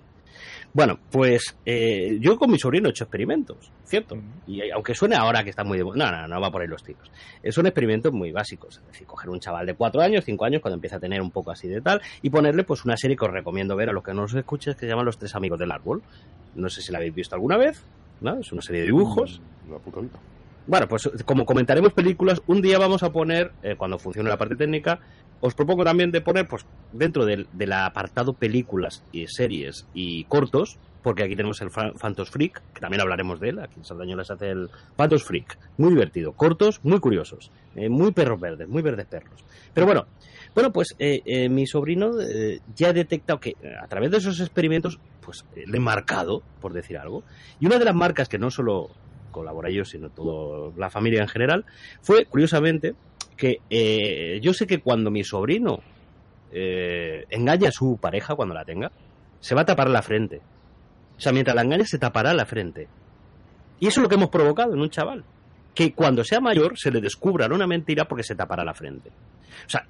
Bueno, 0.73 0.97
pues 1.11 1.55
eh, 1.67 2.17
yo 2.19 2.37
con 2.37 2.49
mi 2.49 2.57
sobrino 2.57 2.87
he 2.87 2.91
hecho 2.91 3.03
experimentos, 3.03 3.71
¿cierto? 3.85 4.17
Y 4.47 4.71
aunque 4.71 4.95
suene 4.95 5.15
ahora 5.15 5.43
que 5.43 5.51
está 5.51 5.63
muy 5.63 5.77
de 5.77 5.83
No, 5.83 5.93
no, 5.93 6.27
no 6.27 6.41
va 6.41 6.49
por 6.49 6.63
ahí 6.63 6.67
los 6.67 6.83
tiros. 6.83 7.11
Eh, 7.43 7.51
Son 7.51 7.67
experimentos 7.67 8.11
muy 8.11 8.31
básicos. 8.31 8.77
Es 8.77 8.87
decir, 8.87 9.05
coger 9.05 9.29
un 9.29 9.39
chaval 9.39 9.67
de 9.67 9.75
cuatro 9.75 10.01
años, 10.01 10.25
cinco 10.25 10.45
años, 10.45 10.61
cuando 10.63 10.75
empieza 10.75 10.95
a 10.95 10.99
tener 10.99 11.21
un 11.21 11.29
poco 11.29 11.51
así 11.51 11.67
de 11.67 11.79
tal, 11.81 12.01
y 12.23 12.31
ponerle 12.31 12.63
pues 12.63 12.85
una 12.85 12.97
serie 12.97 13.15
que 13.15 13.25
os 13.25 13.31
recomiendo 13.31 13.75
ver 13.75 13.89
a 13.89 13.93
los 13.93 14.03
que 14.03 14.15
no 14.15 14.23
os 14.23 14.33
escuches, 14.33 14.73
que 14.75 14.81
se 14.81 14.87
llama 14.87 15.03
Los 15.03 15.19
Tres 15.19 15.35
Amigos 15.35 15.59
del 15.59 15.71
Árbol. 15.71 16.01
No 16.55 16.69
sé 16.69 16.81
si 16.81 16.91
la 16.91 16.97
habéis 16.97 17.13
visto 17.13 17.35
alguna 17.35 17.57
vez, 17.57 17.83
¿no? 18.21 18.39
Es 18.39 18.51
una 18.51 18.63
serie 18.63 18.81
de 18.81 18.87
dibujos. 18.87 19.41
La 19.69 19.77
puta 19.77 19.99
vida. 19.99 20.19
Bueno, 20.65 20.87
pues 20.87 21.07
como 21.25 21.45
comentaremos 21.45 21.93
películas, 21.93 22.41
un 22.47 22.61
día 22.61 22.79
vamos 22.79 23.03
a 23.03 23.11
poner, 23.11 23.51
eh, 23.61 23.75
cuando 23.77 23.99
funcione 23.99 24.29
la 24.29 24.37
parte 24.37 24.55
técnica, 24.55 24.99
os 25.45 25.55
propongo 25.55 25.83
también 25.83 26.09
de 26.09 26.21
poner, 26.21 26.47
pues, 26.47 26.65
dentro 26.93 27.25
del, 27.25 27.47
apartado 27.73 28.31
películas 28.31 29.03
y 29.11 29.27
series 29.27 29.85
y 29.93 30.23
cortos, 30.23 30.79
porque 31.01 31.23
aquí 31.23 31.35
tenemos 31.35 31.61
el 31.61 31.69
Phantos 31.69 32.29
Freak, 32.29 32.61
que 32.73 32.79
también 32.79 33.01
hablaremos 33.01 33.41
de 33.41 33.49
él, 33.49 33.59
aquí 33.59 33.73
en 33.75 33.83
Sardañolas 33.83 34.31
hace 34.31 34.51
el 34.51 34.69
Phantos 34.95 35.25
Freak. 35.25 35.59
Muy 35.77 35.89
divertido, 35.89 36.31
cortos, 36.31 36.79
muy 36.83 37.01
curiosos, 37.01 37.51
eh, 37.75 37.89
muy 37.89 38.13
perros 38.13 38.39
verdes, 38.39 38.69
muy 38.69 38.81
verdes 38.81 39.05
perros. 39.05 39.43
Pero 39.73 39.85
bueno, 39.85 40.05
bueno, 40.55 40.71
pues 40.71 40.95
eh, 40.97 41.21
eh, 41.25 41.49
mi 41.49 41.67
sobrino 41.67 42.21
eh, 42.21 42.61
ya 42.73 42.89
ha 42.89 42.93
detectado 42.93 43.41
que 43.41 43.57
a 43.81 43.87
través 43.87 44.11
de 44.11 44.19
esos 44.19 44.39
experimentos, 44.39 44.97
pues 45.19 45.43
le 45.55 45.75
he 45.75 45.81
marcado, 45.81 46.41
por 46.61 46.71
decir 46.71 46.97
algo. 46.97 47.25
Y 47.59 47.65
una 47.65 47.79
de 47.79 47.85
las 47.85 47.95
marcas 47.95 48.29
que 48.29 48.37
no 48.37 48.49
solo 48.49 48.91
colabora 49.31 49.69
yo, 49.69 49.83
sino 49.83 50.09
toda 50.09 50.71
la 50.77 50.89
familia 50.89 51.21
en 51.21 51.27
general, 51.27 51.65
fue, 52.01 52.25
curiosamente, 52.25 52.95
que 53.33 53.59
eh, 53.69 54.39
yo 54.41 54.53
sé 54.53 54.67
que 54.67 54.79
cuando 54.79 55.11
mi 55.11 55.23
sobrino 55.23 55.79
eh, 56.51 57.25
engaña 57.29 57.69
a 57.69 57.71
su 57.71 57.97
pareja, 57.97 58.35
cuando 58.35 58.53
la 58.53 58.65
tenga, 58.65 58.91
se 59.39 59.55
va 59.55 59.61
a 59.61 59.65
tapar 59.65 59.89
la 59.89 60.01
frente. 60.01 60.41
O 61.17 61.21
sea, 61.21 61.31
mientras 61.31 61.55
la 61.55 61.63
engaña, 61.63 61.85
se 61.85 61.99
tapará 61.99 62.33
la 62.33 62.45
frente. 62.45 62.87
Y 63.79 63.87
eso 63.87 63.99
es 63.99 64.03
lo 64.03 64.09
que 64.09 64.15
hemos 64.15 64.29
provocado 64.29 64.73
en 64.73 64.79
un 64.79 64.89
chaval. 64.89 65.23
Que 65.75 65.93
cuando 65.93 66.23
sea 66.23 66.39
mayor 66.39 66.77
se 66.77 66.91
le 66.91 67.01
descubra 67.01 67.47
una 67.47 67.67
mentira 67.67 68.05
porque 68.05 68.23
se 68.23 68.35
tapará 68.35 68.63
la 68.63 68.73
frente. 68.73 69.09
O 69.09 69.69
sea, 69.69 69.87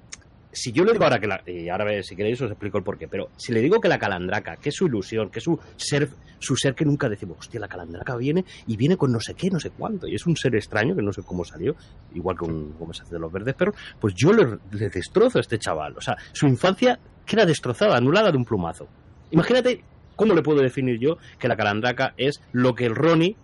si 0.50 0.72
yo 0.72 0.84
le 0.84 0.92
digo 0.92 1.04
ahora 1.04 1.18
que 1.18 1.26
la. 1.26 1.42
Y 1.46 1.68
ahora 1.68 2.02
si 2.02 2.16
queréis 2.16 2.40
os 2.40 2.50
explico 2.50 2.78
el 2.78 2.84
porqué. 2.84 3.08
Pero 3.08 3.30
si 3.36 3.52
le 3.52 3.60
digo 3.60 3.80
que 3.80 3.88
la 3.88 3.98
calandraca, 3.98 4.56
que 4.56 4.70
es 4.70 4.74
su 4.74 4.86
ilusión, 4.86 5.30
que 5.30 5.40
es 5.40 5.44
su 5.44 5.58
ser 5.76 6.08
su 6.38 6.56
ser 6.56 6.74
que 6.74 6.84
nunca 6.84 7.08
decimos, 7.08 7.38
hostia, 7.38 7.60
la 7.60 7.68
calandraca 7.68 8.16
viene 8.16 8.44
y 8.66 8.76
viene 8.76 8.96
con 8.96 9.12
no 9.12 9.20
sé 9.20 9.34
qué, 9.34 9.50
no 9.50 9.60
sé 9.60 9.70
cuánto, 9.70 10.06
y 10.06 10.14
es 10.14 10.26
un 10.26 10.36
ser 10.36 10.54
extraño 10.54 10.94
que 10.94 11.02
no 11.02 11.12
sé 11.12 11.22
cómo 11.22 11.44
salió, 11.44 11.74
igual 12.14 12.36
que 12.36 12.44
un 12.44 12.72
conversación 12.72 13.14
de 13.14 13.20
los 13.20 13.32
verdes 13.32 13.54
perros, 13.54 13.74
pues 14.00 14.14
yo 14.14 14.32
le, 14.32 14.58
le 14.72 14.88
destrozo 14.88 15.38
a 15.38 15.40
este 15.40 15.58
chaval. 15.58 15.96
O 15.96 16.00
sea, 16.00 16.16
su 16.32 16.46
infancia 16.46 16.98
queda 17.24 17.46
destrozada, 17.46 17.96
anulada 17.96 18.30
de 18.30 18.36
un 18.36 18.44
plumazo. 18.44 18.88
Imagínate 19.30 19.82
cómo 20.16 20.34
le 20.34 20.42
puedo 20.42 20.60
definir 20.60 20.98
yo 20.98 21.18
que 21.38 21.48
la 21.48 21.56
calandraca 21.56 22.14
es 22.16 22.40
lo 22.52 22.74
que 22.74 22.86
el 22.86 22.94
Ronnie, 22.94 23.36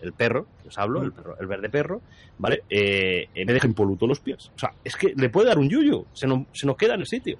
el 0.00 0.12
perro, 0.12 0.46
que 0.62 0.68
os 0.68 0.78
hablo, 0.78 1.02
el, 1.02 1.12
perro, 1.12 1.36
el 1.38 1.46
verde 1.46 1.68
perro, 1.68 2.00
¿vale? 2.38 2.62
Eh, 2.68 3.28
me 3.34 3.52
deja 3.52 3.66
impoluto 3.66 4.06
los 4.06 4.20
pies. 4.20 4.50
O 4.54 4.58
sea, 4.58 4.72
es 4.84 4.96
que 4.96 5.14
le 5.16 5.30
puede 5.30 5.48
dar 5.48 5.58
un 5.58 5.68
yuyu, 5.68 6.06
se 6.12 6.26
nos, 6.26 6.42
se 6.52 6.66
nos 6.66 6.76
queda 6.76 6.94
en 6.94 7.00
el 7.00 7.06
sitio. 7.06 7.38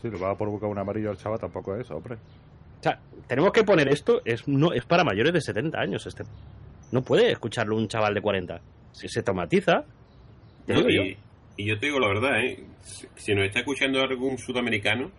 Si 0.00 0.08
le 0.08 0.18
va 0.18 0.30
a 0.30 0.38
provocar 0.38 0.68
un 0.68 0.78
amarillo 0.78 1.10
al 1.10 1.18
chaval, 1.18 1.38
tampoco 1.38 1.74
es 1.76 1.90
hombre. 1.90 2.18
O 2.78 2.82
sea, 2.82 3.00
tenemos 3.26 3.52
que 3.52 3.64
poner 3.64 3.88
esto, 3.88 4.20
es, 4.24 4.46
no, 4.48 4.72
es 4.72 4.84
para 4.84 5.04
mayores 5.04 5.32
de 5.32 5.40
70 5.40 5.78
años. 5.80 6.06
este 6.06 6.24
No 6.92 7.02
puede 7.02 7.30
escucharlo 7.32 7.76
un 7.76 7.88
chaval 7.88 8.14
de 8.14 8.20
40. 8.22 8.60
Si 8.92 9.08
se 9.08 9.22
traumatiza, 9.22 9.84
te 10.66 10.74
No, 10.74 10.80
digo 10.82 10.90
yo. 10.90 11.02
y, 11.56 11.66
yo 11.66 11.78
te 11.78 11.86
digo 11.86 11.98
la 11.98 12.08
verdad, 12.08 12.40
¿eh? 12.44 12.64
si, 13.16 13.34
nos 13.34 13.44
está 13.46 13.60
escuchando 13.60 14.00
algún 14.00 14.38
sudamericano 14.38 15.10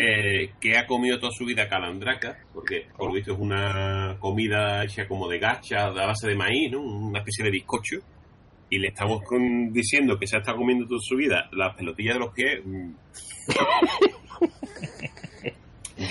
eh, 0.00 0.52
que 0.60 0.76
ha 0.76 0.86
comido 0.86 1.18
toda 1.20 1.32
su 1.32 1.44
vida 1.44 1.68
calandraca, 1.68 2.38
porque 2.52 2.86
por 2.96 3.08
lo 3.08 3.14
visto 3.14 3.32
es 3.34 3.38
una 3.38 4.16
comida 4.18 4.82
hecha 4.84 5.06
como 5.06 5.28
de 5.28 5.38
gacha, 5.38 5.86
a 5.86 5.90
base 6.06 6.28
de 6.28 6.34
maíz, 6.34 6.70
¿no? 6.72 6.80
una 6.80 7.18
especie 7.20 7.44
de 7.44 7.50
bizcocho, 7.50 7.96
y 8.68 8.78
le 8.78 8.88
estamos 8.88 9.22
con- 9.22 9.72
diciendo 9.72 10.18
que 10.18 10.26
se 10.26 10.36
ha 10.36 10.40
estado 10.40 10.58
comiendo 10.58 10.86
toda 10.86 11.00
su 11.02 11.16
vida 11.16 11.48
las 11.52 11.74
pelotillas 11.76 12.14
de 12.14 12.20
los 12.20 12.32
pies. 12.34 12.60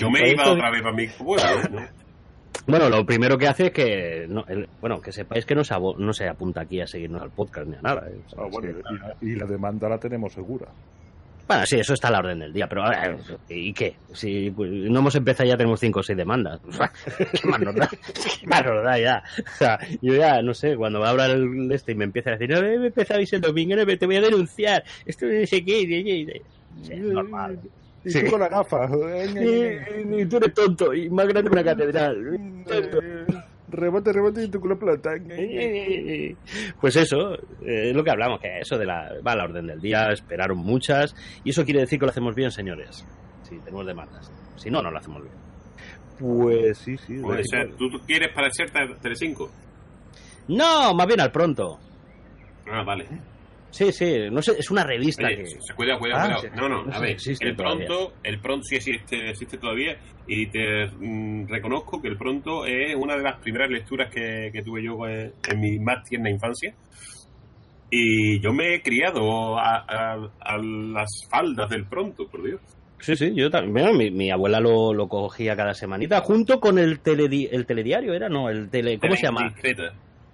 mm. 0.00 0.08
Yo 0.08 0.10
me 0.10 0.20
Pues 0.20 0.32
iba 0.32 0.50
otra 0.52 0.70
vez 0.70 0.82
para 0.82 0.94
mi 0.94 1.06
pueblo, 1.08 1.42
¿eh? 1.42 1.68
¿no? 1.70 2.00
Bueno, 2.66 2.88
lo 2.88 3.06
primero 3.06 3.38
que 3.38 3.48
hace 3.48 3.66
es 3.66 3.72
que, 3.72 4.26
no, 4.28 4.44
el- 4.48 4.68
bueno, 4.80 5.00
que 5.00 5.12
sepáis 5.12 5.46
que 5.46 5.54
no 5.54 5.64
se, 5.64 5.74
abo- 5.74 5.96
no 5.96 6.12
se 6.12 6.28
apunta 6.28 6.60
aquí 6.62 6.80
a 6.80 6.86
seguirnos 6.86 7.22
al 7.22 7.30
podcast 7.30 7.66
ni 7.68 7.76
a 7.76 7.82
nada. 7.82 8.06
¿eh? 8.08 8.18
O 8.26 8.28
sea, 8.30 8.38
Ah, 8.44 8.48
bueno, 8.50 8.68
es 8.70 8.76
que- 8.76 8.82
y, 8.94 8.98
la, 8.98 9.16
y 9.20 9.36
la 9.38 9.46
demanda 9.46 9.88
la 9.88 9.98
tenemos 9.98 10.32
segura. 10.32 10.66
Bueno, 11.48 11.66
sí, 11.66 11.80
eso 11.80 11.94
está 11.94 12.08
a 12.08 12.10
la 12.12 12.18
orden 12.20 12.38
del 12.38 12.52
día, 12.52 12.68
pero 12.68 12.84
a 12.84 13.16
¿y 13.48 13.72
qué? 13.72 13.96
Si 14.12 14.52
pues, 14.52 14.70
no 14.70 15.00
hemos 15.00 15.14
empezado 15.16 15.48
ya 15.48 15.56
tenemos 15.56 15.80
cinco 15.80 15.98
o 15.98 16.02
seis 16.02 16.16
demandas. 16.16 16.60
¿Qué 17.40 17.48
más 17.48 17.60
nos 17.60 17.74
da? 17.74 17.88
¿Qué 17.88 18.46
más 18.46 18.64
nos 18.64 18.84
da 18.84 18.98
ya? 19.00 19.22
O 19.52 19.56
sea, 19.56 19.78
yo 20.00 20.14
ya, 20.14 20.42
no 20.42 20.54
sé, 20.54 20.76
cuando 20.76 21.00
va 21.00 21.08
a 21.08 21.10
hablar 21.10 21.30
el 21.30 21.72
este 21.72 21.90
y 21.92 21.94
me 21.96 22.04
empieza 22.04 22.30
a 22.30 22.32
decir, 22.36 22.50
no, 22.50 22.60
me 22.62 22.86
empezabais 22.86 23.32
el 23.32 23.40
domingo, 23.40 23.74
no, 23.74 23.84
te 23.84 24.06
voy 24.06 24.16
a 24.16 24.20
denunciar, 24.20 24.84
esto 25.04 25.26
no 25.26 25.44
sé 25.44 25.64
qué, 25.64 25.80
y- 25.82 25.94
y- 25.94 26.20
y- 26.22 26.26
sí, 26.84 26.92
es 26.92 27.00
normal. 27.00 27.58
Y 28.04 28.10
Sí. 28.10 28.24
tú 28.24 28.30
con 28.30 28.40
la 28.40 28.48
gafa. 28.48 28.88
Y, 28.88 30.20
y 30.22 30.26
tú 30.26 30.36
eres 30.38 30.54
tonto 30.54 30.94
y 30.94 31.10
más 31.10 31.26
grande 31.28 31.50
que 31.50 31.54
una 31.54 31.64
catedral. 31.64 32.64
Tonto. 32.66 32.98
rebote, 33.68 34.12
rebote 34.12 34.44
y 34.44 34.48
tu 34.48 34.58
culo 34.60 34.78
plata. 34.78 35.10
Pues 36.80 36.96
eso, 36.96 37.34
eh, 37.62 37.90
es 37.90 37.94
lo 37.94 38.02
que 38.02 38.10
hablamos, 38.10 38.40
que 38.40 38.58
eso 38.60 38.76
de 38.78 38.86
la, 38.86 39.12
va 39.26 39.32
a 39.32 39.36
la 39.36 39.44
orden 39.44 39.66
del 39.66 39.80
día, 39.80 40.10
esperaron 40.10 40.58
muchas, 40.58 41.14
y 41.44 41.50
eso 41.50 41.64
quiere 41.64 41.80
decir 41.80 41.98
que 41.98 42.06
lo 42.06 42.10
hacemos 42.10 42.34
bien, 42.34 42.50
señores. 42.50 43.06
Si 43.42 43.56
tenemos 43.58 43.86
demandas. 43.86 44.32
Si 44.56 44.70
no, 44.70 44.82
no 44.82 44.90
lo 44.90 44.98
hacemos 44.98 45.22
bien. 45.22 45.34
Pues 46.18 46.78
sí, 46.78 46.96
sí. 46.98 47.18
O 47.22 47.32
de- 47.32 47.44
sea, 47.44 47.64
¿tú 47.78 47.88
quieres 48.06 48.28
parecerte 48.34 48.78
a 48.78 48.96
Telecinco? 49.00 49.50
No, 50.48 50.92
más 50.94 51.06
bien 51.06 51.20
al 51.20 51.30
pronto. 51.32 51.78
Ah, 52.70 52.82
vale. 52.84 53.06
Sí, 53.72 53.92
sí, 53.92 54.28
no 54.30 54.42
sé, 54.42 54.52
es 54.58 54.70
una 54.70 54.84
revista 54.84 55.26
Oye, 55.26 55.36
que... 55.36 55.46
se- 55.46 55.74
cuida, 55.74 55.98
cuida, 55.98 56.16
Ah, 56.16 56.38
cuidado. 56.40 56.56
No, 56.56 56.68
no, 56.68 56.84
No 56.84 56.92
a 56.94 56.98
ver, 57.00 57.10
existe 57.10 57.46
el 57.48 57.56
todavía. 57.56 57.86
pronto, 57.86 58.12
el 58.24 58.40
pronto 58.40 58.64
sí 58.64 58.76
existe, 58.76 59.30
existe 59.30 59.58
todavía 59.58 59.96
y 60.26 60.46
te 60.50 60.86
mm, 60.98 61.46
reconozco 61.48 62.00
que 62.02 62.08
el 62.08 62.16
pronto 62.18 62.66
es 62.66 62.94
una 62.96 63.16
de 63.16 63.22
las 63.22 63.38
primeras 63.40 63.70
lecturas 63.70 64.12
que, 64.12 64.50
que 64.52 64.62
tuve 64.62 64.82
yo 64.82 65.06
eh, 65.08 65.32
en 65.50 65.60
mi 65.60 65.78
más 65.78 66.02
tierna 66.08 66.30
infancia 66.30 66.74
y 67.90 68.40
yo 68.40 68.52
me 68.52 68.74
he 68.74 68.82
criado 68.82 69.58
a, 69.58 69.84
a- 69.88 70.30
a 70.40 70.58
las 70.58 71.08
faldas 71.30 71.68
del 71.70 71.86
pronto, 71.86 72.28
por 72.30 72.44
Dios. 72.44 72.60
Sí, 73.00 73.16
sí, 73.16 73.32
yo 73.34 73.50
también. 73.50 73.72
Bueno, 73.72 73.92
mi, 73.94 74.10
mi 74.10 74.30
abuela 74.30 74.60
lo, 74.60 74.92
lo 74.92 75.08
cogía 75.08 75.56
cada 75.56 75.74
semanita, 75.74 76.20
junto 76.20 76.60
con 76.60 76.78
el, 76.78 77.02
teledi- 77.02 77.48
el 77.50 77.66
telediario, 77.66 78.12
¿era? 78.14 78.28
No, 78.28 78.50
el 78.50 78.68
tele... 78.68 78.98
¿Cómo 78.98 79.16
se 79.16 79.22
llama? 79.22 79.54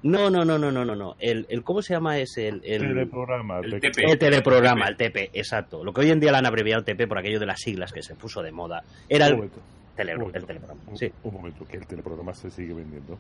No, 0.06 0.30
no, 0.30 0.44
no, 0.44 0.58
no, 0.58 0.70
no, 0.72 0.84
no, 0.84 0.94
no. 0.96 1.16
El, 1.18 1.46
el 1.48 1.62
¿Cómo 1.64 1.82
se 1.82 1.94
llama 1.94 2.18
ese? 2.18 2.48
El, 2.48 2.60
el, 2.64 2.80
Teleprograma. 2.82 3.58
el 3.60 3.80
TP. 3.80 4.04
el 4.10 4.18
teleprograma, 4.18 4.86
el 4.88 4.96
TP, 4.96 5.30
exacto. 5.32 5.82
Lo 5.84 5.92
que 5.92 6.02
hoy 6.02 6.10
en 6.10 6.20
día 6.20 6.32
le 6.32 6.38
han 6.38 6.46
abreviado 6.46 6.84
TP 6.84 7.06
por 7.08 7.18
aquello 7.18 7.40
de 7.40 7.46
las 7.46 7.60
siglas 7.60 7.92
que 7.92 8.02
se 8.02 8.14
puso 8.14 8.42
de 8.42 8.52
moda. 8.52 8.82
Era 9.08 9.26
Un 9.26 9.30
el, 9.32 9.36
momento, 9.36 9.60
tele- 9.96 10.12
el 10.12 10.32
teleprograma. 10.44 10.80
un- 10.86 10.96
Sí. 10.98 11.10
Un 11.22 11.34
momento, 11.34 11.64
que 11.66 11.76
el 11.78 11.86
teleprograma 11.86 12.34
se 12.34 12.50
sigue 12.50 12.72
vendiendo. 12.74 13.18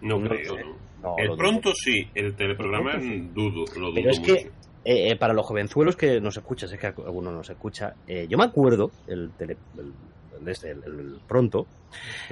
No, 0.00 0.18
No 0.18 0.28
creo, 0.28 0.56
sé. 0.56 0.64
¿no? 0.64 0.76
No, 1.02 1.14
el 1.18 1.28
dudo. 1.28 1.36
pronto 1.36 1.72
sí, 1.74 2.08
el 2.14 2.34
teleprograma 2.34 2.94
El 2.94 3.32
dudo, 3.32 3.64
lo 3.76 3.86
dudo 3.90 3.94
Pero 3.94 4.10
es 4.10 4.18
mucho. 4.20 4.34
que 4.34 4.40
eh, 4.84 5.10
eh, 5.12 5.16
para 5.16 5.32
los 5.32 5.46
jovenzuelos 5.46 5.94
que 5.94 6.20
nos 6.20 6.36
escuchan, 6.36 6.68
sé 6.68 6.76
que 6.76 6.88
alguno 6.88 7.30
nos 7.30 7.48
escucha, 7.48 7.94
eh, 8.08 8.26
yo 8.28 8.36
me 8.36 8.42
acuerdo, 8.44 8.90
el, 9.06 9.30
tele, 9.38 9.56
el, 9.78 9.92
el 10.40 10.48
este, 10.48 10.72
el- 10.72 10.82
el 10.84 11.20
pronto, 11.28 11.68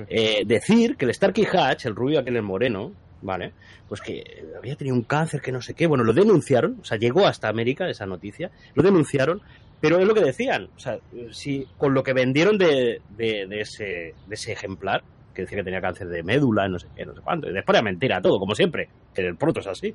eh, 0.09 0.43
decir 0.45 0.97
que 0.97 1.05
el 1.05 1.15
Starkey 1.15 1.45
Hatch, 1.53 1.87
el 1.87 1.95
rubio 1.95 2.19
aquel 2.19 2.35
el 2.35 2.43
moreno, 2.43 2.91
¿vale? 3.23 3.53
Pues 3.89 4.01
que 4.01 4.45
había 4.57 4.77
tenido 4.77 4.97
un 4.97 5.03
cáncer 5.03 5.41
que 5.41 5.53
no 5.53 5.61
sé 5.61 5.75
qué, 5.75 5.87
bueno, 5.87 6.05
lo 6.05 6.13
denunciaron, 6.13 6.79
o 6.81 6.85
sea, 6.85 6.99
llegó 6.99 7.27
hasta 7.27 7.49
América 7.49 7.89
esa 7.89 8.07
noticia, 8.07 8.51
lo 8.75 8.83
denunciaron, 8.83 9.41
pero 9.81 9.99
es 9.99 10.07
lo 10.07 10.15
que 10.15 10.23
decían, 10.23 10.69
o 10.77 10.79
sea, 10.79 10.99
si 11.31 11.67
con 11.79 11.95
lo 11.95 12.03
que 12.03 12.13
vendieron 12.13 12.59
de, 12.59 13.01
de, 13.17 13.47
de 13.47 13.61
ese, 13.61 14.15
de 14.27 14.35
ese 14.35 14.53
ejemplar, 14.53 15.03
que 15.35 15.43
decía 15.43 15.59
que 15.59 15.65
tenía 15.65 15.81
cáncer 15.81 16.09
de 16.09 16.23
médula, 16.23 16.69
no 16.69 16.79
sé 16.79 16.89
qué, 16.95 17.07
no 17.07 17.15
sé 17.15 17.21
cuánto, 17.21 17.49
y 17.49 17.53
después 17.53 17.77
era 17.77 17.83
mentira 17.83 18.21
todo, 18.21 18.39
como 18.39 18.55
siempre, 18.55 18.89
que 19.15 19.27
el 19.27 19.37
pronto 19.37 19.61
es 19.61 19.67
así, 19.67 19.95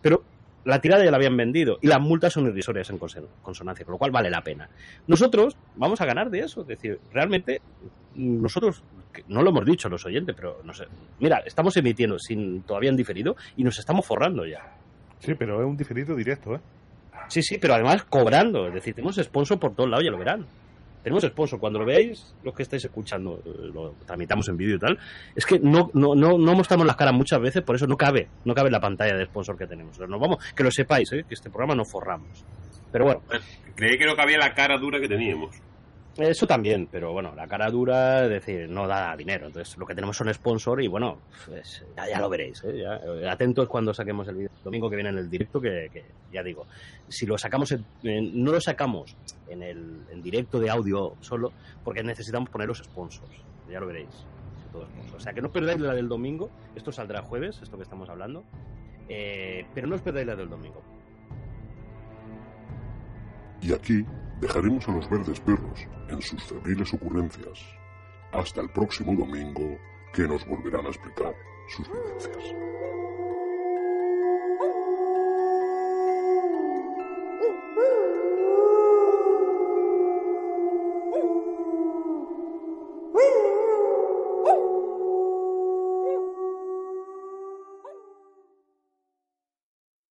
pero 0.00 0.22
la 0.64 0.80
tirada 0.80 1.04
ya 1.04 1.10
la 1.10 1.16
habían 1.16 1.36
vendido 1.36 1.78
y 1.82 1.88
las 1.88 2.00
multas 2.00 2.32
son 2.32 2.46
irrisorias 2.46 2.88
en 2.90 2.98
consonancia, 2.98 3.84
con 3.84 3.92
lo 3.92 3.98
cual 3.98 4.10
vale 4.10 4.30
la 4.30 4.42
pena. 4.42 4.68
Nosotros 5.06 5.56
vamos 5.76 6.00
a 6.00 6.06
ganar 6.06 6.30
de 6.30 6.40
eso, 6.40 6.62
es 6.62 6.68
decir, 6.68 7.00
realmente 7.12 7.60
nosotros, 8.14 8.82
no 9.28 9.42
lo 9.42 9.50
hemos 9.50 9.64
dicho 9.64 9.88
los 9.88 10.04
oyentes, 10.04 10.34
pero 10.36 10.60
no 10.64 10.72
sé, 10.72 10.84
mira, 11.20 11.42
estamos 11.46 11.76
emitiendo 11.76 12.18
sin 12.18 12.62
todavía 12.62 12.90
en 12.90 12.96
diferido 12.96 13.36
y 13.56 13.64
nos 13.64 13.78
estamos 13.78 14.06
forrando 14.06 14.46
ya. 14.46 14.76
Sí, 15.20 15.34
pero 15.34 15.60
es 15.60 15.66
un 15.66 15.76
diferido 15.76 16.14
directo, 16.14 16.54
¿eh? 16.54 16.60
Sí, 17.28 17.42
sí, 17.42 17.58
pero 17.58 17.74
además 17.74 18.04
cobrando, 18.04 18.68
es 18.68 18.74
decir, 18.74 18.94
tenemos 18.94 19.16
sponsor 19.16 19.58
por 19.58 19.74
todos 19.74 19.88
lados, 19.88 20.04
ya 20.04 20.10
lo 20.10 20.18
verán. 20.18 20.46
Tenemos 21.02 21.22
sponsor, 21.22 21.60
cuando 21.60 21.78
lo 21.78 21.84
veáis, 21.84 22.34
los 22.42 22.54
que 22.54 22.62
estáis 22.62 22.84
escuchando, 22.84 23.42
eh, 23.44 23.70
lo 23.72 23.94
tramitamos 24.06 24.48
en 24.48 24.56
vídeo 24.56 24.76
y 24.76 24.78
tal, 24.78 24.98
es 25.34 25.44
que 25.44 25.58
no, 25.58 25.90
no, 25.92 26.14
no, 26.14 26.38
no 26.38 26.54
mostramos 26.54 26.86
las 26.86 26.96
caras 26.96 27.14
muchas 27.14 27.40
veces, 27.40 27.62
por 27.62 27.76
eso 27.76 27.86
no 27.86 27.96
cabe, 27.96 28.28
no 28.44 28.54
cabe 28.54 28.68
en 28.68 28.72
la 28.72 28.80
pantalla 28.80 29.14
de 29.14 29.26
sponsor 29.26 29.56
que 29.56 29.66
tenemos. 29.66 29.98
Nos 29.98 30.20
vamos, 30.20 30.38
que 30.54 30.62
lo 30.62 30.70
sepáis, 30.70 31.12
¿eh? 31.12 31.24
que 31.28 31.34
este 31.34 31.50
programa 31.50 31.74
no 31.74 31.84
forramos. 31.84 32.44
Pero 32.90 33.04
bueno, 33.06 33.22
Creí 33.74 33.98
que 33.98 34.06
no 34.06 34.14
cabía 34.14 34.38
la 34.38 34.54
cara 34.54 34.78
dura 34.78 35.00
que 35.00 35.08
teníamos. 35.08 35.56
Eso 36.16 36.46
también, 36.46 36.86
pero 36.92 37.12
bueno, 37.12 37.34
la 37.34 37.48
cara 37.48 37.68
dura, 37.70 38.22
es 38.24 38.30
decir, 38.30 38.68
no 38.68 38.86
da 38.86 39.16
dinero. 39.16 39.46
Entonces, 39.48 39.76
lo 39.76 39.84
que 39.84 39.96
tenemos 39.96 40.16
son 40.16 40.32
sponsor 40.32 40.80
y 40.80 40.86
bueno, 40.86 41.18
pues, 41.46 41.84
ya, 41.96 42.08
ya 42.08 42.20
lo 42.20 42.28
veréis. 42.28 42.62
¿eh? 42.62 42.78
Ya, 42.82 42.96
eh, 43.04 43.28
atentos 43.28 43.66
cuando 43.68 43.92
saquemos 43.92 44.28
el 44.28 44.36
vídeo 44.36 44.50
el 44.56 44.62
domingo 44.62 44.88
que 44.88 44.94
viene 44.94 45.10
en 45.10 45.18
el 45.18 45.28
directo, 45.28 45.60
que, 45.60 45.88
que 45.92 46.04
ya 46.32 46.44
digo, 46.44 46.66
si 47.08 47.26
lo 47.26 47.36
sacamos, 47.36 47.72
en- 47.72 48.44
no 48.44 48.52
lo 48.52 48.60
sacamos 48.60 49.16
en 49.48 49.62
el 49.64 50.02
en 50.10 50.22
directo 50.22 50.60
de 50.60 50.70
audio 50.70 51.14
solo, 51.20 51.52
porque 51.82 52.04
necesitamos 52.04 52.48
poner 52.48 52.68
los 52.68 52.78
sponsors. 52.78 53.34
Ya 53.68 53.80
lo 53.80 53.86
veréis. 53.88 54.24
Todo 54.70 54.86
sponsor. 54.86 55.16
O 55.16 55.20
sea, 55.20 55.32
que 55.32 55.42
no 55.42 55.50
perdáis 55.50 55.80
la 55.80 55.94
del 55.94 56.08
domingo. 56.08 56.48
Esto 56.76 56.92
saldrá 56.92 57.22
jueves, 57.22 57.58
esto 57.60 57.76
que 57.76 57.82
estamos 57.82 58.08
hablando. 58.08 58.44
Eh, 59.08 59.66
pero 59.74 59.88
no 59.88 59.96
os 59.96 60.00
perdáis 60.00 60.28
la 60.28 60.36
del 60.36 60.48
domingo. 60.48 60.80
Y 63.62 63.72
aquí 63.72 64.04
dejaremos 64.44 64.86
a 64.88 64.92
los 64.92 65.08
verdes 65.08 65.40
perros 65.40 65.88
en 66.10 66.20
sus 66.20 66.44
febriles 66.44 66.92
ocurrencias. 66.92 67.64
Hasta 68.30 68.60
el 68.60 68.68
próximo 68.68 69.14
domingo, 69.16 69.78
que 70.12 70.28
nos 70.28 70.46
volverán 70.46 70.84
a 70.84 70.90
explicar 70.90 71.34
sus 71.74 71.88
vivencias. 71.90 72.54